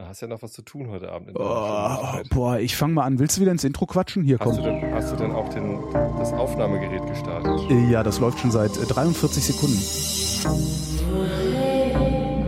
Da 0.00 0.08
hast 0.08 0.22
ja 0.22 0.28
noch 0.28 0.40
was 0.40 0.52
zu 0.54 0.62
tun 0.62 0.88
heute 0.88 1.12
Abend. 1.12 1.28
In 1.28 1.36
oh, 1.36 2.22
boah, 2.30 2.58
ich 2.58 2.74
fange 2.74 2.94
mal 2.94 3.04
an. 3.04 3.18
Willst 3.18 3.36
du 3.36 3.42
wieder 3.42 3.52
ins 3.52 3.64
Intro 3.64 3.84
quatschen? 3.84 4.24
Hier, 4.24 4.38
komm. 4.38 4.52
Hast 4.52 4.58
du 4.58 4.62
denn, 4.62 4.94
hast 4.94 5.12
du 5.12 5.16
denn 5.16 5.32
auch 5.32 5.48
den, 5.50 5.78
das 6.16 6.32
Aufnahmegerät 6.32 7.06
gestartet? 7.06 7.70
Äh, 7.70 7.90
ja, 7.90 8.02
das 8.02 8.18
läuft 8.18 8.38
schon 8.38 8.50
seit 8.50 8.70
43 8.88 9.42
äh, 9.42 9.52
Sekunden. 9.52 9.76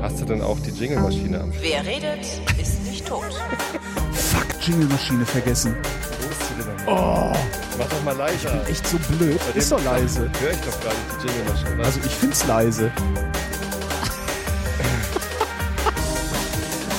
Hast 0.00 0.18
du 0.18 0.24
denn 0.24 0.40
auch 0.40 0.58
die 0.60 0.70
Jingle-Maschine 0.70 1.40
am 1.42 1.52
Start? 1.52 1.62
Wer 1.62 1.86
redet, 1.86 2.24
ist 2.58 2.84
nicht 2.86 3.06
tot. 3.06 3.22
Fuck, 4.12 4.46
Jingle-Maschine 4.66 5.26
vergessen. 5.26 5.76
Wo 5.76 6.30
ist 6.30 6.48
sie 6.48 6.54
denn? 6.54 6.70
Oh. 6.86 7.34
Mach 7.76 7.86
doch 7.86 8.02
mal 8.02 8.16
leiser. 8.16 8.48
Ich 8.48 8.62
bin 8.62 8.72
echt 8.72 8.86
so 8.86 8.96
blöd. 9.14 9.40
Ist 9.54 9.70
doch 9.70 9.84
leise. 9.84 10.30
Hör 10.40 10.50
ich 10.52 10.60
doch 10.60 10.80
gar 10.80 10.94
nicht 10.94 11.22
die 11.22 11.26
Jingle-Maschine. 11.26 11.84
Also 11.84 12.00
ich 12.00 12.12
find's 12.12 12.46
leise. 12.46 12.90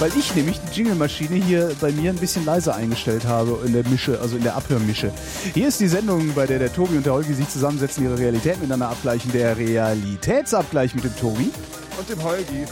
Weil 0.03 0.11
ich 0.19 0.35
nämlich 0.35 0.59
die 0.59 0.79
Jingle-Maschine 0.79 1.35
hier 1.35 1.71
bei 1.79 1.89
mir 1.93 2.09
ein 2.09 2.17
bisschen 2.17 2.43
leiser 2.43 2.75
eingestellt 2.75 3.23
habe 3.23 3.65
in 3.65 3.71
der 3.71 3.87
Mische, 3.87 4.19
also 4.19 4.35
in 4.35 4.43
der 4.43 4.57
Abhörmische. 4.57 5.13
Hier 5.53 5.69
ist 5.69 5.79
die 5.79 5.87
Sendung, 5.87 6.33
bei 6.33 6.45
der 6.45 6.59
der 6.59 6.73
Tobi 6.73 6.97
und 6.97 7.05
der 7.05 7.13
Holgi 7.13 7.33
sich 7.33 7.47
zusammensetzen, 7.47 8.03
ihre 8.03 8.19
Realität 8.19 8.57
miteinander 8.59 8.89
abgleichen. 8.89 9.31
Der 9.31 9.55
Realitätsabgleich 9.57 10.93
mit 10.93 11.05
dem 11.05 11.15
Tobi. 11.15 11.51
Und 11.97 12.09
dem 12.09 12.21
Holgi. 12.21 12.65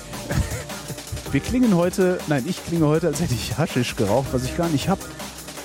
Wir 1.31 1.39
klingen 1.39 1.77
heute, 1.77 2.20
nein, 2.27 2.43
ich 2.45 2.65
klinge 2.65 2.87
heute, 2.87 3.07
als 3.07 3.21
hätte 3.21 3.34
ich 3.34 3.57
Haschisch 3.57 3.95
geraucht, 3.95 4.27
was 4.34 4.43
ich 4.43 4.57
gar 4.57 4.67
nicht 4.67 4.89
habe. 4.89 4.99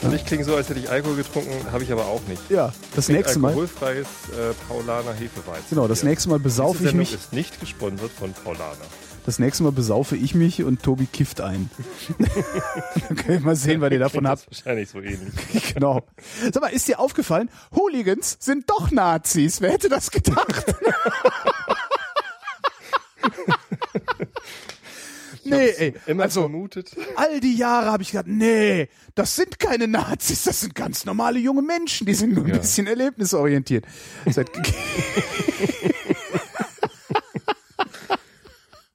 Und 0.03 0.15
ich 0.15 0.25
klinge 0.25 0.45
so, 0.45 0.55
als 0.55 0.69
hätte 0.69 0.79
ich 0.79 0.89
Alkohol 0.89 1.17
getrunken, 1.17 1.51
habe 1.73 1.83
ich 1.83 1.91
aber 1.91 2.07
auch 2.07 2.21
nicht. 2.29 2.49
Ja, 2.49 2.73
das 2.95 3.09
nächste 3.09 3.41
Mal. 3.41 3.49
Alkoholfreies 3.49 4.07
äh, 4.07 4.55
Paulaner 4.69 5.15
Hefeweizen. 5.15 5.65
Genau, 5.71 5.89
das 5.89 6.05
nächste 6.05 6.29
Mal 6.29 6.39
besaufe 6.39 6.87
ich 6.87 6.95
mich. 6.95 7.13
ist 7.13 7.33
nicht 7.33 7.59
gesponsert 7.59 8.13
von 8.13 8.33
Paulaner. 8.33 8.87
Das 9.27 9.39
nächste 9.41 9.65
Mal 9.65 9.73
besaufe 9.73 10.17
ich 10.17 10.37
mich 10.37 10.63
und 10.63 10.85
Tobi 10.85 11.07
kifft 11.07 11.41
ein. 11.41 11.69
Dann 13.09 13.17
können 13.17 13.41
wir 13.41 13.41
mal 13.41 13.57
sehen, 13.57 13.81
was 13.81 13.91
ihr 13.91 13.99
davon 13.99 14.29
habt. 14.29 14.47
Wahrscheinlich 14.47 14.89
so 14.89 15.01
ähnlich. 15.01 15.35
genau. 15.75 16.07
Sag 16.53 16.63
mal, 16.63 16.69
ist 16.69 16.87
dir 16.87 17.01
aufgefallen, 17.01 17.51
Hooligans 17.75 18.37
sind 18.39 18.71
doch 18.71 18.93
Nazis. 18.93 19.61
Wer 19.61 19.73
hätte 19.73 19.89
das 19.89 20.13
gedacht? 20.13 20.77
nee, 25.45 25.71
ey. 25.71 25.95
Immer 26.07 26.23
also, 26.23 26.43
vermutet. 26.43 26.97
All 27.17 27.41
die 27.41 27.57
Jahre 27.57 27.91
habe 27.91 28.05
ich 28.05 28.13
gedacht, 28.13 28.29
nee, 28.29 28.89
das 29.17 29.35
sind 29.35 29.59
keine 29.59 29.89
Nazis, 29.89 30.45
das 30.45 30.61
sind 30.61 30.77
ganz 30.77 31.05
normale 31.05 31.41
junge 31.41 31.63
Menschen, 31.63 32.07
die 32.07 32.15
sind 32.15 32.33
nur 32.33 32.45
ein 32.45 32.51
ja. 32.51 32.59
bisschen 32.59 32.87
erlebnisorientiert. 32.87 33.87
Seit 34.31 34.53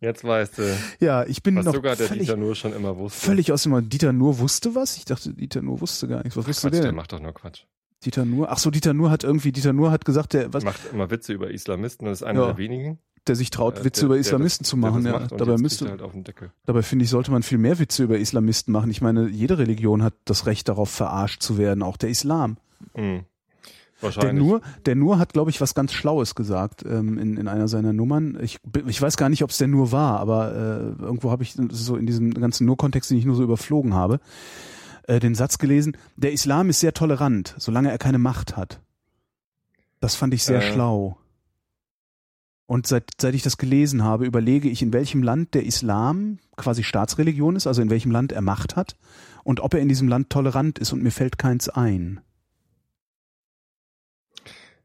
Jetzt 0.01 0.23
weißt 0.23 0.57
du. 0.57 0.77
Ja, 0.99 1.23
ich 1.25 1.43
bin 1.43 1.55
was 1.55 1.65
noch 1.65 1.75
sogar 1.75 1.95
der 1.95 2.07
völlig, 2.07 2.23
Dieter 2.23 2.35
Nur 2.35 2.55
schon 2.55 2.73
immer 2.73 2.97
wusste. 2.97 3.19
Völlig 3.23 3.51
aus 3.51 3.63
dem 3.63 3.87
Dieter 3.87 4.11
Nur 4.11 4.39
wusste 4.39 4.73
was? 4.73 4.97
Ich 4.97 5.05
dachte, 5.05 5.31
Dieter 5.33 5.61
Nur 5.61 5.79
wusste 5.79 6.07
gar 6.07 6.23
nichts. 6.23 6.35
Was 6.35 6.45
Ach, 6.45 6.49
wusste 6.49 6.69
Quatsch, 6.69 6.73
der? 6.73 6.81
Der 6.81 6.93
macht 6.93 7.13
doch 7.13 7.19
nur 7.19 7.33
Quatsch. 7.33 7.65
Dieter 8.03 8.25
Nur? 8.25 8.51
Ach 8.51 8.57
so, 8.57 8.71
Dieter 8.71 8.93
Nur 8.95 9.11
hat 9.11 9.23
irgendwie, 9.23 9.51
Dieter 9.51 9.73
Nur 9.73 9.91
hat 9.91 10.03
gesagt, 10.03 10.33
der 10.33 10.51
was 10.51 10.63
macht 10.63 10.81
immer 10.91 11.11
Witze 11.11 11.33
über 11.33 11.51
Islamisten, 11.51 12.05
das 12.05 12.21
ist 12.21 12.23
einer 12.23 12.39
ja, 12.41 12.45
der 12.47 12.57
wenigen. 12.57 12.97
Der 13.27 13.35
sich 13.35 13.51
traut, 13.51 13.77
äh, 13.77 13.83
Witze 13.85 14.01
der, 14.01 14.05
über 14.07 14.17
Islamisten 14.17 14.63
das, 14.63 14.69
zu 14.71 14.77
machen, 14.77 15.05
ja. 15.05 15.19
Dabei 15.19 15.57
müsste, 15.57 15.87
halt 15.87 16.01
auf 16.01 16.13
den 16.13 16.23
Deckel. 16.23 16.51
dabei 16.65 16.81
finde 16.81 17.05
ich, 17.05 17.11
sollte 17.11 17.29
man 17.29 17.43
viel 17.43 17.59
mehr 17.59 17.77
Witze 17.77 18.03
über 18.03 18.17
Islamisten 18.17 18.71
machen. 18.71 18.89
Ich 18.89 19.01
meine, 19.01 19.29
jede 19.29 19.59
Religion 19.59 20.01
hat 20.01 20.15
das 20.25 20.47
Recht 20.47 20.67
darauf, 20.67 20.89
verarscht 20.89 21.43
zu 21.43 21.59
werden, 21.59 21.83
auch 21.83 21.97
der 21.97 22.09
Islam. 22.09 22.57
Mhm. 22.95 23.25
Der 24.01 24.33
Nur, 24.33 24.61
der 24.85 24.95
Nur 24.95 25.19
hat, 25.19 25.33
glaube 25.33 25.51
ich, 25.51 25.61
was 25.61 25.75
ganz 25.75 25.93
Schlaues 25.93 26.35
gesagt 26.35 26.83
ähm, 26.85 27.17
in, 27.17 27.37
in 27.37 27.47
einer 27.47 27.67
seiner 27.67 27.93
Nummern. 27.93 28.37
Ich, 28.41 28.59
ich 28.87 29.01
weiß 29.01 29.17
gar 29.17 29.29
nicht, 29.29 29.43
ob 29.43 29.51
es 29.51 29.57
der 29.57 29.67
Nur 29.67 29.91
war, 29.91 30.19
aber 30.19 30.55
äh, 30.55 31.03
irgendwo 31.03 31.31
habe 31.31 31.43
ich 31.43 31.55
so 31.69 31.95
in 31.95 32.05
diesem 32.05 32.33
ganzen 32.33 32.65
Nur-Kontext, 32.65 33.11
den 33.11 33.17
ich 33.17 33.25
nur 33.25 33.35
so 33.35 33.43
überflogen 33.43 33.93
habe, 33.93 34.19
äh, 35.03 35.19
den 35.19 35.35
Satz 35.35 35.57
gelesen, 35.57 35.97
der 36.15 36.31
Islam 36.31 36.69
ist 36.69 36.79
sehr 36.79 36.93
tolerant, 36.93 37.55
solange 37.57 37.91
er 37.91 37.97
keine 37.97 38.17
Macht 38.17 38.57
hat. 38.57 38.81
Das 39.99 40.15
fand 40.15 40.33
ich 40.33 40.43
sehr 40.43 40.63
äh. 40.63 40.73
schlau. 40.73 41.17
Und 42.65 42.87
seit, 42.87 43.11
seit 43.19 43.35
ich 43.35 43.43
das 43.43 43.57
gelesen 43.57 44.03
habe, 44.03 44.25
überlege 44.25 44.69
ich, 44.69 44.81
in 44.81 44.93
welchem 44.93 45.23
Land 45.23 45.53
der 45.53 45.65
Islam 45.65 46.39
quasi 46.55 46.83
Staatsreligion 46.83 47.57
ist, 47.57 47.67
also 47.67 47.81
in 47.81 47.89
welchem 47.89 48.11
Land 48.11 48.31
er 48.31 48.41
Macht 48.41 48.77
hat 48.77 48.95
und 49.43 49.59
ob 49.59 49.73
er 49.73 49.81
in 49.81 49.89
diesem 49.89 50.07
Land 50.07 50.29
tolerant 50.29 50.79
ist 50.79 50.93
und 50.93 51.03
mir 51.03 51.11
fällt 51.11 51.37
keins 51.37 51.67
ein. 51.67 52.21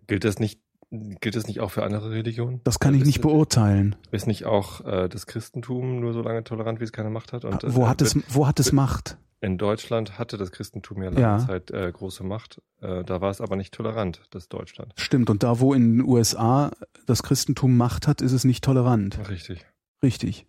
Gilt 0.07 0.25
das 0.25 0.39
nicht, 0.39 0.61
gilt 0.91 1.37
das 1.37 1.47
nicht 1.47 1.61
auch 1.61 1.71
für 1.71 1.83
andere 1.83 2.11
Religionen? 2.11 2.61
Das 2.65 2.79
kann 2.79 2.95
ich 2.95 3.05
nicht 3.05 3.21
beurteilen. 3.21 3.97
Ist 4.11 4.27
nicht 4.27 4.45
auch 4.45 4.85
äh, 4.85 5.09
das 5.09 5.27
Christentum 5.27 6.01
nur 6.01 6.13
so 6.13 6.23
lange 6.23 6.45
tolerant, 6.45 6.81
wie 6.81 6.85
es 6.85 6.93
keine 6.93 7.11
Macht 7.11 7.33
hat? 7.33 7.45
Und, 7.45 7.63
wo, 7.67 7.85
äh, 7.85 7.87
hat 7.87 8.03
es, 8.03 8.17
wo 8.29 8.47
hat 8.47 8.61
es 8.61 8.73
Macht? 8.73 9.19
In 9.41 9.59
Deutschland 9.59 10.19
hatte 10.19 10.39
das 10.39 10.51
Christentum 10.51 11.03
ja 11.03 11.11
lange 11.11 11.21
ja. 11.21 11.39
Zeit 11.39 11.71
äh, 11.71 11.93
große 11.93 12.25
Macht. 12.25 12.63
Äh, 12.81 13.05
da 13.05 13.21
war 13.21 13.31
es 13.31 13.41
aber 13.41 13.57
nicht 13.57 13.75
tolerant, 13.75 14.23
das 14.31 14.49
Deutschland. 14.49 14.95
Stimmt. 14.97 15.29
Und 15.29 15.43
da, 15.43 15.61
wo 15.61 15.75
in 15.75 15.99
den 15.99 16.07
USA 16.07 16.73
das 17.07 17.23
Christentum 17.23 17.77
Macht 17.77 18.09
hat, 18.09 18.23
ist 18.23 18.33
es 18.33 18.45
nicht 18.45 18.65
tolerant. 18.65 19.29
Richtig. 19.29 19.67
Richtig. 20.03 20.47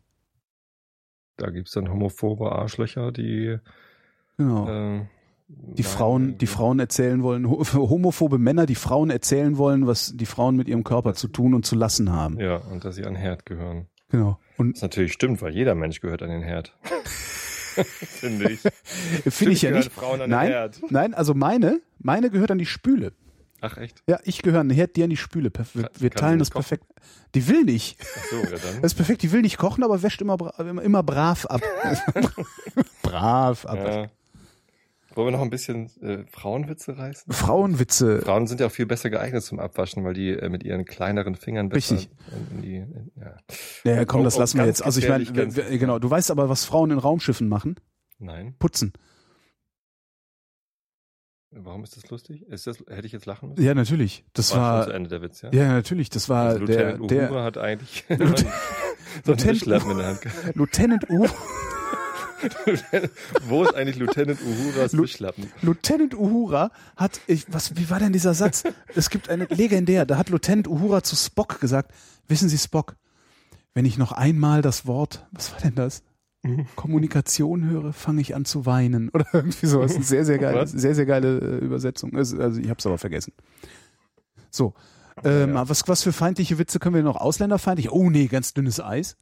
Da 1.35 1.49
gibt's 1.49 1.71
dann 1.71 1.89
homophobe 1.89 2.51
Arschlöcher, 2.53 3.11
die 3.11 3.57
genau. 4.37 4.67
Äh, 4.69 5.05
die 5.47 5.83
Frauen, 5.83 6.37
die 6.37 6.47
Frauen 6.47 6.79
erzählen 6.79 7.23
wollen, 7.23 7.47
homophobe 7.49 8.37
Männer, 8.37 8.65
die 8.65 8.75
Frauen 8.75 9.09
erzählen 9.09 9.57
wollen, 9.57 9.87
was 9.87 10.13
die 10.15 10.25
Frauen 10.25 10.55
mit 10.55 10.67
ihrem 10.67 10.83
Körper 10.83 11.13
zu 11.13 11.27
tun 11.27 11.53
und 11.53 11.65
zu 11.65 11.75
lassen 11.75 12.11
haben. 12.11 12.39
Ja, 12.39 12.57
und 12.57 12.83
dass 12.83 12.95
sie 12.95 13.05
an 13.05 13.13
den 13.13 13.21
Herd 13.21 13.45
gehören. 13.45 13.87
Genau. 14.09 14.39
Und 14.57 14.75
das 14.75 14.81
natürlich 14.81 15.13
stimmt, 15.13 15.41
weil 15.41 15.53
jeder 15.53 15.75
Mensch 15.75 16.01
gehört 16.01 16.21
an 16.21 16.29
den 16.29 16.41
Herd. 16.41 16.73
Finde 17.83 18.51
ich. 18.51 18.61
Finde 19.33 19.53
ich 19.53 19.61
ja 19.61 19.71
nicht. 19.71 19.91
Frauen 19.91 20.21
an 20.21 20.29
nein, 20.29 20.47
den 20.47 20.53
Herd. 20.53 20.81
nein, 20.89 21.13
also 21.13 21.33
meine, 21.33 21.79
meine 21.99 22.29
gehört 22.29 22.51
an 22.51 22.57
die 22.57 22.65
Spüle. 22.65 23.13
Ach 23.61 23.77
echt? 23.77 24.03
Ja, 24.07 24.19
ich 24.23 24.41
gehöre 24.41 24.61
an 24.61 24.69
den 24.69 24.75
Herd, 24.75 24.95
die 24.95 25.03
an 25.03 25.09
die 25.09 25.17
Spüle. 25.17 25.51
Wir, 25.73 25.89
wir 25.97 26.11
teilen 26.11 26.39
das 26.39 26.49
perfekt. 26.49 26.85
Die 27.35 27.47
will 27.47 27.63
nicht. 27.63 27.97
Ach 28.01 28.23
so, 28.29 28.35
ja 28.37 28.49
dann. 28.49 28.59
Das 28.81 28.93
ist 28.93 28.95
perfekt, 28.95 29.23
die 29.23 29.31
will 29.31 29.41
nicht 29.41 29.57
kochen, 29.57 29.83
aber 29.83 30.01
wäscht 30.03 30.21
immer, 30.21 30.37
immer, 30.59 30.81
immer 30.81 31.03
brav 31.03 31.45
ab. 31.45 31.61
brav 33.01 33.65
ab. 33.65 33.77
Ja. 33.77 34.09
Wollen 35.17 35.27
wir 35.27 35.31
noch 35.31 35.41
ein 35.41 35.49
bisschen 35.49 35.89
äh, 36.01 36.25
Frauenwitze 36.29 36.95
reißen? 36.95 37.33
Frauenwitze. 37.33 38.21
Frauen 38.21 38.45
sind 38.45 38.59
ja 38.59 38.67
auch 38.67 38.71
viel 38.71 38.85
besser 38.85 39.09
geeignet 39.09 39.43
zum 39.43 39.59
Abwaschen, 39.59 40.03
weil 40.03 40.13
die 40.13 40.29
äh, 40.29 40.47
mit 40.47 40.63
ihren 40.63 40.85
kleineren 40.85 41.35
Fingern 41.35 41.69
besser 41.69 41.95
Richtig. 41.95 42.11
In, 42.51 42.57
in 42.57 42.61
die, 42.61 42.75
in, 42.75 43.11
ja. 43.83 44.05
komm, 44.05 44.23
das 44.23 44.37
lassen 44.37 44.59
wir 44.59 44.67
jetzt. 44.67 44.85
Also 44.85 44.99
ich 44.99 45.09
meine, 45.09 45.25
genau, 45.25 45.97
du 45.97 46.07
weißt 46.07 46.29
aber, 46.29 46.49
was 46.49 46.65
Frauen 46.65 46.91
in 46.91 46.99
Raumschiffen 46.99 47.49
machen? 47.49 47.75
Nein. 48.19 48.55
Putzen. 48.59 48.93
Warum 51.49 51.83
ist 51.83 51.97
das 51.97 52.07
lustig? 52.11 52.43
Ist 52.47 52.67
das, 52.67 52.77
hätte 52.87 53.07
ich 53.07 53.13
jetzt 53.13 53.25
lachen 53.25 53.49
müssen? 53.49 53.63
Ja, 53.63 53.73
natürlich. 53.73 54.23
Das 54.33 54.53
war, 54.53 54.79
war 54.79 54.85
zu 54.85 54.91
Ende 54.91 55.09
der 55.09 55.23
Witz, 55.23 55.41
ja? 55.41 55.49
Ja, 55.51 55.73
natürlich. 55.73 56.11
Das 56.11 56.29
war 56.29 56.49
also 56.49 56.65
der, 56.65 56.97
Lieutenant 56.97 57.11
der 57.11 57.31
Uhura 57.31 57.43
hat 57.43 57.57
eigentlich 57.57 58.05
so 59.25 59.31
Lieutenant, 59.31 59.83
in 59.85 59.97
der 59.97 60.07
Hand. 60.07 60.55
Lieutenant 60.55 61.09
Uhura. 61.09 61.33
Wo 63.47 63.63
ist 63.63 63.75
eigentlich 63.75 63.97
Lieutenant 63.97 64.39
Uhuras 64.41 64.93
Lu 64.93 65.03
Fischlappen? 65.03 65.51
Lieutenant 65.61 66.13
Uhura 66.13 66.71
hat, 66.95 67.21
ich, 67.27 67.45
was, 67.51 67.75
wie 67.75 67.89
war 67.89 67.99
denn 67.99 68.13
dieser 68.13 68.33
Satz? 68.33 68.63
Es 68.95 69.09
gibt 69.09 69.29
eine 69.29 69.45
legendär, 69.45 70.05
da 70.05 70.17
hat 70.17 70.29
Lieutenant 70.29 70.67
Uhura 70.67 71.03
zu 71.03 71.15
Spock 71.15 71.59
gesagt, 71.59 71.91
wissen 72.27 72.49
Sie 72.49 72.57
Spock, 72.57 72.95
wenn 73.73 73.85
ich 73.85 73.97
noch 73.97 74.11
einmal 74.11 74.61
das 74.61 74.85
Wort, 74.85 75.27
was 75.31 75.51
war 75.53 75.61
denn 75.61 75.75
das? 75.75 76.03
Kommunikation 76.75 77.69
höre, 77.69 77.93
fange 77.93 78.21
ich 78.21 78.35
an 78.35 78.45
zu 78.45 78.65
weinen 78.65 79.09
oder 79.09 79.25
irgendwie 79.33 79.65
sowas. 79.65 79.93
Sehr, 79.93 80.25
sehr 80.25 80.37
geile, 80.37 80.67
sehr, 80.67 80.95
sehr 80.95 81.05
geile 81.05 81.39
äh, 81.39 81.57
Übersetzung. 81.57 82.15
Also, 82.15 82.39
also 82.39 82.59
ich 82.59 82.69
habe 82.69 82.79
es 82.79 82.85
aber 82.85 82.97
vergessen. 82.97 83.33
So, 84.49 84.73
ähm, 85.23 85.55
ja. 85.55 85.69
was, 85.69 85.87
was 85.87 86.03
für 86.03 86.13
feindliche 86.13 86.57
Witze 86.57 86.79
können 86.79 86.95
wir 86.95 87.03
noch? 87.03 87.17
Ausländerfeindlich? 87.17 87.91
Oh 87.91 88.09
nee, 88.09 88.27
ganz 88.27 88.53
dünnes 88.53 88.79
Eis. 88.79 89.17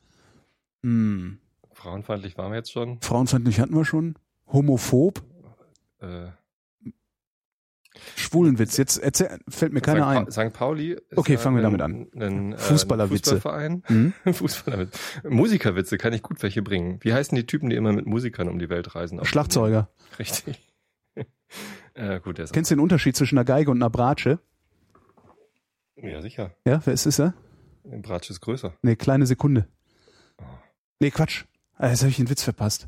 Hm. 0.83 1.39
Frauenfeindlich 1.75 2.37
waren 2.37 2.51
wir 2.51 2.57
jetzt 2.57 2.71
schon. 2.71 2.99
Frauenfeindlich 3.01 3.59
hatten 3.59 3.75
wir 3.75 3.83
schon. 3.83 4.15
Homophob. 4.47 5.21
Äh. 5.99 6.27
Schwulenwitz. 8.15 8.77
Jetzt 8.77 8.97
erzähl, 8.97 9.39
fällt 9.47 9.73
mir 9.73 9.81
keiner 9.81 10.07
ein. 10.07 10.31
St. 10.31 10.53
Pauli. 10.53 10.93
Ist 10.93 11.17
okay, 11.17 11.37
fangen 11.37 11.57
wir 11.57 11.63
damit 11.63 11.81
an. 11.81 12.07
Ein, 12.15 12.53
äh, 12.53 12.57
Fußballerwitze. 12.57 13.35
Fußballverein. 13.35 13.83
Mhm. 13.89 14.13
Fußballerwitze. 14.33 14.99
Musikerwitze 15.29 15.97
kann 15.97 16.13
ich 16.13 16.21
gut 16.21 16.41
welche 16.43 16.61
bringen. 16.61 16.99
Wie 17.01 17.13
heißen 17.13 17.35
die 17.35 17.45
Typen, 17.45 17.69
die 17.69 17.75
immer 17.75 17.91
mit 17.91 18.05
Musikern 18.05 18.47
um 18.47 18.57
die 18.57 18.69
Welt 18.69 18.95
reisen? 18.95 19.23
Schlagzeuger. 19.25 19.89
Richtig. 20.19 20.61
äh, 21.93 22.19
gut, 22.21 22.37
der 22.37 22.45
ist 22.45 22.53
Kennst 22.53 22.71
du 22.71 22.75
den 22.75 22.81
Unterschied 22.81 23.17
zwischen 23.17 23.37
einer 23.37 23.45
Geige 23.45 23.69
und 23.69 23.77
einer 23.77 23.89
Bratsche? 23.89 24.39
Ja, 25.97 26.21
sicher. 26.21 26.51
Ja, 26.65 26.81
wer 26.85 26.93
ist 26.93 27.05
es, 27.05 27.17
ja? 27.17 27.33
Eine 27.83 28.01
Bratsche 28.01 28.31
ist 28.31 28.39
größer. 28.39 28.73
Nee, 28.81 28.95
kleine 28.95 29.25
Sekunde. 29.25 29.67
Oh. 30.37 30.43
Nee, 30.99 31.11
Quatsch. 31.11 31.45
Ah, 31.77 31.89
jetzt 31.89 32.01
habe 32.01 32.09
ich 32.09 32.17
den 32.17 32.29
Witz 32.29 32.43
verpasst. 32.43 32.87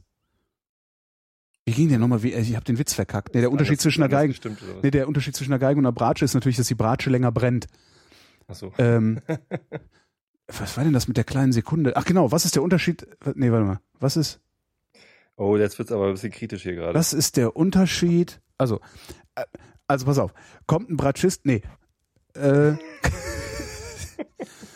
Wie 1.66 1.74
ging 1.74 1.90
der 1.90 2.00
nochmal? 2.00 2.24
Wie, 2.24 2.34
ich 2.34 2.56
habe 2.56 2.64
den 2.64 2.78
Witz 2.78 2.94
verkackt. 2.94 3.36
Nee, 3.36 3.42
der 3.42 3.52
Unterschied 3.52 3.82
zwischen 3.82 4.02
einer 4.02 4.10
Geige. 4.10 4.30
Bestimmt, 4.32 4.60
nee, 4.84 4.92
der 4.92 5.08
Unterschied 5.08 5.36
zwischen 5.36 5.52
einer 5.52 5.60
Geige 5.60 5.78
und 5.78 5.86
einer 5.86 5.92
Bratsche 5.92 6.24
ist 6.24 6.34
natürlich, 6.34 6.56
dass 6.56 6.68
die 6.68 6.76
Bratsche 6.76 7.10
länger 7.10 7.32
brennt. 7.32 7.68
Ach 8.48 8.56
so. 8.56 8.72
Ähm, 8.78 9.20
was 10.48 10.78
war 10.78 10.86
denn 10.86 10.94
das 10.94 11.10
mit 11.10 11.18
der 11.18 11.26
kleinen 11.26 11.52
Sekunde? 11.52 11.98
Ach 11.98 12.06
genau, 12.06 12.32
was 12.32 12.46
ist 12.46 12.56
der 12.56 12.64
Unterschied? 12.64 13.06
Nee, 13.36 13.52
warte 13.52 13.66
mal. 13.66 13.80
Was 14.00 14.16
ist? 14.16 14.40
Oh, 15.36 15.58
jetzt 15.58 15.78
wird's 15.78 15.92
aber 15.92 16.08
ein 16.08 16.14
bisschen 16.14 16.32
kritisch 16.32 16.64
hier 16.64 16.76
gerade. 16.76 16.94
Das 16.94 17.12
ist 17.12 17.36
der 17.36 17.58
Unterschied. 17.58 18.40
Also, 18.58 18.80
äh, 19.36 19.44
also 19.88 20.06
pass 20.06 20.20
auf. 20.20 20.34
Kommt 20.68 20.90
ein 20.90 20.96
Bratschist, 20.96 21.46
nee. 21.46 21.62
Äh, 22.34 22.72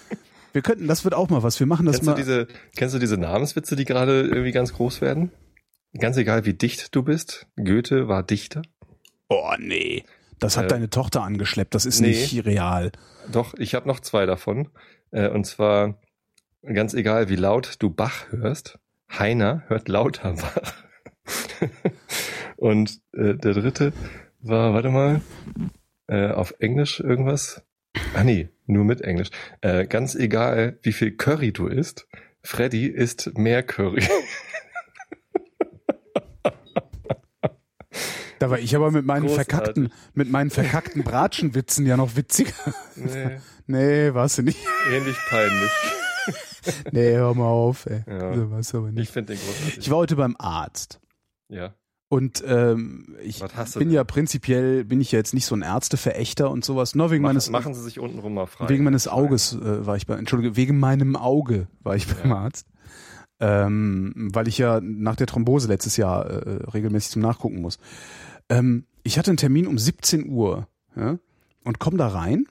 wir 0.54 0.62
könnten, 0.62 0.88
das 0.88 1.04
wird 1.04 1.14
auch 1.14 1.30
mal 1.30 1.44
was. 1.44 1.60
Wir 1.60 1.68
machen 1.68 1.86
das 1.86 1.98
kennst 1.98 2.06
mal. 2.08 2.14
Du 2.14 2.22
diese, 2.22 2.48
kennst 2.76 2.96
du 2.96 3.00
diese 3.00 3.18
Namenswitze, 3.18 3.76
die 3.76 3.86
gerade 3.86 4.22
irgendwie 4.22 4.52
ganz 4.52 4.74
groß 4.74 5.02
werden? 5.02 5.32
Ganz 5.98 6.18
egal, 6.18 6.46
wie 6.46 6.54
dicht 6.54 6.96
du 6.96 7.04
bist. 7.04 7.48
Goethe 7.58 8.08
war 8.08 8.24
Dichter. 8.24 8.62
Oh 9.30 9.54
nee. 9.60 10.04
Das 10.40 10.58
hat 10.58 10.66
Äh, 10.66 10.70
deine 10.70 10.90
Tochter 10.90 11.22
angeschleppt. 11.24 11.76
Das 11.76 11.86
ist 11.86 12.00
nee. 12.00 12.10
nicht 12.10 12.46
real. 12.46 12.92
Doch, 13.32 13.54
ich 13.56 13.76
habe 13.76 13.88
noch 13.88 14.00
zwei 14.00 14.26
davon. 14.26 14.70
Äh, 15.12 15.30
und 15.30 15.46
zwar, 15.46 16.00
ganz 16.64 16.94
egal, 16.94 17.30
wie 17.30 17.36
laut 17.36 17.76
du 17.80 17.90
Bach 17.90 18.32
hörst, 18.32 18.80
Heiner 19.12 19.64
hört 19.68 19.88
lauter 19.90 20.34
Bach. 20.36 20.74
und 22.58 23.00
äh, 23.14 23.36
der 23.36 23.54
dritte 23.54 23.94
war, 24.40 24.74
warte 24.74 24.90
mal, 24.90 25.22
äh, 26.08 26.30
auf 26.32 26.56
Englisch 26.60 27.00
irgendwas. 27.00 27.64
Ah 28.14 28.24
nee, 28.24 28.50
nur 28.68 28.84
mit 28.86 29.02
Englisch. 29.02 29.30
Äh, 29.62 29.86
ganz 29.88 30.16
egal, 30.16 30.78
wie 30.82 30.94
viel 30.94 31.12
Curry 31.16 31.52
du 31.52 31.68
isst, 31.68 32.08
Freddy 32.44 32.88
isst 32.88 33.38
mehr 33.38 33.64
Curry. 33.64 34.04
Da 38.40 38.50
war 38.50 38.58
ich 38.58 38.76
aber 38.76 38.90
mit 38.90 39.06
meinen 39.06 39.28
Großartig. 39.28 39.54
verkackten, 39.54 39.94
mit 40.16 40.32
meinen 40.32 40.50
verkackten 40.50 41.04
Bratschenwitzen 41.04 41.86
ja 41.86 41.96
noch 41.96 42.16
witziger. 42.16 42.54
nee, 42.96 43.38
Nee, 43.68 44.14
warst 44.16 44.40
du 44.40 44.42
nicht. 44.42 44.58
ähnlich 44.92 45.16
peinlich. 45.30 45.72
Nee, 46.92 47.14
hör 47.16 47.34
mal 47.36 47.46
auf, 47.46 47.86
ey. 47.86 48.04
Ja. 48.08 48.34
So 48.34 48.50
warst 48.52 48.74
du 48.74 48.78
aber 48.80 48.88
Ich 48.90 48.94
nicht. 48.96 49.12
finde 49.12 49.34
den 49.36 49.42
großartig. 49.46 49.78
Ich 49.78 49.90
war 49.92 49.98
heute 50.00 50.16
beim 50.16 50.36
Arzt. 50.40 51.00
ja. 51.50 51.76
Und 52.12 52.44
ähm, 52.46 53.16
ich 53.24 53.40
bin 53.40 53.88
denn? 53.88 53.92
ja 53.92 54.04
prinzipiell, 54.04 54.84
bin 54.84 55.00
ich 55.00 55.14
ja 55.14 55.18
jetzt 55.20 55.34
nicht 55.34 55.46
so 55.46 55.56
ein 55.56 55.62
Ärzteverächter 55.62 56.52
und 56.52 56.66
sowas. 56.66 56.94
Nur 56.94 57.10
wegen 57.10 57.22
Machen, 57.22 57.36
meines, 57.36 57.50
machen 57.50 57.74
Sie 57.74 57.82
sich 57.82 58.00
untenrum 58.00 58.34
mal 58.34 58.48
frei. 58.48 58.68
wegen 58.68 58.84
meines 58.84 59.08
Auges 59.08 59.54
äh, 59.54 59.86
war 59.86 59.96
ich 59.96 60.08
bei, 60.08 60.16
Entschuldige, 60.18 60.58
wegen 60.58 60.78
meinem 60.78 61.16
Auge 61.16 61.68
war 61.84 61.96
ich 61.96 62.08
beim 62.14 62.34
Arzt. 62.34 62.68
Ähm, 63.40 64.30
weil 64.34 64.48
ich 64.50 64.58
ja 64.58 64.82
nach 64.82 65.16
der 65.16 65.26
Thrombose 65.28 65.70
letztes 65.70 65.96
Jahr 65.96 66.26
äh, 66.30 66.64
regelmäßig 66.74 67.12
zum 67.12 67.22
Nachgucken 67.22 67.62
muss. 67.62 67.80
Ähm, 68.50 68.84
ich 69.04 69.18
hatte 69.18 69.32
einen 69.32 69.38
Termin 69.38 69.66
um 69.66 69.78
17 69.80 70.30
Uhr 70.30 70.68
ja, 70.98 71.18
und 71.64 71.80
komm 71.80 71.98
da 71.98 72.08
rein 72.10 72.46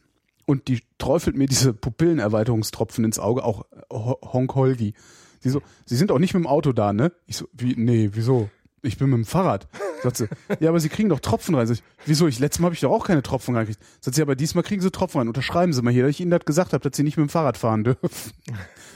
und 0.47 0.69
die 0.69 0.81
träufelt 0.99 1.37
mir 1.37 1.47
diese 1.47 1.75
Pupillenerweiterungstropfen 1.75 3.05
ins 3.05 3.19
Auge, 3.19 3.45
auch 3.45 3.67
äh, 3.73 3.83
Ho- 3.93 4.19
Honk 4.33 4.55
Holgi. 4.55 4.95
Sie 5.41 5.51
so, 5.51 5.61
Sie 5.85 5.97
sind 5.97 6.11
auch 6.11 6.19
nicht 6.19 6.35
mit 6.35 6.43
dem 6.45 6.47
Auto 6.49 6.73
da, 6.73 6.93
ne? 6.93 7.13
Ich 7.27 7.37
so, 7.37 7.47
wie, 7.53 7.75
nee, 7.77 8.11
wieso? 8.15 8.51
Ich 8.83 8.97
bin 8.97 9.11
mit 9.11 9.19
dem 9.19 9.25
Fahrrad. 9.25 9.69
Sagt 10.03 10.17
sie, 10.17 10.29
ja, 10.61 10.71
aber 10.71 10.81
Sie 10.81 10.89
kriegen 10.89 11.11
doch 11.11 11.21
Tropfen 11.21 11.55
rein. 11.55 11.67
Sag 11.67 11.75
ich, 11.75 11.83
wieso? 12.07 12.27
Ich, 12.27 12.39
letztes 12.39 12.61
Mal 12.61 12.67
habe 12.67 12.75
ich 12.75 12.81
doch 12.81 12.91
auch 12.91 13.07
keine 13.07 13.23
Tropfen 13.23 13.55
reingekriegt. 13.55 13.81
Sagt 14.01 14.15
sie, 14.15 14.23
aber 14.23 14.37
diesmal 14.37 14.65
kriegen 14.65 14.81
Sie 14.81 14.91
Tropfen 14.91 15.19
rein. 15.19 15.29
Unterschreiben 15.29 15.73
Sie 15.73 15.83
mal 15.83 15.93
hier, 15.93 16.05
dass 16.05 16.11
ich 16.11 16.21
Ihnen 16.21 16.31
das 16.31 16.45
gesagt 16.45 16.73
habe, 16.73 16.89
dass 16.89 16.97
Sie 16.97 17.03
nicht 17.03 17.17
mit 17.19 17.29
dem 17.29 17.31
Fahrrad 17.31 17.57
fahren 17.57 17.85
dürfen. 17.85 18.09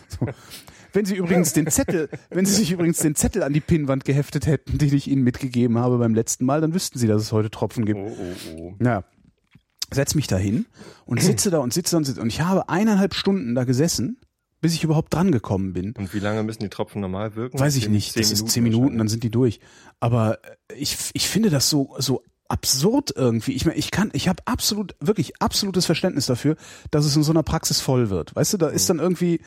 So. 0.07 0.27
Wenn 0.93 1.07
Sie 1.07 1.17
übrigens 1.17 1.55
den 1.55 1.67
Zettel, 1.67 2.09
wenn 2.31 2.45
Sie 2.47 2.55
sich 2.55 2.71
übrigens 2.71 2.99
den 2.99 3.17
Zettel 3.17 3.43
an 3.43 3.53
die 3.53 3.61
Pinnwand 3.61 4.05
geheftet 4.05 4.47
hätten, 4.47 4.79
den 4.79 4.95
ich 4.95 5.09
Ihnen 5.09 5.25
mitgegeben 5.25 5.79
habe 5.79 5.99
beim 5.99 6.15
letzten 6.15 6.45
Mal, 6.45 6.61
dann 6.61 6.73
wüssten 6.73 6.99
Sie, 6.99 7.09
dass 7.09 7.21
es 7.21 7.33
heute 7.33 7.51
Tropfen 7.51 7.85
gibt. 7.85 7.99
Oh, 7.99 8.17
oh, 8.17 8.57
oh. 8.57 8.75
Ja. 8.85 9.03
Setz 9.91 10.15
mich 10.15 10.29
da 10.29 10.37
hin 10.37 10.67
und 11.05 11.21
sitze 11.21 11.51
da 11.51 11.59
und 11.59 11.73
sitze 11.73 11.93
da 11.93 11.97
und 11.97 12.05
sitze. 12.05 12.21
Und 12.21 12.29
ich 12.29 12.43
habe 12.43 12.69
eineinhalb 12.69 13.15
Stunden 13.15 13.55
da 13.55 13.65
gesessen, 13.65 14.19
bis 14.65 14.73
ich 14.73 14.83
überhaupt 14.83 15.13
dran 15.13 15.31
gekommen 15.31 15.75
bin. 15.75 15.93
Und 15.93 16.15
wie 16.15 16.21
lange 16.21 16.43
müssen 16.43 16.63
die 16.63 16.71
Tropfen 16.71 17.03
normal 17.03 17.37
wirken? 17.37 17.61
Weiß 17.61 17.77
ich 17.77 17.91
nicht. 17.91 18.19
Das 18.19 18.33
ist 18.33 18.49
zehn 18.49 18.63
Minuten, 18.63 18.97
dann 18.97 19.09
sind 19.09 19.23
die 19.23 19.31
durch. 19.31 19.61
Aber 20.01 20.39
äh, 20.43 20.75
ich, 20.75 20.97
ich 21.13 21.29
finde 21.29 21.51
das 21.51 21.69
so, 21.69 21.95
so 21.99 22.23
absurd 22.49 23.13
irgendwie. 23.15 23.53
Ich 23.53 23.67
meine, 23.67 23.77
ich 23.77 23.91
kann, 23.91 24.09
ich 24.15 24.27
habe 24.27 24.43
absolut, 24.47 24.97
wirklich 25.01 25.43
absolutes 25.43 25.85
Verständnis 25.85 26.25
dafür, 26.25 26.57
dass 26.91 27.05
es 27.05 27.15
in 27.15 27.23
so 27.23 27.31
einer 27.31 27.43
Praxis 27.43 27.83
voll 27.83 28.09
wird. 28.09 28.35
Weißt 28.35 28.55
du, 28.55 28.57
da 28.57 28.69
ist 28.69 28.89
dann 28.89 29.01
irgendwie, 29.01 29.43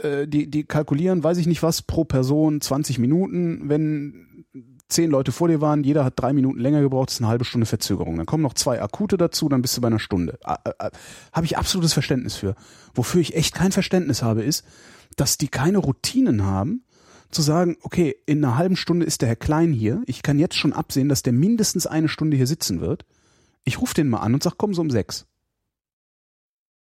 äh, 0.00 0.26
die, 0.26 0.50
die 0.50 0.64
kalkulieren, 0.64 1.22
weiß 1.22 1.38
ich 1.38 1.46
nicht 1.46 1.62
was, 1.62 1.82
pro 1.82 2.04
Person 2.04 2.60
20 2.60 2.98
Minuten, 2.98 3.68
wenn 3.68 4.46
zehn 4.88 5.10
Leute 5.10 5.32
vor 5.32 5.48
dir 5.48 5.60
waren, 5.60 5.84
jeder 5.84 6.04
hat 6.04 6.14
drei 6.16 6.32
Minuten 6.32 6.60
länger 6.60 6.80
gebraucht, 6.80 7.08
das 7.08 7.16
ist 7.16 7.20
eine 7.20 7.28
halbe 7.28 7.44
Stunde 7.44 7.66
Verzögerung. 7.66 8.16
Dann 8.16 8.26
kommen 8.26 8.42
noch 8.42 8.54
zwei 8.54 8.80
akute 8.80 9.16
dazu, 9.16 9.48
dann 9.48 9.62
bist 9.62 9.76
du 9.76 9.80
bei 9.80 9.88
einer 9.88 9.98
Stunde. 9.98 10.38
Habe 10.44 11.44
ich 11.44 11.58
absolutes 11.58 11.92
Verständnis 11.92 12.36
für. 12.36 12.54
Wofür 12.94 13.20
ich 13.20 13.34
echt 13.34 13.54
kein 13.54 13.72
Verständnis 13.72 14.22
habe, 14.22 14.42
ist, 14.42 14.64
dass 15.16 15.38
die 15.38 15.48
keine 15.48 15.78
Routinen 15.78 16.44
haben, 16.44 16.84
zu 17.30 17.42
sagen, 17.42 17.76
okay, 17.82 18.16
in 18.26 18.44
einer 18.44 18.56
halben 18.56 18.76
Stunde 18.76 19.04
ist 19.04 19.20
der 19.20 19.28
Herr 19.28 19.36
Klein 19.36 19.72
hier, 19.72 20.02
ich 20.06 20.22
kann 20.22 20.38
jetzt 20.38 20.54
schon 20.54 20.72
absehen, 20.72 21.08
dass 21.08 21.22
der 21.22 21.32
mindestens 21.32 21.86
eine 21.86 22.08
Stunde 22.08 22.36
hier 22.36 22.46
sitzen 22.46 22.80
wird. 22.80 23.04
Ich 23.64 23.80
rufe 23.80 23.94
den 23.94 24.08
mal 24.08 24.20
an 24.20 24.34
und 24.34 24.42
sag, 24.42 24.54
komm 24.56 24.74
so 24.74 24.80
um 24.80 24.90
sechs. 24.90 25.26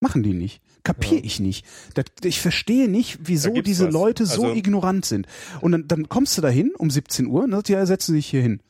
Machen 0.02 0.22
die 0.22 0.34
nicht. 0.34 0.62
Kapier 0.84 1.20
Ja. 1.20 1.24
ich 1.24 1.40
nicht. 1.40 1.66
Das, 1.94 2.06
ich 2.24 2.42
verstehe 2.42 2.90
nicht, 2.90 3.20
wieso 3.24 3.62
diese 3.62 3.88
was. 3.88 3.94
Leute 3.94 4.26
so 4.26 4.44
Also- 4.44 4.56
ignorant 4.56 5.06
sind. 5.06 5.28
Und 5.62 5.72
dann, 5.72 5.88
dann 5.88 6.10
kommst 6.10 6.38
du 6.38 6.42
da 6.42 6.50
hin 6.50 6.72
um 6.78 6.90
17 6.90 7.28
Uhr 7.28 7.44
und 7.44 7.52
dann 7.52 7.60
sagt, 7.60 7.70
ja, 7.70 7.86
setzen 7.86 8.12
Sie 8.14 8.18
sich 8.20 8.28
hier 8.28 8.42
hin. 8.42 8.62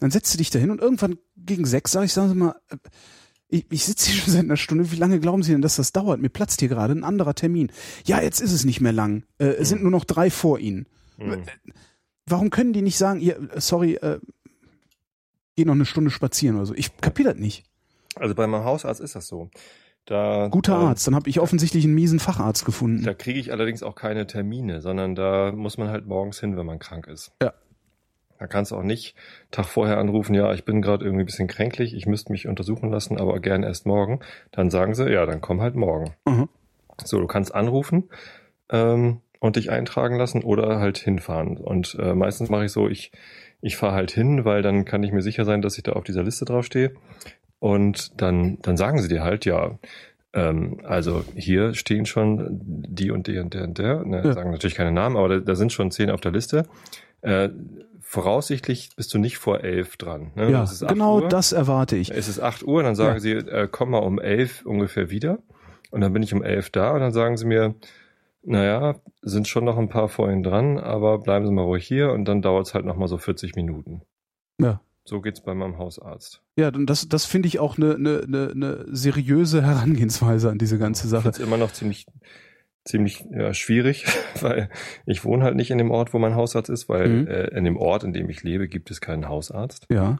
Dann 0.00 0.10
setzt 0.10 0.32
du 0.34 0.38
dich 0.38 0.50
da 0.50 0.58
hin 0.58 0.70
und 0.70 0.80
irgendwann 0.80 1.18
gegen 1.36 1.66
sechs 1.66 1.92
sage 1.92 2.06
ich, 2.06 2.12
sagen 2.12 2.28
Sie 2.30 2.34
mal, 2.34 2.54
äh, 2.70 2.76
ich, 3.52 3.66
ich 3.70 3.84
sitze 3.84 4.10
hier 4.10 4.20
schon 4.20 4.32
seit 4.32 4.44
einer 4.44 4.56
Stunde. 4.56 4.90
Wie 4.92 4.96
lange 4.96 5.20
glauben 5.20 5.42
Sie 5.42 5.52
denn, 5.52 5.62
dass 5.62 5.76
das 5.76 5.92
dauert? 5.92 6.20
Mir 6.20 6.28
platzt 6.28 6.60
hier 6.60 6.68
gerade 6.68 6.94
ein 6.94 7.04
anderer 7.04 7.34
Termin. 7.34 7.70
Ja, 8.06 8.20
jetzt 8.22 8.40
ist 8.40 8.52
es 8.52 8.64
nicht 8.64 8.80
mehr 8.80 8.92
lang. 8.92 9.24
Äh, 9.38 9.46
es 9.46 9.68
sind 9.68 9.82
nur 9.82 9.90
noch 9.90 10.04
drei 10.04 10.30
vor 10.30 10.58
Ihnen. 10.58 10.86
Mhm. 11.18 11.42
Warum 12.26 12.50
können 12.50 12.72
die 12.72 12.82
nicht 12.82 12.96
sagen, 12.96 13.20
ihr, 13.20 13.48
sorry, 13.56 13.94
äh, 13.94 14.20
geh 15.56 15.64
noch 15.64 15.74
eine 15.74 15.84
Stunde 15.86 16.10
spazieren 16.10 16.56
oder 16.56 16.66
so? 16.66 16.74
Ich 16.74 16.96
kapier 16.98 17.24
das 17.26 17.36
nicht. 17.36 17.64
Also 18.16 18.34
bei 18.34 18.46
meinem 18.46 18.64
Hausarzt 18.64 19.00
ist 19.00 19.14
das 19.16 19.26
so. 19.26 19.50
Da, 20.10 20.48
Guter 20.50 20.72
äh, 20.72 20.86
Arzt. 20.86 21.06
Dann 21.06 21.14
habe 21.14 21.30
ich 21.30 21.38
offensichtlich 21.38 21.84
einen 21.84 21.94
miesen 21.94 22.18
Facharzt 22.18 22.64
gefunden. 22.64 23.04
Da 23.04 23.14
kriege 23.14 23.38
ich 23.38 23.52
allerdings 23.52 23.84
auch 23.84 23.94
keine 23.94 24.26
Termine, 24.26 24.80
sondern 24.80 25.14
da 25.14 25.52
muss 25.52 25.78
man 25.78 25.88
halt 25.88 26.08
morgens 26.08 26.40
hin, 26.40 26.56
wenn 26.56 26.66
man 26.66 26.80
krank 26.80 27.06
ist. 27.06 27.30
Ja. 27.40 27.54
Da 28.40 28.48
kannst 28.48 28.72
du 28.72 28.76
auch 28.76 28.82
nicht 28.82 29.14
Tag 29.52 29.66
vorher 29.66 29.98
anrufen, 29.98 30.34
ja, 30.34 30.52
ich 30.52 30.64
bin 30.64 30.82
gerade 30.82 31.04
irgendwie 31.04 31.22
ein 31.22 31.26
bisschen 31.26 31.46
kränklich, 31.46 31.94
ich 31.94 32.06
müsste 32.06 32.32
mich 32.32 32.48
untersuchen 32.48 32.90
lassen, 32.90 33.18
aber 33.18 33.38
gern 33.38 33.62
erst 33.62 33.86
morgen. 33.86 34.18
Dann 34.50 34.68
sagen 34.68 34.94
sie, 34.94 35.08
ja, 35.12 35.26
dann 35.26 35.40
komm 35.40 35.60
halt 35.60 35.76
morgen. 35.76 36.16
Mhm. 36.26 36.48
So, 37.04 37.20
du 37.20 37.28
kannst 37.28 37.54
anrufen 37.54 38.08
ähm, 38.68 39.20
und 39.38 39.54
dich 39.54 39.70
eintragen 39.70 40.16
lassen 40.16 40.42
oder 40.42 40.80
halt 40.80 40.98
hinfahren. 40.98 41.56
Und 41.56 41.96
äh, 42.00 42.14
meistens 42.14 42.50
mache 42.50 42.64
ich 42.64 42.72
so, 42.72 42.88
ich, 42.88 43.12
ich 43.60 43.76
fahre 43.76 43.94
halt 43.94 44.10
hin, 44.10 44.44
weil 44.44 44.62
dann 44.62 44.84
kann 44.84 45.04
ich 45.04 45.12
mir 45.12 45.22
sicher 45.22 45.44
sein, 45.44 45.62
dass 45.62 45.76
ich 45.76 45.84
da 45.84 45.92
auf 45.92 46.02
dieser 46.02 46.24
Liste 46.24 46.46
draufstehe. 46.46 46.94
Und 47.60 48.20
dann, 48.20 48.58
dann 48.62 48.76
sagen 48.76 48.98
sie 49.00 49.08
dir 49.08 49.22
halt, 49.22 49.44
ja, 49.44 49.78
ähm, 50.32 50.80
also 50.84 51.22
hier 51.36 51.74
stehen 51.74 52.06
schon 52.06 52.46
die 52.62 53.10
und 53.12 53.26
die 53.28 53.38
und 53.38 53.54
der 53.54 53.64
und 53.64 53.78
der. 53.78 54.04
Ne, 54.04 54.22
Ja. 54.24 54.32
Sagen 54.32 54.50
natürlich 54.50 54.74
keine 54.76 54.92
Namen, 54.92 55.16
aber 55.16 55.28
da, 55.28 55.38
da 55.40 55.54
sind 55.54 55.72
schon 55.72 55.90
zehn 55.92 56.10
auf 56.10 56.20
der 56.20 56.32
Liste. 56.32 56.64
Äh, 57.20 57.50
voraussichtlich 58.00 58.90
bist 58.96 59.12
du 59.14 59.18
nicht 59.18 59.38
vor 59.38 59.60
elf 59.62 59.96
dran. 59.96 60.32
Ne? 60.34 60.50
Ja, 60.50 60.62
Es 60.64 60.72
ist 60.72 60.82
8 60.82 60.92
genau 60.92 61.20
Uhr. 61.20 61.28
das 61.28 61.52
erwarte 61.52 61.96
ich. 61.96 62.10
Es 62.10 62.28
ist 62.28 62.40
8 62.40 62.64
Uhr, 62.64 62.82
dann 62.82 62.94
sagen 62.96 63.14
Ja. 63.14 63.20
sie, 63.20 63.32
äh, 63.32 63.68
komm 63.70 63.90
mal 63.90 63.98
um 63.98 64.18
11 64.18 64.64
ungefähr 64.66 65.10
wieder. 65.10 65.38
Und 65.90 66.00
dann 66.00 66.12
bin 66.12 66.22
ich 66.22 66.32
um 66.34 66.42
11 66.42 66.70
da 66.70 66.92
und 66.92 67.00
dann 67.00 67.12
sagen 67.12 67.36
sie 67.36 67.46
mir, 67.46 67.74
naja, 68.42 68.94
sind 69.22 69.48
schon 69.48 69.64
noch 69.64 69.76
ein 69.76 69.88
paar 69.90 70.08
vor 70.08 70.30
Ihnen 70.30 70.42
dran, 70.42 70.78
aber 70.78 71.18
bleiben 71.18 71.46
Sie 71.46 71.52
mal 71.52 71.62
ruhig 71.62 71.86
hier 71.86 72.10
und 72.12 72.24
dann 72.24 72.40
dauert 72.40 72.66
es 72.68 72.74
halt 72.74 72.86
nochmal 72.86 73.06
so 73.08 73.18
40 73.18 73.54
Minuten. 73.54 74.02
Ja. 74.58 74.80
So 75.10 75.20
geht's 75.20 75.40
bei 75.42 75.54
meinem 75.54 75.76
Hausarzt. 75.76 76.40
Ja, 76.56 76.68
und 76.68 76.86
das, 76.86 77.08
das 77.08 77.24
finde 77.26 77.48
ich 77.48 77.58
auch 77.58 77.76
eine 77.76 77.98
ne, 77.98 78.22
ne, 78.28 78.52
ne 78.54 78.84
seriöse 78.92 79.60
Herangehensweise 79.60 80.50
an 80.50 80.58
diese 80.58 80.78
ganze 80.78 81.08
Sache. 81.08 81.32
finde 81.32 81.42
immer 81.48 81.56
noch 81.56 81.72
ziemlich, 81.72 82.06
ziemlich 82.84 83.24
ja, 83.32 83.52
schwierig, 83.52 84.06
weil 84.40 84.70
ich 85.06 85.24
wohne 85.24 85.42
halt 85.42 85.56
nicht 85.56 85.72
in 85.72 85.78
dem 85.78 85.90
Ort, 85.90 86.14
wo 86.14 86.20
mein 86.20 86.36
Hausarzt 86.36 86.70
ist, 86.70 86.88
weil 86.88 87.08
Mhm. 87.08 87.26
äh, 87.26 87.44
in 87.48 87.64
dem 87.64 87.76
Ort, 87.76 88.04
in 88.04 88.12
dem 88.12 88.30
ich 88.30 88.44
lebe, 88.44 88.68
gibt 88.68 88.92
es 88.92 89.00
keinen 89.00 89.28
Hausarzt. 89.28 89.84
Ja. 89.90 90.18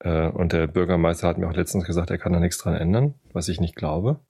Äh, 0.00 0.28
und 0.28 0.52
der 0.52 0.66
Bürgermeister 0.66 1.26
hat 1.26 1.38
mir 1.38 1.48
auch 1.48 1.56
letztens 1.56 1.84
gesagt, 1.86 2.10
er 2.10 2.18
kann 2.18 2.34
da 2.34 2.38
nichts 2.38 2.58
dran 2.58 2.74
ändern, 2.74 3.14
was 3.32 3.48
ich 3.48 3.62
nicht 3.62 3.76
glaube. 3.76 4.20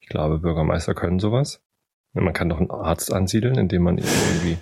Ich 0.00 0.08
glaube, 0.08 0.40
Bürgermeister 0.40 0.94
können 0.94 1.20
sowas. 1.20 1.62
Man 2.12 2.32
kann 2.32 2.48
doch 2.48 2.58
einen 2.58 2.72
Arzt 2.72 3.12
ansiedeln, 3.12 3.56
indem 3.56 3.82
man 3.84 3.98
irgendwie 3.98 4.58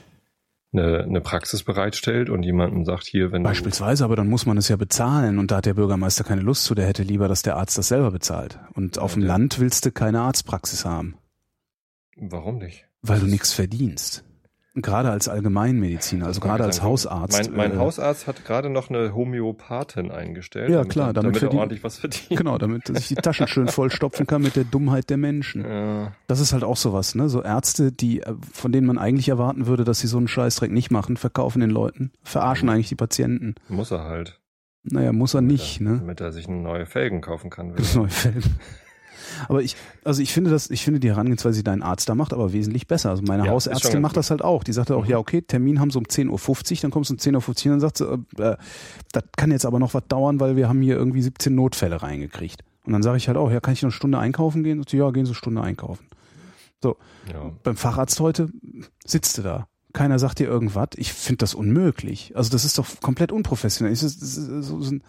eine, 0.72 1.04
eine 1.04 1.20
Praxis 1.20 1.62
bereitstellt 1.62 2.28
und 2.28 2.42
jemandem 2.42 2.84
sagt, 2.84 3.04
hier, 3.04 3.32
wenn 3.32 3.42
Beispielsweise, 3.42 4.04
aber 4.04 4.16
dann 4.16 4.28
muss 4.28 4.46
man 4.46 4.58
es 4.58 4.68
ja 4.68 4.76
bezahlen 4.76 5.38
und 5.38 5.50
da 5.50 5.56
hat 5.56 5.66
der 5.66 5.74
Bürgermeister 5.74 6.24
keine 6.24 6.42
Lust 6.42 6.64
zu, 6.64 6.74
der 6.74 6.86
hätte 6.86 7.02
lieber, 7.02 7.28
dass 7.28 7.42
der 7.42 7.56
Arzt 7.56 7.78
das 7.78 7.88
selber 7.88 8.10
bezahlt. 8.10 8.58
Und 8.74 8.98
auf 8.98 9.14
dem 9.14 9.22
Land 9.22 9.58
willst 9.58 9.86
du 9.86 9.92
keine 9.92 10.20
Arztpraxis 10.20 10.84
haben, 10.84 11.16
warum 12.16 12.58
nicht? 12.58 12.86
weil 13.02 13.20
du 13.20 13.26
nichts 13.26 13.52
verdienst. 13.52 14.24
Gerade 14.82 15.10
als 15.10 15.26
Allgemeinmediziner, 15.28 16.26
also 16.26 16.40
gerade 16.40 16.64
als 16.64 16.82
Hausarzt. 16.82 17.50
Mein, 17.50 17.56
mein 17.56 17.72
äh, 17.72 17.76
Hausarzt 17.76 18.26
hat 18.26 18.44
gerade 18.44 18.68
noch 18.68 18.90
eine 18.90 19.14
Homöopathin 19.14 20.10
eingestellt. 20.10 20.68
Ja, 20.68 20.76
damit, 20.78 20.92
klar, 20.92 21.12
damit, 21.14 21.36
damit 21.36 21.54
er 21.54 21.58
ordentlich 21.58 21.82
was 21.82 21.98
verdient. 21.98 22.28
Genau, 22.36 22.58
damit 22.58 22.88
er 22.90 22.96
sich 22.96 23.08
die 23.08 23.14
Taschen 23.14 23.48
schön 23.48 23.68
vollstopfen 23.68 24.26
kann 24.26 24.42
mit 24.42 24.54
der 24.54 24.64
Dummheit 24.64 25.08
der 25.08 25.16
Menschen. 25.16 25.64
Ja. 25.64 26.12
Das 26.26 26.40
ist 26.40 26.52
halt 26.52 26.62
auch 26.62 26.76
sowas, 26.76 27.14
ne? 27.14 27.30
So 27.30 27.42
Ärzte, 27.42 27.90
die, 27.90 28.20
äh, 28.20 28.34
von 28.52 28.70
denen 28.70 28.86
man 28.86 28.98
eigentlich 28.98 29.30
erwarten 29.30 29.66
würde, 29.66 29.84
dass 29.84 30.00
sie 30.00 30.08
so 30.08 30.18
einen 30.18 30.28
Scheißdreck 30.28 30.70
nicht 30.70 30.90
machen, 30.90 31.16
verkaufen 31.16 31.60
den 31.60 31.70
Leuten, 31.70 32.12
verarschen 32.22 32.68
eigentlich 32.68 32.88
die 32.88 32.96
Patienten. 32.96 33.54
Muss 33.68 33.90
er 33.90 34.04
halt. 34.04 34.40
Naja, 34.84 35.12
muss 35.12 35.34
er 35.34 35.38
damit 35.38 35.52
nicht, 35.52 35.80
er, 35.80 35.84
ne? 35.84 35.98
Damit 36.00 36.20
er 36.20 36.32
sich 36.32 36.48
neue 36.48 36.84
Felgen 36.84 37.22
kaufen 37.22 37.48
kann. 37.48 37.74
Neue 37.94 38.08
Felgen. 38.08 38.58
Aber 39.48 39.62
ich, 39.62 39.76
also 40.04 40.22
ich 40.22 40.32
finde 40.32 40.50
das, 40.50 40.70
ich 40.70 40.84
finde 40.84 41.00
die 41.00 41.08
Herangehensweise, 41.08 41.58
die 41.58 41.64
dein 41.64 41.82
Arzt 41.82 42.08
da 42.08 42.14
macht, 42.14 42.32
aber 42.32 42.52
wesentlich 42.52 42.86
besser. 42.86 43.10
Also 43.10 43.22
meine 43.22 43.46
ja, 43.46 43.50
Hausärztin 43.50 44.00
macht 44.00 44.16
das 44.16 44.30
halt 44.30 44.42
auch. 44.42 44.64
Die 44.64 44.72
sagt 44.72 44.90
auch, 44.90 45.04
mhm. 45.04 45.10
ja, 45.10 45.18
okay, 45.18 45.42
Termin 45.42 45.80
haben 45.80 45.90
sie 45.90 45.98
um 45.98 46.04
10.50 46.04 46.30
Uhr, 46.30 46.78
dann 46.82 46.90
kommst 46.90 47.10
du 47.10 47.14
um 47.14 47.18
10.50 47.18 47.66
Uhr 47.66 47.74
und 47.74 47.80
dann 47.80 47.80
sagt 47.80 47.98
sie, 47.98 48.04
äh, 48.04 48.56
das 49.12 49.24
kann 49.36 49.50
jetzt 49.50 49.66
aber 49.66 49.78
noch 49.78 49.94
was 49.94 50.06
dauern, 50.08 50.40
weil 50.40 50.56
wir 50.56 50.68
haben 50.68 50.82
hier 50.82 50.96
irgendwie 50.96 51.22
17 51.22 51.54
Notfälle 51.54 52.02
reingekriegt. 52.02 52.62
Und 52.84 52.92
dann 52.92 53.02
sage 53.02 53.16
ich 53.16 53.26
halt 53.28 53.36
auch, 53.36 53.50
ja, 53.50 53.60
kann 53.60 53.74
ich 53.74 53.82
noch 53.82 53.88
eine 53.88 53.92
Stunde 53.92 54.18
einkaufen 54.18 54.62
gehen? 54.62 54.78
Und 54.78 54.88
sie, 54.88 54.98
ja, 54.98 55.10
gehen 55.10 55.26
Sie 55.26 55.30
eine 55.30 55.36
Stunde 55.36 55.60
einkaufen. 55.60 56.06
So. 56.82 56.96
Ja. 57.32 57.50
Beim 57.64 57.76
Facharzt 57.76 58.20
heute 58.20 58.50
sitzt 59.04 59.38
du 59.38 59.42
da. 59.42 59.66
Keiner 59.92 60.18
sagt 60.18 60.38
dir 60.38 60.46
irgendwas. 60.46 60.90
Ich 60.96 61.12
finde 61.12 61.38
das 61.38 61.54
unmöglich. 61.54 62.36
Also 62.36 62.50
das 62.50 62.64
ist 62.64 62.78
doch 62.78 62.86
komplett 63.00 63.32
unprofessionell. 63.32 63.92
Das 63.92 64.02
ist, 64.02 64.22
das 64.22 64.36
ist 64.36 64.66
so 64.66 64.78
ein 64.78 65.02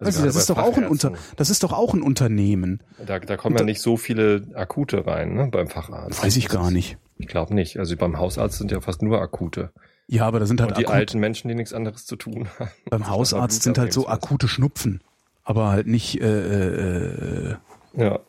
also 0.00 0.24
das 0.24 0.36
ist 0.36 0.50
doch 0.50 0.58
auch 0.58 0.76
ein 0.76 0.86
Unter 0.86 1.12
das 1.36 1.50
ist 1.50 1.62
doch 1.62 1.72
auch 1.72 1.94
ein 1.94 2.02
Unternehmen. 2.02 2.82
Da, 3.04 3.18
da 3.18 3.36
kommen 3.36 3.56
da, 3.56 3.62
ja 3.62 3.66
nicht 3.66 3.80
so 3.80 3.96
viele 3.96 4.46
akute 4.54 5.06
rein, 5.06 5.34
ne, 5.34 5.48
beim 5.50 5.68
Facharzt. 5.68 6.22
Weiß 6.22 6.36
ich 6.36 6.48
gar 6.48 6.70
nicht. 6.70 6.98
Ich 7.18 7.26
glaube 7.26 7.54
nicht. 7.54 7.78
Also 7.78 7.96
beim 7.96 8.18
Hausarzt 8.18 8.58
sind 8.58 8.70
ja 8.70 8.80
fast 8.80 9.02
nur 9.02 9.20
akute. 9.20 9.72
Ja, 10.06 10.26
aber 10.26 10.40
da 10.40 10.46
sind 10.46 10.60
halt 10.60 10.70
Und 10.70 10.78
die 10.78 10.86
akut, 10.86 10.94
alten 10.94 11.18
Menschen, 11.18 11.48
die 11.48 11.54
nichts 11.54 11.72
anderes 11.72 12.06
zu 12.06 12.16
tun 12.16 12.48
haben. 12.58 12.70
Beim 12.90 13.08
Hausarzt 13.08 13.62
sind 13.62 13.78
halt 13.78 13.92
so 13.92 14.08
akute 14.08 14.48
Schnupfen, 14.48 15.02
aber 15.44 15.68
halt 15.70 15.86
nicht 15.86 16.20
äh, 16.20 17.50
äh, 17.50 17.56
ja 17.94 18.20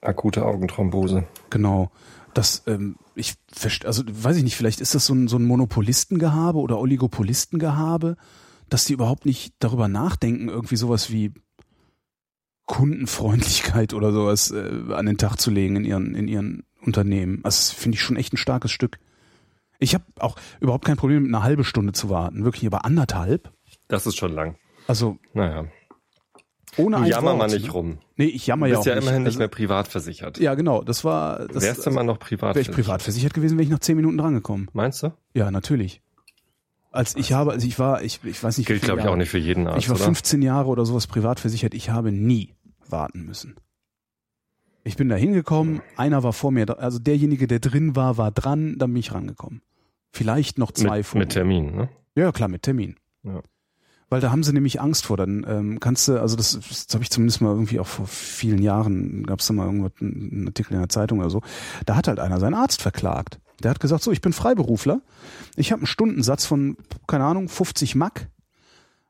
akute 0.00 0.44
Augenthrombose. 0.44 1.24
Genau. 1.50 1.90
Das 2.32 2.62
ähm, 2.66 2.96
ich 3.14 3.34
also 3.84 4.04
weiß 4.06 4.36
ich 4.36 4.44
nicht, 4.44 4.56
vielleicht 4.56 4.80
ist 4.80 4.94
das 4.94 5.06
so 5.06 5.14
ein, 5.14 5.28
so 5.28 5.36
ein 5.36 5.44
Monopolistengehabe 5.44 6.58
oder 6.58 6.78
Oligopolistengehabe 6.78 8.16
dass 8.70 8.84
die 8.84 8.92
überhaupt 8.92 9.26
nicht 9.26 9.54
darüber 9.58 9.88
nachdenken, 9.88 10.48
irgendwie 10.48 10.76
sowas 10.76 11.10
wie 11.10 11.32
Kundenfreundlichkeit 12.66 13.94
oder 13.94 14.12
sowas 14.12 14.50
äh, 14.52 14.92
an 14.92 15.06
den 15.06 15.18
Tag 15.18 15.36
zu 15.36 15.50
legen 15.50 15.76
in 15.76 15.84
ihren, 15.84 16.14
in 16.14 16.28
ihren 16.28 16.64
Unternehmen. 16.80 17.40
Also, 17.42 17.56
das 17.56 17.72
finde 17.72 17.96
ich 17.96 18.02
schon 18.02 18.16
echt 18.16 18.32
ein 18.32 18.38
starkes 18.38 18.70
Stück. 18.70 18.98
Ich 19.80 19.94
habe 19.94 20.04
auch 20.18 20.36
überhaupt 20.60 20.84
kein 20.84 20.96
Problem, 20.96 21.26
eine 21.26 21.42
halbe 21.42 21.64
Stunde 21.64 21.92
zu 21.92 22.10
warten. 22.10 22.44
Wirklich, 22.44 22.66
aber 22.66 22.84
anderthalb? 22.84 23.52
Das 23.88 24.06
ist 24.06 24.16
schon 24.16 24.32
lang. 24.32 24.56
Also, 24.86 25.18
naja. 25.34 25.66
Ohne 26.76 26.98
ein 26.98 27.06
Jammer 27.06 27.34
mal 27.34 27.48
nicht 27.48 27.74
rum. 27.74 27.98
Nee, 28.16 28.26
ich 28.26 28.46
jammer 28.46 28.66
ja 28.66 28.78
auch 28.78 28.84
nicht. 28.84 28.86
Du 28.86 28.94
bist 28.94 29.04
ja 29.04 29.08
immerhin 29.08 29.22
nicht 29.22 29.30
also, 29.30 29.38
mehr 29.40 29.48
privat 29.48 29.88
versichert. 29.88 30.38
Ja, 30.38 30.54
genau. 30.54 30.82
Das 30.82 31.04
war. 31.04 31.48
Das, 31.48 31.62
Wärst 31.62 31.86
du 31.86 31.90
mal 31.90 32.04
noch 32.04 32.18
privat 32.18 32.54
Wäre 32.54 32.62
ich 32.62 32.70
privat 32.70 33.02
versichert 33.02 33.34
gewesen, 33.34 33.58
wäre 33.58 33.64
ich 33.64 33.70
nach 33.70 33.80
zehn 33.80 33.96
Minuten 33.96 34.18
drangekommen. 34.18 34.68
Meinst 34.72 35.02
du? 35.02 35.12
Ja, 35.34 35.50
natürlich. 35.50 36.02
Als 36.90 37.14
ich 37.14 37.32
habe, 37.32 37.52
also 37.52 37.66
ich 37.66 37.78
war, 37.78 38.02
ich, 38.02 38.20
ich 38.24 38.42
weiß 38.42 38.58
nicht. 38.58 38.66
Gilt, 38.66 38.82
glaube 38.82 39.00
ich, 39.00 39.06
auch 39.06 39.16
nicht 39.16 39.30
für 39.30 39.38
jeden 39.38 39.66
Arzt. 39.66 39.78
Ich 39.78 39.88
war 39.88 39.96
15 39.96 40.42
Jahre 40.42 40.68
oder 40.68 40.84
sowas 40.84 41.06
privat 41.06 41.38
versichert. 41.38 41.74
Ich 41.74 41.90
habe 41.90 42.10
nie 42.10 42.54
warten 42.88 43.24
müssen. 43.24 43.54
Ich 44.82 44.96
bin 44.96 45.08
da 45.08 45.14
hingekommen, 45.16 45.82
einer 45.96 46.22
war 46.22 46.32
vor 46.32 46.50
mir, 46.50 46.78
also 46.78 46.98
derjenige, 46.98 47.46
der 47.46 47.60
drin 47.60 47.96
war, 47.96 48.16
war 48.16 48.30
dran, 48.30 48.76
dann 48.78 48.92
bin 48.92 49.00
ich 49.00 49.12
rangekommen. 49.12 49.60
Vielleicht 50.10 50.58
noch 50.58 50.72
zwei 50.72 50.98
mit, 50.98 51.06
vor. 51.06 51.18
Mit 51.18 51.30
Termin, 51.30 51.76
ne? 51.76 51.88
Ja, 52.16 52.32
klar, 52.32 52.48
mit 52.48 52.62
Termin. 52.62 52.96
Ja. 53.22 53.42
Weil 54.08 54.20
da 54.20 54.32
haben 54.32 54.42
sie 54.42 54.52
nämlich 54.52 54.80
Angst 54.80 55.06
vor. 55.06 55.16
Dann 55.16 55.46
ähm, 55.48 55.78
kannst 55.78 56.08
du, 56.08 56.20
also 56.20 56.36
das, 56.36 56.58
das 56.58 56.88
habe 56.92 57.04
ich 57.04 57.10
zumindest 57.10 57.40
mal 57.40 57.50
irgendwie 57.50 57.78
auch 57.78 57.86
vor 57.86 58.06
vielen 58.06 58.60
Jahren, 58.60 59.24
gab 59.24 59.38
es 59.38 59.46
da 59.46 59.52
mal 59.52 59.66
irgendwas, 59.66 59.92
einen 60.00 60.48
Artikel 60.48 60.74
in 60.74 60.80
der 60.80 60.88
Zeitung 60.88 61.20
oder 61.20 61.30
so. 61.30 61.42
Da 61.86 61.94
hat 61.94 62.08
halt 62.08 62.18
einer 62.18 62.40
seinen 62.40 62.54
Arzt 62.54 62.82
verklagt. 62.82 63.38
Der 63.60 63.70
hat 63.70 63.80
gesagt, 63.80 64.02
so, 64.02 64.12
ich 64.12 64.20
bin 64.20 64.32
Freiberufler, 64.32 65.02
ich 65.56 65.72
habe 65.72 65.80
einen 65.80 65.86
Stundensatz 65.86 66.46
von, 66.46 66.76
keine 67.06 67.24
Ahnung, 67.24 67.48
50 67.48 67.94
Mack 67.94 68.28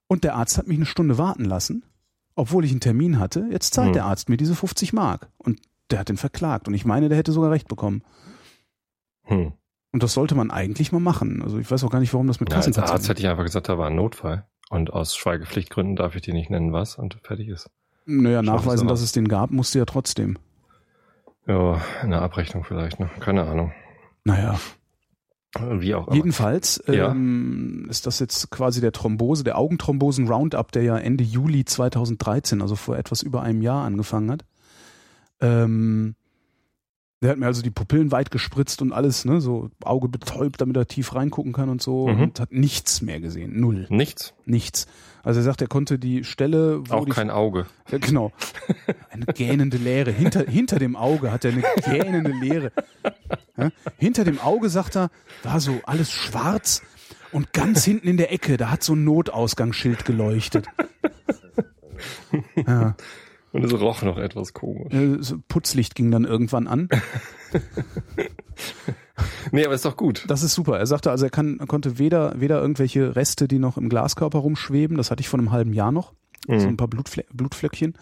und 0.06 0.24
der 0.24 0.34
Arzt 0.34 0.58
hat 0.58 0.66
mich 0.66 0.76
eine 0.76 0.86
Stunde 0.86 1.18
warten 1.18 1.44
lassen, 1.44 1.84
obwohl 2.34 2.64
ich 2.64 2.70
einen 2.70 2.80
Termin 2.80 3.18
hatte. 3.18 3.46
Jetzt 3.50 3.74
zahlt 3.74 3.88
hm. 3.88 3.94
der 3.94 4.04
Arzt 4.04 4.28
mir 4.28 4.36
diese 4.36 4.54
50 4.54 4.92
Mark 4.92 5.28
und 5.38 5.60
der 5.90 6.00
hat 6.00 6.08
den 6.08 6.16
verklagt 6.16 6.68
und 6.68 6.74
ich 6.74 6.84
meine, 6.84 7.08
der 7.08 7.18
hätte 7.18 7.32
sogar 7.32 7.50
recht 7.50 7.68
bekommen. 7.68 8.02
Hm. 9.24 9.52
Und 9.92 10.02
das 10.02 10.14
sollte 10.14 10.34
man 10.34 10.50
eigentlich 10.50 10.92
mal 10.92 11.00
machen. 11.00 11.42
Also 11.42 11.58
ich 11.58 11.70
weiß 11.70 11.82
auch 11.84 11.90
gar 11.90 12.00
nicht, 12.00 12.12
warum 12.12 12.28
das 12.28 12.38
mit 12.40 12.50
ja, 12.50 12.56
Als 12.56 12.78
Arzt 12.78 13.08
hätte 13.08 13.20
ich 13.20 13.28
einfach 13.28 13.44
gesagt, 13.44 13.68
da 13.68 13.76
war 13.76 13.88
ein 13.88 13.96
Notfall. 13.96 14.46
Und 14.70 14.92
aus 14.92 15.16
Schweigepflichtgründen 15.16 15.96
darf 15.96 16.14
ich 16.14 16.22
dir 16.22 16.32
nicht 16.32 16.48
nennen, 16.48 16.72
was 16.72 16.96
und 16.96 17.18
fertig 17.24 17.48
ist. 17.48 17.68
Naja, 18.06 18.40
nachweisen, 18.40 18.86
dass 18.86 19.02
es 19.02 19.10
den 19.10 19.26
gab, 19.26 19.50
musste 19.50 19.80
ja 19.80 19.84
trotzdem. 19.84 20.38
Ja, 21.46 21.80
eine 22.02 22.22
Abrechnung 22.22 22.62
vielleicht, 22.62 23.00
ne? 23.00 23.10
Keine 23.18 23.48
Ahnung. 23.48 23.72
Naja. 24.24 24.58
Wie 25.58 25.94
auch 25.96 26.06
immer. 26.06 26.16
Jedenfalls 26.16 26.82
ja. 26.86 27.10
ähm, 27.10 27.88
ist 27.90 28.06
das 28.06 28.20
jetzt 28.20 28.50
quasi 28.50 28.80
der 28.80 28.92
Thrombose, 28.92 29.42
der 29.42 29.58
Augenthrombosen-Roundup, 29.58 30.70
der 30.70 30.84
ja 30.84 30.96
Ende 30.96 31.24
Juli 31.24 31.64
2013, 31.64 32.62
also 32.62 32.76
vor 32.76 32.96
etwas 32.96 33.22
über 33.22 33.42
einem 33.42 33.60
Jahr 33.60 33.84
angefangen 33.84 34.30
hat. 34.30 34.44
Ähm, 35.40 36.14
der 37.22 37.30
hat 37.30 37.38
mir 37.38 37.46
also 37.46 37.60
die 37.60 37.70
Pupillen 37.70 38.12
weit 38.12 38.30
gespritzt 38.30 38.80
und 38.80 38.92
alles, 38.92 39.24
ne, 39.24 39.40
so 39.40 39.70
Auge 39.84 40.08
betäubt, 40.08 40.60
damit 40.60 40.76
er 40.76 40.86
tief 40.86 41.14
reingucken 41.14 41.52
kann 41.52 41.68
und 41.68 41.82
so 41.82 42.08
mhm. 42.08 42.22
und 42.22 42.40
hat 42.40 42.52
nichts 42.52 43.02
mehr 43.02 43.20
gesehen. 43.20 43.60
Null. 43.60 43.86
Nichts? 43.90 44.32
Nichts. 44.46 44.86
Also 45.22 45.40
er 45.40 45.44
sagt, 45.44 45.60
er 45.60 45.68
konnte 45.68 45.98
die 45.98 46.24
Stelle, 46.24 46.80
wo. 46.88 46.94
Auch 46.94 47.04
die, 47.04 47.10
kein 47.10 47.30
Auge. 47.30 47.66
Ja, 47.90 47.98
genau. 47.98 48.32
Eine 49.10 49.26
gähnende 49.26 49.76
Leere. 49.76 50.10
Hinter, 50.10 50.44
hinter 50.46 50.78
dem 50.78 50.96
Auge 50.96 51.30
hat 51.30 51.44
er 51.44 51.52
eine 51.52 51.62
gähnende 51.84 52.32
Leere. 52.32 52.72
Ja? 53.58 53.70
Hinter 53.98 54.24
dem 54.24 54.38
Auge, 54.40 54.70
sagt 54.70 54.96
er, 54.96 55.10
war 55.42 55.60
so 55.60 55.80
alles 55.84 56.10
schwarz 56.10 56.82
und 57.32 57.52
ganz 57.52 57.84
hinten 57.84 58.08
in 58.08 58.16
der 58.16 58.32
Ecke, 58.32 58.56
da 58.56 58.70
hat 58.70 58.82
so 58.82 58.94
ein 58.94 59.04
Notausgangsschild 59.04 60.06
geleuchtet. 60.06 60.66
Ja. 62.66 62.94
Und 63.52 63.64
es 63.64 63.72
roch 63.78 64.02
noch 64.02 64.18
etwas 64.18 64.52
komisch. 64.52 65.34
Putzlicht 65.48 65.94
ging 65.94 66.10
dann 66.10 66.24
irgendwann 66.24 66.66
an. 66.66 66.88
nee, 69.50 69.64
aber 69.64 69.74
ist 69.74 69.84
doch 69.84 69.96
gut. 69.96 70.24
Das 70.28 70.42
ist 70.42 70.54
super. 70.54 70.78
Er 70.78 70.86
sagte 70.86 71.10
also, 71.10 71.26
er 71.26 71.30
kann, 71.30 71.58
konnte 71.66 71.98
weder, 71.98 72.40
weder 72.40 72.60
irgendwelche 72.60 73.16
Reste, 73.16 73.48
die 73.48 73.58
noch 73.58 73.76
im 73.76 73.88
Glaskörper 73.88 74.38
rumschweben, 74.38 74.96
das 74.96 75.10
hatte 75.10 75.20
ich 75.20 75.28
vor 75.28 75.40
einem 75.40 75.50
halben 75.50 75.72
Jahr 75.72 75.90
noch, 75.90 76.12
mhm. 76.46 76.60
so 76.60 76.68
ein 76.68 76.76
paar 76.76 76.88
Blutfle 76.88 77.24
Blutflöckchen, 77.32 77.94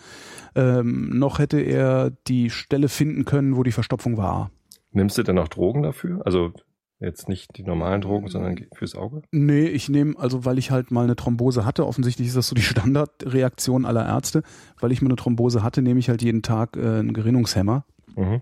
ähm, 0.55 1.19
noch 1.19 1.38
hätte 1.38 1.61
er 1.61 2.11
die 2.26 2.50
Stelle 2.50 2.88
finden 2.88 3.25
können, 3.25 3.57
wo 3.57 3.62
die 3.62 3.73
Verstopfung 3.73 4.19
war. 4.19 4.50
Nimmst 4.93 5.17
du 5.17 5.23
denn 5.23 5.38
auch 5.38 5.49
Drogen 5.49 5.83
dafür? 5.83 6.23
Also 6.26 6.52
Jetzt 7.00 7.28
nicht 7.28 7.57
die 7.57 7.62
normalen 7.62 8.00
Drogen, 8.00 8.28
sondern 8.28 8.59
fürs 8.75 8.97
Auge? 8.97 9.23
Nee, 9.31 9.67
ich 9.67 9.88
nehme, 9.88 10.19
also 10.19 10.45
weil 10.45 10.59
ich 10.59 10.73
halt 10.73 10.90
mal 10.90 11.05
eine 11.05 11.14
Thrombose 11.14 11.64
hatte, 11.64 11.87
offensichtlich 11.87 12.26
ist 12.26 12.37
das 12.37 12.49
so 12.49 12.57
die 12.57 12.62
Standardreaktion 12.62 13.85
aller 13.85 14.05
Ärzte, 14.05 14.43
weil 14.81 14.90
ich 14.90 15.00
mal 15.00 15.09
eine 15.09 15.17
Thrombose 15.17 15.62
hatte, 15.62 15.81
nehme 15.81 16.00
ich 16.00 16.09
halt 16.09 16.23
jeden 16.23 16.43
Tag 16.43 16.76
äh, 16.76 16.81
einen 16.81 17.12
Gerinnungshemmer. 17.12 17.85
Mhm. 18.17 18.40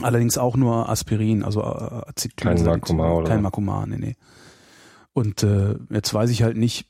Allerdings 0.00 0.38
auch 0.38 0.56
nur 0.56 0.88
Aspirin, 0.88 1.42
also 1.42 1.60
äh, 1.60 1.64
Acetyl. 1.64 2.54
Kein 2.54 2.64
Makoma, 2.64 3.12
oder? 3.12 3.28
Kein 3.28 3.42
Makoma, 3.42 3.84
nee, 3.86 3.98
nee. 3.98 4.16
Und 5.12 5.42
äh, 5.42 5.76
jetzt 5.90 6.14
weiß 6.14 6.30
ich 6.30 6.42
halt 6.42 6.56
nicht, 6.56 6.86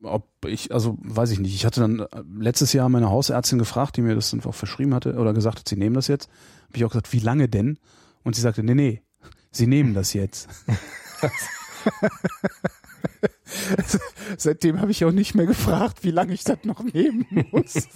ob 0.00 0.28
ich, 0.46 0.72
also 0.72 0.96
weiß 1.00 1.32
ich 1.32 1.40
nicht. 1.40 1.54
Ich 1.54 1.66
hatte 1.66 1.80
dann 1.80 2.00
äh, 2.00 2.06
letztes 2.38 2.72
Jahr 2.72 2.88
meine 2.88 3.10
Hausärztin 3.10 3.58
gefragt, 3.58 3.96
die 3.96 4.02
mir 4.02 4.14
das 4.14 4.30
dann 4.30 4.44
auch 4.44 4.54
verschrieben 4.54 4.94
hatte 4.94 5.16
oder 5.16 5.32
gesagt 5.32 5.58
hat, 5.58 5.68
sie 5.68 5.76
nehmen 5.76 5.94
das 5.94 6.06
jetzt. 6.06 6.28
Habe 6.68 6.76
ich 6.76 6.84
auch 6.84 6.90
gesagt, 6.90 7.12
wie 7.12 7.18
lange 7.18 7.48
denn? 7.48 7.78
Und 8.22 8.36
sie 8.36 8.42
sagte, 8.42 8.62
nee, 8.62 8.74
nee, 8.74 9.02
Sie 9.54 9.66
nehmen 9.68 9.94
das 9.94 10.12
jetzt. 10.12 10.48
Seitdem 14.36 14.80
habe 14.80 14.90
ich 14.90 15.04
auch 15.04 15.12
nicht 15.12 15.36
mehr 15.36 15.46
gefragt, 15.46 16.02
wie 16.02 16.10
lange 16.10 16.34
ich 16.34 16.42
das 16.42 16.58
noch 16.64 16.82
nehmen 16.82 17.24
muss. 17.52 17.88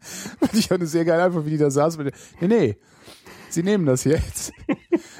Fand 0.00 0.54
ich 0.54 0.70
auch 0.70 0.76
eine 0.76 0.86
sehr 0.86 1.04
geile 1.04 1.24
Antwort, 1.24 1.44
wie 1.44 1.50
die 1.50 1.58
da 1.58 1.70
saß. 1.70 1.98
Nee, 1.98 2.48
nee, 2.48 2.76
sie 3.50 3.62
nehmen 3.62 3.84
das 3.84 4.04
jetzt. 4.04 4.52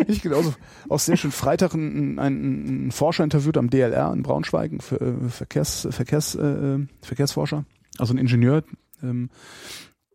Ich 0.08 0.22
genauso, 0.22 0.54
auch 0.88 0.98
sehr 0.98 1.18
schön 1.18 1.32
Freitag 1.32 1.74
ein, 1.74 2.18
ein, 2.18 2.86
ein 2.86 2.92
Forscher 2.92 3.24
interviewt 3.24 3.58
am 3.58 3.68
DLR 3.68 4.10
in 4.12 4.22
Braunschweig, 4.22 4.72
äh, 4.72 5.28
Verkehrs, 5.28 5.86
Verkehrs, 5.90 6.34
äh, 6.34 6.78
Verkehrsforscher, 7.02 7.66
also 7.98 8.14
ein 8.14 8.18
Ingenieur, 8.18 8.64
ähm, 9.02 9.28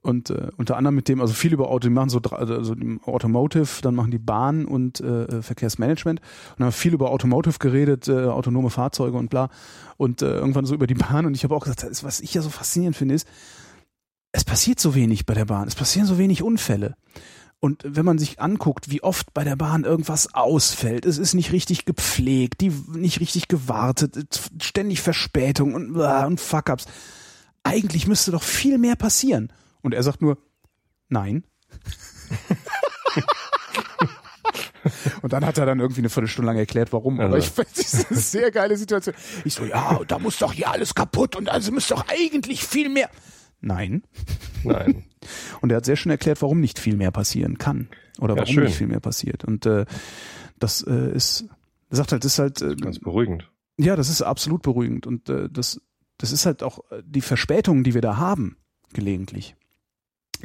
und 0.05 0.29
äh, 0.29 0.49
unter 0.55 0.77
anderem 0.77 0.95
mit 0.95 1.07
dem, 1.07 1.19
also 1.19 1.33
viel 1.33 1.51
über 1.51 1.69
Auto, 1.69 1.87
die 1.87 1.89
machen 1.89 2.09
so 2.09 2.19
also 2.19 2.75
Automotive, 3.05 3.81
dann 3.81 3.95
machen 3.95 4.11
die 4.11 4.19
Bahn 4.19 4.65
und 4.65 4.99
äh, 4.99 5.41
Verkehrsmanagement. 5.41 6.21
Und 6.57 6.63
haben 6.63 6.71
viel 6.71 6.93
über 6.93 7.09
Automotive 7.09 7.57
geredet, 7.57 8.07
äh, 8.07 8.25
autonome 8.25 8.69
Fahrzeuge 8.69 9.17
und 9.17 9.31
bla. 9.31 9.49
Und 9.97 10.21
äh, 10.21 10.27
irgendwann 10.27 10.67
so 10.67 10.75
über 10.75 10.85
die 10.85 10.93
Bahn. 10.93 11.25
Und 11.25 11.35
ich 11.35 11.43
habe 11.43 11.55
auch 11.55 11.63
gesagt, 11.63 11.83
das, 11.83 12.03
was 12.03 12.19
ich 12.19 12.35
ja 12.35 12.43
so 12.43 12.51
faszinierend 12.51 12.95
finde 12.95 13.15
ist, 13.15 13.27
es 14.31 14.43
passiert 14.43 14.79
so 14.79 14.93
wenig 14.93 15.25
bei 15.25 15.33
der 15.33 15.45
Bahn, 15.45 15.67
es 15.67 15.75
passieren 15.75 16.07
so 16.07 16.19
wenig 16.19 16.43
Unfälle. 16.43 16.95
Und 17.59 17.81
wenn 17.83 18.05
man 18.05 18.19
sich 18.19 18.39
anguckt, 18.39 18.91
wie 18.91 19.01
oft 19.01 19.33
bei 19.33 19.43
der 19.43 19.55
Bahn 19.55 19.85
irgendwas 19.85 20.35
ausfällt, 20.35 21.05
es 21.05 21.17
ist 21.17 21.33
nicht 21.33 21.51
richtig 21.51 21.85
gepflegt, 21.85 22.61
die 22.61 22.71
nicht 22.93 23.21
richtig 23.21 23.47
gewartet, 23.47 24.39
ständig 24.61 25.01
Verspätung 25.01 25.73
und, 25.73 25.95
und 25.95 26.39
Fuck-ups. 26.39 26.85
Eigentlich 27.63 28.05
müsste 28.05 28.29
doch 28.29 28.43
viel 28.43 28.77
mehr 28.77 28.95
passieren. 28.95 29.51
Und 29.85 29.93
er 29.93 30.01
sagt 30.01 30.19
nur, 30.23 30.39
nein. 31.09 31.43
Und 35.21 35.31
dann 35.31 35.45
hat 35.45 35.59
er 35.59 35.67
dann 35.67 35.79
irgendwie 35.79 36.01
eine 36.01 36.09
Viertelstunde 36.09 36.47
lang 36.47 36.57
erklärt, 36.57 36.91
warum. 36.91 37.19
Aber 37.19 37.37
ich 37.37 37.49
fand 37.49 37.67
eine 37.75 38.19
sehr 38.19 38.49
geile 38.49 38.77
Situation. 38.77 39.15
Ich 39.43 39.53
so, 39.53 39.63
ja, 39.63 39.99
da 40.07 40.17
muss 40.17 40.39
doch 40.39 40.53
hier 40.53 40.71
alles 40.71 40.95
kaputt 40.95 41.35
und 41.35 41.49
also 41.49 41.71
müsste 41.71 41.93
doch 41.93 42.05
eigentlich 42.07 42.63
viel 42.63 42.89
mehr. 42.89 43.11
Nein. 43.61 44.01
Nein. 44.63 45.05
Und 45.61 45.71
er 45.71 45.77
hat 45.77 45.85
sehr 45.85 45.95
schön 45.95 46.11
erklärt, 46.11 46.41
warum 46.41 46.59
nicht 46.59 46.79
viel 46.79 46.95
mehr 46.95 47.11
passieren 47.11 47.59
kann. 47.59 47.87
Oder 48.19 48.35
warum 48.35 48.53
schön. 48.53 48.63
nicht 48.63 48.77
viel 48.77 48.87
mehr 48.87 48.99
passiert. 48.99 49.43
Und 49.43 49.67
äh, 49.67 49.85
das 50.59 50.81
äh, 50.81 51.11
ist, 51.15 51.45
er 51.91 51.97
sagt 51.97 52.11
halt, 52.11 52.23
das 52.23 52.33
ist 52.33 52.39
halt. 52.39 52.61
Äh, 52.61 52.75
Ganz 52.75 52.99
beruhigend. 52.99 53.51
ja, 53.77 53.95
das 53.95 54.09
ist 54.09 54.23
absolut 54.23 54.63
beruhigend. 54.63 55.05
Und 55.05 55.29
äh, 55.29 55.47
das, 55.49 55.79
das 56.17 56.31
ist 56.31 56.47
halt 56.47 56.63
auch 56.63 56.79
äh, 56.91 57.03
die 57.05 57.21
Verspätungen, 57.21 57.83
die 57.83 57.93
wir 57.93 58.01
da 58.01 58.17
haben, 58.17 58.57
gelegentlich. 58.93 59.55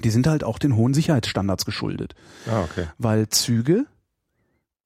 Die 0.00 0.10
sind 0.10 0.26
halt 0.26 0.44
auch 0.44 0.58
den 0.58 0.76
hohen 0.76 0.94
Sicherheitsstandards 0.94 1.64
geschuldet. 1.64 2.14
Ah, 2.50 2.62
okay. 2.62 2.86
Weil 2.98 3.28
Züge, 3.28 3.86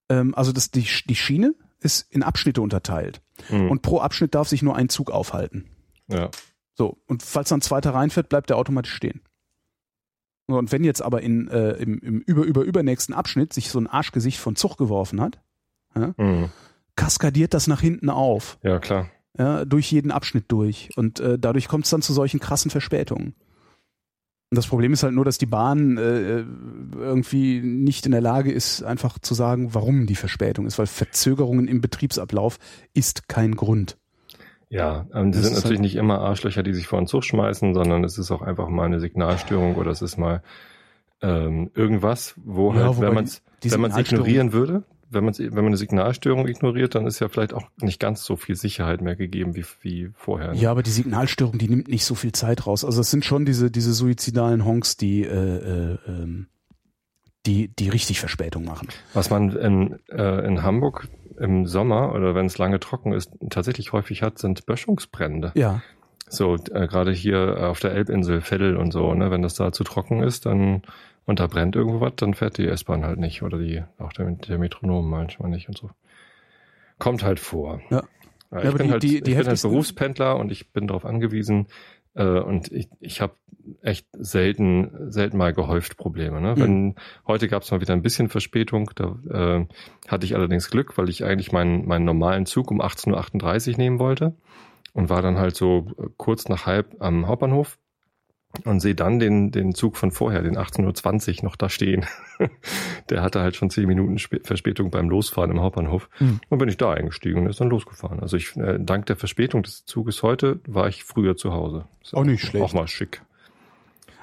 ähm, 0.09 0.35
also 0.35 0.53
das, 0.53 0.71
die, 0.71 0.87
die 1.07 1.17
Schiene 1.17 1.55
ist 1.81 2.07
in 2.11 2.23
Abschnitte 2.23 2.61
unterteilt. 2.63 3.21
Hm. 3.49 3.71
Und 3.71 3.83
pro 3.83 4.01
Abschnitt 4.01 4.35
darf 4.35 4.49
sich 4.49 4.63
nur 4.63 4.77
ein 4.77 4.89
Zug 4.89 5.11
aufhalten. 5.11 5.69
ja. 6.09 6.31
So, 6.77 6.99
und 7.07 7.23
falls 7.23 7.51
dann 7.51 7.59
ein 7.59 7.63
zweiter 7.63 7.95
reinfährt, 7.95 8.29
bleibt 8.29 8.51
der 8.51 8.57
automatisch 8.57 8.93
stehen. 8.93 9.21
Und 10.47 10.73
wenn 10.73 10.83
jetzt 10.83 11.03
aber 11.03 11.23
in, 11.23 11.47
äh, 11.49 11.75
im, 11.75 12.01
im 12.01 12.19
über, 12.23 12.43
über, 12.43 12.63
übernächsten 12.63 13.15
Abschnitt 13.15 13.53
sich 13.53 13.71
so 13.71 13.79
ein 13.79 13.87
Arschgesicht 13.87 14.39
von 14.41 14.57
Zug 14.57 14.77
geworfen 14.77 15.21
hat, 15.21 15.41
Hm. 15.95 16.51
kaskadiert 16.97 17.55
das 17.55 17.69
nach 17.69 17.81
hinten 17.81 18.11
auf, 18.11 18.59
ja, 18.65 18.81
klar. 18.81 19.09
ja, 19.39 19.65
durch 19.65 19.93
jeden 19.93 20.11
Abschnitt 20.11 20.47
durch. 20.49 20.91
Und 20.97 21.21
äh, 21.21 21.39
dadurch 21.39 21.69
kommt 21.69 21.85
es 21.85 21.91
dann 21.91 22.03
zu 22.03 22.13
solchen 22.13 22.41
krassen 22.41 22.73
Verspätungen. 22.73 23.37
Das 24.55 24.67
Problem 24.67 24.93
ist 24.93 25.03
halt 25.03 25.15
nur, 25.15 25.25
dass 25.25 25.39
die 25.39 25.47
Bahn 25.47 25.97
äh, 25.97 26.45
irgendwie 26.99 27.61
nicht 27.61 28.07
in 28.07 28.13
der 28.13 28.21
Lage 28.21 28.53
ist, 28.53 28.83
einfach 28.83 29.19
zu 29.19 29.35
sagen, 29.35 29.75
warum 29.75 30.07
die 30.07 30.15
Verspätung 30.15 30.67
ist, 30.67 30.79
weil 30.79 30.87
Verzögerungen 30.87 31.69
im 31.69 31.81
Betriebsablauf 31.81 32.59
ist 32.93 33.29
kein 33.29 33.55
Grund. 33.57 33.97
Ja, 34.71 35.07
ähm, 35.15 35.31
die 35.31 35.39
Das 35.39 35.47
sind 35.47 35.55
natürlich 35.55 35.79
halt- 35.79 35.81
nicht 35.81 35.97
immer 35.97 36.21
Arschlöcher, 36.21 36.63
die 36.63 36.75
sich 36.75 36.87
vor 36.87 37.01
den 37.01 37.07
Zug 37.07 37.25
schmeißen, 37.25 37.75
sondern 37.75 38.03
es 38.05 38.19
ist 38.19 38.31
auch 38.31 38.43
einfach 38.43 38.69
mal 38.69 38.87
eine 38.87 38.99
Signalstörung 39.01 39.77
oder 39.77 39.91
es 39.91 40.03
ist 40.03 40.17
mal 40.17 40.43
ähm, 41.23 41.71
irgendwas, 41.75 42.35
wo 42.45 42.73
Ja, 42.73 42.87
halt, 42.89 43.01
wenn 43.01 43.15
man 43.15 43.25
es 43.25 43.43
wenn 43.63 43.81
man 43.81 43.97
ignorieren 43.99 44.53
würde, 44.53 44.83
wenn 45.11 45.25
man 45.25 45.35
wenn 45.39 45.55
man 45.55 45.67
eine 45.67 45.77
Signalstörung 45.77 46.47
ignoriert, 46.47 46.95
dann 46.95 47.07
ist 47.07 47.21
ja 47.21 47.29
vielleicht 47.29 47.55
auch 47.55 47.69
nicht 47.81 48.01
ganz 48.01 48.25
so 48.25 48.37
viel 48.37 48.57
Sicherheit 48.57 49.01
mehr 49.01 49.17
gegeben 49.17 49.55
wie 49.55 49.65
wie 49.81 50.11
vorher. 50.15 50.53
ne? 50.53 50.61
Ja, 50.61 50.71
aber 50.71 50.83
die 50.83 50.91
Signalstörung, 50.91 51.59
die 51.59 51.69
nimmt 51.69 51.89
nicht 51.89 52.05
so 52.05 52.15
viel 52.15 52.33
Zeit 52.33 52.67
raus. 52.67 52.85
Also 52.85 53.01
es 53.01 53.11
sind 53.11 53.25
schon 53.25 53.45
diese, 53.45 53.71
diese 53.71 53.93
suizidalen 53.93 54.65
Honks, 54.65 54.97
die, 54.97 55.23
äh, 55.23 55.29
äh, 55.29 55.99
ähm, 56.07 56.49
die, 57.47 57.69
die 57.69 57.89
richtig 57.89 58.21
Verspätung 58.21 58.65
machen. 58.65 58.89
Was 59.13 59.31
man 59.31 59.55
in, 59.57 59.99
äh, 60.09 60.47
in 60.47 60.63
Hamburg 60.63 61.09
im 61.39 61.67
Sommer 61.67 62.13
oder 62.15 62.35
wenn 62.35 62.47
es 62.47 62.59
lange 62.59 62.81
trocken 62.81 63.13
ist, 63.13 63.33
tatsächlich 63.51 63.93
häufig 63.93 64.23
hat, 64.23 64.39
sind 64.39 64.67
Böschungsbrände. 64.67 65.53
Ja. 65.55 65.83
So, 66.29 66.55
äh, 66.55 66.87
gerade 66.87 67.13
hier 67.13 67.69
auf 67.69 67.81
der 67.81 67.93
Elbinsel, 67.93 68.41
Veddel 68.41 68.77
und 68.77 68.93
so, 68.93 69.13
ne, 69.15 69.31
wenn 69.31 69.43
das 69.43 69.55
da 69.55 69.73
zu 69.73 69.85
trocken 69.85 70.23
ist, 70.23 70.47
dann 70.47 70.83
und 71.27 71.41
da 71.41 71.47
brennt 71.47 71.77
irgendwo 71.77 72.01
was, 72.01 72.13
dann 72.17 72.35
fährt 72.35 72.59
die 72.59 72.67
S-Bahn 72.67 73.05
halt 73.05 73.19
nicht 73.19 73.43
oder 73.43 73.59
die 73.59 73.83
auch 73.99 74.13
der, 74.13 74.31
der 74.31 74.59
Metronom 74.59 75.09
manchmal 75.09 75.51
nicht 75.51 75.69
und 75.69 75.77
so. 75.79 75.91
Kommt 76.99 77.23
halt 77.23 77.41
vor. 77.41 77.81
Ja. 77.91 78.03
Ja, 78.53 78.63
ich 78.71 78.75
bin 78.77 78.87
die- 78.87 78.93
halt, 78.93 79.03
die- 79.03 79.17
ich 79.17 79.23
die 79.25 79.35
bin 79.35 79.47
halt 79.47 79.63
Berufspendler 79.63 80.37
und 80.37 80.53
ich 80.53 80.73
bin 80.73 80.87
darauf 80.87 81.05
angewiesen 81.05 81.67
äh, 82.15 82.25
und 82.39 82.71
ich, 82.71 82.89
ich 83.01 83.21
habe 83.21 83.35
echt 83.83 84.07
selten 84.13 85.11
selten 85.11 85.39
mal 85.39 85.53
gehäuft 85.53 85.97
Probleme. 85.97 86.41
Ne? 86.41 86.55
Mhm. 86.55 86.61
Wenn 86.61 86.95
heute 87.27 87.49
gab 87.49 87.63
es 87.63 87.71
mal 87.73 87.81
wieder 87.81 87.95
ein 87.95 88.03
bisschen 88.03 88.29
Verspätung, 88.29 88.91
da 88.95 89.17
äh, 89.29 89.67
hatte 90.07 90.25
ich 90.27 90.37
allerdings 90.37 90.71
Glück, 90.71 90.97
weil 90.99 91.09
ich 91.09 91.25
eigentlich 91.25 91.51
meinen 91.51 91.87
meinen 91.87 92.05
normalen 92.05 92.47
Zug 92.47 92.71
um 92.71 92.81
18:38 92.81 93.73
Uhr 93.73 93.79
nehmen 93.79 93.99
wollte 93.99 94.35
und 94.93 95.09
war 95.09 95.23
dann 95.23 95.39
halt 95.39 95.57
so 95.57 95.87
äh, 95.99 96.07
kurz 96.17 96.49
nach 96.49 96.67
halb 96.67 96.95
am 97.01 97.27
Hauptbahnhof 97.27 97.79
und 98.65 98.81
sehe 98.81 98.95
dann 98.95 99.19
den, 99.19 99.51
den 99.51 99.75
Zug 99.75 99.97
von 99.97 100.11
vorher, 100.11 100.43
den 100.43 100.57
18.20 100.57 101.39
Uhr 101.39 101.45
noch 101.45 101.57
da 101.57 101.69
stehen. 101.69 102.07
Der 103.11 103.23
hatte 103.23 103.41
halt 103.41 103.57
schon 103.57 103.71
zehn 103.71 103.87
Minuten 103.87 104.17
Sp 104.17 104.41
Verspätung 104.45 104.91
beim 104.91 105.09
Losfahren 105.09 105.51
im 105.51 105.61
Hauptbahnhof. 105.61 106.09
Mhm. 106.21 106.41
Und 106.49 106.59
bin 106.59 106.69
ich 106.69 106.77
da 106.77 106.93
eingestiegen 106.93 107.43
und 107.43 107.47
ist 107.51 107.61
dann 107.61 107.69
losgefahren. 107.69 108.21
Also 108.21 108.37
ich, 108.37 108.57
äh, 108.57 108.79
dank 108.81 109.07
der 109.07 109.17
Verspätung 109.17 109.63
des 109.63 109.85
Zuges 109.85 110.23
heute 110.23 110.61
war 110.67 110.89
ich 110.89 111.05
früher 111.05 111.37
zu 111.37 111.53
Hause. 111.53 111.85
Ist 112.03 112.15
Auch 112.15 112.25
nicht 112.25 112.43
schlecht. 112.43 112.65
Auch 112.65 112.73
mal 112.73 112.89
schick. 112.89 113.23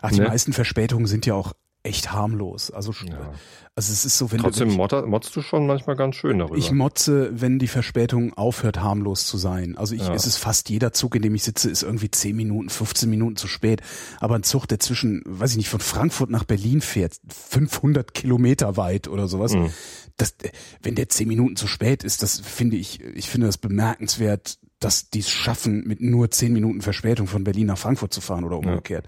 Ach, 0.02 0.12
die 0.12 0.20
Ne? 0.22 0.28
meisten 0.28 0.54
Verspätungen 0.54 1.06
sind 1.06 1.26
ja 1.26 1.36
auch 1.36 1.54
echt 1.84 2.12
harmlos. 2.12 2.70
Also, 2.70 2.92
Ja. 2.92 3.32
also 3.76 3.92
es 3.92 4.06
ist 4.06 4.18
so, 4.18 4.32
wenn 4.32 4.40
Trotzdem 4.40 4.70
du, 4.70 4.76
motter, 4.76 5.06
motzt 5.08 5.36
du 5.36 5.42
schon 5.42 5.66
manchmal 5.66 5.96
ganz 5.96 6.16
schön 6.16 6.38
darüber. 6.40 6.56
ich 6.56 6.72
motze, 6.72 7.30
wenn 7.34 7.58
die 7.58 7.68
Verspätung 7.68 8.34
aufhört, 8.34 8.80
harmlos 8.82 9.26
zu 9.26 9.38
sein. 9.38 9.76
Also 9.78 9.96
ich, 9.96 10.02
Ja. 10.02 10.14
es 10.14 10.28
ist 10.28 10.38
fast 10.38 10.70
jeder 10.70 10.94
Zug, 10.94 11.16
in 11.16 11.24
dem 11.24 11.34
ich 11.34 11.44
sitze, 11.44 11.72
ist 11.72 11.82
irgendwie 11.82 12.12
10 12.12 12.36
Minuten, 12.36 12.70
15 12.70 13.10
Minuten 13.10 13.36
zu 13.36 13.48
spät. 13.48 13.82
Aber 14.20 14.36
ein 14.36 14.44
Zug, 14.44 14.68
der 14.68 14.80
zwischen, 14.80 15.24
weiß 15.26 15.52
ich 15.52 15.58
nicht, 15.58 15.70
von 15.70 15.80
Frankfurt 15.80 16.30
nach 16.30 16.44
Berlin 16.44 16.82
fährt, 16.82 17.16
500 17.30 18.14
Kilometer 18.14 18.78
weit 18.78 19.08
oder 19.08 19.28
sowas, 19.28 19.54
Mhm. 19.56 19.72
das, 20.18 20.36
wenn 20.84 20.94
der 20.94 21.10
10 21.10 21.28
Minuten 21.28 21.56
zu 21.56 21.66
spät 21.68 22.04
ist, 22.04 22.22
das 22.22 22.40
finde 22.40 22.78
ich, 22.78 23.02
ich 23.02 23.28
finde 23.28 23.48
das 23.48 23.58
bemerkenswert, 23.58 24.60
dass 24.82 25.10
die 25.10 25.20
es 25.20 25.30
schaffen, 25.30 25.88
mit 25.88 26.02
nur 26.02 26.30
10 26.30 26.52
Minuten 26.52 26.82
Verspätung 26.82 27.28
von 27.28 27.44
Berlin 27.44 27.68
nach 27.68 27.78
Frankfurt 27.78 28.14
zu 28.14 28.20
fahren 28.20 28.44
oder 28.44 28.58
umgekehrt. 28.58 29.06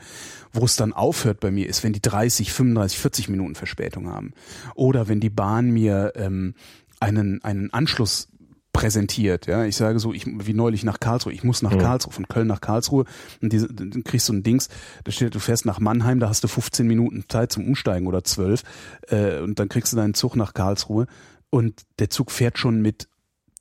Wo 0.53 0.63
es 0.63 0.75
dann 0.75 0.93
aufhört 0.93 1.39
bei 1.39 1.51
mir, 1.51 1.67
ist, 1.67 1.83
wenn 1.83 1.93
die 1.93 2.01
30, 2.01 2.53
35, 2.53 2.99
40 2.99 3.29
Minuten 3.29 3.55
Verspätung 3.55 4.07
haben. 4.07 4.33
Oder 4.75 5.07
wenn 5.07 5.19
die 5.19 5.31
Bahn 5.31 5.71
mir 5.71 6.13
ähm, 6.15 6.53
einen, 6.99 7.43
einen 7.43 7.73
Anschluss 7.73 8.29
präsentiert. 8.71 9.45
Ja, 9.45 9.65
ich 9.65 9.75
sage 9.75 9.99
so, 9.99 10.13
ich 10.13 10.25
wie 10.25 10.53
neulich 10.53 10.83
nach 10.83 10.99
Karlsruhe, 10.99 11.31
ich 11.31 11.43
muss 11.43 11.61
nach 11.61 11.73
Mhm. 11.75 11.79
Karlsruhe, 11.79 12.11
von 12.11 12.27
Köln 12.27 12.47
nach 12.47 12.59
Karlsruhe 12.59 13.05
und 13.39 13.53
diese, 13.53 13.67
dann 13.67 14.03
kriegst 14.03 14.27
du 14.29 14.33
ein 14.33 14.41
Dings, 14.41 14.67
da 15.03 15.11
steht, 15.11 15.35
du 15.35 15.39
fährst 15.39 15.65
nach 15.65 15.79
Mannheim, 15.79 16.19
da 16.19 16.27
hast 16.27 16.43
du 16.43 16.47
15 16.47 16.87
Minuten 16.87 17.23
Zeit 17.29 17.51
zum 17.51 17.67
Umsteigen 17.67 18.07
oder 18.07 18.23
12 18.23 18.63
äh, 19.09 19.39
und 19.41 19.59
dann 19.59 19.69
kriegst 19.69 19.93
du 19.93 19.97
deinen 19.97 20.15
Zug 20.15 20.35
nach 20.35 20.55
Karlsruhe 20.55 21.05
und 21.51 21.83
der 21.99 22.09
Zug 22.09 22.31
fährt 22.31 22.57
schon 22.57 22.81
mit 22.81 23.07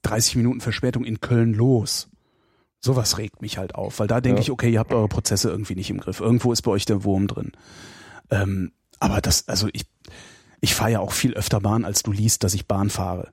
30 0.03 0.37
Minuten 0.37 0.61
Verspätung 0.61 1.05
in 1.05 1.21
Köln 1.21 1.55
los. 1.55 2.09
Sowas 2.81 3.19
regt 3.19 3.43
mich 3.43 3.59
halt 3.59 3.75
auf, 3.77 4.01
weil 4.01 4.09
da 4.09 4.21
denke 4.21 4.39
Ja. 4.39 4.43
ich, 4.43 4.51
okay, 4.51 4.71
ihr 4.73 4.81
habt 4.81 4.93
eure 4.93 5.09
Prozesse 5.09 5.49
irgendwie 5.51 5.77
nicht 5.77 5.91
im 5.91 5.99
Griff. 5.99 6.21
Irgendwo 6.21 6.53
ist 6.53 6.63
bei 6.63 6.71
euch 6.73 6.85
der 6.85 7.05
Wurm 7.05 7.29
drin. 7.29 7.53
Ähm, 8.31 8.73
aber 8.99 9.21
das, 9.21 9.49
also 9.49 9.69
ich, 9.73 9.85
ich 10.61 10.75
fahre 10.75 10.93
ja 10.93 11.01
auch 11.01 11.13
viel 11.13 11.35
öfter 11.35 11.61
Bahn, 11.61 11.85
als 11.85 12.03
du 12.03 12.11
liest, 12.13 12.43
dass 12.45 12.55
ich 12.55 12.67
Bahn 12.67 12.91
fahre. 12.91 13.31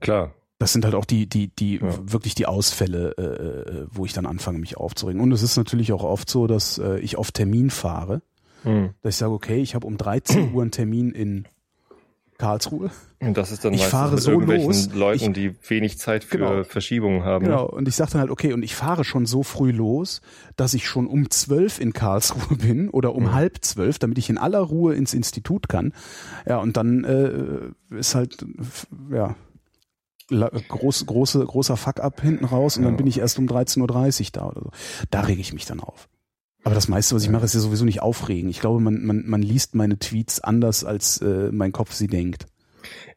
Klar. 0.00 0.34
Das 0.58 0.72
sind 0.72 0.84
halt 0.84 0.94
auch 0.94 1.04
die, 1.04 1.28
die, 1.28 1.54
die 1.54 1.76
Ja. 1.76 2.12
wirklich 2.12 2.34
die 2.34 2.46
Ausfälle, 2.46 3.14
äh, 3.16 3.22
äh, 3.82 3.86
wo 3.90 4.04
ich 4.06 4.12
dann 4.12 4.26
anfange, 4.26 4.58
mich 4.58 4.76
aufzuregen. 4.76 5.20
Und 5.20 5.30
es 5.32 5.42
ist 5.42 5.56
natürlich 5.56 5.92
auch 5.92 6.02
oft 6.02 6.28
so, 6.28 6.46
dass 6.46 6.78
äh, 6.78 6.98
ich 7.00 7.16
auf 7.16 7.30
Termin 7.32 7.70
fahre, 7.70 8.22
Mhm. 8.64 8.90
dass 9.02 9.14
ich 9.14 9.18
sage, 9.18 9.32
okay, 9.32 9.60
ich 9.60 9.74
habe 9.76 9.86
um 9.86 9.96
13 9.96 10.52
Uhr 10.52 10.62
einen 10.62 10.72
Termin 10.72 11.12
in 11.12 11.46
Karlsruhe. 12.38 12.90
Und 13.20 13.36
das 13.36 13.50
ist 13.50 13.64
dann 13.64 13.74
Ich 13.74 13.84
fahre 13.84 14.12
mit 14.14 14.22
so 14.22 14.30
irgendwelchen 14.30 14.68
los, 14.68 14.88
Leuten, 14.94 15.32
die 15.34 15.56
wenig 15.68 15.98
Zeit 15.98 16.22
für 16.22 16.38
Genau. 16.38 16.62
Verschiebungen 16.64 17.24
haben. 17.24 17.44
Genau. 17.44 17.66
Und 17.66 17.88
ich 17.88 17.96
sage 17.96 18.12
dann 18.12 18.20
halt, 18.20 18.30
okay, 18.30 18.52
und 18.52 18.62
ich 18.62 18.76
fahre 18.76 19.04
schon 19.04 19.26
so 19.26 19.42
früh 19.42 19.72
los, 19.72 20.20
dass 20.56 20.72
ich 20.72 20.86
schon 20.86 21.08
um 21.08 21.28
zwölf 21.30 21.80
in 21.80 21.92
Karlsruhe 21.92 22.56
bin 22.56 22.88
oder 22.90 23.14
um 23.16 23.24
Mhm. 23.24 23.34
halb 23.34 23.64
zwölf, 23.64 23.98
damit 23.98 24.18
ich 24.18 24.30
in 24.30 24.38
aller 24.38 24.60
Ruhe 24.60 24.94
ins 24.94 25.14
Institut 25.14 25.68
kann. 25.68 25.92
Ja, 26.46 26.58
und 26.58 26.76
dann 26.76 27.02
äh, 27.04 27.96
ist 27.96 28.14
halt, 28.14 28.38
ja, 29.10 29.34
groß, 30.28 31.06
große, 31.06 31.44
großer 31.44 31.76
Fuck-up 31.76 32.20
hinten 32.20 32.44
raus 32.44 32.76
und 32.76 32.84
dann 32.84 32.92
Ja. 32.92 32.96
bin 32.98 33.06
ich 33.08 33.18
erst 33.18 33.38
um 33.38 33.46
13.30 33.46 33.80
Uhr 34.26 34.28
da 34.32 34.46
oder 34.46 34.60
so. 34.62 34.70
Da 35.10 35.22
rege 35.22 35.40
ich 35.40 35.52
mich 35.52 35.64
dann 35.66 35.80
auf. 35.80 36.08
Aber 36.64 36.74
das 36.74 36.88
meiste, 36.88 37.14
was 37.14 37.22
ich 37.22 37.30
mache, 37.30 37.44
ist 37.44 37.54
ja 37.54 37.60
sowieso 37.60 37.84
nicht 37.84 38.02
aufregen. 38.02 38.50
Ich 38.50 38.60
glaube, 38.60 38.80
man, 38.80 39.04
man, 39.04 39.24
man 39.26 39.42
liest 39.42 39.74
meine 39.74 39.98
Tweets 39.98 40.40
anders, 40.40 40.84
als 40.84 41.20
äh, 41.22 41.50
mein 41.52 41.72
Kopf 41.72 41.92
sie 41.92 42.08
denkt. 42.08 42.46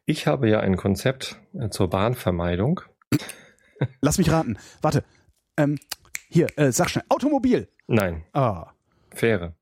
Ich 0.06 0.26
habe 0.26 0.48
ja 0.48 0.60
ein 0.60 0.76
Konzept 0.76 1.38
äh, 1.54 1.68
zur 1.68 1.88
Bahnvermeidung. 1.90 2.80
Lass 4.00 4.18
mich 4.18 4.30
raten. 4.30 4.58
Warte. 4.80 5.04
Ähm, 5.56 5.78
hier, 6.28 6.46
äh, 6.56 6.72
sag 6.72 6.88
schnell. 6.90 7.04
Automobil. 7.08 7.68
Nein, 7.88 8.24
Ah. 8.32 8.72
Fähre. 9.10 9.54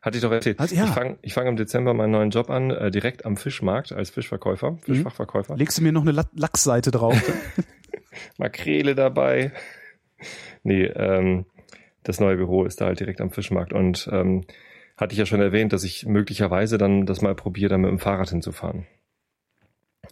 Hatte 0.00 0.16
ich 0.18 0.22
doch 0.22 0.30
erzählt. 0.32 0.60
Also, 0.60 0.74
ja. 0.76 0.84
Ich 0.84 0.90
fange 0.92 1.18
fang 1.28 1.46
im 1.48 1.56
Dezember 1.56 1.92
meinen 1.92 2.12
neuen 2.12 2.30
Job 2.30 2.48
an, 2.48 2.70
äh, 2.70 2.90
direkt 2.90 3.26
am 3.26 3.36
Fischmarkt 3.36 3.92
als 3.92 4.10
Fischverkäufer, 4.10 4.78
Fischfachverkäufer. 4.82 5.56
Legst 5.56 5.76
du 5.78 5.82
mir 5.82 5.92
noch 5.92 6.02
eine 6.02 6.12
La- 6.12 6.30
Lachsseite 6.34 6.90
drauf? 6.92 7.16
Makrele 8.38 8.94
dabei. 8.94 9.52
Nee, 10.62 10.84
ähm, 10.84 11.44
das 12.06 12.20
neue 12.20 12.36
Büro 12.36 12.64
ist 12.64 12.80
da 12.80 12.86
halt 12.86 13.00
direkt 13.00 13.20
am 13.20 13.30
Fischmarkt 13.30 13.72
und 13.72 14.08
ähm, 14.12 14.44
hatte 14.96 15.12
ich 15.12 15.18
ja 15.18 15.26
schon 15.26 15.40
erwähnt, 15.40 15.72
dass 15.72 15.84
ich 15.84 16.06
möglicherweise 16.06 16.78
dann 16.78 17.04
das 17.06 17.20
mal 17.20 17.34
probiere, 17.34 17.70
dann 17.70 17.82
mit 17.82 17.90
dem 17.90 17.98
Fahrrad 17.98 18.30
hinzufahren. 18.30 18.86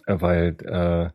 Äh, 0.05 0.17
weil 0.19 0.55
äh, 0.65 1.09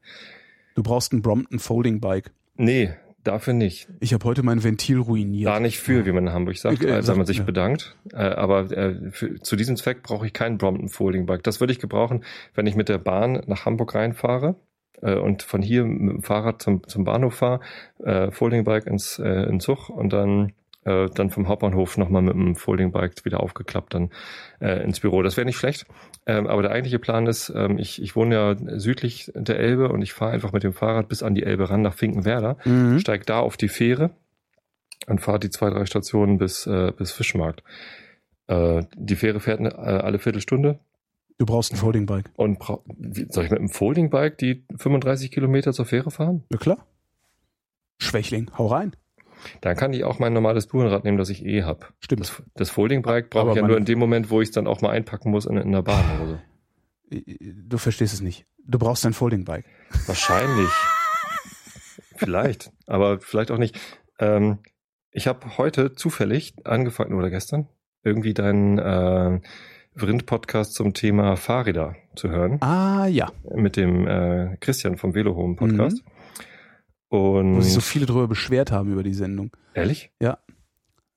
Du 0.74 0.82
brauchst 0.82 1.12
ein 1.12 1.22
Brompton 1.22 1.58
Folding 1.58 2.00
Bike. 2.00 2.30
nee, 2.56 2.90
dafür 3.22 3.52
nicht. 3.52 3.86
Ich 4.00 4.14
habe 4.14 4.24
heute 4.24 4.42
mein 4.42 4.64
Ventil 4.64 4.98
ruiniert. 4.98 5.46
Da 5.46 5.60
nicht 5.60 5.78
für, 5.78 6.06
wie 6.06 6.12
man 6.12 6.26
in 6.28 6.32
Hamburg 6.32 6.56
sagt, 6.56 6.82
Äh, 6.82 6.98
äh, 7.00 7.06
wenn 7.06 7.18
man 7.18 7.26
sich 7.26 7.38
ja. 7.38 7.44
bedankt. 7.44 7.96
Äh, 8.14 8.16
aber 8.16 8.70
äh, 8.72 9.10
für, 9.10 9.34
zu 9.40 9.56
diesem 9.56 9.76
Zweck 9.76 10.02
brauche 10.02 10.24
ich 10.26 10.32
keinen 10.32 10.56
Brompton 10.56 10.88
Folding 10.88 11.26
Bike. 11.26 11.42
Das 11.42 11.60
würde 11.60 11.72
ich 11.74 11.78
gebrauchen, 11.80 12.24
wenn 12.54 12.66
ich 12.66 12.76
mit 12.76 12.88
der 12.88 12.96
Bahn 12.96 13.42
nach 13.46 13.66
Hamburg 13.66 13.94
reinfahre 13.94 14.56
äh, 15.02 15.16
und 15.16 15.42
von 15.42 15.60
hier 15.60 15.84
mit 15.84 16.14
dem 16.14 16.22
Fahrrad 16.22 16.62
zum, 16.62 16.82
zum 16.88 17.04
Bahnhof 17.04 17.34
fahre, 17.34 17.60
äh, 18.02 18.30
Folding 18.30 18.64
Bike 18.64 18.86
ins 18.86 19.18
äh, 19.18 19.28
in 19.50 19.60
Zug 19.60 19.90
und 19.90 20.14
dann 20.14 20.52
äh, 20.84 21.08
dann 21.14 21.30
vom 21.30 21.48
Hauptbahnhof 21.48 21.96
nochmal 21.98 22.22
mit 22.22 22.34
dem 22.34 22.56
Folding 22.56 22.92
Bike 22.92 23.24
wieder 23.24 23.40
aufgeklappt 23.40 23.94
dann 23.94 24.10
äh, 24.60 24.82
ins 24.84 25.00
Büro. 25.00 25.22
Das 25.22 25.36
wäre 25.36 25.44
nicht 25.46 25.56
schlecht. 25.58 25.86
Ähm, 26.26 26.46
aber 26.46 26.62
der 26.62 26.70
eigentliche 26.72 26.98
Plan 26.98 27.26
ist, 27.26 27.52
ähm, 27.54 27.78
ich, 27.78 28.00
ich 28.02 28.16
wohne 28.16 28.34
ja 28.34 28.78
südlich 28.78 29.30
der 29.34 29.58
Elbe 29.58 29.88
und 29.90 30.02
ich 30.02 30.12
fahre 30.12 30.32
einfach 30.32 30.52
mit 30.52 30.62
dem 30.62 30.72
Fahrrad 30.72 31.08
bis 31.08 31.22
an 31.22 31.34
die 31.34 31.42
Elbe 31.42 31.68
ran 31.70 31.82
nach 31.82 31.94
Finkenwerder 31.94 32.56
Mhm. 32.64 32.98
steig 32.98 33.26
da 33.26 33.40
auf 33.40 33.56
die 33.56 33.68
Fähre 33.68 34.10
und 35.06 35.20
fahre 35.20 35.38
die 35.40 35.50
zwei, 35.50 35.70
drei 35.70 35.86
Stationen 35.86 36.38
bis, 36.38 36.66
äh, 36.66 36.92
bis 36.96 37.12
Fischmarkt. 37.12 37.62
Äh, 38.48 38.82
die 38.96 39.16
Fähre 39.16 39.40
fährt 39.40 39.60
äh, 39.60 39.64
alle 39.74 40.18
Viertelstunde 40.18 40.78
Du 41.38 41.46
brauchst 41.46 41.72
ein 41.72 41.76
Folding 41.76 42.04
Bike. 42.04 42.30
und 42.36 42.58
brau- 42.58 42.82
wie, 42.86 43.24
soll 43.30 43.44
ich 43.46 43.50
mit 43.50 43.60
einem 43.60 43.70
Folding-Bike 43.70 44.36
die 44.36 44.66
35 44.76 45.30
Kilometer 45.30 45.72
zur 45.72 45.86
Fähre 45.86 46.10
fahren? 46.10 46.44
Ja 46.52 46.58
klar. 46.58 46.86
Schwächling, 47.98 48.50
hau 48.58 48.66
rein. 48.66 48.92
Dann 49.60 49.76
kann 49.76 49.92
ich 49.92 50.04
auch 50.04 50.18
mein 50.18 50.32
normales 50.32 50.68
Tourenrad 50.68 51.04
nehmen, 51.04 51.18
das 51.18 51.30
ich 51.30 51.44
eh 51.44 51.62
hab. 51.62 51.92
Stimmt. 52.00 52.20
Das, 52.20 52.42
das 52.54 52.70
Folding-Bike 52.70 53.30
brauche 53.30 53.42
Aber 53.42 53.50
ich 53.52 53.56
ja 53.56 53.66
nur 53.66 53.76
in 53.76 53.84
dem 53.84 53.98
Moment, 53.98 54.30
wo 54.30 54.40
ich 54.40 54.48
es 54.48 54.54
dann 54.54 54.66
auch 54.66 54.80
mal 54.80 54.90
einpacken 54.90 55.30
muss 55.30 55.46
in, 55.46 55.56
in 55.56 55.72
der 55.72 55.82
Bahn 55.82 56.04
oder 56.20 56.30
so. 56.30 56.38
Du 57.10 57.78
verstehst 57.78 58.14
es 58.14 58.20
nicht. 58.20 58.46
Du 58.64 58.78
brauchst 58.78 59.04
ein 59.04 59.12
Folding 59.12 59.44
Bike. 59.44 59.64
Wahrscheinlich. 60.06 60.70
vielleicht, 62.16 62.70
aber 62.86 63.18
vielleicht 63.20 63.50
auch 63.50 63.58
nicht. 63.58 63.78
Ähm, 64.18 64.58
ich 65.10 65.26
habe 65.26 65.58
heute 65.58 65.92
zufällig 65.92 66.54
angefangen, 66.64 67.14
oder 67.14 67.30
gestern, 67.30 67.68
irgendwie 68.04 68.32
deinen 68.32 68.78
äh, 68.78 69.40
Vrind-Podcast 69.96 70.74
zum 70.74 70.94
Thema 70.94 71.36
Fahrräder 71.36 71.96
zu 72.14 72.30
hören. 72.30 72.58
Ah 72.62 73.06
ja, 73.06 73.32
Mit 73.54 73.76
dem 73.76 74.06
äh, 74.06 74.56
Christian 74.60 74.96
vom 74.96 75.14
Velohome 75.14 75.56
Podcast. 75.56 76.04
Und 77.10 77.56
wo 77.56 77.60
sich 77.60 77.72
so 77.72 77.80
viele 77.80 78.06
drüber 78.06 78.28
beschwert 78.28 78.72
haben 78.72 78.90
über 78.90 79.02
die 79.02 79.14
Sendung. 79.14 79.50
ehrlich? 79.74 80.10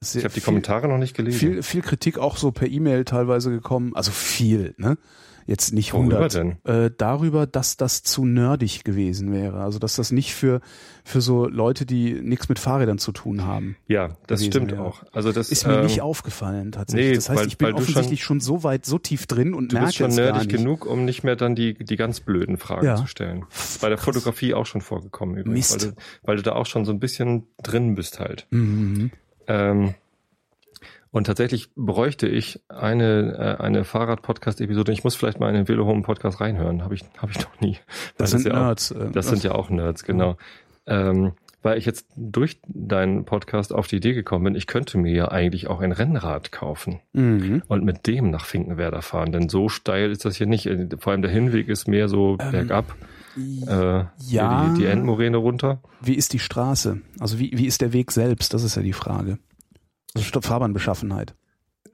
Sehr 0.01 0.19
Ich 0.19 0.25
habe 0.25 0.33
die 0.33 0.41
Kommentare 0.41 0.87
noch 0.87 0.97
nicht 0.97 1.15
gelesen. 1.15 1.39
Viel, 1.39 1.63
viel 1.63 1.81
Kritik 1.81 2.17
auch 2.17 2.35
so 2.35 2.51
per 2.51 2.67
E-Mail 2.67 3.05
teilweise 3.05 3.49
gekommen. 3.51 3.95
Also 3.95 4.11
viel, 4.11 4.73
ne? 4.77 4.97
Jetzt 5.45 5.73
nicht 5.73 5.93
Worüber 5.93 6.17
100. 6.21 6.33
denn? 6.35 6.57
Äh, 6.65 6.91
darüber, 6.97 7.45
dass 7.47 7.77
das 7.77 8.03
zu 8.03 8.25
nerdig 8.25 8.83
gewesen 8.83 9.31
wäre. 9.33 9.61
Also 9.61 9.79
dass 9.79 9.95
das 9.95 10.11
nicht 10.11 10.33
für 10.33 10.61
für 11.05 11.19
so 11.19 11.47
Leute, 11.49 11.85
die 11.85 12.13
nichts 12.13 12.47
mit 12.47 12.59
Fahrrädern 12.59 12.97
zu 12.97 13.11
tun 13.11 13.43
haben. 13.45 13.75
Ja, 13.87 14.15
das 14.27 14.45
stimmt 14.45 14.71
wäre. 14.71 14.81
auch. 14.83 15.03
Also 15.11 15.33
das 15.33 15.49
Ist 15.51 15.67
mir 15.67 15.79
ähm, 15.79 15.83
nicht 15.85 16.01
aufgefallen 16.01 16.71
tatsächlich. 16.71 17.09
nee, 17.09 17.15
das 17.15 17.27
heißt, 17.29 17.39
weil- 17.41 17.47
ich 17.47 17.57
bin 17.57 17.73
offensichtlich 17.73 18.23
schon, 18.23 18.39
so 18.39 18.63
weit, 18.63 18.85
so 18.85 18.97
tief 18.99 19.27
drin 19.27 19.53
und 19.53 19.71
Du 19.71 19.75
merke 19.75 19.87
bist 19.87 19.97
schon 19.97 20.15
nerdig 20.15 20.47
genug, 20.49 20.85
um 20.85 21.03
nicht 21.03 21.23
mehr 21.23 21.35
dann 21.35 21.55
die, 21.55 21.73
die 21.73 21.95
ganz 21.97 22.21
blöden 22.21 22.57
Fragen 22.57 22.85
Ja. 22.85 22.95
zu 22.95 23.05
stellen. 23.07 23.43
Bei 23.81 23.89
der 23.89 23.97
Krass. 23.97 24.05
Fotografie 24.05 24.53
auch 24.53 24.65
schon 24.65 24.79
vorgekommen 24.81 25.35
übrigens, 25.37 25.71
Mist. 25.73 25.83
Weil, 25.85 25.91
du, 25.91 25.95
weil 26.23 26.35
du 26.37 26.41
da 26.43 26.53
auch 26.53 26.65
schon 26.65 26.85
so 26.85 26.93
ein 26.93 26.99
bisschen 26.99 27.47
drin 27.61 27.95
bist 27.95 28.19
halt. 28.21 28.47
Mhm. 28.51 29.11
Ähm, 29.47 29.93
und 31.13 31.25
tatsächlich 31.27 31.69
bräuchte 31.75 32.27
ich 32.27 32.61
eine, 32.67 33.57
äh, 33.59 33.63
eine 33.63 33.85
Fahrrad-Podcast-Episode. 33.85 34.91
Ich 34.91 35.05
muss 35.05 35.15
vielleicht 35.15 35.39
mal 35.39 35.47
in 35.47 35.55
den 35.55 35.67
Velohome-Podcast 35.69 36.41
reinhören. 36.41 36.83
Habe 36.83 36.95
ich, 36.95 37.03
hab 37.17 37.29
ich 37.29 37.39
noch 37.39 37.61
nie. 37.61 37.77
Das 38.17 38.33
Weil 38.33 38.39
sind 38.41 38.51
ja 38.51 38.59
auch, 38.59 38.65
Nerds. 38.65 38.91
äh, 38.91 39.11
Das 39.11 39.27
sind 39.29 39.43
ja 39.43 39.51
auch 39.53 39.69
Nerds, 39.69 40.03
genau. 40.03 40.35
Ähm, 40.85 41.31
weil 41.61 41.77
ich 41.77 41.85
jetzt 41.85 42.07
durch 42.17 42.59
deinen 42.67 43.23
Podcast 43.23 43.71
auf 43.73 43.87
die 43.87 43.95
Idee 43.95 44.11
gekommen 44.13 44.43
bin, 44.43 44.55
ich 44.55 44.67
könnte 44.67 44.97
mir 44.97 45.13
ja 45.13 45.27
eigentlich 45.31 45.67
auch 45.67 45.79
ein 45.79 45.93
Rennrad 45.93 46.51
kaufen 46.51 46.99
Mhm. 47.13 47.63
und 47.67 47.85
mit 47.85 48.05
dem 48.05 48.31
nach 48.31 48.43
Finkenwerder 48.43 49.01
fahren. 49.01 49.31
Denn 49.31 49.47
so 49.47 49.69
steil 49.69 50.11
ist 50.11 50.25
das 50.25 50.35
hier 50.35 50.47
nicht. 50.47 50.65
Äh, 50.65 50.89
Vor 50.99 51.11
allem 51.13 51.21
der 51.21 51.31
Hinweg 51.31 51.69
ist 51.69 51.87
mehr 51.87 52.09
so 52.09 52.35
Ähm, 52.41 52.51
bergab. 52.51 52.93
Äh, 53.37 54.03
ja. 54.27 54.69
die, 54.73 54.79
die 54.81 54.85
Endmoräne 54.87 55.37
runter. 55.37 55.79
Wie 56.01 56.15
ist 56.15 56.33
die 56.33 56.39
Straße? 56.39 56.99
Also 57.19 57.39
wie, 57.39 57.51
wie 57.55 57.65
ist 57.65 57.81
der 57.81 57.93
Weg 57.93 58.11
selbst? 58.11 58.53
Das 58.53 58.63
ist 58.63 58.75
ja 58.75 58.81
die 58.81 58.93
Frage. 58.93 59.37
Also 60.15 60.41
Fahrbahn-Beschaffenheit. 60.41 61.35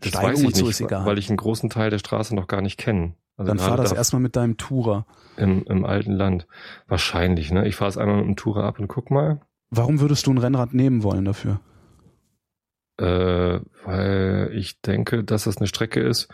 Das 0.01 0.09
Steigung 0.09 0.31
weiß 0.31 0.39
ich 0.39 0.45
und 0.47 0.55
so 0.55 0.61
nicht, 0.63 0.71
ist 0.71 0.81
egal. 0.81 1.05
weil 1.05 1.17
ich 1.17 1.29
einen 1.29 1.37
großen 1.37 1.69
Teil 1.69 1.89
der 1.89 1.99
Straße 1.99 2.35
noch 2.35 2.47
gar 2.47 2.61
nicht 2.61 2.77
kenne. 2.77 3.15
Also 3.37 3.49
Dann 3.49 3.59
fahr 3.59 3.77
das 3.77 3.91
da 3.91 3.95
erstmal 3.95 4.21
mit 4.21 4.35
deinem 4.35 4.57
Tourer. 4.57 5.05
im, 5.37 5.63
im 5.63 5.85
alten 5.85 6.11
Land. 6.11 6.47
Wahrscheinlich, 6.87 7.51
ne? 7.51 7.67
Ich 7.67 7.75
fahre 7.75 7.89
es 7.89 7.97
einmal 7.97 8.17
mit 8.17 8.25
dem 8.25 8.35
Tourer 8.35 8.63
ab 8.63 8.79
und 8.79 8.87
guck 8.87 9.11
mal. 9.11 9.39
Warum 9.69 9.99
würdest 10.01 10.27
du 10.27 10.31
ein 10.33 10.37
Rennrad 10.37 10.73
nehmen 10.73 11.03
wollen 11.03 11.25
dafür? 11.25 11.61
Äh, 12.97 13.61
weil 13.85 14.51
ich 14.53 14.81
denke, 14.81 15.23
dass 15.23 15.45
das 15.45 15.57
eine 15.57 15.67
Strecke 15.67 16.01
ist, 16.01 16.27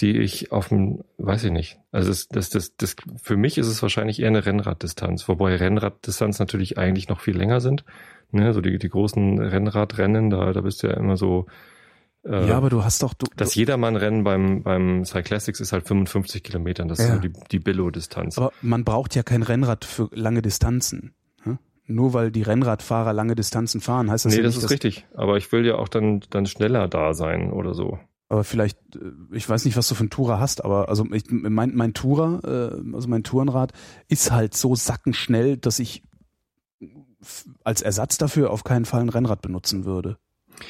die 0.00 0.18
ich 0.18 0.52
auf 0.52 0.68
dem, 0.68 1.02
weiß 1.18 1.44
ich 1.44 1.52
nicht. 1.52 1.78
Also 1.92 2.08
das, 2.10 2.28
das, 2.28 2.50
das, 2.50 2.76
das, 2.76 2.96
für 3.22 3.36
mich 3.36 3.56
ist 3.58 3.66
es 3.66 3.82
wahrscheinlich 3.82 4.20
eher 4.20 4.28
eine 4.28 4.44
Rennraddistanz, 4.44 5.28
wobei 5.28 5.56
Rennraddistanz 5.56 6.38
natürlich 6.38 6.76
eigentlich 6.78 7.08
noch 7.08 7.20
viel 7.20 7.36
länger 7.36 7.60
sind. 7.60 7.84
Ne, 8.32 8.52
so 8.52 8.60
die, 8.60 8.78
die 8.78 8.88
großen 8.88 9.38
Rennradrennen, 9.38 10.30
da, 10.30 10.52
da 10.52 10.60
bist 10.60 10.82
du 10.82 10.88
ja 10.88 10.94
immer 10.94 11.16
so. 11.16 11.46
Äh, 12.24 12.48
ja, 12.48 12.56
aber 12.56 12.70
du 12.70 12.82
hast 12.84 13.02
doch. 13.04 13.14
Du, 13.14 13.26
das 13.36 13.54
Jedermann-Rennen 13.54 14.24
beim, 14.24 14.62
beim 14.64 15.04
Cyclassics 15.04 15.60
ist 15.60 15.72
halt 15.72 15.86
55 15.86 16.42
Kilometern. 16.42 16.88
Das 16.88 16.98
ist 16.98 17.08
Ja. 17.08 17.14
so 17.14 17.20
die, 17.20 17.32
die 17.52 17.60
Billo-Distanz. 17.60 18.36
aber 18.36 18.52
man 18.62 18.84
braucht 18.84 19.14
ja 19.14 19.22
kein 19.22 19.42
Rennrad 19.42 19.84
für 19.84 20.08
lange 20.12 20.42
Distanzen. 20.42 21.14
hm? 21.44 21.58
Nur 21.86 22.14
weil 22.14 22.32
die 22.32 22.42
Rennradfahrer 22.42 23.12
lange 23.12 23.36
Distanzen 23.36 23.80
fahren, 23.80 24.10
heißt 24.10 24.24
das 24.24 24.32
Nee, 24.32 24.38
ja 24.38 24.42
das 24.42 24.56
nicht, 24.56 24.56
ist 24.58 24.64
dass, 24.64 24.70
richtig. 24.72 25.06
Aber 25.14 25.36
ich 25.36 25.52
will 25.52 25.64
ja 25.64 25.76
auch 25.76 25.88
dann, 25.88 26.20
dann 26.30 26.46
schneller 26.46 26.88
da 26.88 27.14
sein 27.14 27.52
oder 27.52 27.74
so. 27.74 28.00
Aber 28.28 28.42
vielleicht, 28.44 28.78
äh, 28.96 29.12
ich 29.32 29.48
weiß 29.48 29.64
nicht, 29.64 29.76
was 29.76 29.88
du 29.88 29.94
für 29.94 30.00
einen 30.00 30.10
Tourer 30.10 30.40
hast, 30.40 30.64
aber 30.64 30.88
also 30.88 31.06
ich, 31.12 31.24
mein, 31.30 31.74
mein 31.74 31.94
Tourer, 31.94 32.40
äh, 32.44 32.94
also 32.94 33.08
mein 33.08 33.22
Tourenrad 33.22 33.72
ist 34.08 34.32
halt 34.32 34.54
so 34.54 34.74
sackenschnell, 34.74 35.56
dass 35.56 35.78
ich 35.78 36.02
als 37.64 37.82
Ersatz 37.82 38.18
dafür 38.18 38.50
auf 38.50 38.64
keinen 38.64 38.84
Fall 38.84 39.00
ein 39.00 39.08
Rennrad 39.08 39.42
benutzen 39.42 39.84
würde. 39.84 40.18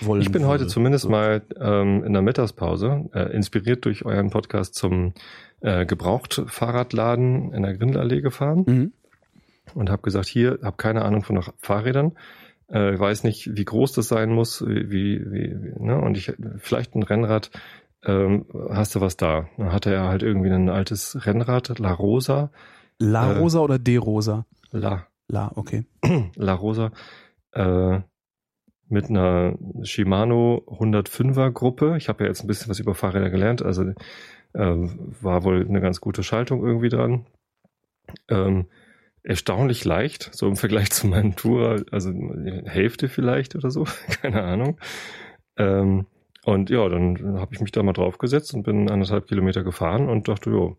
Wollen 0.01 0.21
Ich 0.23 0.33
bin 0.33 0.47
heute 0.47 0.63
würde. 0.63 0.73
zumindest 0.73 1.05
So. 1.05 1.11
mal 1.11 1.43
ähm, 1.61 2.03
in 2.05 2.13
der 2.13 2.23
Mittagspause, 2.23 3.09
äh, 3.15 3.33
inspiriert 3.35 3.85
durch 3.85 4.05
euren 4.05 4.31
Podcast 4.31 4.75
zum 4.75 5.13
äh, 5.61 5.87
Gebrauchtfahrradladen 5.87 7.53
in 7.53 7.63
der 7.63 7.77
Grindelallee 7.77 8.21
gefahren 8.21 8.65
Mhm. 8.67 8.93
und 9.75 9.91
habe 9.91 10.03
gesagt, 10.03 10.27
hier, 10.27 10.59
habe 10.63 10.77
keine 10.77 11.05
Ahnung 11.05 11.23
von 11.23 11.37
noch 11.37 11.53
Fahrrädern, 11.59 12.13
äh, 12.69 12.99
weiß 12.99 13.25
nicht, 13.25 13.57
wie 13.57 13.65
groß 13.65 13.93
das 13.93 14.09
sein 14.09 14.31
muss, 14.31 14.65
wie, 14.67 14.91
wie, 14.91 15.21
wie 15.31 15.83
ne? 15.83 16.01
und 16.01 16.17
ich 16.17 16.33
vielleicht 16.59 16.95
ein 16.95 17.03
Rennrad, 17.03 17.51
ähm, 18.05 18.47
hast 18.71 18.95
du 18.95 19.01
was 19.01 19.17
da? 19.17 19.49
Dann 19.57 19.73
hatte 19.73 19.93
er 19.93 20.09
halt 20.09 20.23
irgendwie 20.23 20.51
ein 20.51 20.69
altes 20.69 21.27
Rennrad, 21.27 21.79
La 21.79 21.93
Rosa, 21.93 22.51
La 22.99 23.33
äh, 23.33 23.39
Rosa 23.39 23.61
oder 23.61 23.79
De 23.79 23.97
Rosa? 23.97 24.47
La 24.71 25.07
La, 25.29 25.51
okay. 25.57 25.85
La 26.37 26.55
Rosa 26.55 26.93
äh, 27.53 28.01
mit 28.89 29.11
einer 29.11 29.59
Shimano 29.83 30.63
105er 30.69 31.51
Gruppe. 31.51 31.97
Ich 31.97 32.09
habe 32.09 32.25
ja 32.25 32.29
jetzt 32.29 32.43
ein 32.43 32.47
bisschen 32.47 32.71
was 32.71 32.79
über 32.79 32.95
Fahrräder 32.95 33.31
gelernt, 33.31 33.63
also 33.63 33.93
ähm, 34.55 35.15
war 35.21 35.43
wohl 35.43 35.67
eine 35.69 35.81
ganz 35.81 36.01
gute 36.01 36.23
Schaltung 36.23 36.65
irgendwie 36.65 36.89
dran. 36.89 37.27
Ähm, 38.29 38.67
erstaunlich 39.27 39.85
leicht, 39.85 40.31
so 40.33 40.47
im 40.47 40.57
Vergleich 40.57 40.91
zu 40.91 41.09
meinem 41.09 41.35
Tourer, 41.35 41.83
also 41.91 42.13
Hälfte 42.65 43.09
vielleicht 43.09 43.57
oder 43.57 43.71
so, 43.71 43.85
keine 44.23 44.43
Ahnung. 44.43 44.79
Ähm, 45.57 46.07
und 46.45 46.71
ja, 46.71 46.89
dann 46.89 47.41
habe 47.41 47.53
ich 47.53 47.61
mich 47.61 47.73
da 47.73 47.83
mal 47.83 47.93
draufgesetzt 47.93 48.55
und 48.55 48.63
bin 48.63 48.89
anderthalb 48.89 49.27
Kilometer 49.27 49.65
gefahren 49.65 50.09
und 50.09 50.29
dachte, 50.29 50.51
jo, 50.51 50.77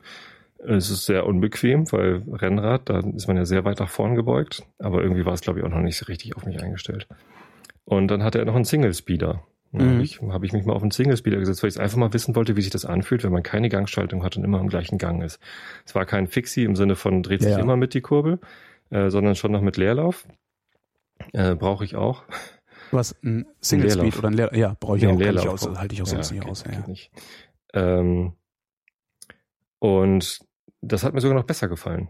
es 0.59 0.89
ist 0.89 1.05
sehr 1.05 1.25
unbequem, 1.25 1.91
weil 1.91 2.23
Rennrad, 2.31 2.89
da 2.89 2.99
ist 2.99 3.27
man 3.27 3.35
ja 3.35 3.43
sehr 3.43 3.65
weit 3.65 3.79
nach 3.79 3.89
vorn 3.89 4.15
gebeugt, 4.15 4.63
aber 4.79 5.03
irgendwie 5.03 5.25
war 5.25 5.33
es, 5.33 5.41
glaube 5.41 5.59
ich, 5.59 5.65
auch 5.65 5.69
noch 5.69 5.81
nicht 5.81 5.97
so 5.97 6.05
richtig 6.05 6.37
auf 6.37 6.45
mich 6.45 6.63
eingestellt. 6.63 7.07
Und 7.83 8.07
dann 8.07 8.23
hatte 8.23 8.39
er 8.39 8.45
noch 8.45 8.55
einen 8.55 8.65
Single-Speeder. 8.65 9.43
Mhm. 9.71 9.89
habe 9.91 10.01
ich, 10.03 10.21
hab 10.21 10.43
ich 10.43 10.53
mich 10.53 10.65
mal 10.65 10.73
auf 10.73 10.81
einen 10.81 10.91
Single-Speeder 10.91 11.37
gesetzt, 11.37 11.61
weil 11.63 11.69
ich 11.69 11.79
einfach 11.79 11.97
mal 11.97 12.13
wissen 12.13 12.35
wollte, 12.35 12.55
wie 12.55 12.61
sich 12.61 12.71
das 12.71 12.85
anfühlt, 12.85 13.23
wenn 13.23 13.31
man 13.33 13.43
keine 13.43 13.69
Gangschaltung 13.69 14.23
hat 14.23 14.37
und 14.37 14.43
immer 14.43 14.59
im 14.59 14.67
gleichen 14.69 14.97
Gang 14.97 15.23
ist. 15.23 15.39
Es 15.85 15.93
war 15.95 16.05
kein 16.05 16.27
Fixie 16.27 16.63
im 16.63 16.75
Sinne 16.75 16.95
von 16.95 17.21
dreht 17.23 17.41
sich 17.41 17.51
Ja, 17.51 17.57
ja. 17.57 17.63
immer 17.63 17.75
mit 17.75 17.93
die 17.93 18.01
Kurbel, 18.01 18.39
äh, 18.89 19.09
sondern 19.09 19.35
schon 19.35 19.51
noch 19.51 19.61
mit 19.61 19.75
Leerlauf. 19.77 20.27
Äh, 21.33 21.55
Brauche 21.55 21.83
ich 21.83 21.95
auch. 21.95 22.23
Was, 22.91 23.15
ein 23.23 23.45
Single 23.59 23.87
Leerlauf. 23.87 24.05
Speed 24.07 24.19
oder 24.19 24.27
ein 24.29 24.33
Leer, 24.33 24.55
ja, 24.55 24.77
brauche 24.79 24.95
ich 24.97 25.03
Nee, 25.03 25.09
auch, 25.09 25.11
kann 25.13 25.19
ich 25.21 25.25
Leerlauf. 25.43 25.53
aus, 25.67 25.77
halte 25.79 25.93
ich 25.95 26.01
auch 26.01 26.05
sonst 26.07 26.31
nicht 26.31 26.41
geht- 26.41 26.49
aus. 26.51 26.63
geht 26.63 26.73
Ja. 26.73 26.87
nicht. 26.87 27.11
Ähm, 27.73 28.33
und 29.79 30.39
das 30.81 31.03
hat 31.03 31.13
mir 31.13 31.21
sogar 31.21 31.35
noch 31.37 31.45
besser 31.45 31.67
gefallen. 31.67 32.09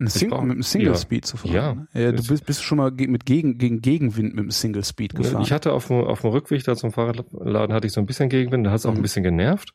Ein 0.00 0.06
Sing 0.08 0.30
mit 0.30 0.38
einem 0.38 0.62
Single 0.62 0.88
ja. 0.88 0.94
Speed 0.96 1.26
zu 1.26 1.36
fahren. 1.36 1.52
Ja. 1.52 1.74
ne? 1.74 1.86
ja 1.92 2.12
du 2.12 2.26
bist, 2.26 2.46
bist 2.46 2.60
du 2.60 2.64
schon 2.64 2.78
mal 2.78 2.90
mit 2.90 3.26
gegen, 3.26 3.58
gegen 3.58 3.82
Gegenwind 3.82 4.30
mit 4.30 4.38
einem 4.40 4.50
Single 4.50 4.82
Speed 4.82 5.14
gefahren. 5.14 5.42
Ich 5.42 5.52
hatte 5.52 5.72
auf 5.72 5.88
dem, 5.88 6.02
auf 6.04 6.22
dem 6.22 6.30
Rückweg 6.30 6.64
da 6.64 6.74
zum 6.74 6.90
Fahrradladen 6.90 7.74
hatte 7.74 7.86
ich 7.86 7.92
so 7.92 8.00
ein 8.00 8.06
bisschen 8.06 8.28
Gegenwind, 8.30 8.66
da 8.66 8.70
hat 8.70 8.78
es 8.80 8.86
auch 8.86 8.92
Mhm. 8.92 8.98
ein 9.00 9.02
bisschen 9.02 9.22
genervt. 9.22 9.74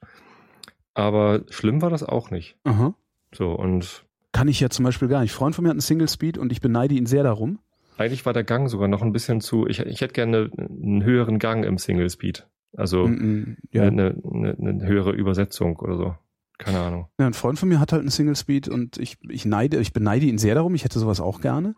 Aber 0.94 1.42
schlimm 1.50 1.82
war 1.82 1.90
das 1.90 2.04
auch 2.04 2.32
nicht. 2.32 2.56
Aha. 2.64 2.96
So, 3.34 3.52
und 3.52 4.06
Kann 4.32 4.48
ich 4.48 4.60
ja 4.60 4.70
zum 4.70 4.86
Beispiel 4.86 5.08
gar 5.08 5.22
nicht. 5.22 5.32
Ein 5.34 5.38
Freund 5.38 5.56
von 5.56 5.64
mir 5.64 5.70
hat 5.70 5.76
einen 5.76 5.82
Single 5.82 6.10
Speed 6.10 6.38
und 6.38 6.52
ich 6.52 6.62
beneide 6.62 6.96
ihn 6.96 7.06
sehr 7.06 7.24
darum. 7.24 7.60
eigentlich 7.98 8.26
war 8.26 8.34
der 8.34 8.44
Gang 8.44 8.70
sogar 8.70 8.88
noch 8.88 9.02
ein 9.02 9.12
bisschen 9.12 9.42
zu, 9.42 9.68
ich, 9.68 9.80
ich 9.80 10.02
hätte 10.02 10.14
gerne 10.14 10.50
einen 10.58 11.04
höheren 11.04 11.40
Gang 11.40 11.66
im 11.66 11.78
Single 11.78 12.10
Speed. 12.10 12.48
Also 12.78 13.08
Mm, 13.08 13.12
mm, 13.14 13.58
ja. 13.72 13.84
eine, 13.84 14.16
eine, 14.30 14.56
eine 14.60 14.86
höhere 14.88 15.12
Übersetzung 15.12 15.78
oder 15.78 15.98
so. 15.98 16.16
Keine 16.58 16.80
Ahnung. 16.80 17.08
Ja, 17.20 17.28
ein 17.28 17.34
Freund 17.34 17.60
von 17.60 17.68
mir 17.70 17.80
hat 17.80 17.91
halt 17.91 18.02
einen 18.02 18.12
Single 18.12 18.36
Speed 18.36 18.68
und 18.70 18.98
ich, 18.98 19.18
ich 19.30 19.46
neide, 19.46 19.78
ich 19.80 19.91
beneide 19.94 20.26
ihn 20.26 20.38
sehr 20.38 20.56
darum. 20.56 20.74
Ich 20.76 20.84
hätte 20.84 21.00
sowas 21.00 21.20
auch 21.20 21.41
gerne. 21.41 21.76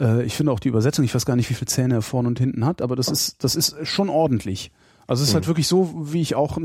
Äh, 0.00 0.24
ich 0.24 0.34
finde 0.34 0.52
auch 0.52 0.60
die 0.60 0.68
Übersetzung, 0.68 1.04
ich 1.04 1.14
weiß 1.14 1.26
gar 1.26 1.36
nicht, 1.36 1.48
wie 1.50 1.54
viele 1.54 1.66
Zähne 1.66 1.94
er 1.94 2.02
vorne 2.02 2.28
und 2.28 2.38
hinten 2.38 2.64
hat, 2.64 2.82
aber 2.82 2.96
das 2.96 3.08
ist, 3.08 3.44
das 3.44 3.54
ist 3.54 3.76
schon 3.86 4.08
ordentlich. 4.08 4.72
Also 5.06 5.22
es 5.22 5.28
ist 5.28 5.34
Hm. 5.34 5.36
halt 5.36 5.46
wirklich 5.46 5.68
so, 5.68 5.94
wie 6.12 6.20
ich 6.20 6.34
auch, 6.34 6.58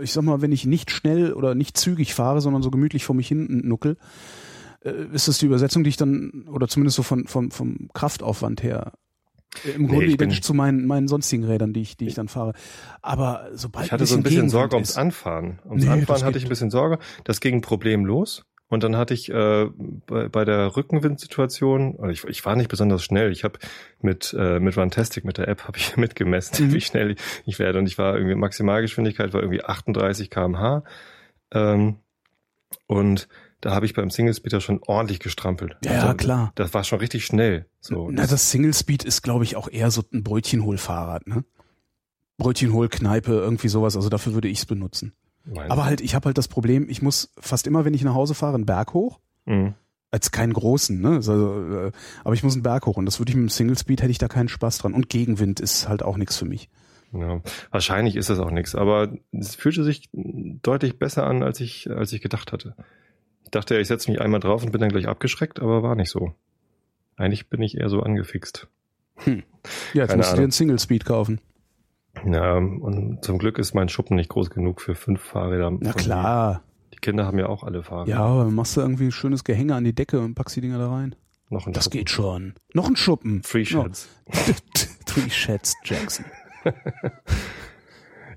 ich 0.00 0.12
sag 0.12 0.24
mal, 0.24 0.42
wenn 0.42 0.50
ich 0.50 0.66
nicht 0.66 0.90
schnell 0.90 1.32
oder 1.32 1.54
nicht 1.54 1.76
zügig 1.76 2.14
fahre, 2.14 2.40
sondern 2.40 2.62
so 2.62 2.70
gemütlich 2.72 3.04
vor 3.04 3.14
mich 3.14 3.28
hin 3.28 3.62
nuckel, 3.64 3.96
äh, 4.84 4.92
ist 5.12 5.28
das 5.28 5.38
die 5.38 5.46
Übersetzung, 5.46 5.84
die 5.84 5.90
ich 5.90 5.96
dann, 5.96 6.46
oder 6.50 6.66
zumindest 6.66 6.96
so 6.96 7.04
von, 7.04 7.26
von, 7.28 7.52
vom 7.52 7.88
Kraftaufwand 7.94 8.62
her, 8.64 8.92
im 9.76 9.86
Grunde 9.88 10.04
ich 10.06 10.16
bin- 10.16 10.28
identisch 10.28 10.40
zu 10.42 10.54
meinen, 10.54 10.86
meinen 10.86 11.08
sonstigen 11.08 11.44
Rädern, 11.44 11.72
die 11.72 11.82
ich, 11.82 11.96
die 11.96 12.06
ich 12.06 12.14
dann 12.14 12.28
fahre. 12.28 12.52
Aber 13.02 13.48
sobald 13.54 13.86
Ich 13.86 13.92
hatte 13.92 14.06
so 14.06 14.16
ein 14.16 14.22
bisschen 14.22 14.36
Gegenwind 14.48 14.50
Sorge 14.52 14.74
ums 14.76 14.90
ist- 14.90 14.98
Anfahren. 14.98 15.60
Ums 15.68 15.84
Nee, 15.84 15.90
Anfahren 15.90 16.22
hatte 16.24 16.38
ich 16.38 16.44
ein 16.44 16.48
bisschen 16.48 16.70
Sorge. 16.70 16.98
Das 17.24 17.40
ging 17.40 17.60
problemlos. 17.60 18.44
Und 18.68 18.82
dann 18.82 18.96
hatte 18.96 19.12
ich 19.14 19.30
äh, 19.30 19.66
bei, 20.06 20.28
bei 20.28 20.44
der 20.44 20.74
Rückenwindsituation, 20.74 21.98
ich, 22.10 22.24
ich 22.24 22.44
war 22.44 22.56
nicht 22.56 22.68
besonders 22.70 23.04
schnell. 23.04 23.30
Ich 23.30 23.44
habe 23.44 23.58
mit 24.00 24.34
äh, 24.36 24.58
mit 24.58 24.76
Runtastic, 24.76 25.24
mit 25.24 25.38
der 25.38 25.48
App, 25.48 25.64
habe 25.64 25.76
ich 25.78 25.96
mitgemessen, 25.96 26.68
Mhm. 26.68 26.72
wie 26.72 26.80
schnell 26.80 27.14
ich 27.44 27.58
werde. 27.58 27.78
Und 27.78 27.86
ich 27.86 27.98
war 27.98 28.14
irgendwie 28.16 28.34
Maximalgeschwindigkeit 28.34 29.32
war 29.34 29.42
irgendwie 29.42 29.62
38 29.62 30.30
km/h. 30.30 30.82
Ähm, 31.52 31.96
und 32.86 33.28
da 33.64 33.74
habe 33.74 33.86
ich 33.86 33.94
beim 33.94 34.10
Single 34.10 34.34
Speeder 34.34 34.60
schon 34.60 34.80
ordentlich 34.86 35.20
gestrampelt. 35.20 35.78
Ja, 35.84 36.02
Also, 36.02 36.14
klar. 36.14 36.52
Das 36.54 36.74
war 36.74 36.84
schon 36.84 36.98
richtig 36.98 37.24
schnell. 37.24 37.64
So, 37.80 38.10
Na, 38.10 38.26
das 38.26 38.50
Single 38.50 38.74
Speed 38.74 39.04
ist, 39.04 39.22
glaube 39.22 39.44
ich, 39.44 39.56
auch 39.56 39.68
eher 39.68 39.90
so 39.90 40.02
ein 40.12 40.22
Brötchenholfahrrad, 40.22 41.26
ne? 41.26 41.44
Brötchenholkneipe, 42.36 43.32
irgendwie 43.32 43.68
sowas. 43.68 43.96
Also 43.96 44.10
dafür 44.10 44.34
würde 44.34 44.48
ich 44.48 44.58
es 44.58 44.66
benutzen. 44.66 45.14
Meinst 45.46 45.70
Aber 45.70 45.86
halt, 45.86 46.02
ich 46.02 46.14
habe 46.14 46.26
halt 46.26 46.36
das 46.36 46.48
Problem, 46.48 46.90
ich 46.90 47.00
muss 47.00 47.32
fast 47.38 47.66
immer, 47.66 47.86
wenn 47.86 47.94
ich 47.94 48.04
nach 48.04 48.12
Hause 48.14 48.34
fahre, 48.34 48.54
einen 48.56 48.66
Berg 48.66 48.92
hoch. 48.92 49.18
Mhm. 49.46 49.74
Als 50.10 50.30
keinen 50.30 50.52
großen, 50.52 51.00
ne? 51.00 51.10
Also, 51.16 51.86
äh, 51.86 51.92
aber 52.22 52.34
ich 52.34 52.42
muss 52.42 52.52
einen 52.52 52.62
Berg 52.62 52.84
hoch 52.84 52.98
und 52.98 53.06
das 53.06 53.18
würde 53.18 53.30
ich 53.30 53.36
mit 53.36 53.46
dem 53.46 53.48
Single 53.48 53.78
Speed 53.78 54.02
hätte 54.02 54.10
ich 54.10 54.18
da 54.18 54.28
keinen 54.28 54.48
Spaß 54.48 54.76
dran. 54.78 54.92
Und 54.92 55.08
Gegenwind 55.08 55.58
ist 55.60 55.88
halt 55.88 56.02
auch 56.02 56.18
nichts 56.18 56.36
für 56.36 56.44
mich. 56.44 56.68
Ja, 57.12 57.40
wahrscheinlich 57.70 58.16
ist 58.16 58.28
es 58.28 58.38
auch 58.40 58.50
nichts, 58.50 58.74
aber 58.74 59.12
es 59.32 59.54
fühlte 59.54 59.84
sich 59.84 60.10
deutlich 60.12 60.98
besser 60.98 61.24
an, 61.24 61.42
als 61.42 61.60
ich, 61.60 61.88
als 61.90 62.12
ich 62.12 62.20
gedacht 62.20 62.52
hatte. 62.52 62.74
Ich 63.44 63.50
dachte, 63.50 63.74
ja, 63.74 63.80
ich 63.80 63.88
setze 63.88 64.10
mich 64.10 64.20
einmal 64.20 64.40
drauf 64.40 64.62
und 64.64 64.72
bin 64.72 64.80
dann 64.80 64.90
gleich 64.90 65.06
abgeschreckt, 65.08 65.60
aber 65.60 65.82
war 65.82 65.94
nicht 65.94 66.10
so. 66.10 66.34
Eigentlich 67.16 67.48
bin 67.48 67.62
ich 67.62 67.76
eher 67.78 67.88
so 67.88 68.02
angefixt. 68.02 68.68
Ja, 69.26 69.32
jetzt 69.94 70.08
Keine 70.08 70.16
musst 70.18 70.32
du 70.32 70.36
dir 70.36 70.42
einen 70.42 70.50
Single 70.50 70.78
Speed 70.78 71.04
kaufen. 71.04 71.40
Ja, 72.26 72.56
und 72.56 73.18
zum 73.24 73.38
Glück 73.38 73.58
ist 73.58 73.74
mein 73.74 73.88
Schuppen 73.88 74.16
nicht 74.16 74.28
groß 74.30 74.50
genug 74.50 74.80
für 74.80 74.94
fünf 74.94 75.20
Fahrräder. 75.20 75.70
Na 75.80 75.92
klar. 75.92 76.62
Die, 76.90 76.96
die 76.96 77.00
Kinder 77.00 77.26
haben 77.26 77.38
ja 77.38 77.46
auch 77.46 77.62
alle 77.64 77.82
Fahrräder. 77.82 78.16
Ja, 78.16 78.24
aber 78.24 78.44
dann 78.44 78.54
machst 78.54 78.76
du 78.76 78.80
irgendwie 78.80 79.04
ein 79.06 79.12
schönes 79.12 79.44
Gehänge 79.44 79.74
an 79.74 79.84
die 79.84 79.94
Decke 79.94 80.20
und 80.20 80.34
packst 80.34 80.56
die 80.56 80.60
Dinger 80.60 80.78
da 80.78 80.90
rein. 80.90 81.14
noch 81.50 81.66
ein 81.66 81.72
Das 81.72 81.84
Schuppen. 81.84 81.98
geht 81.98 82.10
schon. 82.10 82.54
Noch 82.72 82.88
ein 82.88 82.96
Schuppen. 82.96 83.42
Free 83.42 83.62
Ja. 83.62 83.82
Sheds. 83.84 84.08
Three 85.06 85.30
Sheds 85.30 85.74
Jackson. 85.84 86.24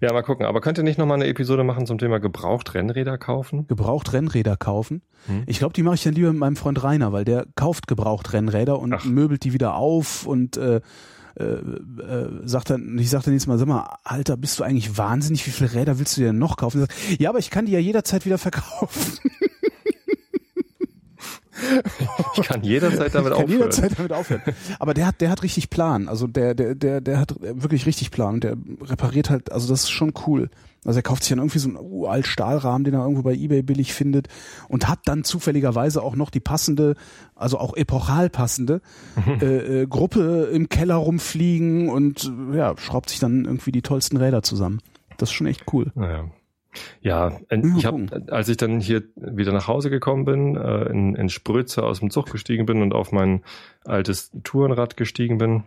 Ja, 0.02 0.14
mal 0.14 0.22
gucken. 0.22 0.46
Aber 0.46 0.62
könnt 0.62 0.78
ihr 0.78 0.84
nicht 0.84 0.98
nochmal 0.98 1.16
eine 1.16 1.28
Episode 1.28 1.64
machen 1.64 1.86
zum 1.86 1.98
Thema 1.98 2.20
gebraucht 2.20 2.74
Rennräder 2.74 3.18
kaufen? 3.18 3.68
gebraucht 3.68 4.14
Rennräder 4.14 4.58
kaufen. 4.58 5.02
Hm. 5.28 5.44
Ich 5.48 5.60
glaube, 5.60 5.74
die 5.74 5.84
mache 5.84 5.96
ich 5.96 6.04
dann 6.04 6.14
lieber 6.14 6.32
mit 6.32 6.40
meinem 6.40 6.56
Freund 6.56 6.84
Rainer, 6.84 7.12
weil 7.14 7.26
der 7.26 7.46
kauft 7.56 7.88
gebraucht 7.88 8.34
Rennräder 8.34 8.80
und 8.80 8.94
Ach. 8.94 9.06
möbelt 9.06 9.44
die 9.44 9.54
wieder 9.54 9.76
auf 9.76 10.26
und 10.26 10.58
äh, 10.58 10.82
äh, 11.40 11.44
äh, 11.44 12.30
sagt 12.46 12.72
dann, 12.72 12.98
ich 12.98 13.10
sag 13.10 13.24
dann 13.24 13.34
nächstes 13.34 13.48
Mal, 13.48 13.58
sag 13.58 13.68
mal, 13.68 13.98
Alter, 14.04 14.38
bist 14.38 14.60
du 14.60 14.64
eigentlich 14.64 14.98
wahnsinnig? 14.98 15.46
Wie 15.46 15.52
viele 15.52 15.74
Räder 15.74 16.00
willst 16.00 16.18
du 16.18 16.22
dir 16.22 16.28
denn 16.28 16.40
noch 16.40 16.58
kaufen? 16.58 16.82
Sagt, 16.82 16.94
ja, 17.20 17.30
aber 17.30 17.40
ich 17.40 17.52
kann 17.52 17.66
die 17.66 17.74
ja 17.74 17.80
jederzeit 17.80 18.26
wieder 18.26 18.38
verkaufen. 18.38 19.20
Ich 22.36 22.48
kann 22.48 22.63
jederzeit 22.63 23.13
damit 23.15 23.32
ich 23.32 23.38
kann 23.38 23.46
aufhören. 23.46 23.50
jederzeit 23.50 23.98
damit 23.98 24.13
aufhören. 24.13 24.41
Aber 24.80 24.93
der 24.93 25.08
hat, 25.08 25.22
der 25.22 25.30
hat 25.30 25.43
richtig 25.43 25.70
Plan. 25.70 26.08
Also 26.08 26.28
der, 26.28 26.54
der, 26.54 26.76
der, 26.76 27.02
der 27.02 27.20
hat 27.20 27.36
wirklich 27.39 27.86
richtig 27.86 28.12
Plan 28.12 28.36
und 28.36 28.43
der 28.43 28.58
repariert 28.82 29.30
halt, 29.30 29.52
also 29.52 29.67
das 29.67 29.84
ist 29.84 29.89
schon 29.89 30.13
cool. 30.28 30.50
Also 30.86 31.00
er 31.00 31.04
kauft 31.04 31.24
sich 31.24 31.32
dann 31.32 31.39
irgendwie 31.39 31.60
so 31.60 31.67
einen 31.67 31.78
uralt 31.78 32.28
Stahlrahmen, 32.28 32.86
den 32.86 32.93
er 32.93 33.02
irgendwo 33.02 33.24
bei 33.24 33.34
Ebay 33.34 33.62
billig 33.62 33.93
findet 33.93 34.28
und 34.70 34.88
hat 34.88 35.00
dann 35.06 35.24
zufälligerweise 35.24 36.02
auch 36.02 36.15
noch 36.15 36.30
die 36.30 36.39
passende, 36.39 36.96
also 37.36 37.58
auch 37.58 37.76
epochal 37.76 38.30
passende 38.30 38.82
äh, 39.41 39.82
äh, 39.82 39.88
Gruppe 39.88 40.50
im 40.54 40.70
Keller 40.70 40.96
rumfliegen 40.96 41.89
und 41.89 42.32
ja, 42.54 42.76
schraubt 42.78 43.10
sich 43.10 43.20
dann 43.20 43.46
irgendwie 43.46 43.72
die 43.72 43.82
tollsten 43.82 44.17
Räder 44.17 44.43
zusammen. 44.43 44.82
Das 45.17 45.30
ist 45.30 45.34
schon 45.34 45.48
echt 45.48 45.63
cool. 45.74 45.91
Naja. 45.96 46.26
Ja, 47.02 47.40
ich 47.78 47.86
habe, 47.86 48.06
als 48.30 48.50
ich 48.50 48.58
dann 48.58 48.80
hier 48.80 49.04
wieder 49.16 49.52
nach 49.54 49.68
Hause 49.68 49.90
gekommen 49.90 50.26
bin, 50.26 50.56
äh, 50.56 50.84
in, 50.90 51.16
in 51.16 51.30
Sprötze 51.30 51.84
aus 51.84 52.00
dem 52.00 52.10
Zug 52.10 52.32
gestiegen 52.32 52.66
bin 52.66 52.82
und 52.82 52.94
auf 52.94 53.12
mein 53.12 53.44
altes 53.86 54.32
Tourenrad 54.44 54.98
gestiegen 54.98 55.38
bin. 55.38 55.63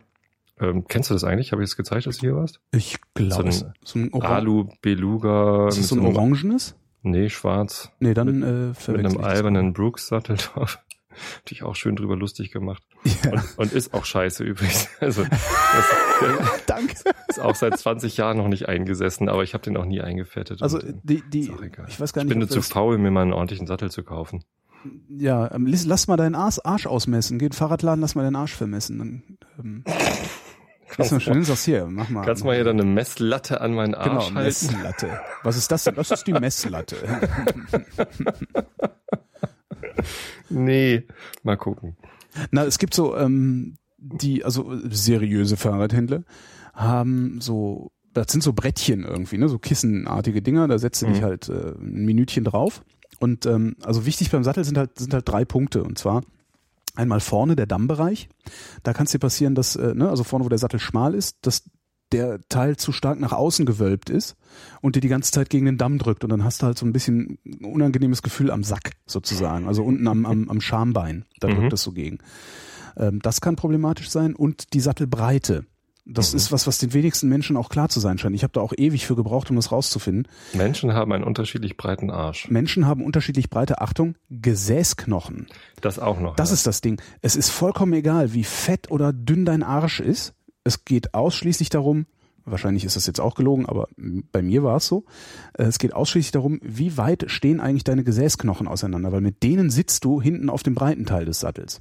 Ähm, 0.61 0.85
kennst 0.88 1.09
du 1.11 1.14
das 1.14 1.25
eigentlich? 1.25 1.53
Habe 1.53 1.62
ich 1.62 1.70
es 1.70 1.77
gezeigt, 1.77 2.07
dass 2.07 2.18
du 2.18 2.27
hier 2.27 2.37
warst? 2.37 2.61
Ich 2.73 2.99
glaube, 3.14 3.51
So 3.53 3.64
ein 3.64 3.73
so 3.85 3.99
ein, 3.99 4.12
Oran 4.12 4.33
Alu 4.33 4.68
Beluga. 4.83 5.68
ist 5.68 5.79
das 5.79 5.88
so 5.88 5.96
ein 5.96 6.05
orangenes? 6.05 6.77
Nee, 7.03 7.31
schwarz. 7.31 7.90
Nee, 7.99 8.12
dann 8.12 8.40
Mit- 8.40 8.88
äh, 8.88 8.92
Mit 8.92 9.07
einem 9.07 9.25
albernen 9.25 9.73
Brooks-Sattel 9.73 10.37
drauf. 10.37 10.79
Natürlich 11.37 11.62
auch 11.62 11.74
schön 11.76 11.96
drüber 11.96 12.16
lustig 12.16 12.50
gemacht. 12.52 12.83
Ja, 13.04 13.33
Und, 13.33 13.59
und 13.59 13.72
ist 13.72 13.94
auch 13.94 14.04
scheiße 14.04 14.44
übrigens. 14.44 14.88
Also 15.00 15.24
das 15.24 15.37
danke. 16.66 16.94
ist 17.28 17.40
auch 17.40 17.54
seit 17.54 17.78
20 17.78 18.16
Jahren 18.16 18.37
noch 18.38 18.48
nicht 18.48 18.68
eingesessen, 18.68 19.28
aber 19.28 19.42
ich 19.42 19.54
habe 19.54 19.64
den 19.64 19.76
auch 19.76 19.85
nie 19.87 20.00
eingefettet. 20.00 20.62
Also 20.62 20.78
Und, 20.78 20.88
äh, 20.88 20.94
die, 21.02 21.22
die, 21.28 21.52
ich 21.88 22.00
weiß 22.00 22.12
gar 22.12 22.22
ich 22.22 22.28
nicht, 22.28 22.35
bin 22.35 22.42
ob 22.42 22.48
nur 22.48 22.48
zu 22.48 22.62
faul, 22.62 22.98
mir 22.98 23.11
mal 23.11 23.22
einen 23.22 23.33
ordentlichen 23.33 23.66
Sattel 23.66 23.90
zu 23.90 24.02
kaufen. 24.02 24.44
Ja, 25.09 25.50
ähm, 25.52 25.66
lass, 25.66 25.85
lass 25.85 26.06
mal 26.09 26.16
deinen 26.16 26.35
Arsch, 26.35 26.59
Arsch 26.64 26.87
ausmessen. 26.87 27.38
Geh 27.38 27.46
in 27.46 27.50
den 27.50 27.56
Fahrradladen, 27.56 28.00
lass 28.00 28.14
mal 28.14 28.22
deinen 28.22 28.37
Arsch 28.37 28.54
vermessen. 28.54 28.98
Dann, 28.98 29.38
ähm, 29.59 29.85
lass 30.96 31.11
mal 31.11 31.20
schön, 31.20 31.44
sag's 31.44 31.64
hier, 31.64 31.87
mach 31.87 32.09
mal. 32.09 32.24
Kannst 32.24 32.42
du 32.42 32.46
mal 32.46 32.54
hier 32.54 32.64
dann 32.64 32.80
eine 32.80 32.88
Messlatte 32.90 33.61
an 33.61 33.74
meinen 33.74 33.94
Arsch 33.94 34.28
Genau, 34.28 34.40
halten? 34.40 34.66
Messlatte. 34.66 35.20
Was 35.42 35.56
ist 35.56 35.70
das 35.70 35.85
denn? 35.85 35.94
Das 35.96 36.11
ist 36.11 36.26
die 36.26 36.33
Messlatte. 36.33 36.96
Nee, 40.51 41.05
mal 41.43 41.57
gucken. 41.57 41.97
Na, 42.51 42.65
es 42.65 42.79
gibt 42.79 42.95
so, 42.95 43.17
ähm, 43.17 43.77
die, 43.99 44.45
also 44.45 44.73
seriöse 44.89 45.57
Fahrradhändler 45.57 46.23
haben 46.75 47.41
so, 47.41 47.91
das 48.13 48.33
sind 48.33 48.43
so 48.43 48.53
Brettchen 48.53 49.05
irgendwie, 49.05 49.39
ne, 49.39 49.49
so 49.49 49.59
kissenartige 49.59 50.43
Dinger, 50.43 50.67
da 50.69 50.79
setzt 50.79 51.03
du 51.03 51.07
dich 51.07 51.21
Mhm. 51.21 51.25
halt 51.25 51.49
äh, 51.49 51.73
ein 51.79 52.05
Minütchen 52.05 52.45
drauf. 52.45 52.83
Und 53.19 53.45
ähm, 53.47 53.77
also 53.83 54.07
wichtig 54.07 54.31
beim 54.31 54.45
Sattel 54.45 54.65
sind 54.65 54.79
halt, 54.79 54.99
sind 54.99 55.13
halt 55.13 55.29
drei 55.29 55.45
Punkte. 55.45 55.83
Und 55.83 55.99
zwar 55.99 56.23
einmal 56.95 57.21
vorne 57.21 57.55
der 57.57 57.67
Dammbereich. 57.67 58.29
Da 58.83 58.93
kann 58.95 59.07
es 59.07 59.13
dir 59.13 59.19
passieren, 59.19 59.55
dass, 59.55 59.77
äh, 59.77 59.95
ne, 59.95 60.09
also 60.09 60.25
vorne, 60.25 60.45
wo 60.45 60.49
der 60.49 60.59
Sattel 60.59 60.81
schmal 60.81 61.15
ist, 61.15 61.37
dass 61.43 61.65
der 62.12 62.40
Teil 62.49 62.77
zu 62.77 62.92
stark 62.92 63.20
nach 63.20 63.33
außen 63.33 63.66
gewölbt 63.66 64.11
ist 64.11 64.37
und 64.81 64.96
dir 64.96 65.01
die 65.01 65.09
ganze 65.09 65.31
Zeit 65.33 65.51
gegen 65.51 65.66
den 65.66 65.79
Damm 65.79 65.99
drückt 65.99 66.25
und 66.25 66.31
dann 66.31 66.44
hast 66.44 66.62
du 66.62 66.66
halt 66.66 66.79
so 66.79 66.85
ein 66.87 66.92
bisschen 66.92 67.38
ein 67.46 67.64
unangenehmes 67.64 68.23
Gefühl 68.23 68.51
am 68.51 68.64
Sack 68.64 68.92
sozusagen, 69.07 69.66
also 69.68 69.83
unten 69.85 70.07
am, 70.09 70.27
am, 70.27 70.49
am 70.49 70.61
Schambein, 70.61 71.25
da 71.40 71.49
Mhm. 71.49 71.55
drückt 71.57 71.73
es 71.75 71.83
so 71.83 71.92
gegen. 71.92 72.18
Ähm, 72.96 73.20
das 73.23 73.40
kann 73.40 73.57
problematisch 73.57 74.11
sein 74.11 74.35
und 74.35 74.73
die 74.75 74.81
Sattelbreite. 74.81 75.64
Das 76.07 76.33
Mhm. 76.33 76.38
ist 76.38 76.51
was, 76.51 76.66
was 76.66 76.79
den 76.79 76.92
wenigsten 76.92 77.29
Menschen 77.29 77.57
auch 77.57 77.68
klar 77.68 77.88
zu 77.88 78.01
sein 78.01 78.18
scheint. 78.18 78.35
Ich 78.35 78.42
habe 78.42 78.55
da 78.55 78.61
auch 78.61 78.73
ewig 78.77 79.07
für 79.07 79.14
gebraucht, 79.14 79.51
um 79.51 79.57
das 79.57 79.70
rauszufinden. 79.70 80.27
Menschen 80.55 80.92
haben 80.94 81.12
einen 81.12 81.23
unterschiedlich 81.23 81.77
breiten 81.77 82.11
Arsch. 82.11 82.49
Menschen 82.51 82.87
haben 82.87 83.05
unterschiedlich 83.05 83.49
breite, 83.51 83.81
Achtung, 83.81 84.16
Gesäßknochen. 84.31 85.46
Das 85.81 85.99
auch 85.99 86.20
noch. 86.20 86.37
Das 86.37 86.51
ja. 86.51 86.55
ist 86.55 86.66
das 86.66 86.81
Ding. 86.81 87.01
Es 87.23 87.37
ist 87.37 87.51
vollkommen 87.51 87.92
egal, 87.92 88.33
wie 88.35 88.44
fett 88.44 88.90
oder 88.90 89.12
dünn 89.12 89.44
dein 89.44 89.62
Arsch 89.62 90.01
ist. 90.01 90.35
Es 90.64 90.85
geht 90.85 91.14
ausschließlich 91.14 91.70
darum, 91.70 92.07
wahrscheinlich 92.44 92.85
ist 92.85 92.96
das 92.96 93.07
jetzt 93.07 93.20
auch 93.20 93.35
gelogen, 93.35 93.66
aber 93.66 93.88
bei 94.33 94.42
mir 94.42 94.62
war 94.62 94.77
es 94.77 94.87
so, 94.87 95.05
äh, 95.55 95.64
es 95.64 95.79
geht 95.79 95.94
ausschließlich 95.94 96.33
darum, 96.33 96.61
wie 96.62 96.96
weit 96.96 97.31
stehen 97.31 97.61
eigentlich 97.61 97.85
deine 97.85 98.05
Gesäßknochen 98.05 98.68
auseinander, 98.68 99.12
weil 99.12 99.20
mit 99.20 99.42
denen 99.42 99.70
sitzt 99.70 100.05
du 100.05 100.20
hinten 100.20 100.51
auf 100.51 100.62
dem 100.62 100.75
breiten 100.75 101.07
Teil 101.07 101.25
des 101.25 101.40
Sattels. 101.40 101.81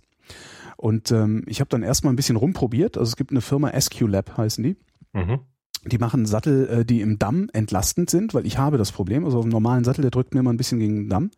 Und 0.77 1.11
ähm, 1.11 1.43
ich 1.45 1.59
habe 1.59 1.69
dann 1.69 1.83
erstmal 1.83 2.13
ein 2.13 2.15
bisschen 2.15 2.37
rumprobiert. 2.37 2.97
Also 2.97 3.09
es 3.09 3.15
gibt 3.17 3.31
eine 3.31 3.41
Firma 3.41 3.77
SQ 3.77 4.01
Lab 4.01 4.37
heißen 4.37 4.63
die. 4.63 4.77
Mhm. 5.11 5.39
Die 5.85 5.97
machen 5.97 6.25
Sattel, 6.25 6.67
äh, 6.69 6.85
die 6.85 7.01
im 7.01 7.19
Damm 7.19 7.49
entlastend 7.51 8.09
sind, 8.09 8.33
weil 8.33 8.45
ich 8.45 8.57
habe 8.57 8.77
das 8.77 8.93
Problem. 8.93 9.25
Also 9.25 9.39
auf 9.39 9.43
einem 9.43 9.51
normalen 9.51 9.83
Sattel, 9.83 10.03
der 10.03 10.11
drückt 10.11 10.33
mir 10.33 10.39
immer 10.39 10.53
ein 10.53 10.57
bisschen 10.57 10.79
gegen 10.79 10.95
den 10.95 11.09
Damm. 11.09 11.31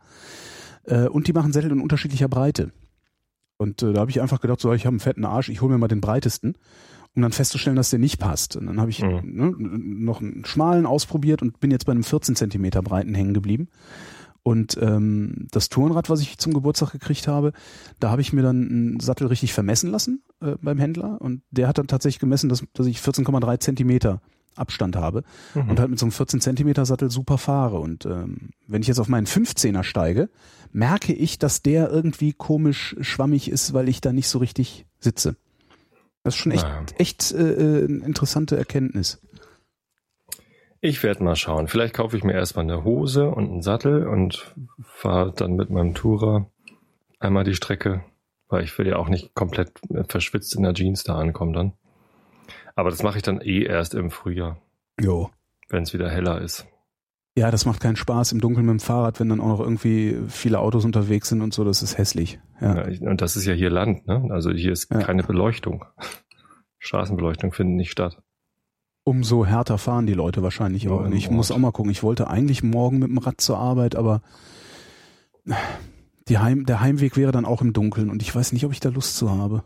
Äh, 0.83 1.07
und 1.07 1.27
die 1.27 1.33
machen 1.33 1.53
Sättel 1.53 1.71
in 1.71 1.81
unterschiedlicher 1.81 2.27
Breite. 2.27 2.71
Und 3.57 3.81
da 3.81 3.93
habe 3.95 4.11
ich 4.11 4.21
einfach 4.21 4.41
gedacht, 4.41 4.59
so, 4.59 4.73
ich 4.73 4.85
habe 4.85 4.93
einen 4.93 4.99
fetten 4.99 5.25
Arsch, 5.25 5.49
ich 5.49 5.61
hole 5.61 5.71
mir 5.71 5.77
mal 5.77 5.87
den 5.87 6.01
breitesten, 6.01 6.55
um 7.15 7.21
dann 7.21 7.31
festzustellen, 7.31 7.75
dass 7.75 7.89
der 7.89 7.99
nicht 7.99 8.19
passt. 8.19 8.55
Und 8.55 8.67
dann 8.67 8.79
habe 8.79 8.89
ich 8.89 9.01
Mhm. 9.03 9.19
ne, 9.23 9.53
noch 9.57 10.21
einen 10.21 10.45
schmalen 10.45 10.85
ausprobiert 10.85 11.41
und 11.41 11.59
bin 11.59 11.71
jetzt 11.71 11.85
bei 11.85 11.91
einem 11.91 12.03
14 12.03 12.35
Zentimeter 12.35 12.81
breiten 12.81 13.13
hängen 13.13 13.33
geblieben. 13.33 13.67
Und 14.43 14.75
ähm, 14.81 15.47
das 15.51 15.69
Tourenrad, 15.69 16.09
was 16.09 16.21
ich 16.21 16.37
zum 16.39 16.53
Geburtstag 16.53 16.91
gekriegt 16.93 17.27
habe, 17.27 17.53
da 17.99 18.09
habe 18.09 18.21
ich 18.21 18.33
mir 18.33 18.41
dann 18.41 18.67
einen 18.69 18.99
Sattel 18.99 19.27
richtig 19.27 19.53
vermessen 19.53 19.91
lassen 19.91 20.23
äh, 20.41 20.55
beim 20.61 20.79
Händler. 20.79 21.21
Und 21.21 21.43
der 21.51 21.67
hat 21.67 21.77
dann 21.77 21.87
tatsächlich 21.87 22.19
gemessen, 22.19 22.49
dass, 22.49 22.63
dass 22.73 22.87
ich 22.87 22.97
14,3 22.97 23.59
Zentimeter 23.59 24.21
Abstand 24.55 24.95
habe 24.95 25.23
Mhm. 25.53 25.69
und 25.69 25.79
halt 25.79 25.89
mit 25.91 25.99
so 25.99 26.05
einem 26.05 26.11
14 26.11 26.41
Zentimeter 26.41 26.85
Sattel 26.85 27.11
super 27.11 27.37
fahre. 27.37 27.79
Und 27.79 28.05
ähm, 28.05 28.49
wenn 28.67 28.81
ich 28.81 28.87
jetzt 28.87 28.99
auf 28.99 29.07
meinen 29.09 29.27
15er 29.27 29.83
steige, 29.83 30.29
merke 30.73 31.13
ich, 31.13 31.37
dass 31.37 31.61
der 31.61 31.89
irgendwie 31.91 32.33
komisch 32.33 32.95
schwammig 32.99 33.49
ist, 33.49 33.73
weil 33.73 33.87
ich 33.89 34.01
da 34.01 34.11
nicht 34.11 34.27
so 34.27 34.39
richtig 34.39 34.85
sitze. 34.99 35.35
Das 36.23 36.35
ist 36.35 36.41
schon 36.41 36.51
echt, 36.51 36.63
Naja. 36.63 36.85
echt 36.97 37.31
äh, 37.31 37.37
äh, 37.81 37.85
eine 37.85 38.05
interessante 38.05 38.55
Erkenntnis. 38.57 39.21
Ich 40.79 41.03
werde 41.03 41.23
mal 41.23 41.35
schauen. 41.35 41.67
Vielleicht 41.67 41.93
kaufe 41.93 42.17
ich 42.17 42.23
mir 42.23 42.33
erstmal 42.33 42.65
eine 42.65 42.83
Hose 42.83 43.29
und 43.29 43.49
einen 43.51 43.61
Sattel 43.61 44.07
und 44.07 44.55
fahre 44.83 45.31
dann 45.31 45.53
mit 45.55 45.69
meinem 45.69 45.93
Tourer 45.93 46.49
einmal 47.19 47.43
die 47.43 47.53
Strecke, 47.53 48.03
weil 48.47 48.63
ich 48.63 48.75
will 48.77 48.87
ja 48.87 48.95
auch 48.97 49.09
nicht 49.09 49.35
komplett 49.35 49.79
verschwitzt 50.07 50.55
in 50.55 50.63
der 50.63 50.73
Jeans 50.73 51.03
da 51.03 51.17
ankommen 51.17 51.53
dann. 51.53 51.73
Aber 52.75 52.89
das 52.89 53.03
mache 53.03 53.17
ich 53.17 53.23
dann 53.23 53.41
eh 53.41 53.63
erst 53.63 53.93
im 53.93 54.09
Frühjahr, 54.09 54.59
Jo. 54.99 55.29
wenn 55.69 55.83
es 55.83 55.93
wieder 55.93 56.09
heller 56.09 56.41
ist. 56.41 56.65
Ja, 57.41 57.49
das 57.49 57.65
macht 57.65 57.79
keinen 57.79 57.95
Spaß 57.95 58.33
im 58.33 58.39
Dunkeln 58.39 58.67
mit 58.67 58.73
dem 58.73 58.79
Fahrrad, 58.79 59.19
wenn 59.19 59.29
dann 59.29 59.41
auch 59.41 59.47
noch 59.47 59.59
irgendwie 59.59 60.15
viele 60.27 60.59
Autos 60.59 60.85
unterwegs 60.85 61.29
sind 61.29 61.41
und 61.41 61.55
so, 61.55 61.63
das 61.63 61.81
ist 61.81 61.97
hässlich. 61.97 62.39
Ja. 62.61 62.87
Ja, 62.87 63.09
Und 63.09 63.21
das 63.21 63.35
ist 63.35 63.45
ja 63.45 63.53
hier 63.53 63.71
Land, 63.71 64.05
ne? 64.05 64.27
Also 64.29 64.51
hier 64.51 64.71
ist 64.71 64.91
Ja. 64.91 64.99
keine 64.99 65.23
Beleuchtung. 65.23 65.83
Straßenbeleuchtung 66.77 67.51
findet 67.51 67.77
nicht 67.77 67.91
statt. 67.91 68.21
Umso 69.03 69.43
härter 69.43 69.79
fahren 69.79 70.05
die 70.05 70.13
Leute 70.13 70.43
wahrscheinlich 70.43 70.87
auch. 70.87 70.99
Und 71.01 71.13
ich 71.13 71.29
im 71.29 71.35
muss 71.35 71.49
auch 71.51 71.57
mal 71.57 71.71
gucken. 71.71 71.91
Ich 71.91 72.03
wollte 72.03 72.27
eigentlich 72.29 72.61
morgen 72.61 72.99
mit 72.99 73.09
dem 73.09 73.17
Rad 73.17 73.41
zur 73.41 73.57
Arbeit, 73.57 73.95
aber 73.95 74.21
die 76.27 76.37
Heim, 76.37 76.65
der 76.67 76.81
Heimweg 76.81 77.17
wäre 77.17 77.31
dann 77.31 77.45
auch 77.45 77.61
im 77.63 77.73
Dunkeln 77.73 78.11
und 78.11 78.21
ich 78.21 78.33
weiß 78.35 78.53
nicht, 78.53 78.65
ob 78.65 78.71
ich 78.71 78.79
da 78.79 78.89
Lust 78.89 79.17
zu 79.17 79.31
habe. 79.31 79.63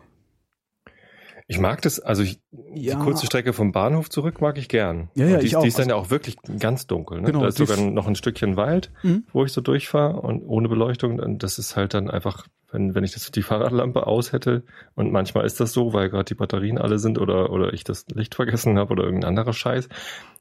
Ich 1.48 1.60
mag 1.60 1.82
das, 1.84 2.00
also 2.00 2.24
ich, 2.24 2.40
Ja. 2.74 2.96
die 2.96 3.02
kurze 3.04 3.26
Strecke 3.28 3.54
vom 3.54 3.72
Bahnhof 3.72 4.10
zurück 4.10 4.42
mag 4.42 4.58
ich 4.58 4.68
gern. 4.68 5.10
Ja, 5.14 5.26
ja, 5.28 5.34
Und 5.36 5.42
die, 5.42 5.46
ich 5.46 5.52
ist- 5.52 5.56
auch. 5.58 5.62
Die 5.62 5.68
ist 5.68 5.78
dann 5.80 5.90
ja 5.90 5.96
auch 5.96 6.10
wirklich 6.10 6.38
ganz 6.60 6.88
dunkel. 6.88 7.22
Ne? 7.22 7.28
Genau, 7.28 7.42
da 7.42 7.48
ist 7.50 7.58
sogar 7.58 7.78
noch 7.78 8.08
ein 8.08 8.16
Stückchen 8.16 8.58
Wald, 8.58 8.92
Mhm. 9.04 9.26
wo 9.32 9.46
ich 9.46 9.52
so 9.54 9.62
durchfahre 9.62 10.20
und 10.22 10.42
ohne 10.46 10.68
Beleuchtung. 10.70 11.20
Und 11.20 11.44
das 11.44 11.60
ist 11.60 11.76
halt 11.76 11.94
dann 11.94 12.10
einfach, 12.10 12.48
wenn, 12.76 12.94
wenn 12.94 13.04
ich 13.04 13.14
das, 13.14 13.32
die 13.32 13.42
Fahrradlampe 13.42 14.06
aus 14.06 14.32
hätte 14.34 14.64
und 14.96 15.12
manchmal 15.12 15.46
ist 15.46 15.60
das 15.60 15.74
so, 15.74 15.94
weil 15.94 16.10
gerade 16.10 16.26
die 16.26 16.36
Batterien 16.36 16.78
alle 16.78 17.00
sind 17.00 17.18
oder, 17.18 17.50
oder 17.52 17.74
ich 17.74 17.84
das 17.84 18.06
Licht 18.14 18.36
vergessen 18.36 18.78
habe 18.78 18.92
oder 18.92 19.04
irgendein 19.06 19.30
anderer 19.30 19.54
Scheiß, 19.54 19.90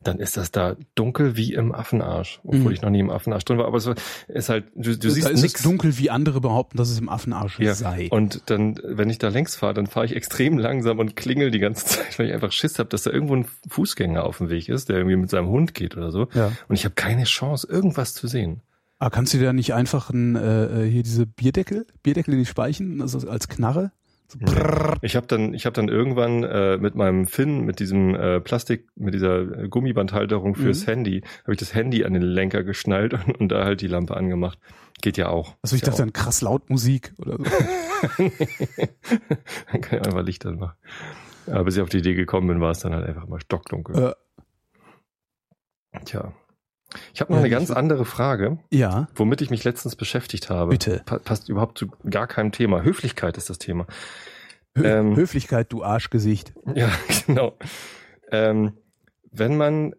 dann 0.03 0.19
ist 0.19 0.37
das 0.37 0.51
da 0.51 0.77
dunkel 0.95 1.37
wie 1.37 1.55
im 1.55 1.75
Affenarsch. 1.75 2.41
Obwohl 2.45 2.59
Mhm. 2.61 2.71
ich 2.73 2.83
noch 2.83 2.91
nie 2.91 2.99
im 3.01 3.09
Affenarsch 3.09 3.45
drin 3.47 3.57
war. 3.57 3.67
Aber 3.67 3.79
es 3.79 3.89
ist 4.29 4.49
halt, 4.51 4.65
du, 4.75 4.99
du 4.99 5.09
siehst 5.11 5.27
da 5.27 5.31
ist 5.31 5.41
nichts. 5.41 5.61
es 5.61 5.65
dunkel, 5.65 5.97
wie 5.97 6.11
andere 6.11 6.43
behaupten, 6.43 6.77
dass 6.77 6.91
es 6.91 6.99
im 6.99 7.09
Affenarsch 7.09 7.59
Ja, 7.61 7.73
sei. 7.75 8.09
und 8.11 8.43
dann, 8.51 8.79
wenn 8.85 9.09
ich 9.09 9.17
da 9.19 9.29
längs 9.29 9.57
fahre, 9.57 9.73
dann 9.73 9.87
fahre 9.87 10.05
ich 10.05 10.15
extrem 10.15 10.59
langsam 10.59 10.99
und 10.99 11.17
klingel 11.17 11.51
die 11.51 11.59
ganze 11.61 11.87
Zeit, 11.87 12.19
weil 12.19 12.27
ich 12.27 12.35
einfach 12.35 12.53
Schiss 12.53 12.79
habe, 12.79 12.91
dass 12.91 13.05
da 13.05 13.11
irgendwo 13.13 13.35
ein 13.37 13.47
Fußgänger 13.71 14.25
auf 14.25 14.39
dem 14.39 14.51
Weg 14.51 14.69
ist, 14.69 14.91
der 14.91 14.97
irgendwie 14.99 15.17
mit 15.17 15.31
seinem 15.31 15.49
Hund 15.49 15.73
geht 15.73 15.97
oder 15.97 16.11
so. 16.11 16.29
ja. 16.35 16.53
Und 16.69 16.75
ich 16.77 16.85
habe 16.85 16.95
keine 16.97 17.25
Chance, 17.25 17.67
irgendwas 17.71 18.13
zu 18.13 18.27
sehen. 18.27 18.61
Aber 18.99 19.11
kannst 19.11 19.35
du 19.35 19.39
dir 19.39 19.47
da 19.47 19.53
nicht 19.53 19.75
einfach 19.75 20.11
ein, 20.11 20.37
äh, 20.37 20.87
hier 20.89 21.03
diese 21.03 21.27
Bierdeckel, 21.27 21.87
Bierdeckel 22.03 22.35
in 22.35 22.41
die 22.41 22.47
Speichen, 22.47 23.03
also 23.03 23.29
als 23.29 23.49
Knarre? 23.49 23.93
So 24.29 24.39
brrrr. 24.39 24.97
Ich 25.03 25.17
habe 25.17 25.27
dann, 25.27 25.53
ich 25.53 25.67
habe 25.67 25.75
dann 25.75 25.89
irgendwann 25.89 26.43
äh, 26.45 26.79
mit 26.79 26.95
meinem 26.95 27.27
Fin, 27.27 27.65
mit 27.65 27.79
diesem 27.81 28.15
äh, 28.15 28.41
Plastik, 28.41 28.89
mit 28.97 29.13
dieser 29.13 29.65
äh, 29.65 29.69
Gummibandhalterung 29.69 30.55
fürs 30.55 30.83
Mhm. 30.87 30.91
Handy, 30.91 31.21
habe 31.43 31.53
ich 31.53 31.59
das 31.59 31.75
Handy 31.75 32.05
an 32.05 32.15
den 32.15 32.23
Lenker 32.23 32.63
geschnallt 32.65 33.13
und, 33.15 33.39
und 33.39 33.49
da 33.51 33.65
halt 33.65 33.83
die 33.83 33.87
Lampe 33.87 34.17
angemacht. 34.17 34.59
Geht 35.03 35.19
ja 35.19 35.29
auch. 35.29 35.57
Also 35.61 35.77
ich 35.77 35.83
Ist 35.83 35.87
ja 35.87 35.91
dachte 35.93 36.03
dann 36.03 36.13
krass 36.15 36.41
laut 36.41 36.71
Musik 36.71 37.13
oder 37.19 37.37
so. 37.37 37.45
dann 39.73 39.81
kann 39.83 39.99
ich 39.99 40.07
einfach 40.07 40.23
Licht 40.23 40.47
anmachen. 40.47 40.77
Aber 41.47 41.65
bis 41.65 41.77
ich 41.77 41.83
auf 41.83 41.91
die 41.91 41.99
Idee 41.99 42.15
gekommen 42.15 42.47
bin, 42.49 42.61
war 42.63 42.71
es 42.71 42.79
dann 42.79 42.95
halt 42.95 43.07
einfach 43.07 43.27
mal 43.27 43.41
stockdunkel. 43.41 44.15
Äh, 45.93 46.01
Tja. 46.07 46.33
Ich 47.13 47.21
habe 47.21 47.33
noch 47.33 47.41
eine 47.41 47.51
ganz 47.51 47.71
andere 47.71 48.05
Frage, 48.05 48.59
ja, 48.71 49.09
womit 49.15 49.41
ich 49.41 49.51
mich 49.51 49.65
letztens 49.65 49.97
beschäftigt 49.97 50.51
habe. 50.51 50.71
bitte. 50.71 51.03
Pa 51.05 51.19
passt 51.19 51.49
überhaupt 51.49 51.79
zu 51.79 51.89
gar 52.09 52.27
keinem 52.27 52.53
Thema. 52.53 52.83
Höflichkeit 52.83 53.37
ist 53.37 53.51
das 53.51 53.59
Thema. 53.59 53.87
Hö 54.77 54.85
Ähm. 54.85 55.17
Höflichkeit, 55.17 55.73
du 55.73 55.83
Arschgesicht. 55.83 56.53
Ja, 56.75 56.91
genau. 57.27 57.57
Ähm, 58.31 58.75
wenn 59.31 59.57
man 59.57 59.95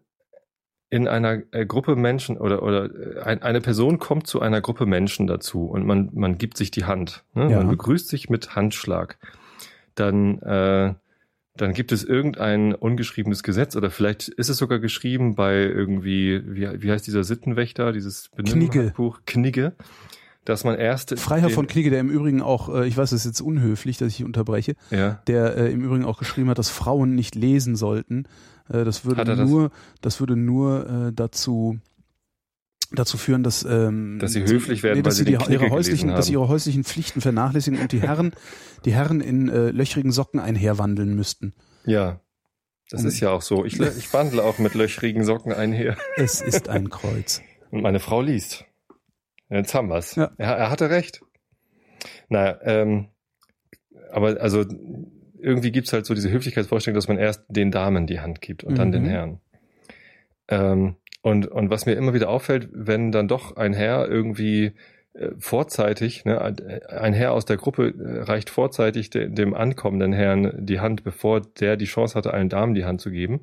in 0.88 1.08
einer 1.08 1.42
äh, 1.50 1.66
Gruppe 1.66 1.96
Menschen 1.96 2.38
oder 2.38 2.62
oder 2.62 2.84
äh, 2.84 3.20
ein, 3.22 3.42
eine 3.42 3.60
Person 3.60 3.98
kommt 3.98 4.26
zu 4.26 4.40
einer 4.40 4.60
Gruppe 4.60 4.86
Menschen 4.86 5.26
dazu 5.26 5.66
und 5.66 5.84
man 5.84 6.10
man 6.14 6.38
gibt 6.38 6.56
sich 6.56 6.70
die 6.70 6.84
Hand, 6.84 7.24
ne? 7.34 7.50
Ja. 7.50 7.58
man 7.58 7.68
begrüßt 7.68 8.08
sich 8.08 8.30
mit 8.30 8.54
Handschlag, 8.54 9.18
dann 9.94 10.40
äh, 10.42 10.94
dann 11.56 11.72
gibt 11.72 11.92
es 11.92 12.04
irgendein 12.04 12.74
ungeschriebenes 12.74 13.42
Gesetz 13.42 13.76
oder 13.76 13.90
vielleicht 13.90 14.28
ist 14.28 14.48
es 14.48 14.56
sogar 14.56 14.78
geschrieben 14.78 15.34
bei 15.34 15.54
irgendwie 15.54 16.42
wie, 16.46 16.82
wie 16.82 16.90
heißt 16.90 17.06
dieser 17.06 17.24
Sittenwächter 17.24 17.92
dieses 17.92 18.30
Knigge. 18.36 18.92
Buch 18.96 19.20
Knigge, 19.26 19.72
dass 20.44 20.64
man 20.64 20.76
erst 20.76 21.18
Freiherr 21.18 21.50
von 21.50 21.66
Knigge, 21.66 21.90
der 21.90 22.00
im 22.00 22.10
Übrigen 22.10 22.42
auch, 22.42 22.68
äh, 22.74 22.86
ich 22.86 22.96
weiß, 22.96 23.12
es 23.12 23.20
ist 23.20 23.26
jetzt 23.26 23.40
unhöflich, 23.40 23.98
dass 23.98 24.08
ich 24.08 24.24
unterbreche, 24.24 24.74
ja 24.90 25.20
der 25.26 25.56
äh, 25.56 25.72
im 25.72 25.82
Übrigen 25.82 26.04
auch 26.04 26.18
geschrieben 26.18 26.48
hat, 26.50 26.58
dass 26.58 26.70
Frauen 26.70 27.14
nicht 27.14 27.34
lesen 27.34 27.76
sollten. 27.76 28.24
Äh, 28.68 28.84
das 28.84 29.04
würde 29.04 29.22
er 29.22 29.36
das? 29.36 29.48
nur, 29.48 29.70
das 30.00 30.20
würde 30.20 30.36
nur 30.36 31.08
äh, 31.08 31.12
dazu 31.12 31.78
dazu 32.92 33.16
führen, 33.18 33.42
dass 33.42 33.64
ähm, 33.64 34.18
Dass 34.20 34.32
sie 34.32 34.42
höflich 34.44 34.82
werden, 34.82 35.02
dass 35.02 35.18
weil 35.20 35.24
sie 35.26 35.36
die, 35.36 35.52
ihre 35.52 35.70
häuslichen, 35.70 36.08
dass 36.08 36.26
sie 36.26 36.32
ihre 36.34 36.48
häuslichen 36.48 36.84
Pflichten 36.84 37.20
vernachlässigen 37.20 37.80
und 37.80 37.92
die 37.92 38.00
Herren, 38.00 38.32
die 38.84 38.92
Herren 38.94 39.20
in 39.20 39.48
äh, 39.48 39.70
löchrigen 39.70 40.12
Socken 40.12 40.40
einherwandeln 40.40 41.14
müssten. 41.14 41.54
Ja, 41.84 42.20
das 42.90 43.02
Um- 43.02 43.08
ist 43.08 43.20
ja 43.20 43.30
auch 43.30 43.42
so. 43.42 43.64
Ich, 43.64 43.78
ich 43.80 44.12
wandle 44.12 44.42
auch 44.42 44.58
mit 44.58 44.74
löchrigen 44.74 45.24
Socken 45.24 45.52
einher. 45.52 45.96
Es 46.16 46.40
ist 46.40 46.68
ein 46.68 46.90
Kreuz. 46.90 47.42
Und 47.70 47.82
meine 47.82 48.00
Frau 48.00 48.20
liest. 48.20 48.64
Jetzt 49.48 49.74
haben 49.74 49.88
wir's. 49.88 50.14
Ja. 50.16 50.30
Er, 50.38 50.56
er 50.56 50.70
hatte 50.70 50.90
recht. 50.90 51.20
Naja, 52.28 52.58
ähm, 52.62 53.08
aber 54.12 54.40
also 54.40 54.64
irgendwie 55.38 55.70
gibt's 55.72 55.92
halt 55.92 56.06
so 56.06 56.14
diese 56.14 56.30
Höflichkeitsvorstellung, 56.30 56.94
dass 56.94 57.08
man 57.08 57.18
erst 57.18 57.44
den 57.48 57.70
Damen 57.70 58.06
die 58.06 58.20
Hand 58.20 58.40
gibt 58.40 58.64
und 58.64 58.76
dann 58.78 58.88
Mhm. 58.88 58.92
den 58.92 59.04
Herren. 59.04 59.40
Ähm, 60.48 60.96
und, 61.26 61.48
und 61.48 61.70
was 61.70 61.86
mir 61.86 61.94
immer 61.94 62.14
wieder 62.14 62.28
auffällt, 62.28 62.68
wenn 62.72 63.10
dann 63.10 63.26
doch 63.26 63.56
ein 63.56 63.72
Herr 63.72 64.08
irgendwie 64.08 64.74
äh, 65.14 65.30
vorzeitig, 65.40 66.24
ne, 66.24 66.40
ein- 66.88 67.14
Herr 67.14 67.32
aus 67.32 67.44
der 67.46 67.56
Gruppe 67.56 67.88
äh, 67.98 68.22
reicht 68.22 68.48
vorzeitig 68.48 69.10
de, 69.10 69.28
dem 69.28 69.52
ankommenden 69.52 70.12
Herrn 70.12 70.52
die 70.56 70.78
Hand, 70.78 71.02
bevor 71.02 71.40
der 71.40 71.76
die 71.76 71.86
Chance 71.86 72.14
hatte, 72.14 72.32
allen 72.32 72.48
Damen 72.48 72.74
die 72.74 72.84
Hand 72.84 73.00
zu 73.00 73.10
geben, 73.10 73.40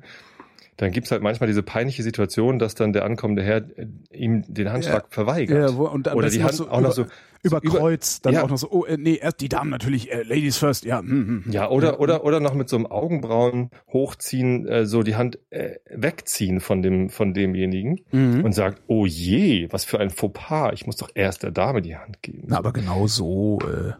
dann 0.78 0.92
gibt's 0.92 1.10
halt 1.10 1.20
manchmal 1.22 1.46
diese 1.46 1.62
peinliche 1.62 2.02
Situation, 2.02 2.58
dass 2.58 2.74
dann 2.74 2.94
der 2.94 3.04
ankommende 3.04 3.42
Herr 3.42 3.58
äh, 3.58 3.86
ihm 4.12 4.44
den 4.48 4.72
Handschlag 4.72 5.04
verweigert. 5.10 5.70
Ja, 5.70 5.76
wo, 5.76 5.84
und 5.86 6.08
Oder 6.10 6.30
die 6.30 6.42
Hand 6.42 6.54
so 6.54 6.70
auch 6.70 6.80
noch 6.80 6.92
so 6.92 7.04
über 7.44 7.62
über- 7.62 7.78
Kreuz, 7.78 8.20
dann 8.20 8.34
Ja. 8.34 8.42
auch 8.42 8.48
noch 8.48 8.58
so, 8.58 8.70
oh, 8.70 8.84
äh, 8.84 8.96
nee, 8.96 9.16
erst 9.16 9.40
die 9.40 9.48
Damen 9.48 9.70
natürlich, 9.70 10.10
äh, 10.10 10.22
Ladies 10.22 10.56
first, 10.56 10.84
ja. 10.84 10.98
Hm. 11.00 11.44
Ja, 11.50 11.68
oder, 11.70 12.00
oder, 12.00 12.24
oder 12.24 12.40
noch 12.40 12.54
mit 12.54 12.68
so 12.68 12.76
einem 12.76 12.86
Augenbrauen 12.86 13.70
hochziehen, 13.92 14.66
äh, 14.66 14.86
so 14.86 15.02
die 15.02 15.14
Hand 15.16 15.38
äh, 15.50 15.76
wegziehen 15.90 16.60
von 16.60 16.82
dem, 16.82 17.10
von 17.10 17.34
demjenigen 17.34 18.00
Mhm. 18.10 18.44
und 18.44 18.52
sagt, 18.52 18.82
oh 18.88 19.06
je, 19.06 19.68
was 19.70 19.84
für 19.84 20.00
ein 20.00 20.10
Fauxpas, 20.10 20.72
ich 20.74 20.86
muss 20.86 20.96
doch 20.96 21.10
erst 21.14 21.42
der 21.42 21.50
Dame 21.52 21.82
die 21.82 21.96
Hand 21.96 22.22
geben. 22.22 22.44
Na, 22.48 22.58
aber 22.58 22.72
genau 22.72 23.06
so, 23.06 23.58
äh, 23.60 23.92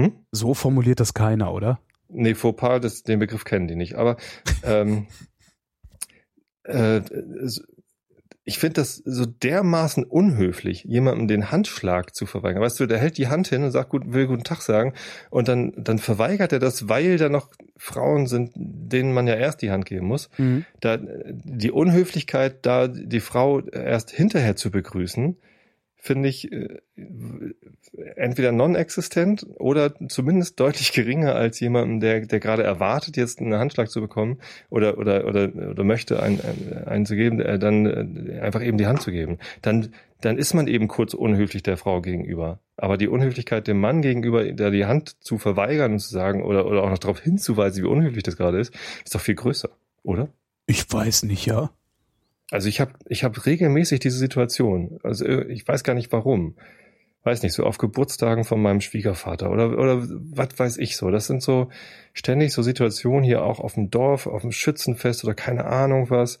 Hm? 0.00 0.12
so 0.32 0.54
formuliert 0.54 1.00
das 1.00 1.14
keiner, 1.14 1.52
oder? 1.52 1.80
Nee, 2.08 2.34
Fauxpas, 2.34 2.80
das, 2.80 3.02
den 3.02 3.18
Begriff 3.18 3.44
kennen 3.44 3.66
die 3.68 3.76
nicht. 3.76 3.94
Aber 3.96 4.16
ähm, 4.62 5.06
äh, 6.64 7.00
ich 8.46 8.58
finde 8.58 8.74
das 8.74 8.96
so 9.04 9.24
dermaßen 9.24 10.04
unhöflich, 10.04 10.84
jemandem 10.84 11.28
den 11.28 11.50
Handschlag 11.50 12.14
zu 12.14 12.26
verweigern. 12.26 12.62
Weißt 12.62 12.78
du, 12.78 12.86
der 12.86 12.98
hält 12.98 13.16
die 13.16 13.28
Hand 13.28 13.48
hin 13.48 13.64
und 13.64 13.70
sagt, 13.70 13.88
gut, 13.88 14.12
will 14.12 14.26
guten 14.26 14.44
Tag 14.44 14.60
sagen. 14.60 14.92
Und 15.30 15.48
dann, 15.48 15.72
dann 15.76 15.98
verweigert 15.98 16.52
er 16.52 16.58
das, 16.58 16.88
weil 16.88 17.16
da 17.16 17.30
noch 17.30 17.48
Frauen 17.78 18.26
sind, 18.26 18.52
denen 18.54 19.14
man 19.14 19.26
ja 19.26 19.34
erst 19.34 19.62
die 19.62 19.70
Hand 19.70 19.86
geben 19.86 20.06
muss. 20.06 20.28
Mhm. 20.36 20.66
Da, 20.80 20.98
die 20.98 21.72
Unhöflichkeit, 21.72 22.66
da 22.66 22.86
die 22.86 23.20
Frau 23.20 23.60
erst 23.60 24.10
hinterher 24.10 24.56
zu 24.56 24.70
begrüßen, 24.70 25.38
finde 26.04 26.28
ich 26.28 26.52
äh, 26.52 26.80
entweder 28.14 28.52
non-existent 28.52 29.46
oder 29.54 29.94
zumindest 30.08 30.60
deutlich 30.60 30.92
geringer 30.92 31.34
als 31.34 31.60
jemandem, 31.60 32.00
der, 32.00 32.26
der 32.26 32.40
gerade 32.40 32.62
erwartet, 32.62 33.16
jetzt 33.16 33.40
einen 33.40 33.54
Handschlag 33.54 33.88
zu 33.88 34.02
bekommen 34.02 34.38
oder, 34.68 34.98
oder, 34.98 35.24
oder, 35.24 35.50
oder 35.70 35.82
möchte 35.82 36.22
einen, 36.22 36.40
einen 36.84 37.06
zu 37.06 37.16
geben, 37.16 37.40
äh, 37.40 37.58
dann 37.58 37.86
äh, 37.86 38.38
einfach 38.40 38.62
eben 38.62 38.76
die 38.76 38.86
Hand 38.86 39.00
zu 39.00 39.12
geben. 39.12 39.38
Dann, 39.62 39.94
dann 40.20 40.36
ist 40.36 40.52
man 40.52 40.66
eben 40.66 40.88
kurz 40.88 41.14
unhöflich 41.14 41.62
der 41.62 41.78
Frau 41.78 42.02
gegenüber. 42.02 42.60
Aber 42.76 42.98
die 42.98 43.08
Unhöflichkeit 43.08 43.66
dem 43.66 43.80
Mann 43.80 44.02
gegenüber, 44.02 44.44
da 44.52 44.68
die 44.68 44.84
Hand 44.84 45.16
zu 45.24 45.38
verweigern 45.38 45.92
und 45.92 46.00
zu 46.00 46.10
sagen 46.10 46.42
oder, 46.42 46.66
oder 46.66 46.82
auch 46.82 46.90
noch 46.90 46.98
darauf 46.98 47.20
hinzuweisen, 47.20 47.82
wie 47.82 47.88
unhöflich 47.88 48.24
das 48.24 48.36
gerade 48.36 48.60
ist, 48.60 48.74
ist 49.04 49.14
doch 49.14 49.20
viel 49.20 49.36
größer, 49.36 49.70
oder? 50.02 50.28
Ich 50.66 50.84
weiß 50.92 51.22
nicht, 51.22 51.46
ja. 51.46 51.70
Also 52.50 52.68
ich 52.68 52.80
habe 52.80 52.92
ich 53.08 53.24
hab 53.24 53.46
regelmäßig 53.46 54.00
diese 54.00 54.18
Situation. 54.18 54.98
Also 55.02 55.24
äh, 55.24 55.44
ich 55.52 55.66
weiß 55.66 55.84
gar 55.84 55.94
nicht 55.94 56.12
warum. 56.12 56.56
Weiß 57.22 57.42
nicht, 57.42 57.54
so 57.54 57.64
auf 57.64 57.78
Geburtstagen 57.78 58.44
von 58.44 58.60
meinem 58.60 58.82
Schwiegervater 58.82 59.50
oder, 59.50 59.78
oder 59.78 60.06
was 60.06 60.58
weiß 60.58 60.76
ich 60.76 60.96
so. 60.96 61.10
Das 61.10 61.26
sind 61.26 61.42
so 61.42 61.70
ständig 62.12 62.52
so 62.52 62.60
Situationen 62.62 63.24
hier 63.24 63.42
auch 63.42 63.60
auf 63.60 63.74
dem 63.74 63.90
Dorf, 63.90 64.26
auf 64.26 64.42
dem 64.42 64.52
Schützenfest 64.52 65.24
oder 65.24 65.34
keine 65.34 65.64
Ahnung 65.64 66.10
was, 66.10 66.38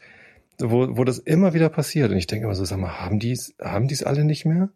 wo, 0.58 0.94
wo 0.96 1.04
das 1.04 1.18
immer 1.18 1.54
wieder 1.54 1.70
passiert. 1.70 2.10
Und 2.10 2.18
ich 2.18 2.26
denke 2.26 2.44
immer 2.44 2.54
so, 2.54 2.66
sag 2.66 2.78
mal, 2.78 3.00
haben 3.00 3.18
die's, 3.18 3.54
haben 3.62 3.88
die's 3.88 4.02
alle 4.02 4.24
nicht 4.24 4.44
mehr? 4.44 4.68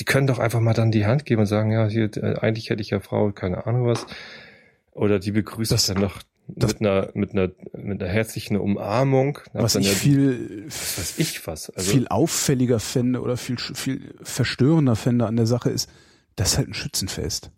Die 0.00 0.04
können 0.04 0.26
doch 0.26 0.38
einfach 0.38 0.60
mal 0.60 0.72
dann 0.72 0.90
die 0.90 1.06
Hand 1.06 1.26
geben 1.26 1.42
und 1.42 1.46
sagen, 1.46 1.70
ja, 1.70 1.88
hier, 1.88 2.10
äh, 2.16 2.36
eigentlich 2.38 2.70
hätte 2.70 2.80
ich 2.80 2.90
ja 2.90 3.00
Frau, 3.00 3.30
keine 3.32 3.66
Ahnung 3.66 3.86
was. 3.86 4.06
Oder 4.92 5.18
die 5.18 5.32
begrüßt 5.32 5.72
das, 5.72 5.86
dann 5.86 6.00
noch 6.00 6.22
mit 6.46 6.80
einer, 6.80 7.10
mit 7.14 7.32
einer, 7.32 7.50
mit 7.72 8.02
einer 8.02 8.10
herzlichen 8.10 8.56
Umarmung. 8.56 9.38
Was 9.52 9.76
ich 9.76 9.88
ja, 9.88 9.92
viel, 9.92 10.64
was 10.66 10.98
weiß 10.98 11.18
ich 11.18 11.46
was. 11.46 11.70
Also, 11.70 11.90
viel 11.90 12.08
auffälliger 12.08 12.80
fände 12.80 13.20
oder 13.20 13.36
viel, 13.36 13.56
viel 13.58 14.14
verstörender 14.22 14.96
fände 14.96 15.26
an 15.26 15.36
der 15.36 15.46
Sache 15.46 15.70
ist, 15.70 15.88
das 16.36 16.52
ist 16.52 16.58
halt 16.58 16.68
ein 16.68 16.74
Schützenfest. 16.74 17.50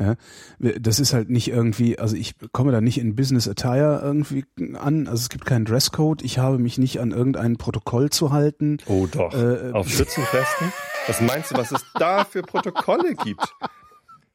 Ja, 0.00 0.16
das 0.58 1.00
ist 1.00 1.12
halt 1.12 1.28
nicht 1.28 1.48
irgendwie, 1.48 1.98
also 1.98 2.16
ich 2.16 2.34
komme 2.52 2.72
da 2.72 2.80
nicht 2.80 2.98
in 2.98 3.14
Business 3.14 3.46
Attire 3.46 4.00
irgendwie 4.02 4.46
an, 4.74 5.06
also 5.06 5.20
es 5.20 5.28
gibt 5.28 5.44
keinen 5.44 5.66
Dresscode, 5.66 6.22
ich 6.22 6.38
habe 6.38 6.58
mich 6.58 6.78
nicht 6.78 6.98
an 6.98 7.10
irgendein 7.10 7.58
Protokoll 7.58 8.08
zu 8.08 8.32
halten. 8.32 8.78
Oh 8.86 9.06
doch, 9.06 9.34
äh, 9.34 9.70
auf 9.72 9.90
Schützenfesten? 9.90 10.72
Was 11.06 11.20
meinst 11.20 11.50
du, 11.50 11.56
was 11.56 11.72
es 11.72 11.84
da 11.98 12.24
für 12.24 12.40
Protokolle 12.40 13.14
gibt? 13.16 13.54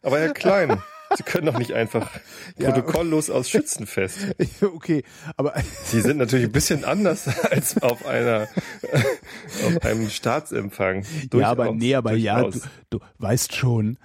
Aber 0.03 0.19
Herr 0.19 0.33
Klein, 0.33 0.79
Sie 1.15 1.23
können 1.23 1.45
doch 1.45 1.57
nicht 1.57 1.73
einfach 1.73 2.09
ja, 2.57 2.71
protokolllos 2.71 3.29
aus 3.29 3.49
Schützenfest. 3.49 4.17
Okay, 4.61 5.03
aber 5.35 5.53
Sie 5.83 6.01
sind 6.01 6.17
natürlich 6.17 6.45
ein 6.45 6.51
bisschen 6.51 6.83
anders 6.83 7.27
als 7.45 7.81
auf 7.81 8.05
einer 8.05 8.47
auf 9.65 9.83
einem 9.83 10.09
Staatsempfang. 10.09 11.05
Durchaus, 11.29 11.41
ja, 11.41 11.49
aber 11.49 11.71
nee, 11.73 11.95
aber 11.95 12.11
durchaus. 12.11 12.55
ja, 12.55 12.61
du, 12.89 12.99
du 12.99 13.05
weißt 13.19 13.55
schon. 13.55 13.97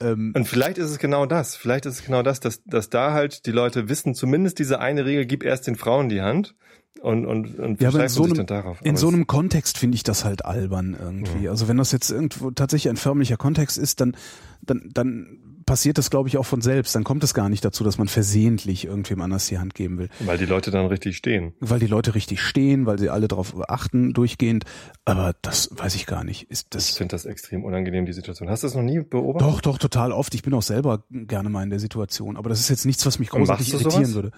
Ähm, 0.00 0.32
Und 0.34 0.46
vielleicht 0.46 0.78
ist 0.78 0.90
es 0.90 0.98
genau 0.98 1.26
das. 1.26 1.56
Vielleicht 1.56 1.86
ist 1.86 2.00
es 2.00 2.04
genau 2.04 2.22
das, 2.22 2.40
dass, 2.40 2.62
dass 2.64 2.90
da 2.90 3.12
halt 3.12 3.46
die 3.46 3.52
Leute 3.52 3.88
wissen, 3.88 4.14
zumindest 4.14 4.58
diese 4.58 4.80
eine 4.80 5.04
Regel, 5.04 5.26
gib 5.26 5.44
erst 5.44 5.66
den 5.66 5.76
Frauen 5.76 6.08
die 6.08 6.22
Hand 6.22 6.54
und, 7.00 7.26
und, 7.26 7.58
und 7.58 7.80
ja, 7.80 7.88
aber 7.88 8.02
in 8.02 8.08
so 8.08 8.24
einem, 8.24 8.46
darauf. 8.46 8.78
in 8.82 8.96
so 8.96 9.08
einem 9.08 9.26
Kontext 9.26 9.78
finde 9.78 9.96
ich 9.96 10.02
das 10.02 10.24
halt 10.24 10.44
albern 10.44 10.96
irgendwie. 10.98 11.44
Ja. 11.44 11.50
Also 11.50 11.66
wenn 11.68 11.76
das 11.76 11.90
jetzt 11.90 12.10
irgendwo 12.10 12.50
tatsächlich 12.50 12.90
ein 12.90 12.96
förmlicher 12.96 13.36
Kontext 13.36 13.78
ist, 13.78 14.00
dann, 14.00 14.16
dann, 14.62 14.88
dann 14.92 15.38
passiert 15.64 15.98
das, 15.98 16.10
glaube 16.10 16.28
ich, 16.28 16.38
auch 16.38 16.46
von 16.46 16.60
selbst. 16.60 16.94
Dann 16.94 17.04
kommt 17.04 17.24
es 17.24 17.34
gar 17.34 17.48
nicht 17.48 17.64
dazu, 17.64 17.84
dass 17.84 17.98
man 17.98 18.08
versehentlich 18.08 18.86
irgendwem 18.86 19.20
anders 19.20 19.46
die 19.46 19.58
Hand 19.58 19.74
geben 19.74 19.98
will. 19.98 20.08
Weil 20.20 20.38
die 20.38 20.46
Leute 20.46 20.70
dann 20.70 20.86
richtig 20.86 21.16
stehen. 21.16 21.54
Weil 21.60 21.78
die 21.78 21.86
Leute 21.86 22.14
richtig 22.14 22.40
stehen, 22.40 22.86
weil 22.86 22.98
sie 22.98 23.10
alle 23.10 23.28
darauf 23.28 23.54
achten, 23.68 24.12
durchgehend. 24.12 24.64
Aber 25.04 25.34
das 25.42 25.70
weiß 25.72 25.94
ich 25.94 26.06
gar 26.06 26.24
nicht. 26.24 26.50
Ist 26.50 26.74
das 26.74 26.90
ich 26.90 26.96
finde 26.96 27.12
das 27.12 27.24
extrem 27.24 27.64
unangenehm, 27.64 28.06
die 28.06 28.12
Situation. 28.12 28.48
Hast 28.48 28.62
du 28.62 28.66
das 28.66 28.74
noch 28.74 28.82
nie 28.82 29.00
beobachtet? 29.00 29.48
Doch, 29.48 29.60
doch, 29.60 29.78
total 29.78 30.12
oft. 30.12 30.34
Ich 30.34 30.42
bin 30.42 30.54
auch 30.54 30.62
selber 30.62 31.04
gerne 31.10 31.48
mal 31.48 31.62
in 31.62 31.70
der 31.70 31.80
Situation. 31.80 32.36
Aber 32.36 32.48
das 32.48 32.60
ist 32.60 32.68
jetzt 32.68 32.84
nichts, 32.84 33.04
was 33.06 33.18
mich 33.18 33.30
großartig 33.30 33.72
irritieren 33.72 34.04
sowas? 34.06 34.14
würde. 34.14 34.32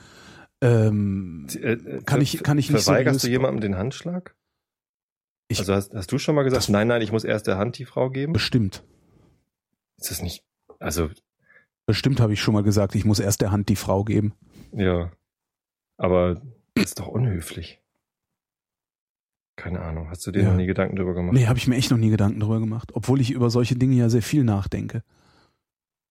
Ähm, 0.60 1.46
äh, 1.54 1.72
äh, 1.72 2.02
kann 2.04 2.20
ich, 2.20 2.42
kann 2.42 2.58
ich 2.58 2.70
nicht 2.70 2.84
Verweigerst 2.84 3.20
so 3.20 3.26
du 3.26 3.32
jemandem 3.32 3.60
den 3.60 3.76
Handschlag? 3.76 4.34
Ich, 5.48 5.58
also 5.58 5.74
hast, 5.74 5.92
hast 5.94 6.10
du 6.10 6.18
schon 6.18 6.34
mal 6.34 6.42
gesagt, 6.42 6.68
nein, 6.70 6.88
nein, 6.88 7.02
ich 7.02 7.12
muss 7.12 7.24
erst 7.24 7.46
der 7.46 7.58
Hand 7.58 7.78
die 7.78 7.84
Frau 7.84 8.10
geben? 8.10 8.32
Bestimmt. 8.32 8.82
Ist 9.98 10.10
das 10.10 10.22
nicht, 10.22 10.42
also. 10.78 11.10
Bestimmt 11.86 12.20
habe 12.20 12.32
ich 12.32 12.40
schon 12.40 12.54
mal 12.54 12.62
gesagt, 12.62 12.94
ich 12.94 13.04
muss 13.04 13.20
erst 13.20 13.40
der 13.40 13.50
Hand 13.50 13.68
die 13.68 13.76
Frau 13.76 14.04
geben. 14.04 14.34
Ja. 14.72 15.12
Aber 15.96 16.40
das 16.74 16.86
ist 16.86 16.98
doch 16.98 17.08
unhöflich. 17.08 17.80
Keine 19.56 19.82
Ahnung. 19.82 20.08
Hast 20.10 20.26
du 20.26 20.32
dir 20.32 20.42
ja. 20.42 20.50
noch 20.50 20.56
nie 20.56 20.66
Gedanken 20.66 20.96
drüber 20.96 21.14
gemacht? 21.14 21.34
Nee, 21.34 21.46
habe 21.46 21.58
ich 21.58 21.68
mir 21.68 21.76
echt 21.76 21.90
noch 21.90 21.98
nie 21.98 22.10
Gedanken 22.10 22.40
drüber 22.40 22.58
gemacht. 22.58 22.90
Obwohl 22.94 23.20
ich 23.20 23.30
über 23.30 23.50
solche 23.50 23.76
Dinge 23.76 23.94
ja 23.94 24.08
sehr 24.08 24.22
viel 24.22 24.44
nachdenke. 24.44 25.02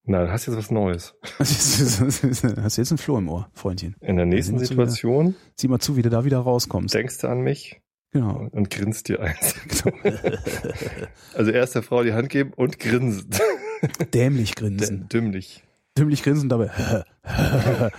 Na, 0.06 0.26
du 0.26 0.32
hast 0.32 0.46
jetzt 0.46 0.58
was 0.58 0.70
Neues. 0.70 1.16
hast 1.40 2.78
jetzt 2.78 2.92
ein 2.92 2.98
Floh 2.98 3.18
im 3.18 3.30
Ohr, 3.30 3.50
Freundchen. 3.54 3.96
In 4.02 4.18
der 4.18 4.26
nächsten 4.26 4.60
sieh 4.60 4.66
Situation. 4.66 5.28
Wieder, 5.28 5.38
sieh 5.56 5.68
mal 5.70 5.80
zu, 5.80 5.96
wie 5.96 6.02
du 6.02 6.10
da 6.10 6.26
wieder 6.26 6.40
rauskommst. 6.40 6.94
Denkst 6.94 7.20
du 7.20 7.28
an 7.28 7.42
mich? 7.42 7.82
Genau. 8.12 8.38
Und, 8.38 8.54
und 8.54 8.70
grinst 8.70 9.08
dir 9.08 9.22
eins. 9.22 9.56
also 11.34 11.52
erst 11.52 11.76
der 11.76 11.84
Frau 11.84 12.04
die 12.04 12.14
Hand 12.14 12.30
geben 12.30 12.52
und 12.54 12.80
grinsen. 12.80 13.30
Dämlich 14.14 14.56
grinsen. 14.56 15.08
Dümmlich. 15.10 15.64
Dümmlich 15.98 16.24
grinsen 16.24 16.50
dabei. 16.50 16.72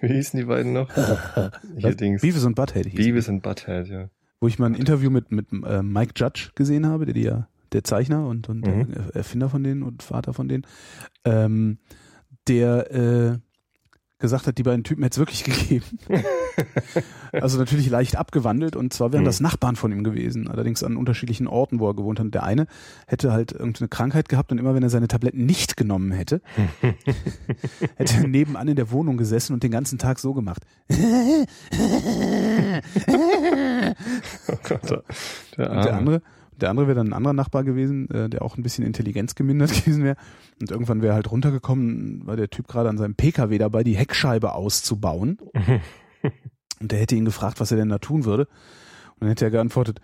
wie 0.00 0.08
hießen 0.08 0.38
die 0.38 0.46
beiden 0.46 0.72
noch? 0.72 0.88
Hier 1.76 1.94
Dings. 1.94 2.22
Beavis 2.22 2.44
und 2.44 2.54
Butthead. 2.54 2.94
Beavis 2.94 3.28
und 3.28 3.42
Butthead, 3.42 3.88
ja. 3.88 4.08
Wo 4.40 4.46
ich 4.46 4.58
mal 4.58 4.66
ein 4.66 4.74
Interview 4.74 5.10
mit, 5.10 5.32
mit 5.32 5.52
äh, 5.52 5.82
Mike 5.82 6.12
Judge 6.16 6.50
gesehen 6.54 6.86
habe, 6.86 7.06
der 7.06 7.22
ja 7.22 7.48
der 7.72 7.84
Zeichner 7.84 8.26
und, 8.26 8.48
und 8.48 8.66
mhm. 8.66 8.92
der 8.92 9.16
Erfinder 9.16 9.48
von 9.48 9.64
denen 9.64 9.82
und 9.82 10.02
Vater 10.02 10.32
von 10.32 10.48
denen, 10.48 10.66
ähm, 11.24 11.78
der 12.48 12.90
äh, 12.90 13.38
gesagt 14.22 14.46
hat, 14.46 14.56
die 14.56 14.62
beiden 14.62 14.84
Typen 14.84 15.02
hätte 15.02 15.14
es 15.14 15.18
wirklich 15.18 15.44
gegeben. 15.68 15.98
also 17.32 17.58
natürlich 17.58 17.90
leicht 17.90 18.16
abgewandelt 18.16 18.74
und 18.74 18.94
zwar 18.94 19.12
wären 19.12 19.20
mhm. 19.22 19.26
das 19.26 19.40
Nachbarn 19.40 19.76
von 19.76 19.92
ihm 19.92 20.02
gewesen, 20.02 20.48
allerdings 20.48 20.82
an 20.82 20.96
unterschiedlichen 20.96 21.46
Orten, 21.46 21.78
wo 21.78 21.88
er 21.88 21.94
gewohnt 21.94 22.18
hat. 22.18 22.32
Der 22.32 22.44
eine 22.44 22.66
hätte 23.06 23.32
halt 23.32 23.52
irgendeine 23.52 23.88
Krankheit 23.88 24.30
gehabt 24.30 24.50
und 24.50 24.58
immer 24.58 24.74
wenn 24.74 24.82
er 24.82 24.88
seine 24.88 25.08
Tabletten 25.08 25.44
nicht 25.44 25.76
genommen 25.76 26.12
hätte, 26.12 26.40
hätte 27.96 28.16
er 28.16 28.26
nebenan 28.26 28.68
in 28.68 28.76
der 28.76 28.90
Wohnung 28.90 29.18
gesessen 29.18 29.52
und 29.52 29.62
den 29.62 29.72
ganzen 29.72 29.98
Tag 29.98 30.18
so 30.18 30.32
gemacht. 30.32 30.62
oh 30.88 30.96
Gott, 34.62 35.04
der, 35.58 35.70
und 35.70 35.84
der 35.84 35.94
andere 35.94 36.22
der 36.62 36.70
andere 36.70 36.86
wäre 36.86 36.96
dann 36.96 37.08
ein 37.08 37.12
anderer 37.12 37.34
Nachbar 37.34 37.64
gewesen, 37.64 38.08
äh, 38.10 38.30
der 38.30 38.42
auch 38.42 38.56
ein 38.56 38.62
bisschen 38.62 38.86
Intelligenz 38.86 39.34
gemindert 39.34 39.72
gewesen 39.84 40.04
wäre. 40.04 40.16
Und 40.60 40.70
irgendwann 40.70 41.02
wäre 41.02 41.14
halt 41.14 41.30
runtergekommen, 41.30 42.26
war 42.26 42.36
der 42.36 42.50
Typ 42.50 42.68
gerade 42.68 42.88
an 42.88 42.98
seinem 42.98 43.14
PKW 43.14 43.58
dabei, 43.58 43.82
die 43.82 43.96
Heckscheibe 43.96 44.54
auszubauen. 44.54 45.38
und 46.80 46.92
der 46.92 47.00
hätte 47.00 47.16
ihn 47.16 47.24
gefragt, 47.24 47.60
was 47.60 47.70
er 47.72 47.76
denn 47.76 47.88
da 47.88 47.98
tun 47.98 48.24
würde. 48.24 48.44
Und 49.14 49.20
dann 49.20 49.28
hätte 49.30 49.44
er 49.44 49.50
geantwortet, 49.50 50.00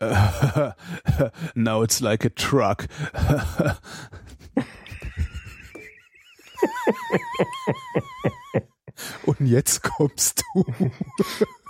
now 1.54 1.82
it's 1.82 2.00
like 2.00 2.24
a 2.24 2.30
truck. 2.34 2.86
Und 9.24 9.46
jetzt 9.46 9.82
kommst 9.82 10.42
du. 10.54 10.64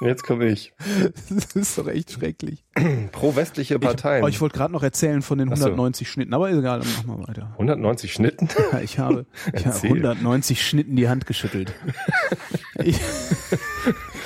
Jetzt 0.00 0.22
komme 0.22 0.46
ich. 0.46 0.72
Das 1.28 1.54
ist 1.54 1.78
doch 1.78 1.88
echt 1.88 2.12
schrecklich. 2.12 2.64
Pro 3.12 3.34
westliche 3.34 3.78
Parteien. 3.78 4.22
Ich, 4.24 4.36
ich 4.36 4.40
wollte 4.40 4.56
gerade 4.56 4.72
noch 4.72 4.82
erzählen 4.82 5.22
von 5.22 5.38
den 5.38 5.48
190 5.48 6.06
so. 6.06 6.12
Schnitten, 6.12 6.34
aber 6.34 6.50
egal, 6.50 6.80
dann 6.80 6.88
machen 6.88 7.20
wir 7.20 7.28
weiter. 7.28 7.50
190 7.52 8.12
Schnitten? 8.12 8.48
Ja, 8.72 8.80
ich 8.80 8.98
habe, 8.98 9.24
ich 9.54 9.66
habe 9.66 9.76
190 9.76 10.66
Schnitten 10.66 10.96
die 10.96 11.08
Hand 11.08 11.26
geschüttelt. 11.26 11.74
Ich, 12.84 13.00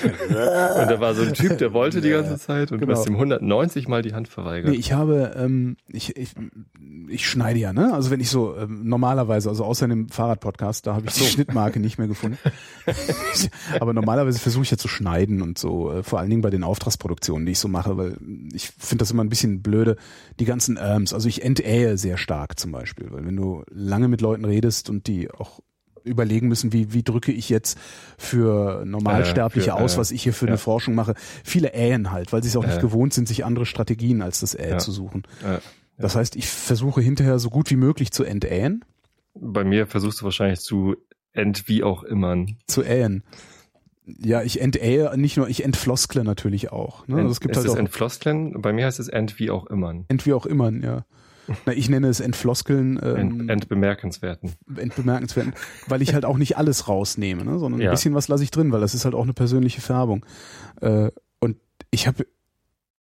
und 0.29 0.35
da 0.35 1.01
war 1.01 1.15
so 1.15 1.23
ein 1.23 1.35
Typ, 1.35 1.59
der 1.59 1.73
wollte 1.73 2.01
die 2.01 2.11
ganze 2.11 2.39
Zeit 2.39 2.73
und 2.73 2.81
genau. 2.81 2.93
du 2.93 2.99
hast 2.99 3.09
ihm 3.09 3.15
190 3.15 3.89
mal 3.89 4.03
die 4.03 4.15
Hand 4.15 4.29
verweigert. 4.29 4.71
Nee, 4.71 4.77
ich 4.77 4.93
habe, 4.93 5.35
ähm, 5.37 5.77
ich, 5.89 6.17
ich, 6.17 6.35
ich 7.09 7.29
schneide 7.29 7.59
ja, 7.59 7.73
ne? 7.73 7.93
Also 7.93 8.11
wenn 8.11 8.21
ich 8.21 8.31
so 8.31 8.57
ähm, 8.57 8.83
normalerweise, 8.85 9.49
also 9.49 9.65
außer 9.65 9.85
in 9.85 9.91
dem 9.91 10.09
Fahrradpodcast, 10.09 10.87
da 10.87 10.95
habe 10.95 11.07
ich 11.07 11.15
so. 11.15 11.25
die 11.25 11.31
Schnittmarke 11.31 11.81
nicht 11.81 11.99
mehr 11.99 12.09
gefunden. 12.09 12.39
Aber 13.81 13.93
normalerweise 13.93 14.39
versuche 14.39 14.65
ich 14.65 14.71
ja 14.71 14.77
zu 14.77 14.89
schneiden 14.89 15.43
und 15.43 15.59
so, 15.59 15.93
äh, 15.93 16.03
vor 16.03 16.19
allen 16.19 16.31
Dingen 16.31 16.43
bei 16.43 16.51
den 16.51 16.65
Auftragsproduktionen, 16.65 17.47
die 17.47 17.53
ich 17.53 17.59
so 17.59 17.69
mache, 17.69 17.97
weil 17.97 18.17
ich 18.53 18.71
finde 18.71 19.03
das 19.03 19.11
immer 19.11 19.25
ein 19.25 19.29
bisschen 19.29 19.63
blöde, 19.63 19.97
die 20.41 20.45
ganzen 20.45 20.77
Erms. 20.77 21.13
Also 21.13 21.29
ich 21.29 21.43
entähe 21.43 21.99
sehr 21.99 22.17
stark 22.17 22.59
zum 22.59 22.73
Beispiel, 22.73 23.09
weil 23.11 23.27
wenn 23.27 23.37
du 23.37 23.63
lange 23.71 24.09
mit 24.09 24.21
Leuten 24.21 24.45
redest 24.45 24.91
und 24.91 25.07
die 25.07 25.31
auch 25.31 25.61
überlegen 26.05 26.49
müssen, 26.49 26.73
wie, 26.73 26.93
wie 26.93 27.03
drücke 27.03 27.33
ich 27.33 27.49
jetzt 27.49 27.79
für 28.19 28.85
Normalsterbliche 28.85 29.71
äh, 29.71 29.75
für, 29.75 29.81
aus, 29.81 29.99
was 29.99 30.11
ich 30.11 30.23
hier 30.23 30.33
für 30.33 30.47
ja. 30.47 30.53
eine 30.53 30.59
Forschung 30.59 30.95
mache. 30.95 31.15
Viele 31.45 31.73
ähen 31.73 32.11
halt, 32.11 32.33
weil 32.33 32.43
sie 32.43 32.49
es 32.49 32.57
auch 32.57 32.67
nicht 32.67 32.81
gewohnt 32.81 33.15
sind, 33.15 33.29
sich 33.29 33.45
andere 33.45 33.67
Strategien 33.67 34.23
als 34.23 34.41
das 34.41 34.55
Äh 34.55 34.71
ja. 34.71 34.79
zu 34.79 34.93
suchen. 34.93 35.23
Das 35.99 36.17
heißt, 36.17 36.37
ich 36.37 36.49
versuche 36.49 37.01
hinterher 37.01 37.39
so 37.39 37.51
gut 37.51 37.71
wie 37.71 37.77
möglich 37.77 38.11
zu 38.13 38.25
entähen. 38.25 38.85
Bei 39.35 39.65
mir 39.65 39.87
versuchst 39.87 40.21
du 40.21 40.25
wahrscheinlich 40.25 40.61
zu 40.61 40.97
ent 41.33 41.69
wie 41.69 41.83
auch 41.83 42.03
immer. 42.03 42.45
Zu 42.67 42.83
ähen. 42.83 43.23
Ja, 44.05 44.43
ich 44.43 44.61
entähe 44.61 45.17
nicht 45.17 45.37
nur, 45.37 45.49
ich 45.49 45.65
entfloskle 45.65 46.25
natürlich 46.25 46.73
auch. 46.73 47.07
Ne? 47.07 47.15
Ent, 47.15 47.23
also 47.23 47.33
es 47.33 47.41
gibt 47.41 47.53
ist 47.53 47.59
halt 47.59 47.69
es 47.69 47.73
auch 47.73 47.79
entfloskeln? 47.79 48.61
Bei 48.61 48.73
mir 48.73 48.87
heißt 48.87 48.99
es 48.99 49.09
ent 49.09 49.39
wie 49.39 49.51
auch 49.51 49.67
immer. 49.67 49.95
ent 50.09 50.27
wie 50.27 50.33
auch 50.33 50.45
immer, 50.45 50.71
ja. 50.73 51.05
Na, 51.67 51.73
ich 51.73 51.89
nenne 51.89 52.09
es 52.09 52.21
Entfloskeln. 52.21 52.99
Ent, 52.99 53.19
Ähm, 53.41 53.49
entbemerkenswerten. 53.49 54.53
entbemerkenswert, 54.77 55.49
weil 55.87 56.03
ich 56.03 56.15
halt 56.15 56.25
auch 56.25 56.37
nicht 56.39 56.57
alles 56.57 56.89
rausnehme, 56.89 57.45
ne? 57.45 57.59
sondern 57.59 57.81
Ja. 57.81 57.91
ein 57.91 57.95
bisschen 57.95 58.15
was 58.15 58.29
lasse 58.29 58.45
ich 58.45 58.51
drin, 58.51 58.73
weil 58.73 58.81
das 58.81 58.95
ist 58.95 59.05
halt 59.05 59.15
auch 59.15 59.23
eine 59.25 59.33
persönliche 59.35 59.81
Färbung. 59.81 60.25
Äh, 60.81 61.11
und 61.41 61.57
ich 61.91 62.07
habe 62.07 62.27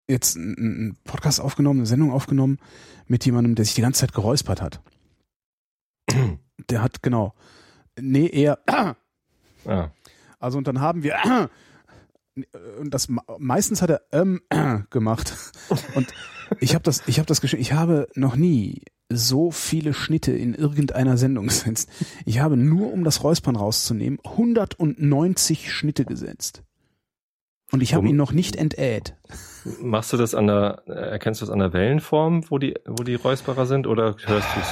jetzt 0.08 0.36
einen 0.36 0.56
einen 0.58 0.96
Podcast 1.04 1.40
aufgenommen, 1.40 1.80
eine 1.80 1.86
Sendung 1.86 2.12
aufgenommen 2.12 2.58
mit 3.06 3.24
jemandem, 3.24 3.54
der 3.54 3.64
sich 3.64 3.74
die 3.74 3.82
ganze 3.82 4.00
Zeit 4.00 4.12
geräuspert 4.14 4.60
hat. 4.62 4.80
Der 6.70 6.82
hat, 6.82 7.02
genau. 7.02 7.34
Nee, 8.00 8.26
eher. 8.28 8.58
Ah, 9.64 9.90
Also 10.40 10.58
und 10.58 10.66
dann 10.66 10.80
haben 10.80 11.02
wir 11.04 11.16
und 12.80 12.92
das 12.92 13.08
meistens 13.38 13.80
hat 13.82 13.90
er 13.90 14.02
ähm, 14.10 14.40
gemacht 14.90 15.34
und 15.94 16.12
ich 16.60 16.74
habe 16.74 16.84
das 16.84 17.02
ich 17.06 17.18
habe 17.18 17.26
das 17.26 17.40
geschrieben 17.40 17.62
ich 17.62 17.72
habe 17.72 18.08
noch 18.14 18.36
nie 18.36 18.82
so 19.08 19.50
viele 19.50 19.92
Schnitte 19.92 20.32
in 20.32 20.54
irgendeiner 20.54 21.16
Sendung 21.18 21.46
gesetzt. 21.48 21.90
Ich 22.24 22.38
habe 22.40 22.56
nur 22.56 22.92
um 22.92 23.04
das 23.04 23.22
Räuspern 23.22 23.56
rauszunehmen 23.56 24.18
190 24.24 25.70
Schnitte 25.72 26.04
gesetzt. 26.04 26.62
Und 27.72 27.82
ich 27.82 27.94
habe 27.94 28.04
Um- 28.04 28.10
ihn 28.10 28.16
noch 28.16 28.32
nicht 28.32 28.56
entäht. 28.56 29.14
Machst 29.80 30.12
du 30.12 30.16
das 30.16 30.34
an 30.34 30.46
der, 30.46 30.82
erkennst 30.86 31.40
du 31.40 31.46
das 31.46 31.52
an 31.52 31.58
der 31.58 31.72
Wellenform, 31.72 32.44
wo 32.50 32.58
die, 32.58 32.74
wo 32.86 33.02
die 33.02 33.14
Räusperer 33.14 33.66
sind, 33.66 33.86
oder 33.86 34.16
hörst 34.24 34.48
du 34.56 34.60
es? 34.60 34.66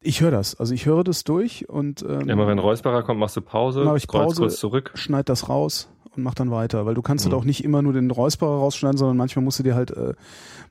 Ich 0.00 0.20
höre 0.20 0.30
das, 0.30 0.54
also 0.58 0.72
ich 0.74 0.86
höre 0.86 1.02
das 1.04 1.24
durch 1.24 1.68
und 1.68 2.02
ähm, 2.02 2.28
Immer 2.28 2.46
wenn 2.46 2.58
Räusperer 2.60 3.02
kommt, 3.02 3.18
machst 3.20 3.36
du 3.36 3.40
Pause, 3.40 3.82
Mach 3.84 3.96
ich 3.96 4.06
Pause. 4.06 4.42
kurz 4.42 4.58
zurück. 4.58 4.92
schneid 4.94 5.28
das 5.28 5.48
raus 5.48 5.88
und 6.18 6.24
mach 6.24 6.34
dann 6.34 6.50
weiter, 6.50 6.84
weil 6.84 6.94
du 6.94 7.02
kannst 7.02 7.24
Mhm. 7.24 7.30
halt 7.32 7.40
auch 7.40 7.44
nicht 7.44 7.64
immer 7.64 7.80
nur 7.82 7.92
den 7.94 8.10
Räusperer 8.10 8.58
rausschneiden, 8.58 8.98
sondern 8.98 9.16
manchmal 9.16 9.44
musst 9.44 9.58
du 9.58 9.62
dir 9.62 9.74
halt, 9.74 9.90
äh, 9.92 10.12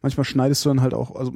manchmal 0.02 0.24
schneidest 0.26 0.64
du 0.66 0.70
dann 0.70 0.82
halt 0.82 0.94
auch, 0.94 1.16
also 1.16 1.32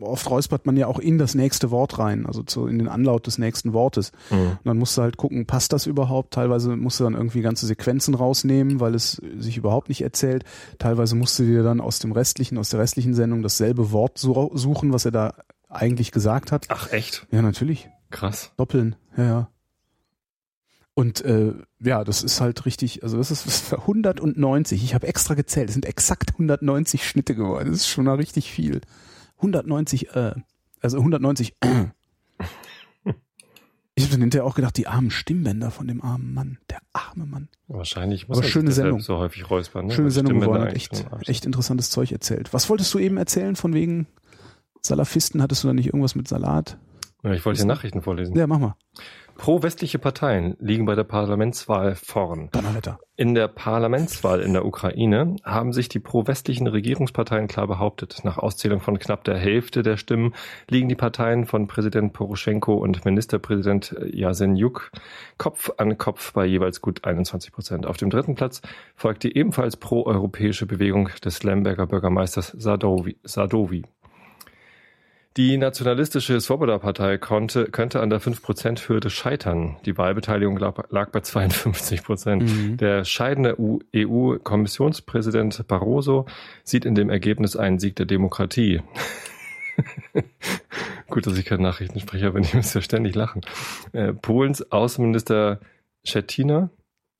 oft 0.00 0.28
räuspert 0.28 0.66
man 0.66 0.76
ja 0.76 0.86
auch 0.88 0.98
in 0.98 1.16
das 1.16 1.34
nächste 1.34 1.70
Wort 1.70 1.98
rein, 1.98 2.26
also 2.26 2.42
zu, 2.42 2.66
in 2.66 2.78
den 2.78 2.88
Anlaut 2.88 3.26
des 3.26 3.38
nächsten 3.38 3.72
Wortes. 3.72 4.12
Mhm. 4.30 4.36
Und 4.50 4.58
dann 4.64 4.78
musst 4.78 4.96
du 4.98 5.02
halt 5.02 5.16
gucken, 5.16 5.46
passt 5.46 5.72
das 5.72 5.86
überhaupt? 5.86 6.34
Teilweise 6.34 6.76
musst 6.76 7.00
du 7.00 7.04
dann 7.04 7.14
irgendwie 7.14 7.40
ganze 7.40 7.64
Sequenzen 7.66 8.14
rausnehmen, 8.14 8.78
weil 8.80 8.94
es 8.94 9.20
sich 9.38 9.56
überhaupt 9.56 9.88
nicht 9.88 10.02
erzählt. 10.02 10.44
Teilweise 10.78 11.14
musst 11.16 11.38
du 11.38 11.44
dir 11.44 11.62
dann 11.62 11.80
aus 11.80 11.98
dem 11.98 12.12
restlichen, 12.12 12.58
aus 12.58 12.68
der 12.68 12.80
restlichen 12.80 13.14
Sendung 13.14 13.42
dasselbe 13.42 13.90
Wort 13.90 14.18
su- 14.18 14.50
suchen, 14.54 14.92
was 14.92 15.06
er 15.06 15.12
da 15.12 15.34
eigentlich 15.70 16.12
gesagt 16.12 16.52
hat. 16.52 16.66
Ach 16.68 16.92
echt? 16.92 17.26
Ja, 17.30 17.40
natürlich. 17.42 17.88
Krass. 18.10 18.52
Doppeln, 18.56 18.96
ja, 19.16 19.24
ja. 19.24 19.48
Und 20.98 21.20
äh, 21.26 21.52
ja, 21.78 22.04
das 22.04 22.22
ist 22.22 22.40
halt 22.40 22.64
richtig, 22.64 23.02
also 23.02 23.18
das 23.18 23.30
ist, 23.30 23.46
das 23.46 23.60
ist 23.60 23.72
190. 23.74 24.82
Ich 24.82 24.94
habe 24.94 25.06
extra 25.06 25.34
gezählt, 25.34 25.68
es 25.68 25.74
sind 25.74 25.84
exakt 25.84 26.30
190 26.32 27.06
Schnitte 27.06 27.34
geworden. 27.34 27.68
Das 27.68 27.80
ist 27.80 27.88
schon 27.88 28.06
mal 28.06 28.14
richtig 28.14 28.50
viel. 28.50 28.80
190, 29.36 30.16
äh, 30.16 30.32
also 30.80 30.96
190. 30.96 31.54
Äh. 31.60 31.84
Ich 33.94 34.04
habe 34.04 34.12
dann 34.12 34.22
hinterher 34.22 34.46
auch 34.46 34.54
gedacht, 34.54 34.78
die 34.78 34.86
armen 34.86 35.10
Stimmbänder 35.10 35.70
von 35.70 35.86
dem 35.86 36.02
armen 36.02 36.32
Mann, 36.32 36.58
der 36.70 36.78
arme 36.94 37.26
Mann. 37.26 37.48
Wahrscheinlich 37.68 38.28
muss 38.28 38.38
Aber 38.38 38.46
er 38.46 38.50
schöne 38.50 38.72
Sendung. 38.72 39.00
so 39.00 39.18
häufig 39.18 39.50
räuspern. 39.50 39.86
Ne? 39.86 39.92
Schöne 39.92 40.10
Sendung 40.10 40.40
geworden, 40.40 40.62
eigentlich 40.62 40.90
echt, 40.92 41.28
echt 41.28 41.44
interessantes 41.44 41.90
Zeug 41.90 42.10
erzählt. 42.10 42.54
Was 42.54 42.70
wolltest 42.70 42.92
du 42.94 42.98
eben 42.98 43.18
erzählen 43.18 43.54
von 43.54 43.74
wegen 43.74 44.06
Salafisten? 44.80 45.42
Hattest 45.42 45.62
du 45.62 45.68
da 45.68 45.74
nicht 45.74 45.86
irgendwas 45.86 46.14
mit 46.14 46.26
Salat? 46.26 46.78
Ja, 47.22 47.32
Ich 47.32 47.44
wollte 47.44 47.58
hier 47.58 47.66
Nachrichten 47.66 48.00
vorlesen. 48.00 48.34
Ja, 48.34 48.46
mach 48.46 48.58
mal. 48.58 48.76
Pro-westliche 49.36 49.98
Parteien 49.98 50.56
liegen 50.58 50.86
bei 50.86 50.94
der 50.94 51.04
Parlamentswahl 51.04 51.94
vorn. 51.94 52.48
Donnerwetter. 52.52 52.98
In 53.18 53.34
der 53.34 53.48
Parlamentswahl 53.48 54.40
in 54.40 54.52
der 54.52 54.66
Ukraine 54.66 55.36
haben 55.42 55.72
sich 55.72 55.88
die 55.88 56.00
pro-westlichen 56.00 56.66
Regierungsparteien 56.66 57.48
klar 57.48 57.66
behauptet. 57.66 58.20
Nach 58.24 58.36
Auszählung 58.36 58.80
von 58.80 58.98
knapp 58.98 59.24
der 59.24 59.38
Hälfte 59.38 59.82
der 59.82 59.96
Stimmen 59.96 60.34
liegen 60.68 60.88
die 60.88 60.96
Parteien 60.96 61.46
von 61.46 61.66
Präsident 61.66 62.12
Poroschenko 62.12 62.74
und 62.74 63.06
Ministerpräsident 63.06 63.96
Jasenjuk 64.12 64.90
Kopf 65.38 65.70
an 65.78 65.96
Kopf 65.96 66.34
bei 66.34 66.44
jeweils 66.44 66.82
gut 66.82 67.04
21 67.04 67.52
Prozent. 67.52 67.86
Auf 67.86 67.96
dem 67.96 68.10
dritten 68.10 68.34
Platz 68.34 68.60
folgt 68.94 69.22
die 69.22 69.34
ebenfalls 69.34 69.78
pro-europäische 69.78 70.66
Bewegung 70.66 71.08
des 71.24 71.42
Lemberger 71.42 71.86
Bürgermeisters 71.86 72.48
Sadovi. 72.48 73.18
Sadovi. 73.22 73.84
Die 75.36 75.58
nationalistische 75.58 76.40
Svoboda-Partei 76.40 77.18
konnte, 77.18 77.66
könnte 77.66 78.00
an 78.00 78.08
der 78.08 78.22
5%-Hürde 78.22 79.10
scheitern. 79.10 79.76
Die 79.84 79.98
Wahlbeteiligung 79.98 80.56
lag, 80.56 80.74
lag 80.88 81.10
bei 81.10 81.20
52 81.20 82.02
Prozent. 82.02 82.42
Mhm. 82.44 82.78
Der 82.78 83.04
scheidende 83.04 83.56
EU-Kommissionspräsident 83.94 85.66
Barroso 85.68 86.24
sieht 86.64 86.86
in 86.86 86.94
dem 86.94 87.10
Ergebnis 87.10 87.54
einen 87.54 87.78
Sieg 87.78 87.96
der 87.96 88.06
Demokratie. 88.06 88.80
Gut, 91.08 91.26
dass 91.26 91.36
ich 91.36 91.44
kein 91.44 91.60
Nachrichtensprecher 91.60 92.30
bin, 92.30 92.42
ich 92.42 92.54
muss 92.54 92.72
ja 92.72 92.80
ständig 92.80 93.14
lachen. 93.14 93.42
Äh, 93.92 94.14
Polens 94.14 94.72
Außenminister 94.72 95.60
Schettiner 96.02 96.70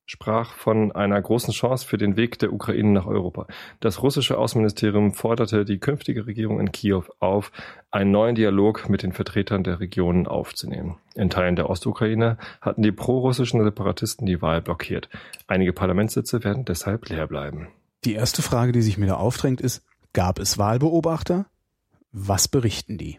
sprach 0.06 0.52
von 0.52 0.92
einer 0.92 1.20
großen 1.20 1.52
Chance 1.52 1.86
für 1.86 1.98
den 1.98 2.16
Weg 2.16 2.38
der 2.38 2.52
Ukraine 2.52 2.92
nach 2.92 3.06
Europa. 3.06 3.46
Das 3.80 4.02
russische 4.02 4.38
Außenministerium 4.38 5.12
forderte 5.12 5.64
die 5.64 5.78
künftige 5.78 6.26
Regierung 6.26 6.60
in 6.60 6.72
Kiew 6.72 7.02
auf, 7.18 7.52
einen 7.90 8.12
neuen 8.12 8.36
Dialog 8.36 8.88
mit 8.88 9.02
den 9.02 9.12
Vertretern 9.12 9.64
der 9.64 9.80
Regionen 9.80 10.26
aufzunehmen. 10.26 10.96
In 11.14 11.28
Teilen 11.28 11.56
der 11.56 11.68
Ostukraine 11.68 12.38
hatten 12.60 12.82
die 12.82 12.92
prorussischen 12.92 13.62
Separatisten 13.62 14.26
die 14.26 14.40
Wahl 14.40 14.62
blockiert. 14.62 15.08
Einige 15.48 15.72
Parlamentssitze 15.72 16.44
werden 16.44 16.64
deshalb 16.64 17.08
leer 17.08 17.26
bleiben. 17.26 17.68
Die 18.04 18.14
erste 18.14 18.42
Frage, 18.42 18.72
die 18.72 18.82
sich 18.82 18.98
mir 18.98 19.06
da 19.06 19.14
aufdrängt, 19.14 19.60
ist, 19.60 19.84
gab 20.12 20.38
es 20.38 20.58
Wahlbeobachter? 20.58 21.46
Was 22.12 22.46
berichten 22.46 22.96
die? 22.96 23.18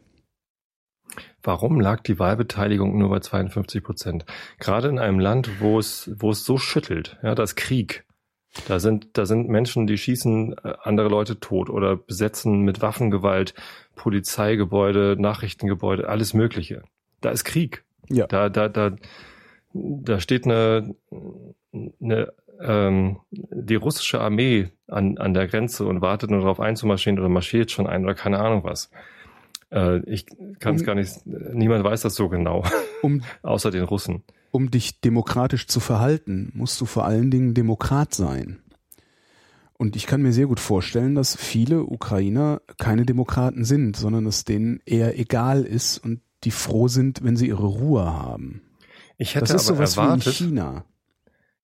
Warum 1.48 1.80
lag 1.80 2.02
die 2.02 2.20
Wahlbeteiligung 2.20 2.98
nur 2.98 3.08
bei 3.08 3.22
52 3.22 3.82
Prozent? 3.82 4.26
Gerade 4.60 4.90
in 4.90 5.00
einem 5.00 5.18
Land, 5.18 5.62
wo 5.62 5.80
es, 5.80 6.12
wo 6.18 6.32
es 6.32 6.44
so 6.44 6.58
schüttelt, 6.58 7.18
ja, 7.24 7.36
das 7.36 7.56
Krieg. 7.56 8.04
Da 8.68 8.80
sind, 8.80 9.18
da 9.18 9.26
sind 9.26 9.48
Menschen, 9.48 9.88
die 9.88 9.98
schießen 9.98 10.58
äh, 10.58 10.74
andere 10.84 11.08
Leute 11.08 11.40
tot 11.40 11.70
oder 11.70 11.96
besetzen 11.96 12.64
mit 12.64 12.82
Waffengewalt 12.82 13.54
Polizeigebäude, 13.96 15.16
Nachrichtengebäude, 15.18 16.10
alles 16.10 16.34
Mögliche. 16.34 16.84
Da 17.22 17.30
ist 17.30 17.46
Krieg. 17.46 17.86
Ja. 18.10 18.28
Da, 18.28 18.50
da, 18.50 18.68
da, 18.68 18.98
da 19.72 20.20
steht 20.20 20.44
eine, 20.44 20.96
eine 22.02 22.34
ähm, 22.60 23.22
die 23.32 23.76
russische 23.76 24.20
Armee 24.20 24.72
an, 24.88 25.18
an 25.18 25.34
der 25.34 25.48
Grenze 25.48 25.86
und 25.86 26.02
wartet 26.02 26.30
nur 26.30 26.42
darauf 26.42 26.60
einzumarschieren 26.60 27.20
oder 27.20 27.30
marschiert 27.30 27.72
schon 27.72 27.88
ein 27.88 28.04
oder 28.04 28.16
keine 28.16 28.40
Ahnung 28.40 28.66
was. 28.66 28.92
Äh, 29.72 30.00
ich 30.10 30.26
kann 30.60 30.76
es 30.76 30.82
Um- 30.82 30.86
gar 30.86 30.96
nicht, 30.96 31.26
niemand 31.26 31.84
weiß 31.84 32.02
das 32.02 32.16
so 32.16 32.30
genau, 32.30 32.64
Um, 33.02 33.22
außer 33.44 33.70
den 33.72 33.84
Russen. 33.84 34.24
um 34.52 34.72
dich 34.72 35.02
demokratisch 35.02 35.68
zu 35.68 35.80
verhalten, 35.80 36.52
musst 36.56 36.80
du 36.82 36.86
vor 36.86 37.06
allen 37.06 37.30
Dingen 37.32 37.54
Demokrat 37.54 38.14
sein. 38.14 38.60
Und 39.74 39.96
ich 39.96 40.08
kann 40.08 40.24
mir 40.24 40.34
sehr 40.34 40.48
gut 40.48 40.60
vorstellen, 40.60 41.14
dass 41.14 41.36
viele 41.36 41.84
Ukrainer 41.84 42.62
keine 42.80 43.06
Demokraten 43.06 43.64
sind, 43.64 43.96
sondern 43.96 44.26
es 44.26 44.44
denen 44.44 44.80
eher 44.86 45.20
egal 45.20 45.64
ist 45.64 46.00
und 46.00 46.22
die 46.44 46.52
froh 46.52 46.88
sind, 46.88 47.24
wenn 47.24 47.36
sie 47.38 47.48
ihre 47.50 47.68
Ruhe 47.68 48.06
haben. 48.06 48.62
Ich 49.18 49.36
hätte 49.36 49.46
Das 49.54 49.62
ist 49.64 49.70
aber 49.70 49.86
sowas 49.86 49.98
wie 49.98 50.00
in 50.02 50.06
erwartet, 50.08 50.34
China. 50.34 50.86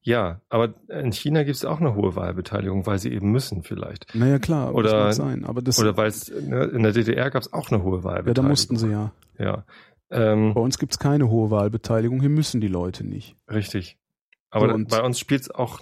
Ja, 0.04 0.42
aber 0.50 0.74
in 0.90 1.12
China 1.12 1.44
gibt 1.44 1.56
es 1.56 1.66
auch 1.66 1.80
eine 1.80 1.96
hohe 1.96 2.16
Wahlbeteiligung, 2.16 2.86
weil 2.86 3.00
sie 3.00 3.12
eben 3.12 3.32
müssen 3.32 3.64
vielleicht. 3.64 4.14
Naja, 4.14 4.38
klar, 4.40 4.68
aber 4.68 4.78
Oder- 4.80 4.90
das 5.08 5.18
mag 5.20 5.28
sein. 5.30 5.46
Aber 5.46 5.62
das, 5.62 5.80
Oder 5.80 5.98
weil 5.98 6.08
es 6.08 6.30
ne, 6.30 6.66
in 6.66 6.84
der 6.84 6.92
DDR 6.92 7.32
gab 7.32 7.42
es 7.42 7.52
auch 7.54 7.72
eine 7.72 7.84
hohe 7.84 8.04
Wahlbeteiligung. 8.04 8.28
ja, 8.28 8.42
da 8.42 8.48
mussten 8.48 8.76
sie 8.78 8.90
ja. 8.90 9.12
Ja, 9.40 9.66
ähm, 10.12 10.54
Bei 10.54 10.62
uns 10.62 10.78
gibt's 10.78 11.00
keine 11.00 11.30
hohe 11.30 11.50
Wahlbeteiligung, 11.50 12.20
hier 12.20 12.30
müssen 12.30 12.62
die 12.62 12.68
Leute 12.68 13.04
nicht. 13.06 13.36
richtig. 13.50 13.98
Aber 14.52 14.70
So, 14.78 14.86
bei 14.88 15.02
uns 15.02 15.18
spielt 15.20 15.42
es 15.42 15.50
auch 15.52 15.80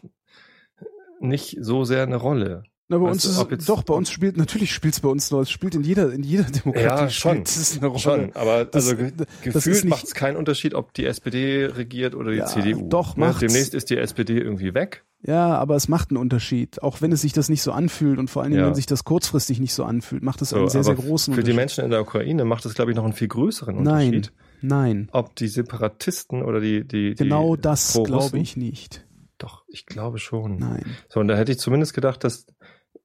nicht 1.20 1.58
so 1.60 1.84
sehr 1.84 2.04
eine 2.04 2.16
Rolle. 2.16 2.64
Na, 2.92 2.98
bei 2.98 3.06
Weißt 3.06 3.26
uns 3.26 3.38
du, 3.38 3.56
ist 3.56 3.62
es, 3.62 3.66
doch, 3.68 3.84
bei 3.84 3.94
uns 3.94 4.12
spielt, 4.12 4.36
natürlich 4.36 4.74
spielt's 4.74 5.00
bei 5.00 5.08
uns 5.08 5.32
noch, 5.32 5.40
es 5.40 5.50
spielt 5.50 5.76
in 5.76 5.82
jeder, 5.82 6.12
in 6.12 6.24
jeder 6.24 6.44
Demokratie 6.44 6.86
Ja, 7.04 7.10
schon. 7.10 7.32
spielt 7.46 7.48
es 7.48 7.78
eine 7.78 7.88
Rolle. 7.88 8.00
Schon, 8.00 8.32
aber 8.36 8.66
Das- 8.66 8.84
also 8.88 8.98
ge 8.98 9.14
das 9.16 9.54
gefühlt 9.54 9.86
macht 9.86 10.04
es 10.04 10.14
keinen 10.14 10.36
Unterschied, 10.36 10.74
ob 10.74 10.94
die 10.94 11.06
SPD 11.06 11.68
regiert 11.68 12.16
oder 12.16 12.32
die 12.32 12.40
Ja, 12.40 12.48
CDU. 12.48 12.90
doch, 12.90 13.16
Ne, 13.16 13.28
macht's. 13.28 13.40
Demnächst 13.40 13.74
ist 13.74 13.90
die 13.92 13.98
SPD 13.98 14.38
irgendwie 14.40 14.74
weg. 14.74 15.06
Ja, 15.26 15.56
aber 15.58 15.78
es 15.78 15.88
macht 15.88 16.10
einen 16.10 16.18
Unterschied. 16.18 16.84
Auch 16.84 17.00
wenn 17.02 17.14
es 17.14 17.22
sich 17.22 17.32
das 17.32 17.48
nicht 17.48 17.62
so 17.62 17.72
anfühlt 17.72 18.20
und 18.20 18.30
vor 18.30 18.42
allen 18.42 18.52
Dingen, 18.52 18.64
Ja. 18.64 18.68
wenn 18.68 18.76
sich 18.76 18.88
das 18.88 19.06
kurzfristig 19.06 19.62
nicht 19.62 19.74
so 19.74 19.86
anfühlt, 19.86 20.22
macht 20.22 20.42
es 20.42 20.50
So, 20.50 20.58
einen 20.58 20.68
sehr, 20.68 20.84
sehr 20.84 20.96
großen 20.96 21.34
Für 21.34 21.44
die 21.44 21.52
Unterschied. 21.52 21.56
Menschen 21.56 21.84
in 21.86 21.92
der 21.92 22.02
Ukraine 22.02 22.44
macht 22.44 22.66
es, 22.66 22.74
glaube 22.74 22.92
ich, 22.92 22.98
noch 22.98 23.06
einen 23.06 23.14
viel 23.14 23.30
größeren 23.30 23.82
Nein, 23.84 24.08
Unterschied. 24.16 24.34
nein. 24.62 25.08
Ob 25.14 25.34
die 25.38 25.48
Separatisten 25.48 26.42
oder 26.44 26.60
die, 26.60 26.86
die, 26.86 27.16
die 27.16 27.24
Genau 27.24 27.56
das 27.56 27.98
glaube 28.04 28.38
ich 28.40 28.58
nicht. 28.58 29.06
Doch, 29.38 29.64
ich 29.70 29.88
glaube 29.88 30.20
schon. 30.20 30.58
Nein. 30.58 30.86
So, 31.10 31.20
und 31.20 31.28
da 31.28 31.36
hätte 31.36 31.52
ich 31.52 31.58
zumindest 31.58 31.96
gedacht, 31.96 32.24
dass, 32.24 32.46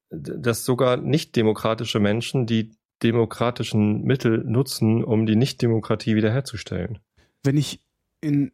dass 0.09 0.65
sogar 0.65 0.97
nicht 0.97 1.35
demokratische 1.35 1.99
Menschen 1.99 2.45
die 2.45 2.71
demokratischen 3.03 4.03
Mittel 4.03 4.43
nutzen, 4.45 5.03
um 5.03 5.25
die 5.25 5.35
Nichtdemokratie 5.35 6.15
wiederherzustellen. 6.15 6.99
Wenn 7.43 7.57
ich 7.57 7.79
in 8.21 8.51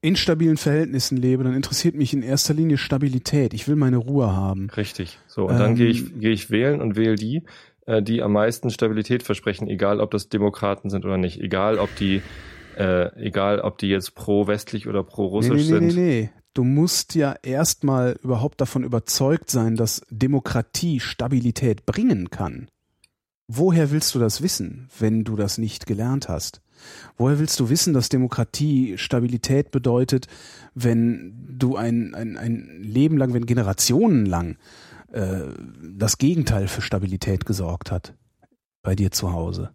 instabilen 0.00 0.56
Verhältnissen 0.56 1.16
lebe, 1.16 1.44
dann 1.44 1.54
interessiert 1.54 1.94
mich 1.94 2.12
in 2.12 2.22
erster 2.22 2.54
Linie 2.54 2.76
Stabilität. 2.78 3.54
Ich 3.54 3.68
will 3.68 3.76
meine 3.76 3.98
Ruhe 3.98 4.34
haben. 4.34 4.68
Richtig. 4.70 5.18
So, 5.28 5.46
und 5.46 5.58
dann 5.58 5.70
Ähm, 5.72 5.76
gehe 5.76 5.88
ich, 5.88 6.18
gehe 6.18 6.32
ich 6.32 6.50
wählen 6.50 6.80
und 6.80 6.96
wähle 6.96 7.14
die, 7.14 7.42
äh, 7.86 8.02
die 8.02 8.22
am 8.22 8.32
meisten 8.32 8.70
Stabilität 8.70 9.22
versprechen, 9.22 9.68
egal 9.68 10.00
ob 10.00 10.10
das 10.10 10.28
Demokraten 10.28 10.90
sind 10.90 11.04
oder 11.04 11.18
nicht, 11.18 11.38
egal 11.40 11.78
ob 11.78 11.94
die, 11.96 12.22
äh, 12.76 13.14
egal 13.22 13.60
ob 13.60 13.78
die 13.78 13.88
jetzt 13.88 14.14
pro-westlich 14.14 14.88
oder 14.88 15.02
Nee, 15.02 15.08
pro-russisch 15.08 15.68
nee, 15.68 15.78
nee, 15.78 15.88
sind. 15.90 15.94
nee, 15.94 16.20
nee. 16.22 16.30
Du 16.54 16.64
musst 16.64 17.14
ja 17.14 17.34
erstmal 17.42 18.18
überhaupt 18.22 18.60
davon 18.60 18.84
überzeugt 18.84 19.50
sein, 19.50 19.76
dass 19.76 20.02
Demokratie 20.10 21.00
Stabilität 21.00 21.86
bringen 21.86 22.28
kann. 22.30 22.68
Woher 23.48 23.90
willst 23.90 24.14
du 24.14 24.18
das 24.18 24.42
wissen, 24.42 24.88
wenn 24.98 25.24
du 25.24 25.36
das 25.36 25.58
nicht 25.58 25.86
gelernt 25.86 26.28
hast? 26.28 26.60
Woher 27.16 27.38
willst 27.38 27.58
du 27.60 27.70
wissen, 27.70 27.94
dass 27.94 28.08
Demokratie 28.08 28.98
Stabilität 28.98 29.70
bedeutet, 29.70 30.26
wenn 30.74 31.56
du 31.58 31.76
ein, 31.76 32.14
ein, 32.14 32.36
ein 32.36 32.82
Leben 32.82 33.16
lang, 33.16 33.32
wenn 33.34 33.46
Generationen 33.46 34.26
lang 34.26 34.56
äh, 35.12 35.40
das 35.82 36.18
Gegenteil 36.18 36.68
für 36.68 36.82
Stabilität 36.82 37.46
gesorgt 37.46 37.90
hat 37.90 38.14
bei 38.82 38.94
dir 38.94 39.10
zu 39.10 39.32
Hause? 39.32 39.74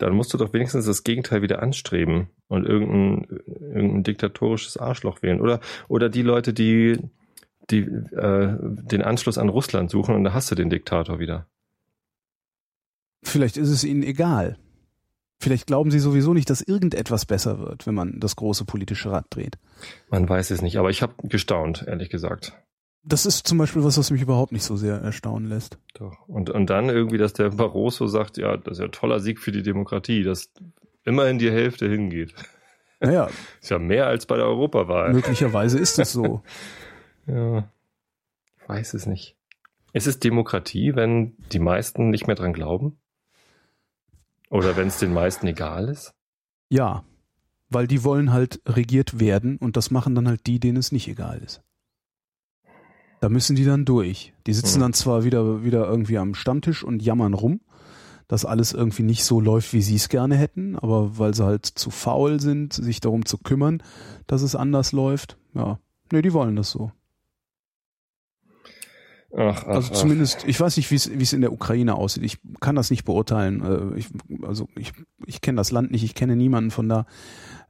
Dann 0.00 0.14
musst 0.14 0.32
du 0.32 0.38
doch 0.38 0.54
wenigstens 0.54 0.86
das 0.86 1.04
Gegenteil 1.04 1.42
wieder 1.42 1.62
anstreben 1.62 2.30
und 2.48 2.66
irgendein, 2.66 3.26
irgendein 3.60 4.02
diktatorisches 4.02 4.78
Arschloch 4.78 5.22
wählen. 5.22 5.42
Oder, 5.42 5.60
oder 5.88 6.08
die 6.08 6.22
Leute, 6.22 6.54
die, 6.54 6.98
die 7.70 7.80
äh, 7.80 8.56
den 8.60 9.02
Anschluss 9.02 9.36
an 9.36 9.50
Russland 9.50 9.90
suchen 9.90 10.14
und 10.14 10.24
da 10.24 10.32
hast 10.32 10.50
du 10.50 10.54
den 10.54 10.70
Diktator 10.70 11.18
wieder. 11.18 11.46
Vielleicht 13.22 13.58
ist 13.58 13.68
es 13.68 13.84
ihnen 13.84 14.02
egal. 14.02 14.56
Vielleicht 15.38 15.66
glauben 15.66 15.90
sie 15.90 15.98
sowieso 15.98 16.32
nicht, 16.32 16.48
dass 16.48 16.62
irgendetwas 16.62 17.26
besser 17.26 17.58
wird, 17.58 17.86
wenn 17.86 17.94
man 17.94 18.20
das 18.20 18.36
große 18.36 18.64
politische 18.64 19.10
Rad 19.10 19.26
dreht. 19.28 19.58
Man 20.10 20.26
weiß 20.26 20.50
es 20.50 20.62
nicht, 20.62 20.78
aber 20.78 20.88
ich 20.88 21.02
habe 21.02 21.14
gestaunt, 21.24 21.84
ehrlich 21.86 22.08
gesagt. 22.08 22.54
Das 23.02 23.24
ist 23.26 23.46
zum 23.46 23.56
Beispiel 23.58 23.82
was, 23.82 23.96
was 23.96 24.10
mich 24.10 24.20
überhaupt 24.20 24.52
nicht 24.52 24.64
so 24.64 24.76
sehr 24.76 24.96
erstaunen 25.00 25.48
lässt. 25.48 25.78
Doch. 25.94 26.28
Und, 26.28 26.50
und 26.50 26.68
dann 26.68 26.88
irgendwie, 26.90 27.16
dass 27.18 27.32
der 27.32 27.50
Barroso 27.50 28.06
sagt, 28.06 28.36
ja, 28.36 28.56
das 28.56 28.72
ist 28.72 28.78
ja 28.80 28.84
ein 28.86 28.92
toller 28.92 29.20
Sieg 29.20 29.38
für 29.40 29.52
die 29.52 29.62
Demokratie, 29.62 30.22
dass 30.22 30.50
immerhin 31.04 31.38
die 31.38 31.50
Hälfte 31.50 31.88
hingeht. 31.88 32.34
Naja, 33.00 33.30
Ist 33.62 33.70
ja 33.70 33.78
mehr 33.78 34.06
als 34.06 34.26
bei 34.26 34.36
der 34.36 34.44
Europawahl. 34.46 35.12
möglicherweise 35.12 35.78
ist 35.78 35.98
es 35.98 36.12
so. 36.12 36.42
Ja. 37.26 37.68
Ich 38.60 38.68
weiß 38.68 38.94
es 38.94 39.06
nicht. 39.06 39.36
Ist 39.92 40.06
es 40.08 40.18
Demokratie, 40.18 40.96
wenn 40.96 41.36
die 41.52 41.58
meisten 41.60 42.10
nicht 42.10 42.26
mehr 42.26 42.34
dran 42.34 42.52
glauben? 42.52 42.98
Oder 44.48 44.76
wenn 44.76 44.88
es 44.88 44.98
den 44.98 45.12
meisten 45.12 45.46
egal 45.46 45.88
ist? 45.88 46.12
Ja, 46.70 47.04
weil 47.68 47.86
die 47.86 48.02
wollen 48.02 48.32
halt 48.32 48.60
regiert 48.66 49.20
werden 49.20 49.58
und 49.58 49.76
das 49.76 49.90
machen 49.92 50.14
dann 50.16 50.26
halt 50.26 50.46
die, 50.46 50.58
denen 50.58 50.78
es 50.78 50.90
nicht 50.92 51.06
egal 51.08 51.38
ist. 51.38 51.62
Da 53.20 53.28
müssen 53.28 53.54
die 53.56 53.64
dann 53.64 53.84
durch. 53.84 54.32
Die 54.46 54.52
sitzen 54.54 54.76
Hm. 54.76 54.80
dann 54.80 54.92
zwar 54.94 55.24
wieder, 55.24 55.62
wieder 55.64 55.86
irgendwie 55.86 56.18
am 56.18 56.34
Stammtisch 56.34 56.82
und 56.82 57.02
jammern 57.02 57.34
rum, 57.34 57.60
dass 58.28 58.44
alles 58.44 58.72
irgendwie 58.72 59.02
nicht 59.02 59.24
so 59.24 59.40
läuft, 59.40 59.72
wie 59.72 59.82
sie 59.82 59.96
es 59.96 60.08
gerne 60.08 60.36
hätten, 60.36 60.76
aber 60.76 61.18
weil 61.18 61.34
sie 61.34 61.44
halt 61.44 61.66
zu 61.66 61.90
faul 61.90 62.40
sind, 62.40 62.72
sich 62.72 63.00
darum 63.00 63.26
zu 63.26 63.38
kümmern, 63.38 63.82
dass 64.26 64.42
es 64.42 64.54
anders 64.54 64.92
läuft. 64.92 65.36
Ja, 65.54 65.78
nee, 66.12 66.22
die 66.22 66.32
wollen 66.32 66.56
das 66.56 66.70
so. 66.70 66.92
Ach, 69.36 69.62
ach, 69.64 69.66
Also 69.66 69.92
zumindest, 69.92 70.44
ich 70.48 70.58
weiß 70.58 70.76
nicht, 70.76 70.90
wie 70.90 70.96
es 70.96 71.08
wie 71.16 71.22
es 71.22 71.32
in 71.32 71.40
der 71.40 71.52
Ukraine 71.52 71.94
aussieht. 71.94 72.24
Ich 72.24 72.38
kann 72.60 72.74
das 72.74 72.90
nicht 72.90 73.04
beurteilen. 73.04 73.62
Äh, 73.94 73.98
Ich, 73.98 74.08
also 74.42 74.68
ich, 74.76 74.92
ich 75.24 75.40
kenne 75.40 75.56
das 75.56 75.70
Land 75.70 75.92
nicht, 75.92 76.02
ich 76.02 76.14
kenne 76.16 76.34
niemanden 76.34 76.70
von 76.72 76.88
da. 76.88 77.06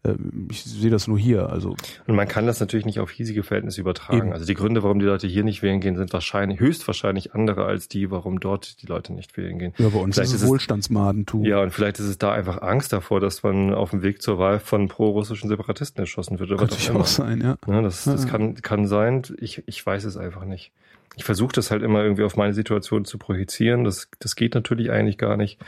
Äh, 0.03 0.15
Ich 0.51 0.65
sehe 0.65 0.91
das 0.91 1.07
nur 1.09 1.19
hier. 1.19 1.51
Also 1.51 1.77
Und 2.07 2.15
man 2.17 2.27
kann 2.29 2.47
das 2.47 2.59
natürlich 2.61 2.87
nicht 2.87 3.01
auf 3.01 3.11
hiesige 3.11 3.43
Verhältnisse 3.43 3.81
übertragen. 3.81 4.19
Eben. 4.29 4.33
Also 4.33 4.47
die 4.47 4.55
Gründe, 4.55 4.83
warum 4.83 4.99
die 4.99 5.05
Leute 5.05 5.27
hier 5.27 5.45
nicht 5.45 5.63
wählen 5.63 5.81
gehen, 5.81 5.97
sind 5.97 6.13
wahrscheinlich, 6.13 6.59
höchstwahrscheinlich 6.61 7.35
andere 7.35 7.65
als 7.67 7.89
die, 7.89 8.11
warum 8.11 8.41
dort 8.41 8.81
die 8.83 8.87
Leute 8.87 9.13
nicht 9.13 9.37
wählen 9.37 9.59
gehen. 9.59 9.75
ja, 9.79 9.89
bei 9.89 9.99
uns 9.99 10.17
Vielleicht 10.17 10.33
ist 10.35 10.43
es 10.43 10.49
Wohlstandsmadentum. 10.49 11.45
Ja, 11.45 11.61
und 11.63 11.73
vielleicht 11.73 11.99
ist 11.99 12.07
es 12.07 12.19
da 12.19 12.33
einfach 12.33 12.63
Angst 12.63 12.93
davor, 12.93 13.21
dass 13.21 13.43
man 13.43 13.75
auf 13.75 13.91
dem 13.91 14.03
Weg 14.03 14.23
zur 14.23 14.39
Wahl 14.39 14.59
von 14.59 14.89
pro-russischen 14.89 15.49
Separatisten 15.49 16.01
erschossen 16.01 16.39
wird. 16.39 16.51
Oder 16.51 16.59
Könnte 16.61 16.75
was 16.77 16.87
auch 16.87 16.91
immer. 16.91 17.01
auch 17.01 17.07
sein, 17.07 17.41
ja. 17.43 17.57
Ja, 17.67 17.83
das 17.83 18.05
das 18.05 18.25
Ja. 18.25 18.31
kann, 18.31 18.55
kann 18.63 18.87
sein. 18.87 19.23
Ich, 19.39 19.63
ich 19.67 19.85
weiß 19.85 20.05
es 20.05 20.17
einfach 20.17 20.45
nicht. 20.45 20.73
Ich 21.17 21.25
versuche 21.25 21.53
das 21.53 21.71
halt 21.71 21.83
immer 21.83 22.03
irgendwie 22.03 22.23
auf 22.23 22.37
meine 22.37 22.55
Situation 22.55 23.05
zu 23.05 23.19
projizieren. 23.19 23.85
Das, 23.85 24.09
das 24.21 24.37
geht 24.37 24.55
natürlich 24.55 24.91
eigentlich 24.91 25.19
gar 25.19 25.37
nicht. 25.37 25.59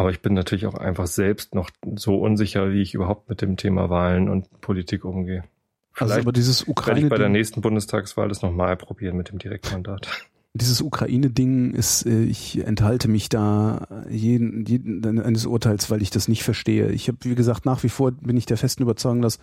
Aber 0.00 0.10
ich 0.10 0.22
bin 0.22 0.32
natürlich 0.32 0.64
auch 0.64 0.76
einfach 0.76 1.06
selbst 1.06 1.54
noch 1.54 1.68
so 1.94 2.16
unsicher, 2.16 2.72
wie 2.72 2.80
ich 2.80 2.94
überhaupt 2.94 3.28
mit 3.28 3.42
dem 3.42 3.58
Thema 3.58 3.90
Wahlen 3.90 4.30
und 4.30 4.62
Politik 4.62 5.04
umgehe. 5.04 5.44
Also 5.92 6.06
Vielleicht 6.06 6.20
aber 6.22 6.32
dieses 6.32 6.66
werde 6.66 7.00
ich 7.00 7.08
bei 7.10 7.18
der 7.18 7.28
nächsten 7.28 7.60
Bundestagswahl 7.60 8.26
das 8.30 8.40
nochmal 8.40 8.78
probieren 8.78 9.18
mit 9.18 9.28
dem 9.28 9.38
Direktmandat. 9.38 10.08
dieses 10.54 10.80
Ukraine-Ding 10.80 11.74
ist, 11.74 12.06
äh, 12.06 12.22
ich 12.22 12.66
enthalte 12.66 13.08
mich 13.08 13.28
da 13.28 13.86
jeden, 14.08 14.64
jeden 14.64 15.18
eines 15.20 15.44
Urteils, 15.44 15.90
weil 15.90 16.00
ich 16.00 16.08
das 16.08 16.28
nicht 16.28 16.44
verstehe. 16.44 16.88
Ich 16.92 17.08
habe, 17.08 17.18
wie 17.20 17.34
gesagt, 17.34 17.66
nach 17.66 17.82
wie 17.82 17.90
vor 17.90 18.10
bin 18.10 18.38
ich 18.38 18.46
der 18.46 18.56
festen 18.56 18.84
Überzeugung, 18.84 19.20
dass 19.20 19.38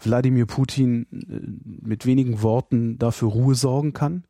Wladimir 0.00 0.46
Putin 0.46 1.06
äh, 1.12 1.86
mit 1.86 2.04
wenigen 2.04 2.42
Worten 2.42 2.98
dafür 2.98 3.28
Ruhe 3.28 3.54
sorgen 3.54 3.92
kann. 3.92 4.24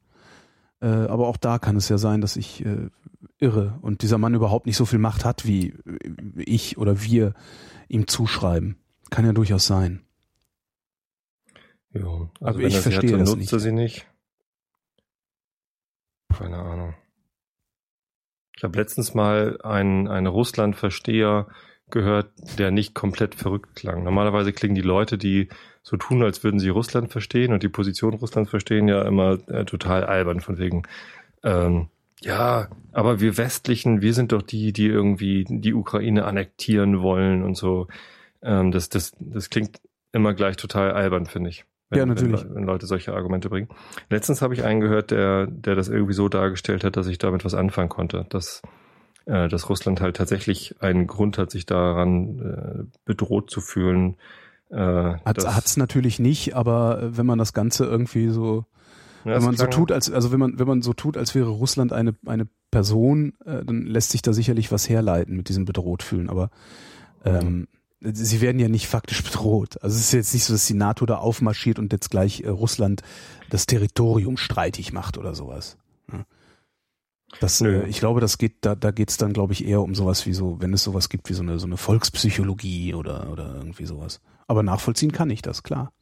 Äh, 0.82 0.88
Aber 0.88 1.28
auch 1.28 1.38
da 1.38 1.58
kann 1.58 1.76
es 1.76 1.88
ja 1.88 1.96
sein, 1.96 2.20
dass 2.20 2.36
ich 2.36 2.66
irre 3.38 3.78
und 3.82 4.02
dieser 4.02 4.18
Mann 4.18 4.34
überhaupt 4.34 4.66
nicht 4.66 4.76
so 4.76 4.86
viel 4.86 4.98
Macht 4.98 5.24
hat, 5.24 5.46
wie 5.46 5.68
äh, 5.68 6.42
ich 6.42 6.78
oder 6.78 7.02
wir 7.02 7.34
ihm 7.88 8.06
zuschreiben. 8.06 8.76
Kann 9.10 9.24
ja 9.24 9.32
durchaus 9.32 9.66
sein. 9.66 10.04
Jo, 11.92 12.30
also 12.40 12.46
Aber 12.46 12.58
wenn 12.58 12.68
ich 12.68 12.74
er 12.76 12.82
verstehe 12.82 13.10
dann 13.10 13.20
das 13.20 13.36
nicht. 13.36 13.50
sie 13.50 13.72
nicht. 13.72 14.06
Keine 16.32 16.58
Ahnung. 16.58 16.94
Ich 18.56 18.62
habe 18.62 18.78
letztens 18.78 19.14
mal 19.14 19.58
einen, 19.62 20.06
einen 20.06 20.26
Russland-Versteher 20.26 21.48
gehört, 21.90 22.30
der 22.58 22.70
nicht 22.70 22.94
komplett 22.94 23.34
verrückt 23.34 23.74
klang. 23.74 24.04
Normalerweise 24.04 24.52
klingen 24.52 24.74
die 24.76 24.80
Leute, 24.80 25.18
die 25.18 25.48
so 25.82 25.96
tun, 25.96 26.22
als 26.22 26.44
würden 26.44 26.60
sie 26.60 26.68
Russland 26.68 27.10
verstehen 27.10 27.52
und 27.52 27.62
die 27.62 27.68
Position 27.68 28.14
Russlands 28.14 28.50
verstehen, 28.50 28.86
ja 28.86 29.02
immer 29.02 29.38
äh, 29.48 29.64
total 29.64 30.04
albern, 30.04 30.40
von 30.40 30.58
wegen, 30.58 30.82
ähm, 31.42 31.88
ja, 32.22 32.68
aber 32.92 33.20
wir 33.20 33.36
Westlichen, 33.36 34.02
wir 34.02 34.14
sind 34.14 34.32
doch 34.32 34.42
die, 34.42 34.72
die 34.72 34.86
irgendwie 34.86 35.44
die 35.48 35.74
Ukraine 35.74 36.24
annektieren 36.24 37.00
wollen 37.00 37.42
und 37.42 37.56
so. 37.56 37.88
Ähm, 38.42 38.72
das, 38.72 38.88
das, 38.88 39.12
das 39.18 39.50
klingt 39.50 39.80
immer 40.12 40.34
gleich 40.34 40.56
total 40.56 40.92
albern, 40.92 41.26
finde 41.26 41.50
ich. 41.50 41.64
Wenn, 41.88 41.98
Ja, 41.98 42.06
natürlich. 42.06 42.44
Wenn, 42.44 42.54
wenn 42.56 42.64
Leute 42.64 42.86
solche 42.86 43.14
Argumente 43.14 43.48
bringen. 43.48 43.68
Letztens 44.10 44.42
habe 44.42 44.54
ich 44.54 44.64
einen 44.64 44.80
gehört, 44.80 45.10
der, 45.10 45.46
der 45.46 45.74
das 45.74 45.88
irgendwie 45.88 46.12
so 46.12 46.28
dargestellt 46.28 46.84
hat, 46.84 46.96
dass 46.96 47.06
ich 47.06 47.18
damit 47.18 47.44
was 47.44 47.54
anfangen 47.54 47.88
konnte. 47.88 48.26
Dass, 48.28 48.62
äh, 49.24 49.48
dass 49.48 49.68
Russland 49.68 50.00
halt 50.00 50.16
tatsächlich 50.16 50.76
einen 50.80 51.06
Grund 51.06 51.38
hat, 51.38 51.50
sich 51.50 51.66
daran 51.66 52.38
äh, 52.38 52.96
bedroht 53.04 53.50
zu 53.50 53.60
fühlen. 53.60 54.16
Äh, 54.70 54.76
Hat 54.76 55.38
es 55.38 55.76
natürlich 55.76 56.18
nicht, 56.18 56.54
aber 56.54 57.16
wenn 57.16 57.26
man 57.26 57.38
das 57.38 57.52
Ganze 57.52 57.86
irgendwie 57.86 58.28
so 58.28 58.66
Ja, 59.24 59.36
wenn 59.36 59.42
man 59.42 59.56
so 59.56 59.66
tut, 59.66 59.92
als 59.92 60.10
also 60.10 60.32
wenn 60.32 60.40
man 60.40 60.58
wenn 60.58 60.66
man 60.66 60.82
so 60.82 60.92
tut, 60.92 61.16
als 61.16 61.34
wäre 61.34 61.48
Russland 61.48 61.92
eine 61.92 62.14
eine 62.26 62.46
Person, 62.70 63.34
äh, 63.44 63.64
dann 63.64 63.86
lässt 63.86 64.10
sich 64.10 64.22
da 64.22 64.32
sicherlich 64.32 64.72
was 64.72 64.88
herleiten 64.88 65.36
mit 65.36 65.48
diesem 65.48 65.64
bedroht 65.64 66.02
fühlen. 66.02 66.30
Aber 66.30 66.50
ähm, 67.24 67.68
sie 68.00 68.40
werden 68.40 68.58
ja 68.58 68.68
nicht 68.68 68.88
faktisch 68.88 69.22
bedroht. 69.22 69.82
Also 69.82 69.96
es 69.96 70.04
ist 70.04 70.12
jetzt 70.12 70.34
nicht 70.34 70.44
so, 70.44 70.54
dass 70.54 70.66
die 70.66 70.74
NATO 70.74 71.06
da 71.06 71.16
aufmarschiert 71.16 71.78
und 71.78 71.92
jetzt 71.92 72.10
gleich 72.10 72.42
äh, 72.42 72.48
Russland 72.48 73.02
das 73.50 73.66
Territorium 73.66 74.36
streitig 74.36 74.92
macht 74.92 75.18
oder 75.18 75.34
sowas. 75.34 75.76
Ja. 76.12 76.24
Das, 77.38 77.60
Nö. 77.60 77.82
äh, 77.82 77.88
ich 77.88 78.00
glaube, 78.00 78.20
das 78.20 78.38
geht, 78.38 78.56
da, 78.62 78.74
da 78.74 78.90
geht's 78.90 79.16
dann, 79.16 79.32
glaube 79.32 79.52
ich, 79.52 79.66
eher 79.66 79.82
um 79.82 79.94
sowas 79.94 80.26
wie 80.26 80.32
so, 80.32 80.60
wenn 80.60 80.72
es 80.72 80.82
sowas 80.82 81.08
gibt 81.08 81.28
wie 81.28 81.34
so 81.34 81.42
eine, 81.42 81.58
so 81.58 81.66
eine 81.66 81.76
Volkspsychologie 81.76 82.94
oder, 82.94 83.30
oder 83.30 83.54
irgendwie 83.56 83.86
sowas. 83.86 84.20
Aber 84.46 84.62
nachvollziehen 84.62 85.12
kann 85.12 85.30
ich 85.30 85.42
das, 85.42 85.62
klar. 85.62 85.92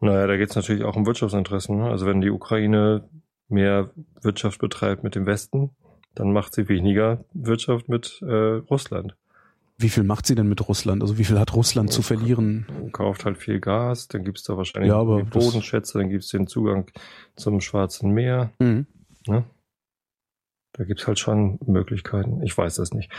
Naja, 0.00 0.26
da 0.26 0.36
geht 0.36 0.50
es 0.50 0.56
natürlich 0.56 0.84
auch 0.84 0.96
um 0.96 1.06
Wirtschaftsinteressen. 1.06 1.76
Ne? 1.78 1.90
Also 1.90 2.06
wenn 2.06 2.20
die 2.20 2.30
Ukraine 2.30 3.08
mehr 3.48 3.90
Wirtschaft 4.22 4.60
betreibt 4.60 5.02
mit 5.04 5.14
dem 5.14 5.26
Westen, 5.26 5.70
dann 6.14 6.32
macht 6.32 6.54
sie 6.54 6.68
weniger 6.68 7.24
Wirtschaft 7.34 7.88
mit 7.88 8.20
äh, 8.22 8.26
Russland. 8.70 9.16
Wie 9.78 9.88
viel 9.88 10.02
macht 10.04 10.26
sie 10.26 10.34
denn 10.34 10.48
mit 10.48 10.68
Russland? 10.68 11.00
Also 11.02 11.16
wie 11.16 11.24
viel 11.24 11.38
hat 11.38 11.54
Russland 11.54 11.90
zu 11.90 12.02
verlieren? 12.02 12.66
Kauft 12.92 13.24
halt 13.24 13.38
viel 13.38 13.60
Gas, 13.60 14.08
dann 14.08 14.24
gibt's 14.24 14.42
da 14.42 14.56
wahrscheinlich 14.56 14.90
Ja, 14.90 15.02
das- 15.04 15.30
Bodenschätze, 15.30 15.98
dann 15.98 16.10
gibt's 16.10 16.28
den 16.28 16.46
Zugang 16.46 16.90
zum 17.36 17.60
Schwarzen 17.62 18.10
Meer. 18.10 18.52
Mhm. 18.58 18.86
Ne? 19.26 19.44
Da 20.72 20.84
gibt's 20.84 21.06
halt 21.06 21.18
schon 21.18 21.58
Möglichkeiten. 21.66 22.42
Ich 22.42 22.56
weiß 22.56 22.76
das 22.76 22.92
nicht. 22.92 23.10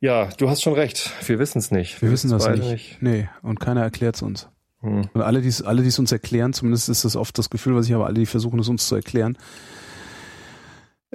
Ja, 0.00 0.28
du 0.36 0.50
hast 0.50 0.62
schon 0.62 0.74
recht. 0.74 1.12
Wir 1.28 1.38
wissen 1.38 1.58
es 1.58 1.70
nicht. 1.70 2.02
Wir 2.02 2.10
wissen 2.10 2.28
das 2.30 2.44
beide 2.44 2.60
nicht. 2.62 3.00
Nee, 3.00 3.28
und 3.42 3.60
keiner 3.60 3.82
erklärt 3.82 4.16
es 4.16 4.22
uns. 4.22 4.48
Hm. 4.82 5.08
Und 5.12 5.22
alle, 5.22 5.40
die 5.40 5.48
es 5.48 5.62
alle, 5.62 5.82
die 5.82 5.88
es 5.88 5.98
uns 5.98 6.12
erklären, 6.12 6.52
zumindest 6.52 6.88
ist 6.88 7.04
das 7.04 7.16
oft 7.16 7.36
das 7.38 7.50
Gefühl, 7.50 7.74
was 7.74 7.86
ich 7.86 7.92
habe, 7.92 8.04
alle, 8.04 8.20
die 8.20 8.26
versuchen 8.26 8.58
es 8.60 8.68
uns 8.68 8.86
zu 8.86 8.94
erklären, 8.94 9.38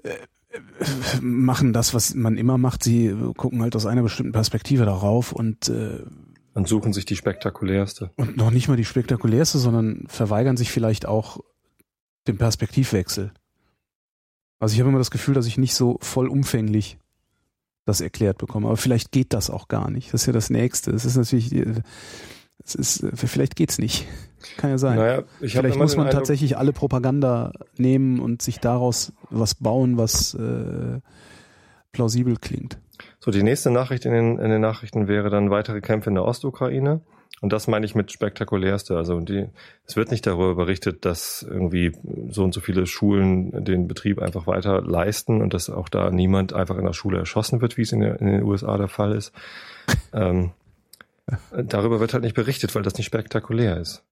äh, 0.03 0.09
äh, 0.09 0.59
machen 1.21 1.73
das, 1.73 1.93
was 1.93 2.15
man 2.15 2.37
immer 2.37 2.57
macht. 2.57 2.83
Sie 2.83 3.07
äh, 3.07 3.33
gucken 3.35 3.61
halt 3.61 3.75
aus 3.75 3.85
einer 3.85 4.03
bestimmten 4.03 4.31
Perspektive 4.31 4.85
darauf 4.85 5.31
und 5.33 5.69
äh, 5.69 5.99
Und 6.53 6.67
suchen 6.67 6.93
sich 6.93 7.05
die 7.05 7.15
spektakulärste. 7.15 8.11
Und 8.15 8.37
noch 8.37 8.51
nicht 8.51 8.67
mal 8.67 8.77
die 8.77 8.85
spektakulärste, 8.85 9.59
sondern 9.59 10.05
verweigern 10.07 10.57
sich 10.57 10.71
vielleicht 10.71 11.05
auch 11.05 11.39
dem 12.27 12.37
Perspektivwechsel. 12.37 13.31
Also 14.59 14.73
ich 14.73 14.79
habe 14.79 14.89
immer 14.89 14.97
das 14.97 15.11
Gefühl, 15.11 15.35
dass 15.35 15.45
ich 15.45 15.57
nicht 15.57 15.75
so 15.75 15.97
vollumfänglich 16.01 16.97
das 17.85 18.01
erklärt 18.01 18.37
bekomme. 18.37 18.67
Aber 18.67 18.77
vielleicht 18.77 19.11
geht 19.11 19.33
das 19.33 19.49
auch 19.49 19.67
gar 19.67 19.91
nicht. 19.91 20.13
Das 20.13 20.21
ist 20.21 20.27
ja 20.27 20.33
das 20.33 20.49
Nächste. 20.49 20.91
Es 20.91 21.05
ist 21.05 21.15
natürlich, 21.15 21.53
es 22.63 22.75
ist, 22.75 23.05
vielleicht 23.13 23.55
geht's 23.55 23.77
nicht. 23.77 24.07
Kann 24.57 24.69
ja 24.69 24.77
sein. 24.77 24.97
Naja, 24.97 25.23
ich 25.41 25.53
vielleicht 25.53 25.77
muss 25.77 25.97
man 25.97 26.09
tatsächlich 26.09 26.57
alle 26.57 26.73
Propaganda 26.73 27.51
nehmen 27.77 28.19
und 28.19 28.41
sich 28.41 28.59
daraus 28.59 29.13
was 29.29 29.55
bauen, 29.55 29.97
was 29.97 30.33
äh, 30.35 30.99
plausibel 31.91 32.37
klingt. 32.37 32.77
So, 33.19 33.31
die 33.31 33.43
nächste 33.43 33.71
Nachricht 33.71 34.05
in 34.05 34.11
den, 34.11 34.39
in 34.39 34.49
den 34.49 34.61
Nachrichten 34.61 35.07
wäre 35.07 35.29
dann 35.29 35.49
weitere 35.49 35.81
Kämpfe 35.81 36.09
in 36.09 36.15
der 36.15 36.25
Ostukraine. 36.25 37.01
Und 37.39 37.53
das 37.53 37.67
meine 37.67 37.85
ich 37.85 37.93
mit 37.93 38.11
spektakulärste. 38.11 38.97
Also 38.97 39.19
die, 39.19 39.47
es 39.85 39.95
wird 39.95 40.09
nicht 40.09 40.25
darüber 40.25 40.55
berichtet, 40.55 41.05
dass 41.05 41.45
irgendwie 41.47 41.91
so 42.29 42.43
und 42.43 42.53
so 42.53 42.61
viele 42.61 42.87
Schulen 42.87 43.63
den 43.63 43.87
Betrieb 43.87 44.19
einfach 44.19 44.47
weiter 44.47 44.81
leisten 44.81 45.41
und 45.41 45.53
dass 45.53 45.69
auch 45.69 45.89
da 45.89 46.09
niemand 46.09 46.53
einfach 46.53 46.77
in 46.77 46.85
der 46.85 46.93
Schule 46.93 47.19
erschossen 47.19 47.61
wird, 47.61 47.77
wie 47.77 47.83
es 47.83 47.91
in, 47.91 47.99
der, 47.99 48.19
in 48.19 48.27
den 48.27 48.43
USA 48.43 48.77
der 48.77 48.87
Fall 48.87 49.11
ist. 49.11 49.33
ähm, 50.13 50.51
darüber 51.51 51.99
wird 51.99 52.13
halt 52.13 52.23
nicht 52.23 52.35
berichtet, 52.35 52.73
weil 52.75 52.83
das 52.83 52.97
nicht 52.97 53.07
spektakulär 53.07 53.77
ist. 53.77 54.03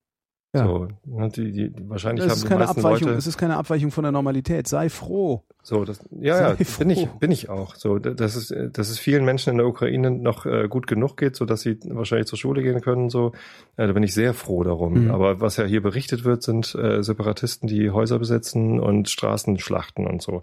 Ja. 0.55 0.68
So, 0.68 0.88
ne, 1.03 1.30
die, 1.30 1.51
die, 1.51 1.74
wahrscheinlich 1.89 2.24
es 2.24 2.32
haben 2.32 2.38
ist 2.38 2.43
die 2.43 2.47
keine 2.47 2.59
meisten 2.61 2.80
Abweichung, 2.80 3.07
Leute, 3.09 3.18
es 3.18 3.28
ist 3.28 3.38
keine 3.38 3.57
Abweichung 3.57 3.91
von 3.91 4.03
der 4.03 4.13
Normalität. 4.13 4.70
Sei 4.70 4.89
froh. 4.89 5.43
So, 5.61 5.84
das, 5.84 5.99
ja, 6.11 6.38
Sei 6.38 6.49
ja, 6.49 6.55
froh. 6.55 6.80
bin 6.80 6.89
ich, 6.91 7.07
bin 7.07 7.32
ich 7.32 7.49
auch. 7.49 7.76
So, 7.76 7.99
dass 7.99 8.36
es, 8.36 8.53
dass 8.72 8.88
es 8.88 8.97
vielen 8.97 9.26
Menschen 9.26 9.49
in 9.49 9.57
der 9.57 9.68
Ukraine 9.68 10.11
noch 10.11 10.45
äh, 10.45 10.70
gut 10.70 10.88
genug 10.88 11.18
geht, 11.18 11.36
so 11.36 11.43
dass 11.43 11.59
sie 11.59 11.78
wahrscheinlich 11.89 12.28
zur 12.28 12.38
Schule 12.38 12.63
gehen 12.63 12.80
können. 12.80 13.09
So, 13.09 13.34
äh, 13.76 13.86
da 13.86 13.91
bin 13.91 14.03
ich 14.03 14.13
sehr 14.13 14.34
froh 14.34 14.63
darum. 14.63 15.05
Mhm. 15.05 15.11
Aber 15.11 15.41
was 15.41 15.57
ja 15.57 15.66
hier 15.66 15.82
berichtet 15.82 16.24
wird, 16.24 16.41
sind 16.41 16.74
äh, 16.76 17.03
Separatisten, 17.03 17.68
die 17.68 17.91
Häuser 17.91 18.18
besetzen 18.18 18.80
und 18.80 19.09
Straßen 19.09 19.59
schlachten 19.59 20.07
und 20.07 20.22
so. 20.22 20.41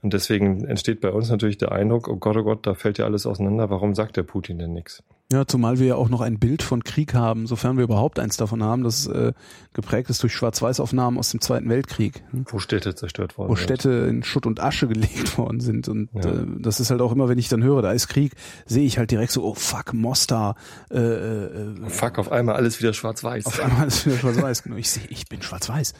Und 0.00 0.14
deswegen 0.14 0.64
entsteht 0.64 1.02
bei 1.02 1.10
uns 1.10 1.30
natürlich 1.30 1.58
der 1.58 1.72
Eindruck, 1.72 2.08
oh 2.08 2.16
Gott, 2.16 2.36
oh 2.38 2.42
Gott, 2.42 2.66
da 2.66 2.74
fällt 2.74 2.96
ja 2.96 3.04
alles 3.04 3.26
auseinander. 3.26 3.68
Warum 3.68 3.94
sagt 3.94 4.16
der 4.16 4.24
Putin 4.24 4.58
denn 4.58 4.72
nichts? 4.72 5.04
Ja, 5.32 5.46
zumal 5.46 5.78
wir 5.78 5.86
ja 5.86 5.94
auch 5.94 6.10
noch 6.10 6.20
ein 6.20 6.38
Bild 6.38 6.62
von 6.62 6.84
Krieg 6.84 7.14
haben, 7.14 7.46
sofern 7.46 7.76
wir 7.78 7.84
überhaupt 7.84 8.18
eins 8.18 8.36
davon 8.36 8.62
haben, 8.62 8.82
das 8.84 9.06
äh, 9.06 9.32
geprägt 9.72 10.10
ist 10.10 10.22
durch 10.22 10.34
Schwarz-Weiß-Aufnahmen 10.34 11.16
aus 11.18 11.30
dem 11.30 11.40
Zweiten 11.40 11.70
Weltkrieg. 11.70 12.22
hm? 12.32 12.44
Wo 12.50 12.58
Städte 12.58 12.94
zerstört 12.94 13.38
worden 13.38 13.48
Wo 13.50 13.54
sind. 13.56 13.64
Städte 13.64 13.90
in 14.10 14.22
Schutt 14.22 14.44
und 14.44 14.60
Asche 14.60 14.86
gelegt 14.92 15.38
worden 15.38 15.60
sind. 15.60 15.88
Und 15.88 16.10
Ja. 16.14 16.30
äh, 16.30 16.46
das 16.58 16.80
ist 16.80 16.90
halt 16.90 17.00
auch 17.00 17.12
immer, 17.12 17.28
wenn 17.30 17.38
ich 17.38 17.48
dann 17.48 17.62
höre, 17.62 17.80
da 17.80 17.92
ist 17.92 18.08
Krieg, 18.08 18.34
sehe 18.66 18.84
ich 18.84 18.98
halt 18.98 19.10
direkt 19.10 19.32
so, 19.32 19.42
oh 19.44 19.54
fuck, 19.54 19.94
Mostar, 19.94 20.54
äh, 20.90 20.98
äh, 20.98 21.88
Fuck, 21.88 22.18
auf 22.18 22.30
einmal 22.30 22.56
alles 22.56 22.78
wieder 22.80 22.92
schwarz-weiß. 22.92 23.46
auf 23.46 23.58
einmal 23.60 23.86
ist 23.88 24.04
wieder 24.04 24.16
schwarz-weiß. 24.18 24.62
Genau, 24.64 24.76
ich 24.76 24.90
sehe, 24.90 25.04
ich 25.08 25.26
bin 25.28 25.40
schwarz-weiß. 25.40 25.94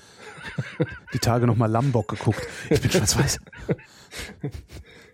Die 1.15 1.19
Tage 1.21 1.47
nochmal 1.47 1.71
Lambok 1.71 2.09
geguckt. 2.09 2.47
Ich 2.69 2.81
bin 2.83 2.91
schwarz-weiß. 2.91 3.39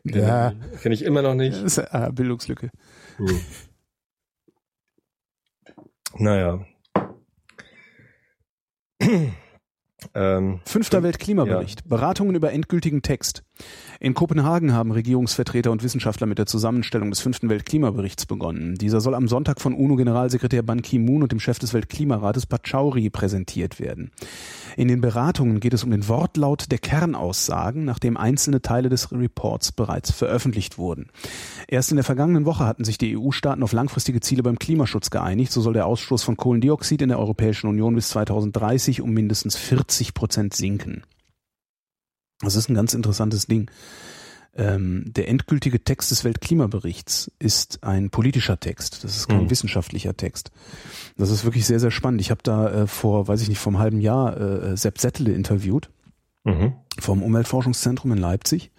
Ja, 0.05 0.53
Kenne 0.83 0.95
ich 0.95 1.05
immer 1.05 1.23
noch 1.23 1.35
nicht. 1.35 1.55
das 1.57 1.77
ist 1.77 1.79
äh, 1.79 2.11
Bildungslücke. 2.13 2.71
Hm. 3.19 3.41
Naja. 6.19 6.65
ähm, 10.15 10.61
Fünfter 10.65 11.03
Weltklimabericht. 11.03 11.89
Beratungen 11.89 12.35
über 12.35 12.53
endgültigen 12.53 13.03
Text. 13.03 13.45
In 14.01 14.15
Kopenhagen 14.15 14.73
haben 14.73 14.93
Regierungsvertreter 14.93 15.73
und 15.73 15.83
Wissenschaftler 15.83 16.29
mit 16.29 16.39
der 16.39 16.47
Zusammenstellung 16.47 17.11
des 17.11 17.19
fünften 17.19 17.49
Weltklimaberichts 17.49 18.27
begonnen. 18.27 18.77
Dieser 18.77 19.01
soll 19.01 19.17
am 19.17 19.27
Sonntag 19.27 19.61
von 19.61 19.75
UNO-Generalsekretär 19.75 20.63
Ban 20.63 20.83
Ki-moon 20.83 21.25
und 21.25 21.33
dem 21.33 21.41
Chef 21.41 21.59
des 21.59 21.75
Weltklimarates 21.75 22.47
Pachauri 22.47 23.11
präsentiert 23.11 23.81
werden. 23.81 24.13
In 24.77 24.87
den 24.87 25.01
Beratungen 25.01 25.59
geht 25.59 25.75
es 25.75 25.83
um 25.83 25.91
den 25.91 26.07
Wortlaut 26.07 26.71
der 26.71 26.79
Kernaussagen, 26.79 27.85
nachdem 27.85 28.17
einzelne 28.17 28.63
Teile 28.63 28.89
des 28.89 29.11
Reports 29.11 29.73
bereits 29.73 30.13
veröffentlicht 30.13 30.79
wurden. 30.79 31.09
Erst 31.67 31.91
in 31.91 31.97
der 31.97 32.05
vergangenen 32.05 32.45
Woche 32.45 32.67
hatten 32.67 32.85
sich 32.85 32.99
die 32.99 33.19
EU-Staaten 33.19 33.65
auf 33.65 33.73
langfristige 33.73 34.21
Ziele 34.21 34.45
beim 34.45 34.61
Klimaschutz 34.61 35.11
geeinigt. 35.11 35.51
So 35.51 35.61
soll 35.61 35.73
der 35.73 35.87
Ausstoß 35.87 36.23
von 36.23 36.37
Kohlendioxid 36.37 37.03
in 37.03 37.09
der 37.09 37.19
Europäischen 37.19 37.67
Union 37.67 37.97
bis 37.97 38.11
2030 38.11 39.03
um 39.03 39.11
mindestens 39.11 39.57
40 39.57 40.15
Prozent 40.15 40.55
sinken. 40.55 41.03
Das 42.41 42.57
ist 42.57 42.69
ein 42.69 42.75
ganz 42.75 42.95
interessantes 42.95 43.47
Ding. 43.47 43.71
Ähm, 44.57 45.05
der 45.07 45.29
endgültige 45.29 45.83
Text 45.85 46.11
des 46.11 46.25
Weltklimaberichts 46.25 47.31
ist 47.39 47.85
ein 47.85 48.11
politischer 48.11 48.59
Text. 48.59 49.05
Das 49.05 49.17
ist 49.17 49.29
kein 49.29 49.45
Mhm. 49.45 49.51
wissenschaftlicher 49.51 50.17
Text. 50.17 50.51
Das 51.17 51.31
ist 51.31 51.45
wirklich 51.45 51.67
sehr, 51.67 51.79
sehr 51.79 51.91
spannend. 51.91 52.21
Ich 52.21 52.31
habe 52.31 52.41
da 52.43 52.69
äh, 52.71 52.87
vor, 52.87 53.29
weiß 53.29 53.41
ich 53.43 53.49
nicht, 53.49 53.59
vor 53.59 53.73
einem 53.73 53.81
halben 53.81 54.01
Jahr 54.01 54.37
äh, 54.37 54.77
Sepp 54.77 54.99
Settele 54.99 55.33
interviewt 55.33 55.91
mhm. 56.45 56.73
vom 56.99 57.23
Umweltforschungszentrum 57.23 58.13
in 58.13 58.19
Leipzig, 58.19 58.73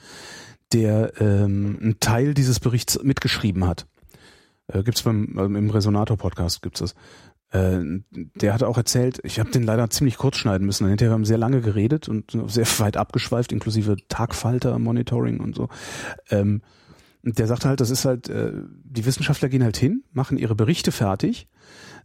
der 0.74 1.14
ähm, 1.22 1.78
einen 1.82 1.99
Teil 1.99 2.34
dieses 2.34 2.60
Berichts 2.60 3.01
mitgeschrieben 3.01 3.66
hat. 3.66 3.86
Äh, 4.68 4.84
gibt's 4.84 5.03
beim 5.03 5.38
ähm, 5.39 5.55
im 5.55 5.70
Resonator-Podcast 5.70 6.62
gibt's 6.62 6.80
das. 6.82 6.95
Äh, 7.52 7.82
der 8.12 8.54
hat 8.54 8.64
auch 8.64 8.78
erzählt, 8.78 9.20
ich 9.24 9.39
habe 9.39 9.52
den 9.52 9.64
leider 9.64 9.89
ziemlich 9.89 10.18
kurz 10.18 10.38
schneiden 10.38 10.66
müssen. 10.66 10.88
Hinterher 10.88 11.14
haben 11.14 11.26
sehr 11.26 11.38
lange 11.38 11.62
geredet 11.62 12.08
und 12.08 12.32
sehr 12.47 12.68
weit 12.80 12.97
abgeschweift, 12.97 13.52
inklusive 13.52 13.97
Tagfalter, 14.08 14.78
Monitoring 14.80 15.39
und 15.39 15.56
so. 15.56 15.70
Ähm, 16.30 16.62
und 17.24 17.38
der 17.38 17.47
sagte 17.47 17.68
halt, 17.68 17.82
das 17.82 17.89
ist 17.89 18.06
halt, 18.06 18.30
äh, 18.30 18.54
die 18.84 19.06
Wissenschaftler 19.06 19.50
gehen 19.50 19.64
halt 19.64 19.78
hin, 19.78 20.04
machen 20.14 20.38
ihre 20.38 20.56
Berichte 20.56 20.91
fertig, 20.91 21.47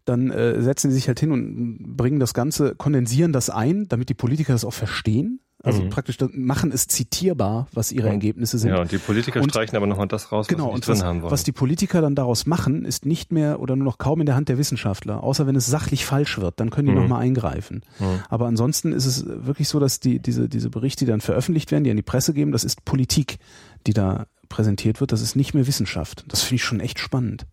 dann 0.05 0.31
äh, 0.31 0.61
setzen 0.61 0.91
sie 0.91 0.97
sich 0.97 1.09
halt 1.09 1.21
hin 1.21 1.31
und 1.31 1.97
bringen 1.97 2.21
das 2.21 2.35
Ganze, 2.35 2.75
kondensieren 2.75 3.33
das 3.33 3.49
ein, 3.49 3.87
damit 3.89 4.09
die 4.09 4.15
Politiker 4.15 4.53
das 4.53 4.65
auch 4.65 4.73
verstehen. 4.73 5.41
Also 5.65 5.83
Mhm. 5.83 5.89
praktisch 5.91 6.19
machen 6.35 6.71
es 6.73 6.87
zitierbar, 6.87 7.69
was 7.73 7.91
ihre 7.91 8.07
Und- 8.09 8.13
Ergebnisse 8.13 8.59
sind. 8.59 8.69
Ja, 8.71 8.81
und 8.83 8.93
die 8.93 8.99
Politiker 8.99 9.41
Und- 9.41 9.49
streichen 9.51 9.75
aber 9.77 9.87
nochmal 9.87 10.07
das 10.09 10.31
raus, 10.31 10.41
was 10.41 10.49
Genau, 10.49 10.69
sie 10.69 10.75
nicht 10.75 10.87
drin 10.87 10.95
was, 10.97 11.03
haben 11.03 11.23
wollen. 11.23 11.33
was 11.33 11.43
die 11.43 11.53
Politiker 11.53 12.03
dann 12.03 12.15
daraus 12.15 12.45
machen, 12.45 12.85
ist 12.85 13.07
nicht 13.07 13.33
mehr 13.33 13.61
oder 13.61 13.75
nur 13.75 13.87
noch 13.87 13.97
kaum 13.99 14.21
in 14.21 14.27
der 14.27 14.37
Hand 14.37 14.51
der 14.51 14.59
Wissenschaftler, 14.59 15.25
außer 15.25 15.47
wenn 15.47 15.57
es 15.57 15.65
sachlich 15.67 16.05
falsch 16.05 16.39
wird, 16.39 16.61
dann 16.61 16.69
können 16.71 16.89
die 16.89 16.93
Mhm. 16.95 17.01
nochmal 17.01 17.23
eingreifen. 17.23 17.83
Mhm. 17.99 18.05
Aber 18.29 18.47
ansonsten 18.47 18.93
ist 18.93 19.07
es 19.07 19.25
wirklich 19.27 19.69
so, 19.69 19.81
dass 19.81 20.01
die, 20.01 20.19
diese, 20.21 20.49
diese 20.51 20.69
Berichte, 20.69 21.07
die 21.07 21.11
dann 21.11 21.23
veröffentlicht 21.23 21.73
werden, 21.73 21.85
die 21.85 21.91
an 21.91 21.97
die 21.97 22.03
Presse 22.03 22.35
geben, 22.35 22.53
das 22.53 22.63
ist 22.65 22.85
Politik, 22.85 23.39
die 23.87 23.95
da 23.95 24.27
präsentiert 24.51 25.01
wird, 25.01 25.13
das 25.13 25.23
ist 25.23 25.35
nicht 25.35 25.55
mehr 25.55 25.67
Wissenschaft. 25.67 26.25
Das 26.29 26.43
finde 26.43 26.57
ich 26.57 26.65
schon 26.65 26.81
echt 26.81 26.99
spannend. 26.99 27.47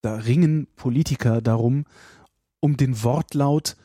Da 0.00 0.16
ringen 0.16 0.68
Politiker 0.76 1.40
darum, 1.42 1.84
um 2.60 2.76
den 2.76 3.02
Wortlaut 3.02 3.76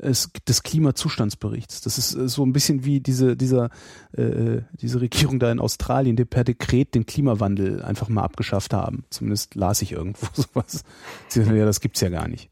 des 0.00 0.62
Klimazustandsberichts. 0.62 1.80
Das 1.80 1.98
ist 1.98 2.14
äh, 2.14 2.28
so 2.28 2.44
ein 2.44 2.52
bisschen 2.52 2.84
wie 2.84 3.00
diese, 3.00 3.36
dieser, 3.36 3.70
äh, 4.12 4.62
diese 4.80 5.00
Regierung 5.00 5.38
da 5.38 5.50
in 5.50 5.58
Australien, 5.58 6.16
die 6.16 6.24
per 6.24 6.44
Dekret 6.44 6.94
den 6.94 7.06
Klimawandel 7.06 7.82
einfach 7.82 8.08
mal 8.08 8.22
abgeschafft 8.22 8.72
haben. 8.72 9.04
Zumindest 9.10 9.54
las 9.54 9.82
ich 9.82 9.92
irgendwo 9.92 10.26
sowas. 10.34 10.84
Sie 11.28 11.42
sagen, 11.42 11.56
Ja, 11.56 11.64
das 11.64 11.80
gibt's 11.80 12.00
ja 12.00 12.10
gar 12.10 12.28
nicht. 12.28 12.50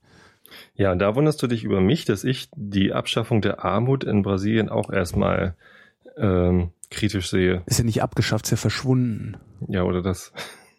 Ja, 0.75 0.93
und 0.93 0.99
da 0.99 1.15
wunderst 1.15 1.43
du 1.43 1.47
dich 1.47 1.65
über 1.65 1.81
mich, 1.81 2.05
dass 2.05 2.25
ich 2.25 2.49
die 2.55 2.93
Abschaffung 2.93 3.41
der 3.43 3.65
Armut 3.65 4.05
in 4.05 4.23
Brasilien 4.23 4.69
auch 4.69 4.91
erstmal 4.91 5.55
ähm, 6.17 6.71
kritisch 6.91 7.31
sehe. 7.31 7.63
Ist 7.67 7.79
ja 7.79 7.85
nicht 7.85 8.03
abgeschafft, 8.03 8.47
ist 8.47 8.51
ja 8.53 8.57
verschwunden. 8.57 9.37
Ja, 9.69 9.83
oder 9.83 10.03
das. 10.03 10.33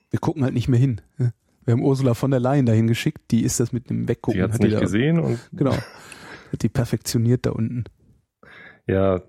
Wir 0.10 0.20
gucken 0.20 0.44
halt 0.44 0.54
nicht 0.54 0.68
mehr 0.68 0.80
hin. 0.80 1.02
Wir 1.18 1.74
haben 1.74 1.84
Ursula 1.84 2.14
von 2.14 2.32
der 2.32 2.40
Leyen 2.40 2.66
dahin 2.66 2.88
geschickt, 2.88 3.20
die 3.32 3.44
ist 3.44 3.60
das 3.60 3.74
mit 3.74 3.90
dem 3.90 4.08
Weggucken. 4.08 4.38
Die 4.40 4.44
hat 4.44 4.52
es 4.52 4.56
hat 4.56 4.62
die 4.62 4.68
nicht 4.68 4.78
da, 4.78 4.80
gesehen 4.80 5.20
und 5.20 5.40
Genau. 5.54 5.76
Hat 6.52 6.62
die 6.64 6.70
perfektioniert 6.70 7.46
da 7.46 7.52
unten. 7.52 7.84
ja, 8.86 9.22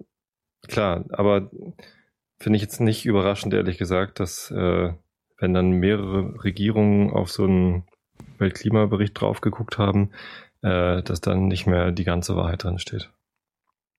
klar, 0.68 1.04
aber 1.10 1.50
finde 2.40 2.56
ich 2.56 2.62
jetzt 2.62 2.80
nicht 2.80 3.04
überraschend, 3.06 3.54
ehrlich 3.54 3.78
gesagt, 3.78 4.20
dass 4.20 4.50
äh, 4.50 4.92
wenn 5.38 5.54
dann 5.54 5.70
mehrere 5.72 6.42
Regierungen 6.44 7.10
auf 7.10 7.30
so 7.30 7.44
einen 7.44 7.84
Weltklimabericht 8.38 9.20
drauf 9.20 9.40
geguckt 9.40 9.78
haben, 9.78 10.10
äh, 10.62 11.02
dass 11.02 11.20
dann 11.20 11.46
nicht 11.48 11.66
mehr 11.66 11.92
die 11.92 12.04
ganze 12.04 12.36
Wahrheit 12.36 12.64
drin 12.64 12.78
steht. 12.78 13.10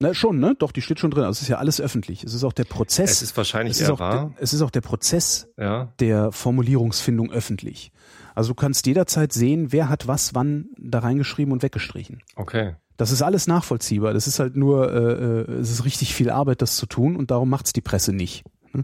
Na 0.01 0.13
schon, 0.13 0.39
ne? 0.39 0.55
Doch, 0.57 0.72
die 0.72 0.82
steht 0.82 0.99
schon 0.99 1.11
drin. 1.11 1.24
Also 1.26 1.38
es 1.39 1.41
ist 1.43 1.47
ja 1.49 1.57
alles 1.57 1.82
öffentlich. 1.82 2.24
Es 2.24 2.34
ist 2.34 2.45
auch 2.45 2.53
der 2.53 2.63
Prozess. 2.63 3.11
Es 3.11 3.22
ist 3.22 3.36
wahrscheinlich 3.38 3.72
es 3.76 3.82
ist 3.82 3.88
eher 3.89 3.93
auch, 3.95 3.99
wahr. 3.99 4.32
der- 4.34 4.43
es 4.43 4.53
ist 4.53 4.61
auch 4.61 4.72
der 4.72 4.80
Prozess 4.82 5.49
Ja, 5.57 5.93
der 5.99 6.32
Formulierungsfindung 6.32 7.32
öffentlich. 7.32 7.91
Also 8.34 8.51
du 8.51 8.55
kannst 8.55 8.88
jederzeit 8.88 9.34
sehen, 9.34 9.74
wer 9.74 9.89
hat 9.89 10.07
was 10.07 10.34
wann 10.36 10.70
da 10.78 10.99
reingeschrieben 10.99 11.51
und 11.51 11.63
weggestrichen. 11.63 12.24
okay. 12.38 12.76
Das 13.00 13.14
ist 13.14 13.22
alles 13.22 13.47
nachvollziehbar. 13.47 14.14
Das 14.14 14.28
ist 14.28 14.39
halt 14.39 14.58
nur, 14.58 14.91
äh, 14.91 15.54
äh, 15.54 15.54
es 15.54 15.72
ist 15.72 15.86
richtig 15.86 16.14
viel 16.14 16.30
Arbeit, 16.30 16.62
das 16.62 16.76
zu 16.76 16.86
tun 16.86 17.16
und 17.16 17.32
darum 17.32 17.50
macht's 17.50 17.72
die 17.72 17.80
Presse 17.80 18.12
nicht. 18.12 18.43
ne? 18.74 18.84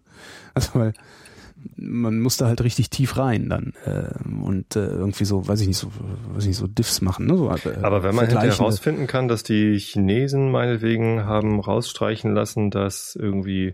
Also 0.53 0.69
weil 0.75 0.93
man 1.75 2.21
muss 2.21 2.37
da 2.37 2.47
halt 2.47 2.63
richtig 2.63 2.89
tief 2.89 3.17
rein 3.17 3.49
dann 3.49 3.73
äh, 3.85 4.13
und 4.41 4.77
äh, 4.77 4.87
irgendwie 4.87 5.25
so, 5.25 5.45
weiß 5.45 5.59
ich 5.59 5.67
nicht, 5.67 5.77
so, 5.77 5.87
weiß 6.33 6.43
ich 6.43 6.47
nicht, 6.47 6.57
so 6.57 6.67
Diffs 6.67 7.01
machen. 7.01 7.25
Ne? 7.25 7.35
So, 7.35 7.51
äh, 7.51 7.75
Aber 7.81 8.03
wenn 8.03 8.15
man 8.15 8.27
hinterher 8.27 8.51
herausfinden 8.51 9.05
kann, 9.05 9.27
dass 9.27 9.43
die 9.43 9.77
Chinesen 9.79 10.49
meinetwegen 10.49 11.25
haben 11.25 11.59
rausstreichen 11.59 12.33
lassen, 12.33 12.71
dass 12.71 13.17
irgendwie 13.19 13.73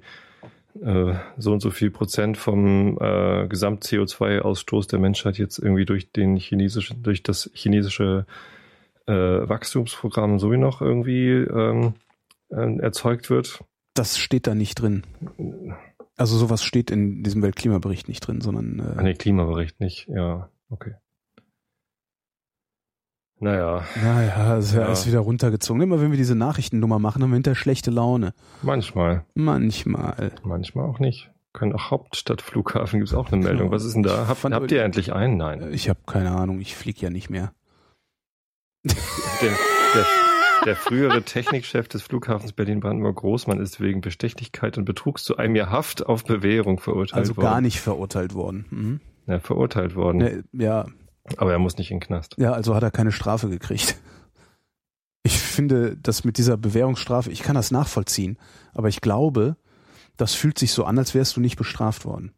äh, 0.84 1.14
so 1.38 1.52
und 1.52 1.60
so 1.60 1.70
viel 1.70 1.92
Prozent 1.92 2.38
vom 2.38 2.98
äh, 3.00 3.48
Gesamt-CO2-Ausstoß 3.48 4.90
der 4.90 4.98
Menschheit 4.98 5.38
jetzt 5.38 5.60
irgendwie 5.60 5.86
durch 5.86 6.12
den 6.12 6.36
chinesischen, 6.36 7.04
durch 7.04 7.22
das 7.22 7.52
chinesische 7.54 8.26
äh, 9.12 9.50
Wachstumsprogramm 9.50 10.40
so 10.40 10.52
wie 10.52 10.58
noch 10.58 10.82
irgendwie 10.82 11.30
ähm, 11.30 11.94
äh, 12.50 12.78
erzeugt 12.80 13.30
wird. 13.30 13.64
Das 13.94 14.18
steht 14.18 14.48
da 14.48 14.56
nicht 14.56 14.76
drin. 14.76 15.04
Also 16.18 16.38
sowas 16.38 16.64
steht 16.64 16.92
in 16.92 17.24
diesem 17.24 17.42
Weltklimabericht 17.42 18.08
nicht 18.08 18.22
drin, 18.22 18.42
sondern. 18.42 18.80
Äh, 18.80 19.00
An 19.00 19.06
den 19.06 19.18
Klimabericht 19.18 19.80
nicht, 19.80 20.08
ja, 20.08 20.50
okay. 20.70 20.96
Naja. 23.40 23.84
Naja, 24.04 24.58
ist 24.58 24.74
ja, 24.76 24.82
ja. 24.82 24.92
ist 24.92 25.08
wieder 25.08 25.20
runtergezogen. 25.20 25.82
Immer 25.82 26.00
wenn 26.00 26.12
wir 26.12 26.18
diese 26.18 26.36
Nachrichtennummer 26.36 27.00
machen, 27.00 27.24
haben 27.24 27.32
wir 27.32 27.38
hinterher 27.38 27.56
schlechte 27.56 27.90
Laune. 27.90 28.36
Manchmal. 28.62 29.26
Manchmal. 29.34 30.32
Manchmal 30.44 30.86
auch 30.86 31.00
nicht. 31.00 31.32
Können 31.52 31.74
auch 31.74 31.90
Hauptstadtflughafen 31.90 33.00
gibt 33.00 33.10
es 33.10 33.16
auch 33.16 33.32
eine 33.32 33.44
Meldung. 33.44 33.72
Was 33.72 33.84
ist 33.84 33.96
denn 33.96 34.04
da? 34.04 34.28
Hab, 34.28 34.44
habt 34.44 34.72
ihr 34.72 34.84
endlich 34.84 35.12
einen? 35.12 35.38
Nein. 35.38 35.74
Ich 35.74 35.90
habe 35.90 36.00
keine 36.06 36.32
Ahnung, 36.32 36.62
ich 36.62 36.76
fliege 36.76 37.02
ja 37.02 37.10
nicht 37.10 37.32
mehr. 37.32 37.52
Der, 38.84 39.52
der, 39.94 40.06
der 40.66 40.76
frühere 40.76 41.24
Technikchef 41.24 41.88
des 41.88 42.02
Flughafens 42.02 42.54
Berlin-Brandenburg 42.54 43.18
Großmann 43.18 43.60
ist 43.60 43.80
wegen 43.80 44.02
Bestechlichkeit 44.02 44.78
und 44.78 44.86
Betrugs 44.86 45.24
zu 45.24 45.38
einem 45.38 45.56
Jahr 45.56 45.70
Haft 45.70 46.06
auf 46.06 46.24
Bewährung 46.24 46.80
verurteilt 46.80 47.20
also 47.20 47.38
worden. 47.38 47.46
Also 47.46 47.54
gar 47.54 47.62
nicht 47.62 47.80
verurteilt 47.80 48.34
worden. 48.34 48.66
Mhm. 48.70 49.00
Ja, 49.28 49.40
verurteilt 49.40 49.96
worden. 49.96 50.18
Ne, 50.18 50.44
ja, 50.54 50.88
aber 51.38 51.52
er 51.52 51.60
muss 51.60 51.78
nicht 51.78 51.92
in 51.92 51.98
den 51.98 52.06
Knast. 52.06 52.36
Ja, 52.38 52.54
also 52.54 52.76
hat 52.76 52.84
er 52.84 52.92
keine 52.92 53.12
Strafe 53.12 53.50
gekriegt. 53.50 53.98
Ich 55.24 55.38
finde, 55.40 55.96
dass 55.98 56.24
mit 56.24 56.40
dieser 56.40 56.58
Bewährungsstrafe, 56.58 57.32
ich 57.32 57.44
kann 57.44 57.56
das 57.56 57.70
nachvollziehen, 57.70 58.40
aber 58.74 58.88
ich 58.88 59.02
glaube, 59.02 59.58
das 60.18 60.34
fühlt 60.34 60.58
sich 60.58 60.72
so 60.72 60.84
an, 60.86 60.98
als 60.98 61.14
wärst 61.14 61.38
du 61.38 61.42
nicht 61.42 61.58
bestraft 61.58 62.06
worden. 62.06 62.34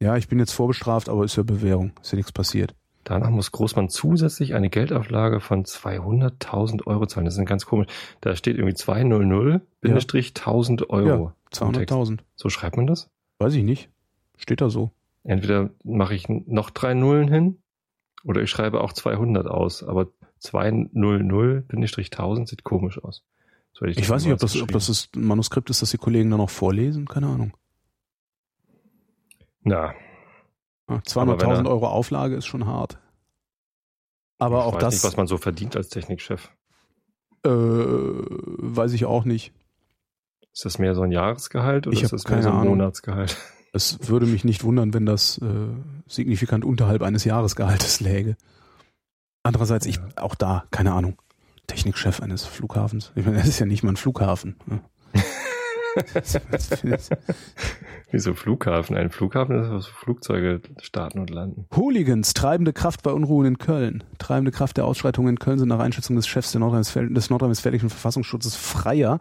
Ja, 0.00 0.16
ich 0.16 0.28
bin 0.28 0.38
jetzt 0.38 0.52
vorbestraft, 0.52 1.08
aber 1.08 1.24
ist 1.24 1.36
ja 1.36 1.42
Bewährung, 1.42 1.92
ist 2.00 2.12
ja 2.12 2.16
nichts 2.16 2.30
passiert. 2.30 2.76
Danach 3.08 3.30
muss 3.30 3.50
Großmann 3.52 3.88
zusätzlich 3.88 4.54
eine 4.54 4.68
Geldauflage 4.68 5.40
von 5.40 5.64
200.000 5.64 6.86
Euro 6.86 7.06
zahlen. 7.06 7.24
Das 7.24 7.38
ist 7.38 7.46
ganz 7.46 7.64
komisch. 7.64 7.86
Da 8.20 8.36
steht 8.36 8.58
irgendwie 8.58 8.74
200 8.74 9.62
Bindestrich 9.80 10.34
1000 10.36 10.90
Euro. 10.90 11.32
Ja, 11.54 11.58
200.000. 11.58 12.18
So 12.36 12.50
schreibt 12.50 12.76
man 12.76 12.86
das? 12.86 13.08
Weiß 13.38 13.54
ich 13.54 13.64
nicht. 13.64 13.88
Steht 14.36 14.60
da 14.60 14.68
so. 14.68 14.90
Entweder 15.24 15.70
mache 15.84 16.14
ich 16.14 16.28
noch 16.28 16.68
drei 16.68 16.92
Nullen 16.92 17.28
hin 17.28 17.56
oder 18.24 18.42
ich 18.42 18.50
schreibe 18.50 18.82
auch 18.82 18.92
200 18.92 19.46
aus, 19.46 19.82
aber 19.82 20.08
200-1000 20.42 22.46
sieht 22.46 22.62
komisch 22.62 23.02
aus. 23.02 23.24
ich, 23.80 23.96
ich 23.96 24.10
weiß 24.10 24.24
nicht, 24.24 24.34
ob 24.34 24.40
das, 24.40 24.60
ob 24.60 24.70
das 24.70 25.08
ein 25.16 25.24
Manuskript 25.24 25.70
ist, 25.70 25.80
das 25.80 25.92
die 25.92 25.96
Kollegen 25.96 26.28
dann 26.28 26.40
noch 26.40 26.50
vorlesen. 26.50 27.06
Keine 27.06 27.28
Ahnung. 27.28 27.56
Na. 29.62 29.94
200.000 30.88 31.68
Euro 31.68 31.88
Auflage 31.88 32.36
ist 32.36 32.46
schon 32.46 32.66
hart. 32.66 32.98
Aber 34.38 34.58
ich 34.58 34.64
auch 34.64 34.74
weiß 34.74 34.80
das. 34.82 34.94
Nicht, 34.94 35.04
was 35.04 35.16
man 35.16 35.26
so 35.26 35.36
verdient 35.36 35.76
als 35.76 35.88
Technikchef. 35.88 36.50
Äh, 37.44 37.50
weiß 37.50 38.92
ich 38.92 39.04
auch 39.04 39.24
nicht. 39.24 39.52
Ist 40.52 40.64
das 40.64 40.78
mehr 40.78 40.94
so 40.94 41.02
ein 41.02 41.12
Jahresgehalt 41.12 41.86
oder 41.86 41.96
ich 41.96 42.02
ist 42.02 42.12
das 42.12 42.26
mehr 42.28 42.42
so 42.42 42.48
ein 42.48 42.54
Ahnung. 42.56 42.78
Monatsgehalt? 42.78 43.36
Es 43.74 44.08
würde 44.08 44.24
mich 44.24 44.44
nicht 44.44 44.64
wundern, 44.64 44.94
wenn 44.94 45.04
das 45.04 45.36
äh, 45.38 45.44
signifikant 46.06 46.64
unterhalb 46.64 47.02
eines 47.02 47.24
Jahresgehaltes 47.24 48.00
läge. 48.00 48.38
Andererseits, 49.42 49.84
ich 49.84 50.00
auch 50.16 50.34
da, 50.34 50.64
keine 50.70 50.94
Ahnung, 50.94 51.20
Technikchef 51.66 52.20
eines 52.20 52.46
Flughafens. 52.46 53.12
Ich 53.14 53.26
meine, 53.26 53.36
das 53.36 53.46
ist 53.46 53.58
ja 53.58 53.66
nicht 53.66 53.82
mal 53.82 53.92
ein 53.92 53.96
Flughafen. 53.96 54.56
Ne? 54.64 54.80
Wieso 58.10 58.34
Flughafen? 58.34 58.96
Ein 58.96 59.10
Flughafen 59.10 59.60
ist, 59.60 59.70
wo 59.70 59.80
Flugzeuge 59.80 60.60
starten 60.80 61.18
und 61.18 61.30
landen. 61.30 61.66
Hooligans, 61.76 62.34
treibende 62.34 62.72
Kraft 62.72 63.02
bei 63.02 63.12
Unruhen 63.12 63.46
in 63.46 63.58
Köln. 63.58 64.04
Treibende 64.18 64.50
Kraft 64.50 64.76
der 64.76 64.86
Ausschreitungen 64.86 65.30
in 65.30 65.38
Köln 65.38 65.58
sind 65.58 65.68
nach 65.68 65.78
Einschätzung 65.78 66.16
des 66.16 66.26
Chefs 66.26 66.52
des 66.52 66.60
nordrhein-westfälischen 66.60 67.90
Verfassungsschutzes 67.90 68.56
Freier 68.56 69.20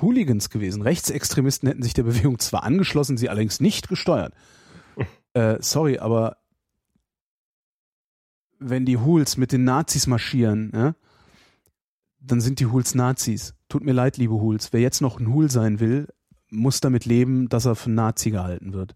Hooligans 0.00 0.50
gewesen. 0.50 0.82
Rechtsextremisten 0.82 1.68
hätten 1.68 1.82
sich 1.82 1.94
der 1.94 2.04
Bewegung 2.04 2.38
zwar 2.38 2.62
angeschlossen, 2.62 3.16
sie 3.16 3.28
allerdings 3.28 3.60
nicht 3.60 3.88
gesteuert. 3.88 4.32
äh, 5.34 5.56
sorry, 5.60 5.98
aber 5.98 6.38
wenn 8.58 8.86
die 8.86 8.98
Hools 8.98 9.36
mit 9.36 9.52
den 9.52 9.64
Nazis 9.64 10.06
marschieren, 10.06 10.70
ja, 10.74 10.94
dann 12.20 12.40
sind 12.40 12.60
die 12.60 12.66
Hools 12.66 12.94
Nazis. 12.94 13.54
Tut 13.72 13.84
mir 13.84 13.94
leid, 13.94 14.18
liebe 14.18 14.34
Hools. 14.34 14.74
Wer 14.74 14.82
jetzt 14.82 15.00
noch 15.00 15.18
ein 15.18 15.32
Hool 15.32 15.50
sein 15.50 15.80
will, 15.80 16.06
muss 16.50 16.82
damit 16.82 17.06
leben, 17.06 17.48
dass 17.48 17.64
er 17.64 17.74
für 17.74 17.90
Nazi 17.90 18.30
gehalten 18.30 18.74
wird. 18.74 18.94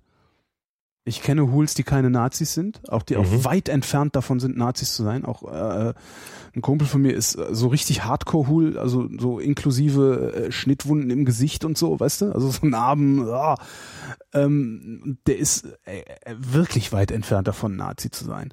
Ich 1.07 1.23
kenne 1.23 1.51
Hools, 1.51 1.73
die 1.73 1.83
keine 1.83 2.11
Nazis 2.11 2.53
sind, 2.53 2.87
auch 2.91 3.03
die 3.03 3.15
mhm. 3.15 3.21
auch 3.21 3.45
weit 3.47 3.71
entfernt 3.71 4.15
davon 4.15 4.39
sind, 4.39 4.59
Nazis 4.59 4.95
zu 4.95 5.03
sein. 5.03 5.25
Auch 5.25 5.45
äh, 5.45 5.95
ein 6.55 6.61
Kumpel 6.61 6.87
von 6.87 7.01
mir 7.01 7.15
ist 7.15 7.39
so 7.53 7.69
richtig 7.69 8.05
Hardcore-Hool, 8.05 8.77
also 8.77 9.09
so 9.19 9.39
inklusive 9.39 10.35
äh, 10.35 10.53
Schnittwunden 10.53 11.09
im 11.09 11.25
Gesicht 11.25 11.65
und 11.65 11.79
so, 11.79 11.99
weißt 11.99 12.21
du? 12.21 12.33
Also 12.33 12.51
so 12.51 12.67
Narben. 12.67 13.27
Oh. 13.27 13.55
Ähm, 14.35 15.17
der 15.27 15.39
ist 15.39 15.65
äh, 15.87 16.03
wirklich 16.37 16.93
weit 16.93 17.11
entfernt 17.11 17.49
davon, 17.49 17.77
Nazi 17.77 18.11
zu 18.11 18.27
sein. 18.27 18.53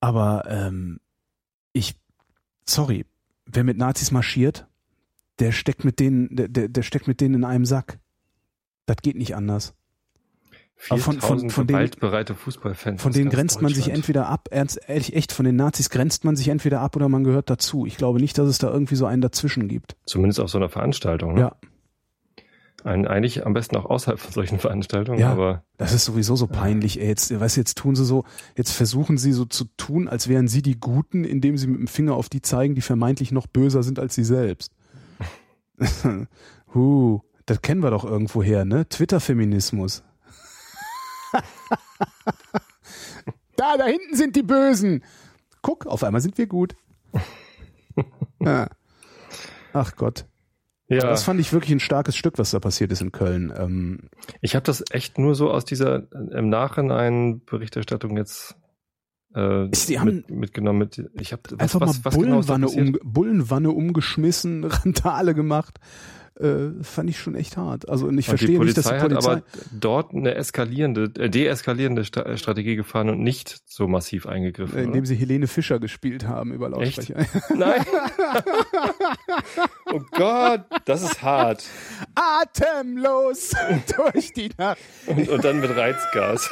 Aber 0.00 0.46
ähm, 0.48 0.98
ich, 1.74 1.94
sorry, 2.64 3.04
wer 3.44 3.64
mit 3.64 3.76
Nazis 3.76 4.12
marschiert, 4.12 4.66
der 5.38 5.52
steckt 5.52 5.84
mit 5.84 6.00
denen, 6.00 6.28
der, 6.30 6.68
der, 6.68 6.82
steckt 6.82 7.08
mit 7.08 7.20
denen 7.20 7.36
in 7.36 7.44
einem 7.44 7.64
Sack. 7.64 7.98
Das 8.86 8.96
geht 9.02 9.16
nicht 9.16 9.36
anders. 9.36 9.74
Von, 10.80 11.00
von, 11.00 11.50
von 11.50 11.66
denen, 11.66 11.90
Fußballfans 12.36 13.02
von 13.02 13.12
denen 13.12 13.30
grenzt 13.30 13.60
man 13.60 13.74
sich 13.74 13.88
entweder 13.88 14.28
ab, 14.28 14.46
ernst, 14.52 14.78
ehrlich, 14.86 15.14
echt, 15.14 15.32
von 15.32 15.44
den 15.44 15.56
Nazis 15.56 15.90
grenzt 15.90 16.24
man 16.24 16.36
sich 16.36 16.48
entweder 16.48 16.80
ab 16.80 16.94
oder 16.94 17.08
man 17.08 17.24
gehört 17.24 17.50
dazu. 17.50 17.84
Ich 17.84 17.96
glaube 17.96 18.20
nicht, 18.20 18.38
dass 18.38 18.46
es 18.46 18.58
da 18.58 18.70
irgendwie 18.70 18.94
so 18.94 19.04
einen 19.04 19.20
dazwischen 19.20 19.66
gibt. 19.66 19.96
Zumindest 20.06 20.38
auf 20.38 20.50
so 20.50 20.58
einer 20.58 20.68
Veranstaltung, 20.68 21.34
ne? 21.34 21.40
Ja. 21.40 21.56
Ein, 22.84 23.08
eigentlich 23.08 23.44
am 23.44 23.54
besten 23.54 23.76
auch 23.76 23.86
außerhalb 23.86 24.20
von 24.20 24.32
solchen 24.32 24.60
Veranstaltungen, 24.60 25.18
ja, 25.18 25.32
aber. 25.32 25.64
Das 25.78 25.92
ist 25.92 26.04
sowieso 26.04 26.36
so 26.36 26.46
peinlich, 26.46 27.00
ey. 27.00 27.08
Jetzt, 27.08 27.38
weißt 27.38 27.56
jetzt 27.56 27.76
tun 27.76 27.96
sie 27.96 28.04
so, 28.04 28.24
jetzt 28.56 28.70
versuchen 28.70 29.18
sie 29.18 29.32
so 29.32 29.46
zu 29.46 29.64
tun, 29.76 30.08
als 30.08 30.28
wären 30.28 30.46
sie 30.46 30.62
die 30.62 30.78
Guten, 30.78 31.24
indem 31.24 31.58
sie 31.58 31.66
mit 31.66 31.80
dem 31.80 31.88
Finger 31.88 32.14
auf 32.14 32.28
die 32.28 32.40
zeigen, 32.40 32.76
die 32.76 32.80
vermeintlich 32.80 33.32
noch 33.32 33.48
böser 33.48 33.82
sind 33.82 33.98
als 33.98 34.14
sie 34.14 34.22
selbst. 34.22 34.72
huh, 36.74 37.20
das 37.46 37.62
kennen 37.62 37.82
wir 37.82 37.90
doch 37.90 38.04
irgendwo 38.04 38.42
her, 38.42 38.64
ne? 38.64 38.88
Twitter-Feminismus. 38.88 40.02
da, 43.56 43.76
da 43.76 43.84
hinten 43.86 44.16
sind 44.16 44.36
die 44.36 44.42
Bösen. 44.42 45.04
Guck, 45.62 45.86
auf 45.86 46.04
einmal 46.04 46.20
sind 46.20 46.38
wir 46.38 46.46
gut. 46.46 46.76
ja. 48.40 48.68
Ach 49.72 49.96
Gott. 49.96 50.26
Ja. 50.90 51.00
das 51.00 51.22
fand 51.22 51.38
ich 51.38 51.52
wirklich 51.52 51.72
ein 51.72 51.80
starkes 51.80 52.16
Stück, 52.16 52.38
was 52.38 52.50
da 52.50 52.60
passiert 52.60 52.90
ist 52.92 53.02
in 53.02 53.12
Köln. 53.12 53.52
Ähm, 53.54 54.08
ich 54.40 54.54
habe 54.54 54.64
das 54.64 54.82
echt 54.90 55.18
nur 55.18 55.34
so 55.34 55.50
aus 55.50 55.66
dieser 55.66 56.10
im 56.32 56.48
Nachhinein 56.48 57.44
Berichterstattung 57.44 58.16
jetzt 58.16 58.56
äh, 59.38 59.70
die 59.70 59.98
haben 59.98 60.06
mit, 60.16 60.30
mitgenommen. 60.30 60.78
Mit, 60.78 61.10
ich 61.20 61.32
habe 61.32 61.42
einfach 61.58 61.80
was, 61.80 61.98
mal 61.98 62.04
was, 62.04 62.14
genau 62.14 62.40
Bullenwanne, 62.40 62.66
genau 62.66 62.80
um, 62.80 62.98
Bullenwanne 63.02 63.70
umgeschmissen, 63.70 64.64
Randale 64.64 65.34
gemacht 65.34 65.78
äh, 66.40 66.82
fand 66.82 67.10
ich 67.10 67.18
schon 67.18 67.34
echt 67.34 67.56
hart. 67.56 67.88
Also 67.88 68.10
ich 68.10 68.26
verstehe 68.26 68.58
nicht, 68.60 68.76
dass 68.76 68.84
die 68.86 68.90
Polizei 68.90 69.16
hat 69.16 69.26
aber 69.26 69.42
dort 69.72 70.14
eine 70.14 70.34
eskalierende, 70.34 71.10
äh, 71.18 71.28
deeskalierende 71.28 72.04
Sta 72.04 72.22
äh, 72.22 72.36
Strategie 72.36 72.76
gefahren 72.76 73.10
und 73.10 73.22
nicht 73.22 73.62
so 73.66 73.88
massiv 73.88 74.26
eingegriffen. 74.26 74.78
Äh, 74.78 74.82
indem 74.84 75.00
oder? 75.00 75.06
sie 75.06 75.16
Helene 75.16 75.46
Fischer 75.46 75.78
gespielt 75.78 76.26
haben 76.26 76.52
über 76.52 76.68
Lautsprecher. 76.68 77.18
Echt? 77.18 77.50
Nein. 77.54 77.84
oh 79.92 80.00
Gott, 80.12 80.64
das 80.84 81.02
ist 81.02 81.22
hart. 81.22 81.64
Atemlos 82.14 83.52
durch 83.96 84.32
die 84.32 84.50
Nacht. 84.56 84.78
Und, 85.06 85.28
und 85.28 85.44
dann 85.44 85.60
mit 85.60 85.70
Reizgas. 85.70 86.50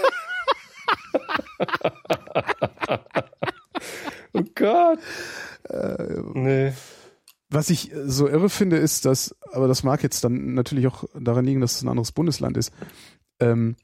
Oh 4.33 4.43
Gott. 4.55 4.99
Äh, 5.69 6.21
nee. 6.35 6.73
Was 7.49 7.71
ich 7.71 7.93
so 8.07 8.29
irre 8.29 8.49
finde, 8.49 8.77
ist, 8.77 9.05
dass, 9.05 9.35
aber 9.53 9.69
das 9.69 9.85
mag 9.85 10.03
jetzt 10.03 10.25
dann 10.25 10.55
natürlich 10.55 10.87
auch 10.89 11.05
daran 11.19 11.45
liegen, 11.45 11.61
dass 11.61 11.77
es 11.77 11.83
ein 11.83 11.89
anderes 11.89 12.13
Bundesland 12.13 12.57
ist. 12.57 12.73
Ähm, 13.41 13.77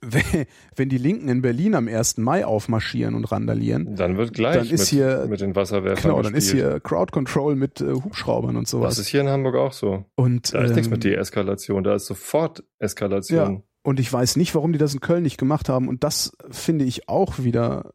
wenn 0.76 0.88
die 0.88 0.96
Linken 0.96 1.28
in 1.28 1.42
Berlin 1.42 1.74
am 1.74 1.86
1. 1.86 2.16
Mai 2.16 2.46
aufmarschieren 2.46 3.14
und 3.14 3.30
randalieren, 3.30 3.94
dann 3.94 4.16
wird 4.16 4.32
gleich 4.32 4.56
dann 4.56 4.70
ist 4.70 4.80
mit, 4.80 4.88
hier, 4.88 5.26
mit 5.28 5.42
den 5.42 5.54
Wasserwerfern 5.54 6.02
Genau, 6.02 6.22
dann 6.22 6.32
gespielt. 6.32 6.62
ist 6.62 6.70
hier 6.70 6.80
Crowd 6.80 7.12
Control 7.12 7.56
mit 7.56 7.82
äh, 7.82 7.92
Hubschraubern 7.92 8.56
und 8.56 8.66
sowas. 8.66 8.96
Das 8.96 9.00
ist 9.00 9.08
hier 9.08 9.20
in 9.20 9.28
Hamburg 9.28 9.56
auch 9.56 9.72
so. 9.74 10.06
Und, 10.14 10.54
da 10.54 10.62
ist 10.62 10.70
ähm, 10.70 10.76
nichts 10.76 10.90
mit 10.90 11.04
Deeskalation, 11.04 11.84
da 11.84 11.94
ist 11.94 12.06
sofort 12.06 12.64
Eskalation. 12.78 13.54
Ja, 13.56 13.62
und 13.82 14.00
ich 14.00 14.12
weiß 14.12 14.36
nicht, 14.36 14.54
warum 14.54 14.72
die 14.72 14.78
das 14.78 14.94
in 14.94 15.00
Köln 15.00 15.24
nicht 15.24 15.38
gemacht 15.38 15.68
haben. 15.68 15.88
Und 15.88 16.04
das 16.04 16.32
finde 16.50 16.84
ich 16.84 17.08
auch 17.08 17.40
wieder 17.40 17.92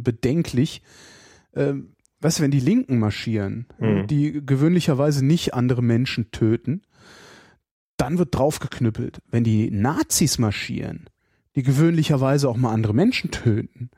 bedenklich. 0.00 0.82
Ähm, 1.54 1.94
weißt 2.20 2.38
du, 2.38 2.42
wenn 2.42 2.50
die 2.50 2.60
Linken 2.60 2.98
marschieren, 2.98 3.66
mhm. 3.78 4.06
die 4.06 4.44
gewöhnlicherweise 4.44 5.24
nicht 5.24 5.54
andere 5.54 5.82
Menschen 5.82 6.30
töten, 6.30 6.82
dann 7.96 8.18
wird 8.18 8.34
draufgeknüppelt. 8.34 9.20
Wenn 9.30 9.44
die 9.44 9.70
Nazis 9.70 10.38
marschieren, 10.38 11.08
die 11.56 11.62
gewöhnlicherweise 11.62 12.48
auch 12.48 12.56
mal 12.56 12.72
andere 12.72 12.94
Menschen 12.94 13.30
töten, 13.30 13.90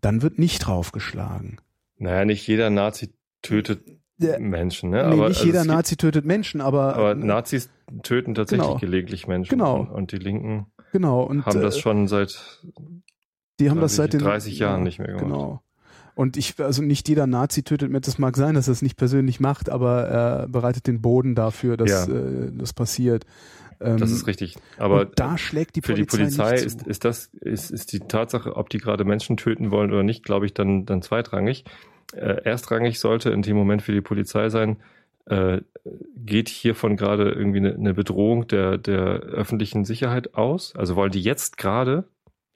dann 0.00 0.22
wird 0.22 0.38
nicht 0.38 0.60
draufgeschlagen. 0.60 1.60
Naja, 1.96 2.24
nicht 2.24 2.46
jeder 2.46 2.70
Nazi 2.70 3.12
tötet 3.42 3.82
Menschen, 4.18 4.90
ne? 4.90 4.96
nee, 4.96 5.02
aber 5.02 5.28
nicht 5.28 5.38
also 5.38 5.44
jeder 5.44 5.60
es 5.60 5.64
gibt- 5.64 5.76
Nazi 5.76 5.96
tötet 5.96 6.24
Menschen, 6.24 6.60
aber, 6.60 6.96
Aber 6.96 7.14
Nazis 7.14 7.70
töten 8.02 8.34
tatsächlich 8.34 8.66
Genau. 8.66 8.78
gelegentlich 8.78 9.26
Menschen. 9.26 9.50
Genau. 9.50 9.80
Und, 9.80 9.90
und 9.90 10.12
die 10.12 10.16
Linken 10.16 10.66
genau 10.92 11.22
und 11.22 11.46
haben 11.46 11.60
das 11.60 11.76
äh, 11.76 11.80
schon 11.80 12.08
seit 12.08 12.62
die 13.60 13.70
haben 13.70 13.80
das 13.80 13.96
30 13.96 13.96
seit 13.96 14.12
den 14.14 14.20
30 14.20 14.58
Jahren 14.58 14.82
nicht 14.82 14.98
mehr 14.98 15.08
gemacht. 15.08 15.24
Genau. 15.24 15.62
Und 16.14 16.36
ich, 16.36 16.58
also 16.58 16.82
nicht 16.82 17.08
jeder 17.08 17.28
Nazi 17.28 17.62
tötet 17.62 17.90
mehr. 17.92 18.00
Das 18.00 18.18
mag 18.18 18.36
sein, 18.36 18.54
dass 18.56 18.66
er 18.68 18.72
es 18.72 18.82
nicht 18.82 18.96
persönlich 18.96 19.38
macht, 19.38 19.70
aber 19.70 20.02
er 20.02 20.48
bereitet 20.48 20.88
den 20.88 21.00
Boden 21.00 21.36
dafür, 21.36 21.76
dass 21.76 22.08
Ja. 22.08 22.12
äh, 22.12 22.50
das 22.52 22.72
passiert. 22.72 23.24
Ähm, 23.80 23.98
Das 23.98 24.10
ist 24.10 24.26
richtig. 24.26 24.56
Aber 24.78 25.04
da 25.04 25.38
schlägt 25.38 25.76
die 25.76 25.82
für 25.82 25.94
die 25.94 26.04
Polizei, 26.04 26.42
Polizei 26.42 26.54
nicht 26.56 26.66
ist, 26.66 26.80
zu. 26.80 26.90
ist 26.90 27.04
das, 27.04 27.26
ist, 27.40 27.70
ist 27.70 27.92
die 27.92 28.00
Tatsache, 28.00 28.56
ob 28.56 28.68
die 28.68 28.78
gerade 28.78 29.04
Menschen 29.04 29.36
töten 29.36 29.70
wollen 29.70 29.92
oder 29.92 30.02
nicht, 30.02 30.24
glaube 30.24 30.46
ich, 30.46 30.54
dann, 30.54 30.86
dann 30.86 31.02
zweitrangig. 31.02 31.64
Äh, 32.14 32.42
erstrangig 32.42 32.98
sollte 32.98 33.30
in 33.30 33.42
dem 33.42 33.56
Moment 33.56 33.82
für 33.82 33.92
die 33.92 34.00
Polizei 34.00 34.48
sein, 34.48 34.78
äh, 35.26 35.60
geht 36.16 36.48
hiervon 36.48 36.96
gerade 36.96 37.30
irgendwie 37.30 37.58
eine, 37.58 37.74
eine 37.74 37.94
Bedrohung 37.94 38.48
der, 38.48 38.78
der 38.78 39.20
öffentlichen 39.20 39.84
Sicherheit 39.84 40.34
aus? 40.34 40.74
Also 40.74 40.96
wollen 40.96 41.12
die 41.12 41.20
jetzt 41.22 41.58
gerade 41.58 42.08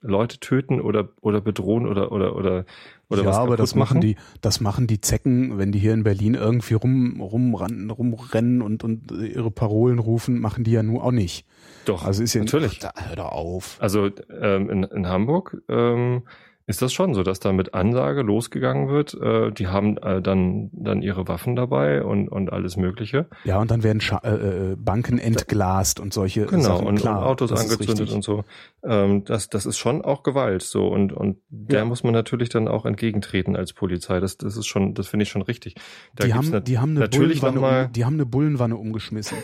Leute 0.03 0.39
töten 0.39 0.81
oder, 0.81 1.09
oder 1.21 1.41
bedrohen 1.41 1.87
oder, 1.87 2.11
oder, 2.11 2.35
oder, 2.35 2.65
oder 3.09 3.23
ja, 3.23 3.29
was 3.29 3.37
aber 3.37 3.57
das 3.57 3.73
machen 3.73 4.01
die, 4.01 4.15
das 4.41 4.59
machen 4.59 4.85
die 4.85 5.01
Zecken, 5.01 5.57
wenn 5.57 5.71
die 5.71 5.79
hier 5.79 5.93
in 5.93 6.03
Berlin 6.03 6.35
irgendwie 6.35 6.75
rum, 6.75 7.21
rumrennen, 7.21 7.89
rumrennen 7.89 8.61
und, 8.61 8.83
und 8.83 9.11
ihre 9.11 9.49
Parolen 9.49 9.99
rufen, 9.99 10.39
machen 10.39 10.63
die 10.63 10.71
ja 10.71 10.83
nur 10.83 11.03
auch 11.03 11.11
nicht. 11.11 11.45
Doch, 11.85 12.05
Also 12.05 12.21
ist 12.23 12.33
ja 12.33 12.41
natürlich. 12.41 12.79
Ach, 12.83 12.93
da, 12.93 13.07
hör 13.07 13.15
doch 13.15 13.31
auf. 13.31 13.77
Also 13.79 14.09
ähm, 14.39 14.69
in, 14.69 14.83
in 14.83 15.07
Hamburg 15.07 15.57
ähm, 15.69 16.23
ist 16.65 16.81
das 16.81 16.93
schon 16.93 17.13
so, 17.13 17.23
dass 17.23 17.39
da 17.39 17.51
mit 17.51 17.73
Ansage 17.73 18.21
losgegangen 18.21 18.87
wird. 18.87 19.13
Äh, 19.15 19.51
die 19.51 19.67
haben 19.67 19.97
äh, 19.97 20.21
dann, 20.21 20.69
dann 20.71 21.01
ihre 21.01 21.27
Waffen 21.27 21.55
dabei 21.55 22.03
und, 22.03 22.29
und 22.29 22.51
alles 22.53 22.77
Mögliche. 22.77 23.27
Ja, 23.43 23.59
und 23.59 23.69
dann 23.69 23.83
werden 23.83 23.99
Scha 24.01 24.19
äh, 24.23 24.71
äh, 24.71 24.75
Banken 24.77 25.17
entglast 25.19 25.99
und 25.99 26.13
solche 26.13 26.45
Genau, 26.45 26.63
Sachen. 26.63 26.87
und, 26.87 26.95
Klar, 26.99 27.19
und 27.19 27.25
Autos 27.25 27.51
angezündet 27.51 28.11
und 28.11 28.23
so. 28.23 28.45
Ähm, 28.83 29.23
das, 29.25 29.49
das 29.49 29.65
ist 29.65 29.77
schon 29.77 30.01
auch 30.03 30.23
Gewalt 30.23 30.61
so. 30.61 30.87
Und, 30.87 31.11
und 31.11 31.37
der 31.49 31.79
Ja. 31.79 31.85
muss 31.85 32.03
man 32.03 32.13
natürlich 32.13 32.49
dann 32.49 32.67
auch 32.67 32.85
entgegentreten 32.85 33.55
als 33.55 33.73
Polizei. 33.73 34.19
Das, 34.19 34.37
das 34.37 34.55
ist 34.55 34.67
schon, 34.67 34.93
das 34.93 35.07
finde 35.07 35.23
ich 35.23 35.29
schon 35.29 35.41
richtig. 35.41 35.75
Da 36.15 36.25
die 36.25 36.33
haben, 36.33 36.63
die 36.63 36.79
haben 36.79 36.91
eine 36.91 37.01
natürlich 37.01 37.41
Bullenwanne, 37.41 37.85
um, 37.87 37.91
die 37.93 38.05
haben 38.05 38.13
eine 38.13 38.25
Bullenwanne 38.25 38.77
umgeschmissen. 38.77 39.37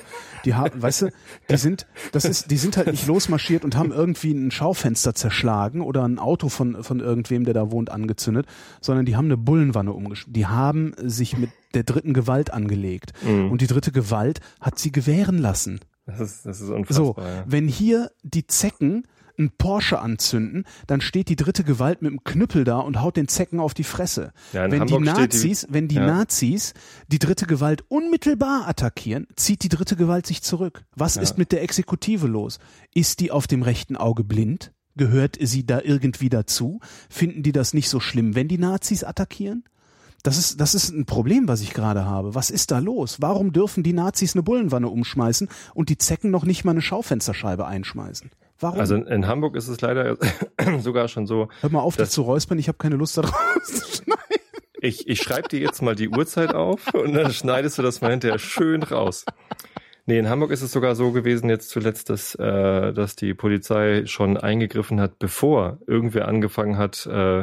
Die 0.46 0.54
haben, 0.56 0.82
weißt 0.82 1.02
du, 1.04 1.10
die 1.50 1.58
sind, 1.58 1.86
das 2.14 2.24
ist, 2.26 2.50
die 2.50 2.58
sind 2.58 2.78
halt 2.78 2.88
nicht 2.92 3.08
losmarschiert 3.08 3.66
und 3.66 3.76
haben 3.76 3.92
irgendwie 3.92 4.32
ein 4.32 4.52
Schaufenster 4.52 5.14
zerschlagen 5.14 5.82
oder 5.82 6.06
ein 6.08 6.20
Auto 6.20 6.48
von, 6.50 6.82
von 6.84 7.00
irgendwem, 7.10 7.44
der 7.44 7.54
da 7.54 7.72
wohnt, 7.72 7.90
angezündet, 7.90 8.46
sondern 8.82 9.06
die 9.06 9.16
haben 9.16 9.26
eine 9.26 9.38
Bullenwanne 9.38 9.92
umgeschmissen. 9.94 10.34
Die 10.34 10.46
haben 10.48 10.94
sich 11.04 11.38
mit 11.38 11.50
der 11.74 11.84
dritten 11.84 12.14
Gewalt 12.14 12.52
angelegt. 12.54 13.14
Mhm. 13.26 13.52
Und 13.52 13.62
die 13.62 13.68
dritte 13.68 13.92
Gewalt 13.92 14.40
hat 14.62 14.80
sie 14.80 14.92
gewähren 14.92 15.38
lassen. 15.40 15.80
das 16.06 16.20
ist, 16.22 16.46
das 16.46 16.62
ist 16.62 16.68
So, 16.68 16.76
unfassbar. 16.76 17.28
ja. 17.28 17.44
wenn 17.48 17.68
hier 17.68 18.12
die 18.24 18.48
Zecken 18.48 19.04
einen 19.38 19.52
Porsche 19.58 20.00
anzünden, 20.02 20.66
dann 20.88 21.00
steht 21.00 21.30
die 21.30 21.38
dritte 21.38 21.64
Gewalt 21.64 22.02
mit 22.02 22.12
dem 22.12 22.24
Knüppel 22.26 22.66
da 22.66 22.80
und 22.80 23.02
haut 23.02 23.16
den 23.16 23.30
Zecken 23.30 23.62
auf 23.62 23.74
die 23.74 23.86
Fresse. 23.86 24.34
Ja, 24.52 24.70
wenn 24.70 24.82
die 24.86 24.88
steht 24.94 25.00
die- 25.00 25.06
Nazis, 25.06 25.68
wenn 25.70 25.88
die 25.88 25.96
ja. 25.96 26.06
Nazis 26.06 26.74
die 27.08 27.20
dritte 27.20 27.46
Gewalt 27.46 27.86
unmittelbar 27.88 28.68
attackieren, 28.68 29.28
zieht 29.38 29.64
die 29.64 29.70
dritte 29.70 29.96
Gewalt 29.96 30.28
sich 30.28 30.42
zurück. 30.42 30.84
Was 30.96 31.16
Ja. 31.16 31.22
ist 31.22 31.38
mit 31.38 31.54
der 31.54 31.62
Exekutive 31.64 32.28
los? 32.28 32.60
Ist 32.94 33.22
die 33.22 33.32
auf 33.32 33.48
dem 33.48 33.62
rechten 33.62 33.96
Auge 33.96 34.26
blind? 34.26 34.74
Gehört 35.00 35.38
sie 35.40 35.66
da 35.66 35.80
irgendwie 35.82 36.28
dazu? 36.28 36.82
Finden 37.10 37.42
die 37.42 37.54
das 37.54 37.74
nicht 37.74 37.88
so 37.88 38.02
schlimm, 38.02 38.36
wenn 38.36 38.50
die 38.50 38.58
Nazis 38.58 39.06
attackieren? 39.06 39.64
Das 40.24 40.38
ist, 40.38 40.60
das 40.60 40.76
ist 40.76 40.90
ein 40.90 41.06
Problem, 41.06 41.48
was 41.48 41.62
ich 41.62 41.74
gerade 41.74 42.04
habe. 42.04 42.36
Was 42.36 42.50
ist 42.50 42.70
da 42.72 42.80
los? 42.80 43.22
Warum 43.22 43.54
dürfen 43.54 43.82
die 43.82 43.94
Nazis 43.94 44.36
eine 44.36 44.44
Bullenwanne 44.44 44.90
umschmeißen 44.90 45.48
und 45.74 45.88
die 45.88 45.98
Zecken 45.98 46.32
noch 46.32 46.44
nicht 46.44 46.66
mal 46.66 46.72
eine 46.72 46.82
Schaufensterscheibe 46.82 47.66
einschmeißen? 47.66 48.30
Warum? 48.60 48.78
Also 48.78 48.96
in, 48.96 49.08
in 49.08 49.26
Hamburg 49.26 49.56
ist 49.56 49.70
es 49.70 49.80
leider 49.80 50.18
sogar 50.80 51.08
schon 51.08 51.26
so, 51.28 51.48
Hör 51.62 51.70
mal 51.70 51.80
auf, 51.80 51.96
dich 51.96 52.10
zu 52.10 52.24
räuspern. 52.24 52.60
Ich 52.60 52.68
habe 52.68 52.78
keine 52.78 52.98
Lust 52.98 53.18
darauf 53.18 53.34
zu 53.64 54.04
schneiden. 54.04 54.20
Ich, 54.82 55.08
ich 55.08 55.22
schreibe 55.22 55.48
dir 55.48 55.62
jetzt 55.62 55.82
mal 55.82 55.96
die 55.96 56.10
Uhrzeit 56.10 56.54
auf 56.54 56.94
und 56.94 57.14
dann 57.14 57.32
schneidest 57.32 57.78
du 57.78 57.84
das 57.84 58.02
mal 58.02 58.12
hinterher 58.12 58.38
schön 58.38 58.84
raus. 58.84 59.24
Nee, 60.10 60.18
in 60.18 60.28
Hamburg 60.28 60.50
ist 60.50 60.64
es 60.64 60.72
sogar 60.72 60.96
so 60.96 61.12
gewesen 61.12 61.52
jetzt 61.52 61.70
zuletzt, 61.70 62.10
dass, 62.10 62.34
äh, 62.34 62.94
dass 62.94 63.16
die 63.16 63.36
Polizei 63.36 64.08
schon 64.08 64.38
eingegriffen 64.38 65.00
hat, 65.00 65.20
bevor 65.20 65.78
irgendwer 65.86 66.28
angefangen 66.28 66.80
hat, 66.80 67.06
äh, 67.06 67.42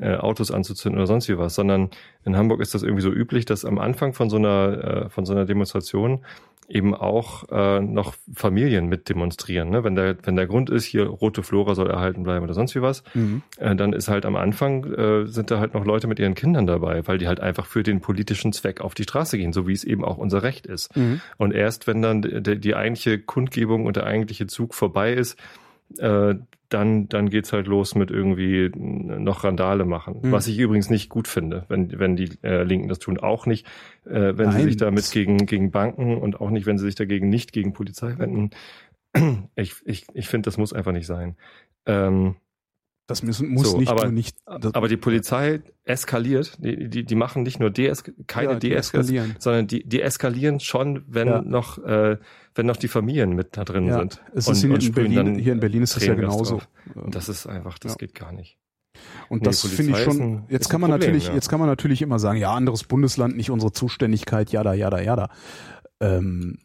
äh, 0.00 0.16
Autos 0.16 0.50
anzuzünden 0.50 0.98
oder 0.98 1.06
sonst 1.06 1.28
wie 1.28 1.38
was, 1.38 1.54
sondern 1.54 1.90
in 2.24 2.36
Hamburg 2.36 2.62
ist 2.62 2.74
das 2.74 2.82
irgendwie 2.82 3.02
so 3.02 3.12
üblich, 3.12 3.44
dass 3.44 3.64
am 3.64 3.78
Anfang 3.78 4.12
von 4.12 4.28
so 4.28 4.38
einer, 4.38 5.04
äh, 5.06 5.08
von 5.08 5.24
so 5.24 5.32
einer 5.32 5.44
Demonstration 5.44 6.24
eben 6.70 6.94
auch 6.94 7.44
äh, 7.50 7.80
noch 7.80 8.14
Familien 8.34 8.86
mit 8.86 9.08
demonstrieren. 9.08 9.70
Ne? 9.70 9.84
Wenn, 9.84 9.96
der, 9.96 10.16
wenn 10.22 10.36
der 10.36 10.46
Grund 10.46 10.70
ist, 10.70 10.84
hier 10.84 11.06
rote 11.06 11.42
Flora 11.42 11.74
soll 11.74 11.90
erhalten 11.90 12.22
bleiben 12.22 12.44
oder 12.44 12.54
sonst 12.54 12.74
wie 12.74 12.82
was, 12.82 13.02
äh, 13.58 13.74
dann 13.74 13.92
ist 13.92 14.08
halt 14.08 14.24
am 14.24 14.36
Anfang 14.36 14.84
äh, 14.84 15.26
sind 15.26 15.50
da 15.50 15.58
halt 15.58 15.74
noch 15.74 15.84
Leute 15.84 16.06
mit 16.06 16.18
ihren 16.18 16.34
Kindern 16.34 16.66
dabei, 16.66 17.06
weil 17.06 17.18
die 17.18 17.26
halt 17.26 17.40
einfach 17.40 17.66
für 17.66 17.82
den 17.82 18.00
politischen 18.00 18.52
Zweck 18.52 18.80
auf 18.80 18.94
die 18.94 19.02
Straße 19.02 19.36
gehen, 19.36 19.52
so 19.52 19.66
wie 19.66 19.72
es 19.72 19.84
eben 19.84 20.04
auch 20.04 20.16
unser 20.16 20.42
Recht 20.42 20.66
ist. 20.66 20.96
Mhm. 20.96 21.20
Und 21.36 21.52
erst 21.52 21.86
wenn 21.86 22.02
dann 22.02 22.22
die, 22.22 22.58
die 22.58 22.74
eigentliche 22.74 23.18
Kundgebung 23.18 23.86
und 23.86 23.96
der 23.96 24.06
eigentliche 24.06 24.46
Zug 24.46 24.74
vorbei 24.74 25.12
ist, 25.12 25.38
äh, 25.98 26.34
dann, 26.70 27.08
dann 27.08 27.28
geht's 27.28 27.52
halt 27.52 27.66
los 27.66 27.94
mit 27.94 28.10
irgendwie 28.10 28.70
noch 28.74 29.44
Randale 29.44 29.84
machen. 29.84 30.20
Mhm. 30.22 30.32
Was 30.32 30.46
ich 30.46 30.58
übrigens 30.58 30.88
nicht 30.88 31.08
gut 31.08 31.28
finde, 31.28 31.66
wenn, 31.68 31.98
wenn 31.98 32.16
die 32.16 32.30
äh, 32.42 32.62
Linken 32.62 32.88
das 32.88 32.98
tun. 32.98 33.18
Auch 33.18 33.44
nicht, 33.46 33.66
äh, 34.06 34.38
wenn 34.38 34.50
sie 34.52 34.58
Nein, 34.58 34.66
sich 34.66 34.76
damit 34.76 35.10
gegen, 35.10 35.46
gegen 35.46 35.70
Banken 35.70 36.16
und 36.16 36.40
auch 36.40 36.50
nicht, 36.50 36.66
wenn 36.66 36.78
sie 36.78 36.86
sich 36.86 36.94
dagegen 36.94 37.28
nicht 37.28 37.52
gegen 37.52 37.72
Polizei 37.72 38.16
wenden. 38.18 38.50
Ich, 39.56 39.74
ich, 39.84 40.06
ich 40.14 40.28
finde, 40.28 40.46
das 40.46 40.56
muss 40.56 40.72
einfach 40.72 40.92
nicht 40.92 41.06
sein. 41.06 41.36
Ähm, 41.84 42.36
Das 43.10 43.24
müssen, 43.24 43.48
muss 43.48 43.70
So, 43.72 43.78
nicht 43.78 43.88
aber- 43.90 44.04
nur 44.04 44.12
nicht. 44.12 44.36
Aber 44.46 44.86
die 44.86 44.96
Polizei 44.96 45.62
eskaliert. 45.82 46.56
Die, 46.64 46.88
die, 46.88 47.04
die 47.04 47.14
machen 47.16 47.42
nicht 47.42 47.58
nur 47.58 47.70
Dees 47.70 48.04
keine 48.28 48.52
ja, 48.52 48.58
die 48.60 48.68
Deeskalation, 48.68 49.16
eskalieren. 49.16 49.36
sondern 49.40 49.66
die, 49.66 49.82
die 49.86 50.00
eskalieren 50.00 50.60
schon, 50.60 51.02
wenn 51.08 51.26
Ja. 51.26 51.42
noch, 51.42 51.78
äh, 51.84 52.18
wenn 52.54 52.66
noch 52.66 52.76
die 52.76 52.86
Familien 52.86 53.34
mit 53.34 53.56
da 53.56 53.64
drin 53.64 53.86
Ja, 53.86 53.98
sind. 53.98 54.22
es 54.32 54.46
ist 54.48 54.60
hier, 54.60 54.72
in 54.74 54.80
sprühen 54.80 55.12
Berlin, 55.14 55.34
hier 55.40 55.52
in 55.52 55.58
Berlin 55.60 55.82
ist 55.82 55.96
das 55.96 56.06
ja 56.06 56.14
genauso. 56.14 56.60
Und 56.94 57.16
das 57.16 57.28
ist 57.28 57.46
einfach, 57.48 57.80
das 57.80 57.92
Ja. 57.92 57.96
geht 57.96 58.14
gar 58.14 58.30
nicht. 58.32 58.56
Und 59.28 59.42
Nee, 59.42 59.46
das 59.46 59.62
finde 59.66 59.92
ich 59.92 59.98
ist 59.98 60.04
schon, 60.04 60.20
ein- 60.20 60.44
jetzt 60.48 60.62
ist 60.66 60.68
kann 60.68 60.80
man 60.80 60.90
Problem, 60.90 61.08
natürlich, 61.08 61.26
ja. 61.28 61.34
jetzt 61.34 61.48
kann 61.48 61.58
man 61.58 61.68
natürlich 61.68 62.02
immer 62.02 62.20
sagen, 62.20 62.38
ja, 62.38 62.54
anderes 62.54 62.84
Bundesland, 62.84 63.36
nicht 63.36 63.50
unsere 63.50 63.72
Zuständigkeit, 63.72 64.50
jada, 64.52 64.72
jada, 64.74 65.00
jada. 65.00 65.30
Ähm, 66.00 66.58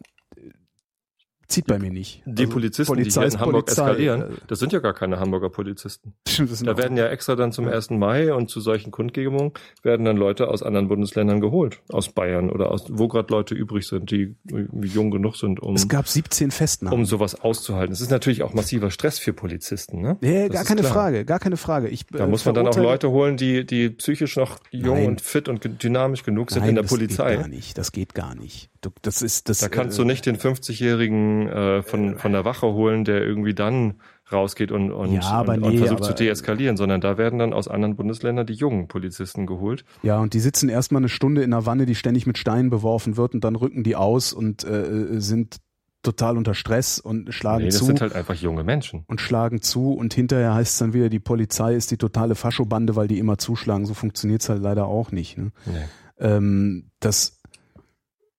zieht 1.47 1.67
bei 1.67 1.79
mir 1.79 1.91
nicht. 1.91 2.21
Die 2.25 2.43
Also, 2.43 2.53
Polizisten, 2.53 2.93
die 2.93 3.01
Polizei 3.01 3.21
hier 3.21 3.27
ist 3.27 3.33
in 3.35 3.39
Hamburg 3.41 3.65
Polizei, 3.65 3.83
eskalieren, 3.83 4.21
äh, 4.21 4.27
das 4.47 4.59
sind 4.59 4.73
ja 4.73 4.79
gar 4.79 4.93
keine 4.93 5.19
Hamburger 5.19 5.49
Polizisten. 5.49 6.13
Das 6.37 6.61
Da 6.61 6.77
werden 6.77 6.97
ja 6.97 7.07
extra 7.07 7.35
dann 7.35 7.51
zum 7.53 7.65
Ja. 7.65 7.71
1. 7.71 7.91
Mai 7.91 8.33
und 8.33 8.49
zu 8.49 8.59
solchen 8.59 8.91
Kundgebungen 8.91 9.51
werden 9.83 10.05
dann 10.05 10.17
Leute 10.17 10.49
aus 10.49 10.63
anderen 10.63 10.87
Bundesländern 10.89 11.39
geholt. 11.39 11.79
Aus 11.89 12.09
Bayern 12.09 12.49
oder 12.49 12.71
aus, 12.71 12.85
wo 12.89 13.07
gerade 13.07 13.31
Leute 13.33 13.55
übrig 13.55 13.87
sind, 13.87 14.11
die 14.11 14.35
jung 14.81 15.11
genug 15.11 15.37
sind, 15.37 15.61
um, 15.61 15.75
es 15.75 15.87
gab 15.87 16.07
17 16.07 16.51
Festnahmen. 16.51 16.99
um 16.99 17.05
sowas 17.05 17.35
auszuhalten. 17.39 17.93
Es 17.93 18.01
ist 18.01 18.11
natürlich 18.11 18.43
auch 18.43 18.53
massiver 18.53 18.91
Stress 18.91 19.17
für 19.19 19.31
Polizisten, 19.33 20.01
ne? 20.01 20.17
ja, 20.21 20.47
Das 20.47 20.55
gar 20.55 20.65
keine 20.65 20.81
klar. 20.81 20.93
Frage, 20.93 21.25
gar 21.25 21.39
keine 21.39 21.57
Frage. 21.57 21.87
Ich, 21.87 22.05
Da 22.07 22.25
äh, 22.25 22.27
muss 22.27 22.43
man 22.45 22.53
dann 22.55 22.67
auch 22.67 22.75
Leute 22.75 23.09
holen, 23.11 23.37
die, 23.37 23.65
die 23.65 23.89
psychisch 23.91 24.35
noch 24.35 24.59
jung 24.71 24.95
Nein. 24.97 25.07
und 25.07 25.21
fit 25.21 25.47
und 25.47 25.81
dynamisch 25.83 26.23
genug 26.23 26.51
sind 26.51 26.61
Nein, 26.61 26.69
in 26.69 26.75
der 26.75 26.83
das 26.83 26.91
Polizei. 26.91 27.31
Geht 27.35 27.39
gar 27.41 27.47
nicht, 27.47 27.77
das 27.77 27.91
geht 27.93 28.13
gar 28.13 28.35
nicht. 28.35 28.69
Du, 28.86 28.91
das 29.01 29.21
ist 29.21 29.49
das. 29.49 29.59
Da 29.59 29.69
kannst 29.69 29.97
äh, 29.97 30.01
du 30.01 30.07
nicht 30.07 30.25
den 30.25 30.38
50-Jährigen 30.38 31.47
äh, 31.47 31.81
von, 31.83 32.17
von 32.17 32.31
der 32.31 32.45
Wache 32.45 32.67
holen, 32.73 33.03
der 33.05 33.21
irgendwie 33.23 33.53
dann 33.53 33.95
rausgeht 34.31 34.71
und, 34.71 34.91
und, 34.91 35.11
Ja, 35.13 35.41
und, 35.41 35.49
und 35.49 35.59
nee, 35.73 35.77
versucht 35.77 35.99
aber- 36.01 36.07
zu 36.09 36.13
deeskalieren, 36.15 36.77
sondern 36.77 37.01
da 37.01 37.17
werden 37.17 37.39
dann 37.39 37.53
aus 37.53 37.67
anderen 37.67 37.95
Bundesländern 37.95 38.45
die 38.47 38.53
jungen 38.53 38.88
Polizisten 38.88 39.45
geholt. 39.45 39.86
Ja, 40.03 40.19
und 40.19 40.33
die 40.33 40.39
sitzen 40.39 40.69
erstmal 40.69 40.99
eine 41.01 41.09
Stunde 41.09 41.43
in 41.43 41.53
einer 41.53 41.65
Wanne, 41.65 41.86
die 41.86 41.95
ständig 41.95 42.25
mit 42.25 42.38
Steinen 42.38 42.69
beworfen 42.69 43.17
wird 43.17 43.33
und 43.36 43.43
dann 43.43 43.55
rücken 43.55 43.83
die 43.83 43.95
aus 43.95 44.33
und 44.33 44.63
äh, 44.63 45.19
sind 45.19 45.57
total 46.01 46.38
unter 46.38 46.53
Stress 46.53 46.99
und 46.99 47.33
schlagen 47.33 47.63
Nee, 47.63 47.69
das 47.69 47.79
zu 47.79 47.86
sind 47.86 47.99
halt 48.01 48.13
einfach 48.13 48.36
junge 48.36 48.63
Menschen. 48.63 49.03
und 49.07 49.21
schlagen 49.21 49.61
zu 49.63 49.93
und 49.93 50.13
hinterher 50.13 50.53
heißt 50.53 50.73
es 50.73 50.77
dann 50.77 50.93
wieder, 50.93 51.09
die 51.09 51.19
Polizei 51.19 51.73
ist 51.73 51.89
die 51.89 51.97
totale 51.97 52.36
Faschobande, 52.36 52.95
weil 52.95 53.07
die 53.07 53.17
immer 53.17 53.39
zuschlagen. 53.39 53.86
So 53.88 53.95
funktioniert's 53.95 54.47
halt 54.49 54.61
leider 54.61 54.86
auch 54.86 55.11
nicht. 55.11 55.38
Ne? 55.39 55.51
Nee. 55.65 55.73
Ähm, 56.19 56.91
das 56.99 57.23
es- 57.23 57.34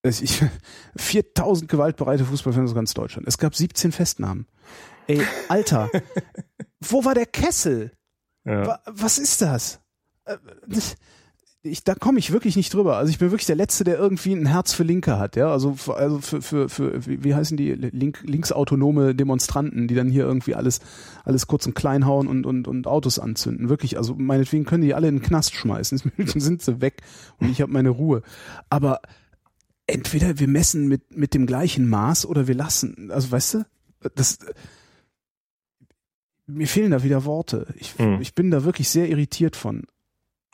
ich, 0.08 0.42
4000 0.96 1.70
gewaltbereite 1.70 2.24
Fußballfans 2.24 2.70
aus 2.70 2.74
ganz 2.74 2.94
Deutschland. 2.94 3.26
Es 3.28 3.38
gab 3.38 3.54
17 3.54 3.92
Festnahmen. 3.92 4.46
Ey, 5.06 5.20
Alter, 5.48 5.90
wo 6.80 7.04
war 7.04 7.14
der 7.14 7.26
Kessel? 7.26 7.92
Ja. 8.44 8.66
Wa- 8.66 8.80
Was 8.86 9.18
ist 9.18 9.42
das? 9.42 9.80
Äh, 10.24 10.36
das- 10.66 10.96
ich, 11.62 11.82
da 11.82 11.96
komme 11.96 12.20
ich 12.20 12.30
wirklich 12.32 12.54
nicht 12.54 12.72
drüber. 12.72 12.96
Also 12.96 13.10
ich 13.10 13.18
bin 13.18 13.32
wirklich 13.32 13.46
der 13.46 13.56
Letzte, 13.56 13.82
der 13.82 13.98
irgendwie 13.98 14.32
ein 14.34 14.46
Herz 14.46 14.72
für 14.72 14.84
Linke 14.84 15.18
hat, 15.18 15.34
ja. 15.34 15.50
Also, 15.50 15.74
für, 15.74 15.96
also 15.96 16.20
für, 16.20 16.40
für, 16.40 16.68
für 16.68 17.06
wie, 17.06 17.24
wie 17.24 17.34
heißen 17.34 17.56
die 17.56 17.72
Link, 17.72 18.20
linksautonome 18.22 19.16
Demonstranten, 19.16 19.88
die 19.88 19.96
dann 19.96 20.08
hier 20.08 20.22
irgendwie 20.26 20.54
alles, 20.54 20.78
alles 21.24 21.48
kurz 21.48 21.66
und 21.66 21.74
klein 21.74 22.06
hauen 22.06 22.28
und, 22.28 22.46
und, 22.46 22.68
und 22.68 22.86
Autos 22.86 23.18
anzünden. 23.18 23.68
Wirklich, 23.68 23.98
also 23.98 24.14
meinetwegen 24.14 24.64
können 24.64 24.84
die 24.84 24.94
alle 24.94 25.08
in 25.08 25.16
den 25.16 25.22
Knast 25.24 25.56
schmeißen. 25.56 26.00
Dann 26.16 26.26
sind 26.40 26.62
sie 26.62 26.80
weg 26.80 27.02
und 27.40 27.50
ich 27.50 27.60
habe 27.60 27.72
meine 27.72 27.90
Ruhe. 27.90 28.22
Aber 28.70 29.00
entweder 29.86 30.38
wir 30.38 30.48
messen 30.48 30.88
mit, 30.88 31.16
mit 31.16 31.34
dem 31.34 31.46
gleichen 31.46 31.88
Maß 31.88 32.26
oder 32.26 32.46
wir 32.46 32.54
lassen. 32.54 33.10
Also 33.10 33.30
weißt 33.30 33.54
du, 33.54 33.66
das 34.14 34.38
mir 36.46 36.68
fehlen 36.68 36.92
da 36.92 37.02
wieder 37.02 37.24
Worte. 37.24 37.66
Ich, 37.76 37.98
hm. 37.98 38.20
ich 38.20 38.34
bin 38.34 38.50
da 38.50 38.64
wirklich 38.64 38.88
sehr 38.88 39.08
irritiert 39.08 39.56
von. 39.56 39.86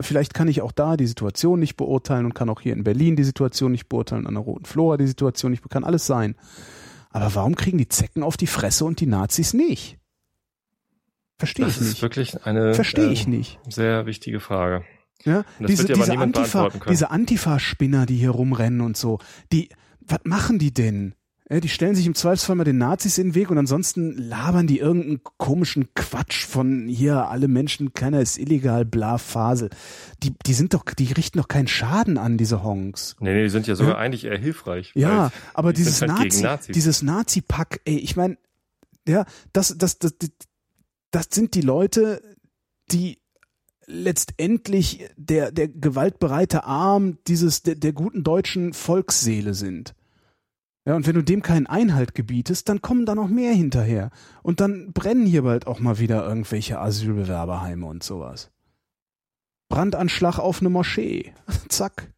Vielleicht 0.00 0.34
kann 0.34 0.48
ich 0.48 0.62
auch 0.62 0.72
da 0.72 0.96
die 0.96 1.06
Situation 1.06 1.60
nicht 1.60 1.76
beurteilen 1.76 2.24
und 2.24 2.34
kann 2.34 2.48
auch 2.48 2.60
hier 2.60 2.72
in 2.72 2.82
Berlin 2.82 3.14
die 3.14 3.24
Situation 3.24 3.72
nicht 3.72 3.88
beurteilen, 3.88 4.26
an 4.26 4.34
der 4.34 4.42
Roten 4.42 4.64
Flora 4.64 4.96
die 4.96 5.06
Situation 5.06 5.50
nicht, 5.50 5.68
kann 5.68 5.84
alles 5.84 6.06
sein. 6.06 6.34
Aber 7.10 7.34
warum 7.34 7.54
kriegen 7.54 7.78
die 7.78 7.88
Zecken 7.88 8.22
auf 8.22 8.36
die 8.36 8.46
Fresse 8.46 8.84
und 8.84 9.00
die 9.00 9.06
Nazis 9.06 9.52
nicht? 9.52 9.98
Verstehe 11.38 11.66
ich 11.66 11.76
nicht. 11.78 11.80
Das 11.80 11.94
ist 11.96 12.02
wirklich 12.02 12.46
eine 12.46 12.74
Verstehe 12.74 13.10
ich 13.10 13.26
äh, 13.26 13.30
nicht. 13.30 13.60
sehr 13.68 14.06
wichtige 14.06 14.40
Frage. 14.40 14.84
Ja, 15.24 15.44
diese, 15.60 15.86
diese 15.86 16.18
Antifa, 16.18 16.70
diese 16.88 17.10
Antifa-Spinner, 17.10 18.06
die 18.06 18.16
hier 18.16 18.30
rumrennen 18.30 18.80
und 18.80 18.96
so, 18.96 19.18
die, 19.52 19.68
was 20.00 20.20
machen 20.24 20.58
die 20.58 20.72
denn? 20.72 21.14
Ja, 21.52 21.60
die 21.60 21.68
stellen 21.68 21.94
sich 21.94 22.06
im 22.06 22.14
Zweifelsfall 22.14 22.56
mal 22.56 22.64
den 22.64 22.78
Nazis 22.78 23.18
in 23.18 23.28
den 23.28 23.34
Weg 23.34 23.50
und 23.50 23.58
ansonsten 23.58 24.16
labern 24.16 24.66
die 24.66 24.78
irgendeinen 24.78 25.20
komischen 25.36 25.92
Quatsch 25.92 26.46
von 26.46 26.88
hier, 26.88 27.28
alle 27.28 27.46
Menschen, 27.46 27.92
keiner 27.92 28.20
ist 28.20 28.38
illegal, 28.38 28.86
bla, 28.86 29.18
Fasel. 29.18 29.68
Die, 30.22 30.32
die 30.46 30.54
sind 30.54 30.72
doch, 30.72 30.84
die 30.84 31.12
richten 31.12 31.38
doch 31.38 31.48
keinen 31.48 31.66
Schaden 31.66 32.16
an, 32.16 32.38
diese 32.38 32.62
Honks. 32.62 33.16
Nee, 33.20 33.34
nee, 33.34 33.42
die 33.42 33.50
sind 33.50 33.66
ja 33.66 33.74
sogar 33.74 33.94
ja? 33.94 33.98
eigentlich 33.98 34.24
eher 34.24 34.38
hilfreich. 34.38 34.92
Ja, 34.94 35.30
aber 35.52 35.74
dieses 35.74 36.00
halt 36.00 36.42
Nazi, 36.42 36.72
dieses 36.72 37.02
Nazi-Pack, 37.02 37.82
ey, 37.84 37.98
ich 37.98 38.16
meine, 38.16 38.38
ja, 39.06 39.26
das, 39.52 39.76
das, 39.76 39.98
das, 39.98 40.16
das, 40.16 40.30
das 41.10 41.26
sind 41.32 41.54
die 41.54 41.60
Leute, 41.60 42.22
die 42.92 43.18
letztendlich 43.86 45.08
der, 45.16 45.52
der 45.52 45.68
gewaltbereite 45.68 46.64
Arm 46.64 47.18
dieses, 47.26 47.62
der, 47.62 47.74
der 47.74 47.92
guten 47.92 48.22
deutschen 48.22 48.72
Volksseele 48.72 49.54
sind. 49.54 49.94
Ja, 50.84 50.96
und 50.96 51.06
wenn 51.06 51.14
du 51.14 51.22
dem 51.22 51.42
keinen 51.42 51.68
Einhalt 51.68 52.14
gebietest, 52.14 52.68
dann 52.68 52.82
kommen 52.82 53.06
da 53.06 53.14
noch 53.14 53.28
mehr 53.28 53.52
hinterher. 53.52 54.10
Und 54.42 54.60
dann 54.60 54.92
brennen 54.92 55.26
hier 55.26 55.42
bald 55.42 55.66
auch 55.66 55.78
mal 55.78 55.98
wieder 55.98 56.26
irgendwelche 56.26 56.80
Asylbewerberheime 56.80 57.86
und 57.86 58.02
sowas. 58.02 58.50
Brandanschlag 59.68 60.38
auf 60.38 60.60
eine 60.60 60.70
Moschee. 60.70 61.32
Zack. 61.68 62.12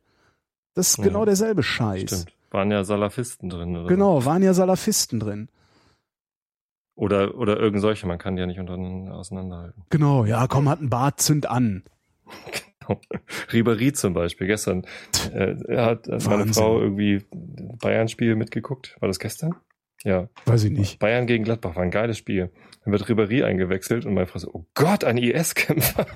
Das 0.75 0.91
ist 0.91 0.99
ja, 0.99 1.05
genau 1.05 1.25
derselbe 1.25 1.63
Scheiß. 1.63 2.03
Stimmt. 2.03 2.33
Waren 2.51 2.71
ja 2.71 2.85
Salafisten 2.85 3.51
drin, 3.51 3.77
oder? 3.77 3.89
Genau, 3.89 4.25
waren 4.25 4.43
ja 4.43 4.55
Salafisten 4.55 5.21
drin. 5.21 5.49
Oder, 6.97 7.37
oder 7.37 7.59
irgend 7.59 7.81
solche, 7.81 8.07
man 8.07 8.19
kann 8.19 8.37
die 8.37 8.41
ja 8.41 8.47
nicht 8.47 8.61
untereinander 8.61 9.15
auseinanderhalten. 9.15 9.85
Genau, 9.91 10.25
ja, 10.25 10.47
komm, 10.47 10.69
hat 10.69 10.81
ein 10.81 10.91
Bart, 10.91 11.21
zünd 11.21 11.47
an. 11.47 11.83
Ribéry 13.51 13.95
zum 13.95 14.13
Beispiel, 14.13 14.47
gestern. 14.47 14.85
Äh, 15.33 15.57
hat 15.77 16.07
Wahnsinn. 16.07 16.31
meine 16.31 16.53
Frau 16.53 16.81
irgendwie 16.81 17.25
Bayern-Spiel 17.81 18.37
mitgeguckt. 18.37 18.97
War 19.01 19.09
das 19.09 19.19
gestern? 19.19 19.55
Ja. 20.05 20.29
Weiß 20.45 20.65
ich 20.65 20.71
nicht. 20.71 20.99
Bayern 20.99 21.27
gegen 21.27 21.45
Gladbach 21.45 21.77
war 21.77 21.83
ein 21.83 21.91
geiles 21.91 22.19
Spiel. 22.19 22.53
Dann 22.85 22.93
wird 22.93 23.05
Ribéry 23.05 23.43
eingewechselt 23.45 24.05
und 24.05 24.15
meine 24.15 24.27
Frau 24.27 24.39
so, 24.39 24.51
oh 24.53 24.67
Gott, 24.75 25.03
ein 25.05 25.17
IS-Kämpfer. 25.17 26.07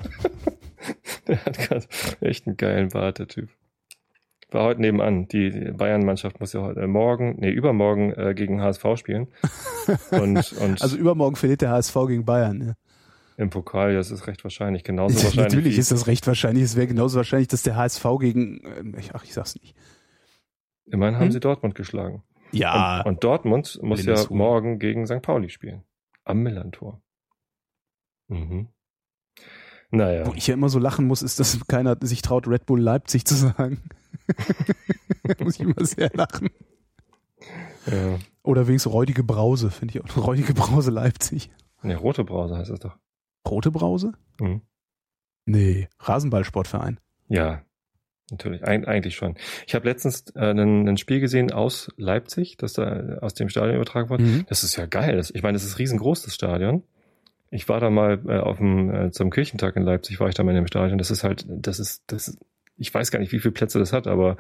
der 1.26 1.44
hat 1.44 1.58
gerade 1.58 1.86
echt 2.20 2.46
einen 2.46 2.56
geilen 2.56 2.90
Bart, 2.90 3.18
der 3.18 3.28
Typ. 3.28 3.48
War 4.50 4.64
heute 4.64 4.80
nebenan. 4.80 5.28
Die 5.28 5.50
Bayern-Mannschaft 5.50 6.40
muss 6.40 6.54
ja 6.54 6.62
heute 6.62 6.80
äh, 6.80 6.86
morgen, 6.86 7.36
nee, 7.38 7.50
übermorgen 7.50 8.12
äh, 8.14 8.34
gegen 8.34 8.62
HSV 8.62 8.84
spielen. 8.96 9.28
Und, 10.10 10.52
und 10.52 10.82
also 10.82 10.96
übermorgen 10.96 11.36
verliert 11.36 11.62
der 11.62 11.70
HSV 11.70 11.94
gegen 12.08 12.24
Bayern, 12.24 12.60
ja. 12.60 12.74
Im 13.38 13.50
Pokal, 13.50 13.92
ja, 13.92 13.98
das 13.98 14.10
ist 14.10 14.26
recht 14.26 14.42
wahrscheinlich. 14.44 14.82
Genauso 14.82 15.14
wahrscheinlich. 15.14 15.54
Natürlich 15.54 15.78
ist 15.78 15.92
das 15.92 16.08
recht 16.08 16.26
wahrscheinlich. 16.26 16.64
Es 16.64 16.76
wäre 16.76 16.88
genauso 16.88 17.16
wahrscheinlich, 17.18 17.48
dass 17.48 17.62
der 17.62 17.76
HSV 17.76 18.04
gegen, 18.20 18.60
äh, 18.64 19.02
ach, 19.12 19.24
ich 19.24 19.32
sag's 19.32 19.54
nicht. 19.54 19.76
Immerhin 20.86 21.14
hm? 21.14 21.20
haben 21.20 21.30
sie 21.30 21.40
Dortmund 21.40 21.74
geschlagen. 21.74 22.24
Ja. 22.50 23.00
Und, 23.00 23.06
und 23.06 23.24
Dortmund 23.24 23.78
muss 23.82 24.04
ja 24.04 24.16
morgen 24.30 24.78
gegen 24.78 25.06
St. 25.06 25.22
Pauli 25.22 25.50
spielen. 25.50 25.84
Am 26.24 26.42
Millantor. 26.42 27.00
Mhm. 28.28 28.68
Naja. 29.90 30.26
Wo 30.26 30.34
ich 30.34 30.46
ja 30.46 30.54
immer 30.54 30.68
so 30.68 30.78
lachen 30.78 31.06
muss, 31.06 31.22
ist, 31.22 31.40
dass 31.40 31.66
keiner 31.66 31.96
sich 32.00 32.22
traut, 32.22 32.46
Red 32.46 32.66
Bull 32.66 32.80
Leipzig 32.80 33.24
zu 33.24 33.34
sagen. 33.34 33.82
muss 35.40 35.54
ich 35.54 35.60
immer 35.60 35.84
sehr 35.84 36.10
lachen. 36.14 36.50
Ja. 37.86 38.18
Oder 38.42 38.66
wenigstens 38.66 38.92
räudige 38.92 39.24
Brause, 39.24 39.70
finde 39.70 39.94
ich 39.98 40.04
auch. 40.04 40.16
Räudige 40.26 40.54
Brause 40.54 40.90
Leipzig. 40.90 41.50
Ne, 41.82 41.96
rote 41.96 42.24
Brause 42.24 42.56
heißt 42.56 42.70
es 42.70 42.80
doch. 42.80 42.96
Rote 43.46 43.70
Brause? 43.70 44.12
Mhm. 44.40 44.62
Nee, 45.46 45.88
Rasenballsportverein. 46.00 47.00
Ja, 47.28 47.62
natürlich, 48.30 48.66
Eig 48.66 48.86
eigentlich 48.86 49.16
schon. 49.16 49.36
Ich 49.66 49.74
habe 49.74 49.88
letztens 49.88 50.24
äh, 50.34 50.50
ein, 50.50 50.88
ein 50.88 50.96
Spiel 50.96 51.20
gesehen 51.20 51.52
aus 51.52 51.90
Leipzig, 51.96 52.56
das 52.56 52.74
da 52.74 53.18
aus 53.20 53.34
dem 53.34 53.48
Stadion 53.48 53.76
übertragen 53.76 54.10
wurde. 54.10 54.24
Mhm. 54.24 54.46
Das 54.48 54.64
ist 54.64 54.76
ja 54.76 54.86
geil. 54.86 55.16
Das, 55.16 55.30
ich 55.30 55.42
meine, 55.42 55.54
das 55.54 55.64
ist 55.64 55.78
riesengroß, 55.78 56.22
das 56.22 56.34
Stadion. 56.34 56.82
Ich 57.50 57.68
war 57.68 57.80
da 57.80 57.88
mal 57.88 58.20
äh, 58.26 58.38
auf 58.38 58.58
dem, 58.58 58.94
äh, 58.94 59.10
zum 59.10 59.30
Kirchentag 59.30 59.76
in 59.76 59.82
Leipzig, 59.84 60.20
war 60.20 60.28
ich 60.28 60.34
da 60.34 60.42
mal 60.42 60.50
in 60.50 60.56
dem 60.56 60.66
Stadion. 60.66 60.98
Das 60.98 61.10
ist 61.10 61.24
halt, 61.24 61.46
das 61.48 61.78
ist, 61.78 62.02
das 62.08 62.28
ist, 62.28 62.38
ich 62.78 62.92
weiß 62.92 63.10
gar 63.10 63.18
nicht, 63.18 63.32
wie 63.32 63.40
viele 63.40 63.52
Plätze 63.52 63.78
das 63.78 63.92
hat, 63.92 64.06
aber 64.06 64.36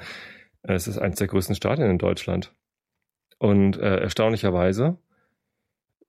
äh, 0.62 0.74
es 0.74 0.88
ist 0.88 0.98
eines 0.98 1.18
der 1.18 1.26
größten 1.26 1.54
Stadien 1.54 1.90
in 1.90 1.98
Deutschland. 1.98 2.54
Und 3.38 3.78
äh, 3.78 3.98
erstaunlicherweise 3.98 4.98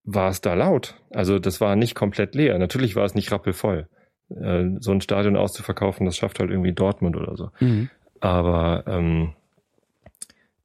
war 0.04 0.30
es 0.30 0.42
da 0.42 0.54
laut. 0.54 0.96
Also 1.12 1.40
das 1.40 1.62
war 1.62 1.76
nicht 1.76 1.96
komplett 1.96 2.34
leer. 2.34 2.58
Natürlich 2.58 2.96
war 2.96 3.06
es 3.06 3.16
nicht 3.16 3.32
rappelvoll. 3.32 3.88
Äh, 4.30 4.66
so 4.80 4.92
ein 4.92 5.02
Stadion 5.02 5.36
auszuverkaufen, 5.36 6.06
das 6.06 6.18
schafft 6.18 6.40
halt 6.40 6.50
irgendwie 6.50 6.74
Dortmund 6.74 7.16
oder 7.16 7.36
so. 7.36 7.52
Mhm. 7.60 7.90
Aber 8.20 8.84
ähm, 8.88 9.34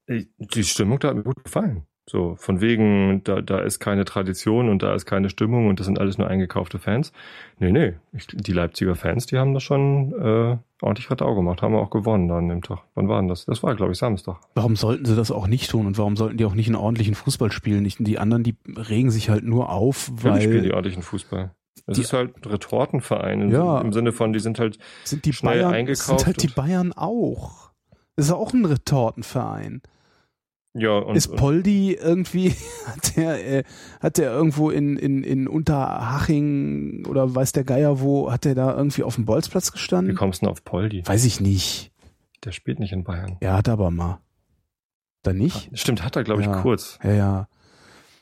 die 0.09 0.65
Stimmung 0.65 0.99
da 0.99 1.09
hat 1.09 1.17
mir 1.17 1.23
gut 1.23 1.45
gefallen. 1.45 1.87
So, 2.07 2.35
von 2.37 2.61
wegen, 2.61 3.25
da, 3.25 3.41
da 3.41 3.61
ist 3.61 3.81
keine 3.81 4.05
Tradition 4.05 4.69
und 4.69 4.83
da 4.83 4.95
ist 4.95 5.07
keine 5.07 5.31
Stimmung 5.31 5.69
und 5.69 5.81
das 5.81 5.87
sind 5.87 5.99
alles 5.99 6.19
nur 6.19 6.29
eingekaufte 6.29 6.79
Fans. 6.79 7.13
Nee, 7.59 7.73
nee, 7.73 7.95
ich, 8.13 8.27
die 8.27 8.53
Leipziger 8.53 8.95
Fans, 8.95 9.25
die 9.25 9.39
haben 9.39 9.55
das 9.55 9.63
schon 9.63 10.13
äh, 10.13 10.59
ordentlich 10.83 11.11
Radau 11.11 11.35
gemacht, 11.35 11.63
haben 11.63 11.75
auch 11.75 11.89
gewonnen 11.89 12.29
dann 12.29 12.51
im 12.51 12.63
Tag. 12.63 12.81
Wann 12.95 13.09
war 13.09 13.21
denn 13.21 13.29
das? 13.29 13.47
Das 13.47 13.63
war, 13.63 13.75
glaube 13.75 13.93
ich, 13.93 13.99
Samstag. 13.99 14.37
Warum 14.55 14.77
sollten 14.77 15.07
sie 15.07 15.17
das 15.17 15.31
auch 15.31 15.47
nicht 15.47 15.71
tun 15.71 15.87
und 15.87 15.97
warum 15.97 16.17
sollten 16.17 16.37
die 16.37 16.45
auch 16.45 16.55
nicht 16.55 16.67
einen 16.67 16.77
ordentlichen 16.77 17.15
Fußball 17.15 17.51
spielen? 17.51 17.83
Nicht, 17.83 17.97
die 18.01 18.19
anderen, 18.19 18.43
die 18.43 18.57
regen 18.67 19.11
sich 19.11 19.31
halt 19.31 19.45
nur 19.45 19.71
auf, 19.71 20.11
weil... 20.13 20.33
Ja, 20.33 20.39
die 20.39 20.45
spielen 20.45 20.65
die 20.65 20.73
ordentlichen 20.73 21.03
Fußball. 21.03 21.53
Es 21.87 21.99
ist 21.99 22.13
halt 22.13 22.37
ein 22.37 22.51
Retortenverein 22.51 23.51
ja, 23.51 23.81
im 23.81 23.93
Sinne 23.93 24.13
von, 24.13 24.33
die 24.33 24.41
sind 24.41 24.59
halt 24.59 24.79
sind 25.05 25.25
die 25.25 25.33
schnell 25.33 25.61
Bayern, 25.61 25.75
eingekauft. 25.75 26.21
Sind 26.21 26.27
halt 26.27 26.43
die 26.43 26.49
Bayern 26.49 26.93
auch. 26.93 27.71
Das 28.17 28.27
ist 28.27 28.33
auch 28.33 28.53
ein 28.53 28.65
Retortenverein. 28.65 29.83
Ja, 30.77 30.99
und, 30.99 31.15
ist 31.15 31.37
Poldi 31.37 31.95
irgendwie, 31.95 32.51
hat 32.87 33.17
der, 33.17 33.59
äh, 33.59 33.65
hat 34.01 34.19
der 34.19 34.33
irgendwo 34.33 34.71
in, 34.71 34.97
in, 34.97 35.23
in 35.23 35.47
Unterhaching 35.47 37.07
oder 37.07 37.33
weiß 37.33 37.53
der 37.53 37.63
Geier 37.63 38.01
wo, 38.01 38.31
hat 38.31 38.45
der 38.45 38.57
da 38.57 38.77
irgendwie 38.77 39.05
auf 39.05 39.15
dem 39.15 39.25
Bolzplatz 39.25 39.71
gestanden? 39.71 40.13
Wie 40.13 40.17
kommst 40.17 40.43
du 40.43 40.47
denn 40.47 40.53
auf 40.53 40.65
Poldi? 40.65 41.07
Weiß 41.07 41.25
ich 41.25 41.41
nicht. 41.41 41.93
Der 42.45 42.51
spielt 42.51 42.81
nicht 42.81 42.93
in 42.93 43.05
Bayern. 43.05 43.37
Er 43.41 43.57
hat 43.57 43.69
aber 43.69 43.91
mal. 43.91 44.21
Da 45.23 45.33
nicht? 45.33 45.71
Stimmt, 45.79 46.03
hat 46.03 46.17
er, 46.17 46.25
glaube 46.25 46.43
ich, 46.43 46.49
ja. 46.49 46.61
kurz. 46.61 46.99
Ja, 47.03 47.13
ja. 47.13 47.49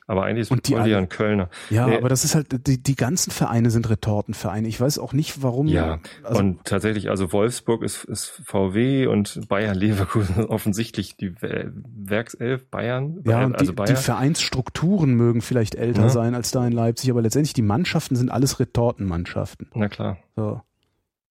Aber 0.07 0.25
eigentlich 0.25 0.43
ist 0.43 0.51
und 0.51 0.69
die 0.69 0.77
alle, 0.77 0.97
ein 0.97 1.09
Kölner. 1.09 1.49
Ja, 1.71 1.87
nee. 1.87 1.97
aber 1.97 2.09
das 2.09 2.25
ist 2.25 2.35
halt, 2.35 2.67
die, 2.67 2.83
die 2.83 2.97
ganzen 2.97 3.31
Vereine 3.31 3.71
sind 3.71 3.89
Retortenvereine. 3.89 4.67
Ich 4.67 4.81
weiß 4.81 4.99
auch 4.99 5.13
nicht, 5.13 5.43
warum. 5.43 5.69
Ja, 5.69 6.01
also, 6.25 6.41
und 6.41 6.65
tatsächlich, 6.65 7.09
also 7.09 7.33
Wolfsburg 7.33 7.83
ist, 7.83 8.05
ist 8.05 8.43
VW 8.45 9.07
und 9.07 9.49
Bayern 9.49 9.77
Leverkusen 9.77 10.45
offensichtlich 10.47 11.17
die 11.17 11.35
Werkself 11.41 12.69
Bayern. 12.69 13.21
Ja, 13.25 13.37
Bayern, 13.37 13.45
und 13.47 13.59
also 13.59 13.73
die, 13.73 13.77
Bayern. 13.77 13.95
die 13.95 14.03
Vereinsstrukturen 14.03 15.15
mögen 15.15 15.41
vielleicht 15.41 15.75
älter 15.77 16.03
ja. 16.03 16.09
sein 16.09 16.35
als 16.35 16.51
da 16.51 16.67
in 16.67 16.73
Leipzig, 16.73 17.11
aber 17.11 17.23
letztendlich 17.23 17.53
die 17.53 17.63
Mannschaften 17.63 18.17
sind 18.17 18.31
alles 18.31 18.59
Retortenmannschaften. 18.59 19.69
Na 19.75 19.89
klar. 19.89 20.19
So. 20.35 20.61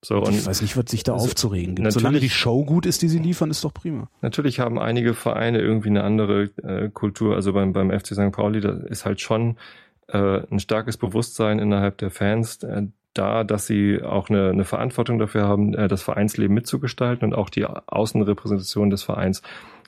So, 0.04 0.18
und 0.18 0.34
ich 0.34 0.46
weiß 0.46 0.64
nicht, 0.64 0.76
was 0.76 0.86
sich 0.90 1.04
da 1.04 1.14
also 1.14 1.26
aufzuregen 1.26 1.76
gibt. 1.76 1.92
Solange 1.92 2.20
die 2.20 2.30
Show 2.30 2.66
gut 2.66 2.88
ist, 2.88 3.04
die 3.04 3.08
sie 3.08 3.20
liefern, 3.20 3.52
ist 3.52 3.64
doch 3.64 3.74
prima. 3.74 4.10
Natürlich 4.22 4.60
haben 4.60 4.80
einige 4.80 5.14
Vereine 5.14 5.60
irgendwie 5.60 5.90
eine 5.90 6.04
andere 6.04 6.50
äh, 6.64 6.90
Kultur. 6.90 7.36
Also 7.36 7.54
beim, 7.54 7.72
beim 7.72 7.92
FC 7.92 8.08
St. 8.08 8.32
Pauli, 8.32 8.62
da 8.62 8.72
ist 8.72 9.06
halt 9.06 9.22
schon 9.22 9.58
äh, 10.08 10.42
ein 10.50 10.60
starkes 10.60 10.98
Bewusstsein 10.98 11.60
innerhalb 11.60 12.00
der 12.00 12.10
Fans 12.10 12.64
äh, 12.64 12.88
da, 13.14 13.44
dass 13.44 13.68
sie 13.68 14.02
auch 14.02 14.30
eine, 14.30 14.50
eine 14.50 14.64
Verantwortung 14.64 15.20
dafür 15.20 15.44
haben, 15.44 15.74
äh, 15.74 15.88
das 15.88 16.02
Vereinsleben 16.02 16.54
mitzugestalten 16.54 17.28
und 17.28 17.34
auch 17.38 17.50
die 17.50 17.66
Außenrepräsentation 17.66 18.90
des 18.90 19.04
Vereins 19.04 19.42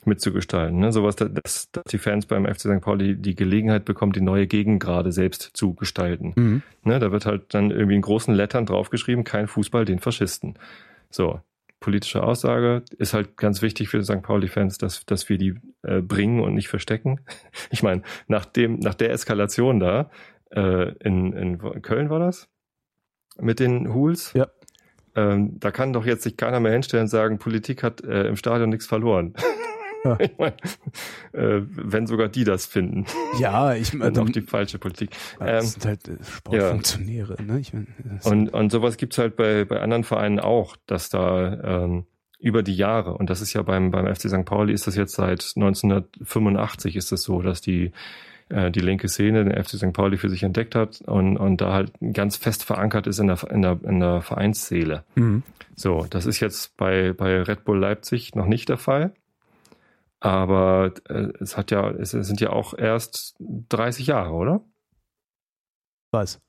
mitzugestalten. 0.06 0.78
Ne? 0.78 0.92
Sowas, 0.92 1.16
dass, 1.16 1.70
dass 1.70 1.84
die 1.90 1.98
Fans 1.98 2.26
beim 2.26 2.46
FC 2.46 2.60
St. 2.60 2.80
Pauli 2.80 3.16
die 3.16 3.34
Gelegenheit 3.34 3.84
bekommen, 3.84 4.12
die 4.12 4.20
neue 4.20 4.46
Gegend 4.46 4.82
gerade 4.82 5.12
selbst 5.12 5.50
zu 5.54 5.74
gestalten. 5.74 6.32
Mhm. 6.36 6.62
Ne? 6.82 6.98
Da 6.98 7.12
wird 7.12 7.26
halt 7.26 7.54
dann 7.54 7.70
irgendwie 7.70 7.96
in 7.96 8.02
großen 8.02 8.34
Lettern 8.34 8.66
draufgeschrieben, 8.66 9.24
kein 9.24 9.46
Fußball, 9.46 9.84
den 9.84 9.98
Faschisten. 9.98 10.54
So, 11.10 11.40
politische 11.80 12.22
Aussage. 12.22 12.82
Ist 12.96 13.12
halt 13.12 13.36
ganz 13.36 13.60
wichtig 13.60 13.88
für 13.88 14.02
St. 14.02 14.22
Pauli-Fans, 14.22 14.78
dass, 14.78 15.04
dass 15.04 15.28
wir 15.28 15.36
die 15.36 15.54
äh, 15.82 16.00
bringen 16.00 16.40
und 16.40 16.54
nicht 16.54 16.68
verstecken. 16.68 17.20
Ich 17.70 17.82
meine, 17.82 18.02
nach 18.28 18.44
dem, 18.44 18.78
nach 18.78 18.94
der 18.94 19.10
Eskalation 19.10 19.80
da, 19.80 20.10
äh, 20.50 20.92
in, 20.98 21.32
in 21.32 21.82
Köln 21.82 22.08
war 22.08 22.20
das, 22.20 22.48
mit 23.38 23.60
den 23.60 23.92
Hools. 23.92 24.32
Ja. 24.32 24.48
Ähm, 25.16 25.58
da 25.60 25.70
kann 25.70 25.92
doch 25.92 26.06
jetzt 26.06 26.22
sich 26.22 26.36
keiner 26.36 26.60
mehr 26.60 26.72
hinstellen 26.72 27.04
und 27.04 27.08
sagen, 27.08 27.38
Politik 27.38 27.82
hat 27.82 28.02
äh, 28.02 28.26
im 28.26 28.36
Stadion 28.36 28.70
nichts 28.70 28.86
verloren. 28.86 29.34
Ja. 30.04 30.18
Ich 30.20 30.32
mein, 30.38 30.52
äh, 31.32 31.62
wenn 31.66 32.06
sogar 32.06 32.28
die 32.28 32.44
das 32.44 32.66
finden. 32.66 33.06
Ja, 33.38 33.74
ich 33.74 33.94
meine. 33.94 34.20
auch 34.20 34.28
die 34.28 34.42
falsche 34.42 34.78
Politik. 34.78 35.10
Das 35.38 35.64
ähm, 35.64 35.70
sind 35.70 35.84
halt 35.86 36.08
äh, 36.08 36.16
Sportfunktionäre, 36.22 37.36
ja. 37.38 37.44
ne? 37.44 37.60
Ich 37.60 37.72
mein, 37.72 37.86
und, 38.24 38.48
und 38.50 38.70
sowas 38.70 38.96
gibt's 38.96 39.18
halt 39.18 39.36
bei, 39.36 39.64
bei 39.64 39.80
anderen 39.80 40.04
Vereinen 40.04 40.40
auch, 40.40 40.76
dass 40.86 41.08
da 41.08 41.84
ähm, 41.84 42.06
über 42.38 42.62
die 42.62 42.76
Jahre, 42.76 43.14
und 43.14 43.30
das 43.30 43.40
ist 43.40 43.54
ja 43.54 43.62
beim, 43.62 43.90
beim 43.90 44.06
FC 44.14 44.28
St. 44.28 44.44
Pauli 44.44 44.74
ist 44.74 44.86
das 44.86 44.96
jetzt 44.96 45.14
seit 45.14 45.52
1985 45.56 46.96
ist 46.96 47.04
es 47.04 47.10
das 47.10 47.22
so, 47.22 47.40
dass 47.40 47.62
die 47.62 47.92
äh, 48.50 48.70
die 48.70 48.80
linke 48.80 49.08
Szene, 49.08 49.44
den 49.44 49.64
FC 49.64 49.70
St. 49.78 49.92
Pauli 49.92 50.18
für 50.18 50.28
sich 50.28 50.42
entdeckt 50.42 50.74
hat 50.74 51.00
und, 51.06 51.38
und 51.38 51.60
da 51.60 51.72
halt 51.72 51.92
ganz 52.12 52.36
fest 52.36 52.64
verankert 52.64 53.06
ist 53.06 53.18
in 53.18 53.28
der, 53.28 53.38
in 53.50 53.62
der, 53.62 53.78
in 53.82 54.00
der 54.00 54.20
Vereinsseele. 54.20 55.04
Mhm. 55.14 55.42
So, 55.74 56.06
das 56.08 56.26
ist 56.26 56.40
jetzt 56.40 56.76
bei, 56.76 57.12
bei 57.14 57.42
Red 57.42 57.64
Bull 57.64 57.78
Leipzig 57.78 58.34
noch 58.34 58.46
nicht 58.46 58.68
der 58.68 58.76
Fall. 58.76 59.14
Aber 60.20 60.92
äh, 61.08 61.28
es 61.40 61.56
hat 61.56 61.70
ja, 61.70 61.90
es 61.90 62.10
sind 62.10 62.40
ja 62.40 62.50
auch 62.50 62.74
erst 62.76 63.36
30 63.40 64.06
Jahre, 64.06 64.32
oder? 64.32 64.64
Was? 66.10 66.40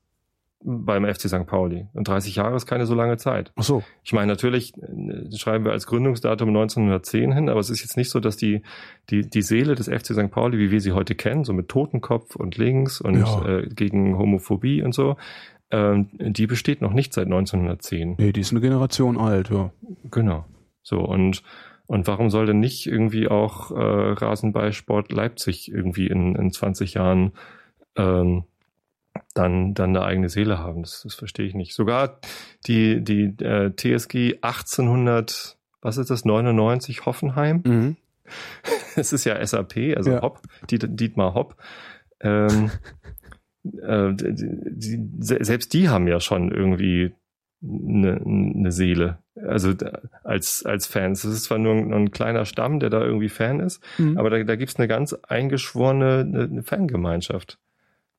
beim 0.65 1.05
FC 1.05 1.29
St. 1.29 1.45
Pauli. 1.45 1.87
Und 1.93 2.07
30 2.07 2.35
Jahre 2.35 2.55
ist 2.55 2.65
keine 2.65 2.87
so 2.87 2.95
lange 2.95 3.17
Zeit. 3.17 3.51
Ach 3.55 3.63
so. 3.63 3.83
Ich 4.03 4.13
meine, 4.13 4.31
natürlich 4.31 4.73
äh, 4.77 5.37
schreiben 5.37 5.63
wir 5.63 5.71
als 5.71 5.85
Gründungsdatum 5.85 6.49
1910 6.49 7.31
hin, 7.33 7.49
aber 7.49 7.59
es 7.59 7.69
ist 7.69 7.81
jetzt 7.81 7.97
nicht 7.97 8.09
so, 8.09 8.19
dass 8.19 8.35
die, 8.35 8.63
die, 9.11 9.29
die 9.29 9.41
Seele 9.43 9.75
des 9.75 9.87
FC 9.87 10.13
St. 10.13 10.31
Pauli, 10.31 10.57
wie 10.57 10.71
wir 10.71 10.81
sie 10.81 10.93
heute 10.93 11.13
kennen, 11.13 11.43
so 11.43 11.53
mit 11.53 11.69
Totenkopf 11.69 12.35
und 12.35 12.57
links 12.57 12.99
und 12.99 13.19
ja. 13.19 13.47
äh, 13.47 13.69
gegen 13.69 14.17
Homophobie 14.17 14.81
und 14.81 14.93
so, 14.93 15.17
ähm, 15.69 16.09
die 16.13 16.47
besteht 16.47 16.81
noch 16.81 16.93
nicht 16.93 17.13
seit 17.13 17.25
1910. 17.25 18.15
Nee, 18.17 18.31
die 18.31 18.41
ist 18.41 18.51
eine 18.51 18.61
Generation 18.61 19.19
alt, 19.19 19.51
ja. 19.51 19.71
Genau. 20.09 20.45
So, 20.81 20.99
und 20.99 21.43
und 21.87 22.07
warum 22.07 22.29
soll 22.29 22.45
denn 22.45 22.59
nicht 22.59 22.87
irgendwie 22.87 23.27
auch 23.27 23.71
äh, 23.71 23.75
Rasenballsport 23.75 25.11
Leipzig 25.11 25.71
irgendwie 25.71 26.07
in, 26.07 26.35
in 26.35 26.51
20 26.51 26.95
Jahren 26.95 27.33
ähm, 27.95 28.45
dann, 29.33 29.73
dann 29.73 29.89
eine 29.95 30.03
eigene 30.03 30.29
Seele 30.29 30.59
haben. 30.59 30.81
Das, 30.81 31.01
das 31.03 31.13
verstehe 31.13 31.45
ich 31.45 31.53
nicht. 31.53 31.73
Sogar 31.73 32.19
die, 32.67 33.03
die 33.03 33.35
äh, 33.43 33.71
TSG 33.75 34.39
1800, 34.41 35.57
was 35.81 35.97
ist 35.97 36.09
das, 36.09 36.25
99 36.25 37.05
Hoffenheim? 37.05 37.63
Mhm. 37.65 37.97
Es 38.97 39.11
ist 39.11 39.25
ja 39.25 39.45
SAP, 39.45 39.97
also 39.97 40.11
ja. 40.11 40.21
Hopp, 40.21 40.41
Dietmar 40.71 41.33
Hopp. 41.33 41.57
Ähm, 42.21 42.71
äh, 43.63 44.13
die, 44.13 44.97
die, 44.97 45.43
selbst 45.43 45.73
die 45.73 45.89
haben 45.89 46.07
ja 46.07 46.21
schon 46.21 46.49
irgendwie 46.49 47.13
eine, 47.65 48.21
eine 48.23 48.71
Seele. 48.71 49.19
Also 49.35 49.73
als, 50.23 50.65
als 50.65 50.87
Fans. 50.87 51.23
Das 51.23 51.31
ist 51.31 51.43
zwar 51.45 51.57
nur 51.57 51.73
ein, 51.73 51.93
ein 51.93 52.11
kleiner 52.11 52.45
Stamm, 52.45 52.79
der 52.79 52.89
da 52.89 53.01
irgendwie 53.01 53.29
Fan 53.29 53.59
ist, 53.59 53.83
mhm. 53.97 54.17
aber 54.17 54.29
da, 54.29 54.43
da 54.43 54.55
gibt 54.55 54.71
es 54.71 54.77
eine 54.77 54.87
ganz 54.87 55.13
eingeschworene 55.13 56.49
eine 56.51 56.63
Fangemeinschaft. 56.63 57.59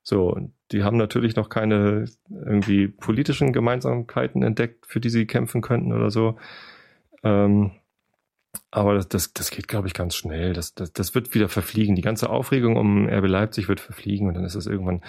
So, 0.03 0.39
die 0.71 0.85
haben 0.85 0.97
natürlich 0.97 1.35
noch 1.35 1.49
keine 1.49 2.05
irgendwie 2.29 2.87
politischen 2.87 3.53
Gemeinsamkeiten 3.53 4.43
entdeckt, 4.43 4.87
für 4.87 5.01
die 5.01 5.11
sie 5.11 5.27
kämpfen 5.27 5.63
könnten 5.63 5.93
oder 5.93 6.11
so. 6.11 6.37
Ähm, 7.25 7.73
aber 8.71 8.95
das, 8.95 9.09
das, 9.09 9.33
das 9.33 9.51
geht, 9.51 9.69
glaube 9.69 9.89
ich, 9.89 9.95
ganz 9.95 10.15
schnell. 10.15 10.53
Das, 10.53 10.75
das, 10.75 10.93
das 10.93 11.15
wird 11.15 11.35
wieder 11.35 11.49
verfliegen. 11.49 11.97
Die 11.97 12.03
ganze 12.03 12.31
Aufregung 12.31 12.77
um 12.77 13.09
RB 13.09 13.27
Leipzig 13.27 13.69
wird 13.69 13.81
verfliegen 13.81 14.29
und 14.29 14.35
dann 14.35 14.45
ist 14.45 14.55
es 14.55 14.67
irgendwann 14.67 15.03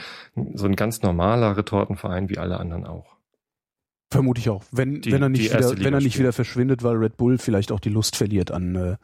so 0.53 0.65
ein 0.65 0.75
ganz 0.75 1.01
normaler 1.01 1.57
Retortenverein 1.57 2.29
wie 2.29 2.37
alle 2.37 2.59
anderen 2.59 2.85
auch. 2.85 3.16
Vermute 4.09 4.39
ich 4.39 4.49
auch. 4.49 4.63
Wenn, 4.71 5.01
die, 5.01 5.11
wenn 5.11 5.21
er 5.21 5.29
nicht, 5.29 5.53
wieder, 5.53 5.77
wenn 5.79 5.93
er 5.93 5.99
nicht 5.99 6.17
wieder 6.17 6.31
verschwindet, 6.31 6.83
weil 6.83 6.95
Red 6.95 7.17
Bull 7.17 7.37
vielleicht 7.37 7.71
auch 7.71 7.79
die 7.79 7.89
Lust 7.89 8.15
verliert 8.15 8.51
an 8.51 8.75
äh, 8.75 8.95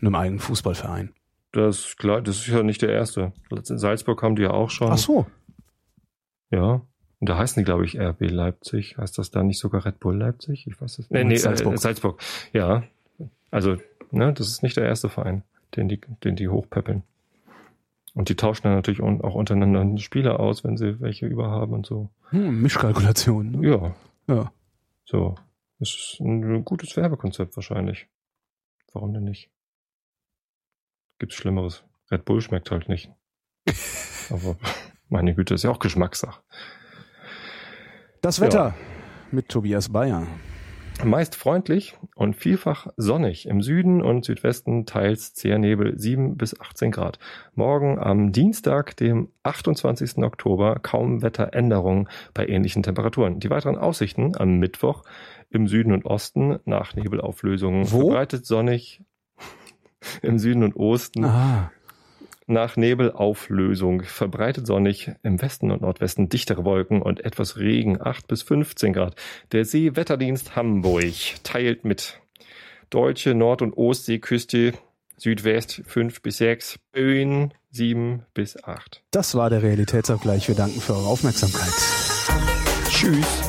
einem 0.00 0.14
eigenen 0.14 0.38
Fußballverein. 0.38 1.12
Das 1.52 1.96
klar, 1.96 2.20
das 2.20 2.36
ist 2.36 2.48
ja 2.48 2.62
nicht 2.62 2.82
der 2.82 2.90
erste. 2.90 3.32
In 3.50 3.78
Salzburg 3.78 4.22
haben 4.22 4.36
die 4.36 4.42
ja 4.42 4.50
auch 4.50 4.70
schon. 4.70 4.92
Ach 4.92 4.98
so. 4.98 5.26
Ja. 6.50 6.82
Und 7.18 7.28
da 7.28 7.38
heißen 7.38 7.60
die, 7.60 7.64
glaube 7.64 7.84
ich, 7.84 7.98
RB 7.98 8.30
Leipzig. 8.30 8.98
Heißt 8.98 9.18
das 9.18 9.30
da 9.30 9.42
nicht 9.42 9.58
sogar 9.58 9.84
Red 9.84 9.98
Bull 9.98 10.16
Leipzig? 10.16 10.66
Ich 10.66 10.80
weiß 10.80 10.98
es. 10.98 11.10
Nee, 11.10 11.24
nee, 11.24 11.36
Salzburg. 11.36 11.74
Äh, 11.74 11.78
Salzburg. 11.78 12.20
Ja. 12.52 12.84
Also, 13.50 13.76
ne, 14.10 14.32
das 14.32 14.48
ist 14.48 14.62
nicht 14.62 14.76
der 14.76 14.84
erste 14.84 15.08
Verein, 15.08 15.42
den 15.74 15.88
die, 15.88 16.00
den 16.22 16.36
die 16.36 16.48
hochpäppeln. 16.48 17.02
Und 18.16 18.30
die 18.30 18.34
tauschen 18.34 18.62
dann 18.62 18.76
natürlich 18.76 19.02
auch 19.02 19.34
untereinander 19.34 19.98
Spieler 19.98 20.40
aus, 20.40 20.64
wenn 20.64 20.78
sie 20.78 21.00
welche 21.00 21.26
überhaben 21.26 21.74
und 21.74 21.84
so. 21.84 22.08
Hm, 22.30 22.62
Mischkalkulation. 22.62 23.50
Ne? 23.50 23.68
Ja. 23.68 23.94
Ja. 24.26 24.52
So. 25.04 25.34
Das 25.78 25.90
ist 25.90 26.20
ein 26.20 26.64
gutes 26.64 26.96
Werbekonzept 26.96 27.54
wahrscheinlich. 27.56 28.08
Warum 28.94 29.12
denn 29.12 29.24
nicht? 29.24 29.50
Gibt's 31.18 31.34
Schlimmeres. 31.36 31.84
Red 32.10 32.24
Bull 32.24 32.40
schmeckt 32.40 32.70
halt 32.70 32.88
nicht. 32.88 33.10
Aber 34.30 34.56
meine 35.10 35.34
Güte, 35.34 35.52
ist 35.52 35.64
ja 35.64 35.70
auch 35.70 35.78
Geschmackssache. 35.78 36.40
Das 38.22 38.40
Wetter 38.40 38.68
ja. 38.68 38.74
mit 39.30 39.50
Tobias 39.50 39.90
Bayer. 39.90 40.26
Meist 41.04 41.36
freundlich 41.36 41.96
und 42.14 42.34
vielfach 42.34 42.88
sonnig. 42.96 43.46
Im 43.46 43.60
Süden 43.60 44.02
und 44.02 44.24
Südwesten 44.24 44.86
teils 44.86 45.34
Zehernebel 45.34 45.98
7 45.98 46.36
bis 46.36 46.58
18 46.60 46.90
Grad. 46.90 47.18
Morgen 47.54 47.98
am 47.98 48.32
Dienstag, 48.32 48.96
dem 48.96 49.28
28. 49.42 50.18
Oktober, 50.18 50.78
kaum 50.82 51.22
Wetteränderungen 51.22 52.08
bei 52.34 52.46
ähnlichen 52.46 52.82
Temperaturen. 52.82 53.40
Die 53.40 53.50
weiteren 53.50 53.76
Aussichten 53.76 54.36
am 54.36 54.58
Mittwoch 54.58 55.04
im 55.50 55.68
Süden 55.68 55.92
und 55.92 56.06
Osten 56.06 56.58
nach 56.64 56.94
Nebelauflösungen 56.94 57.92
Wo? 57.92 58.08
verbreitet 58.08 58.46
sonnig 58.46 59.02
im 60.22 60.38
Süden 60.38 60.62
und 60.62 60.76
Osten. 60.76 61.24
Aha. 61.24 61.70
Nach 62.48 62.76
Nebelauflösung 62.76 64.04
verbreitet 64.04 64.68
sonnig, 64.68 65.10
im 65.24 65.42
Westen 65.42 65.72
und 65.72 65.82
Nordwesten 65.82 66.28
dichtere 66.28 66.64
Wolken 66.64 67.02
und 67.02 67.24
etwas 67.24 67.58
Regen, 67.58 68.00
8 68.00 68.28
bis 68.28 68.42
15 68.42 68.92
Grad. 68.92 69.16
Der 69.50 69.64
Seewetterdienst 69.64 70.54
Hamburg 70.54 71.12
teilt 71.42 71.84
mit. 71.84 72.20
Deutsche 72.88 73.34
Nord- 73.34 73.62
und 73.62 73.76
Ostseeküste 73.76 74.74
Südwest 75.16 75.82
5 75.86 76.22
bis 76.22 76.38
6, 76.38 76.78
Böen 76.92 77.52
7 77.70 78.22
bis 78.32 78.62
8. 78.62 79.02
Das 79.10 79.34
war 79.34 79.50
der 79.50 79.62
Realitätsabgleich. 79.62 80.46
Wir 80.46 80.54
danken 80.54 80.80
für 80.80 80.94
eure 80.94 81.06
Aufmerksamkeit. 81.06 81.72
Tschüss. 82.90 83.45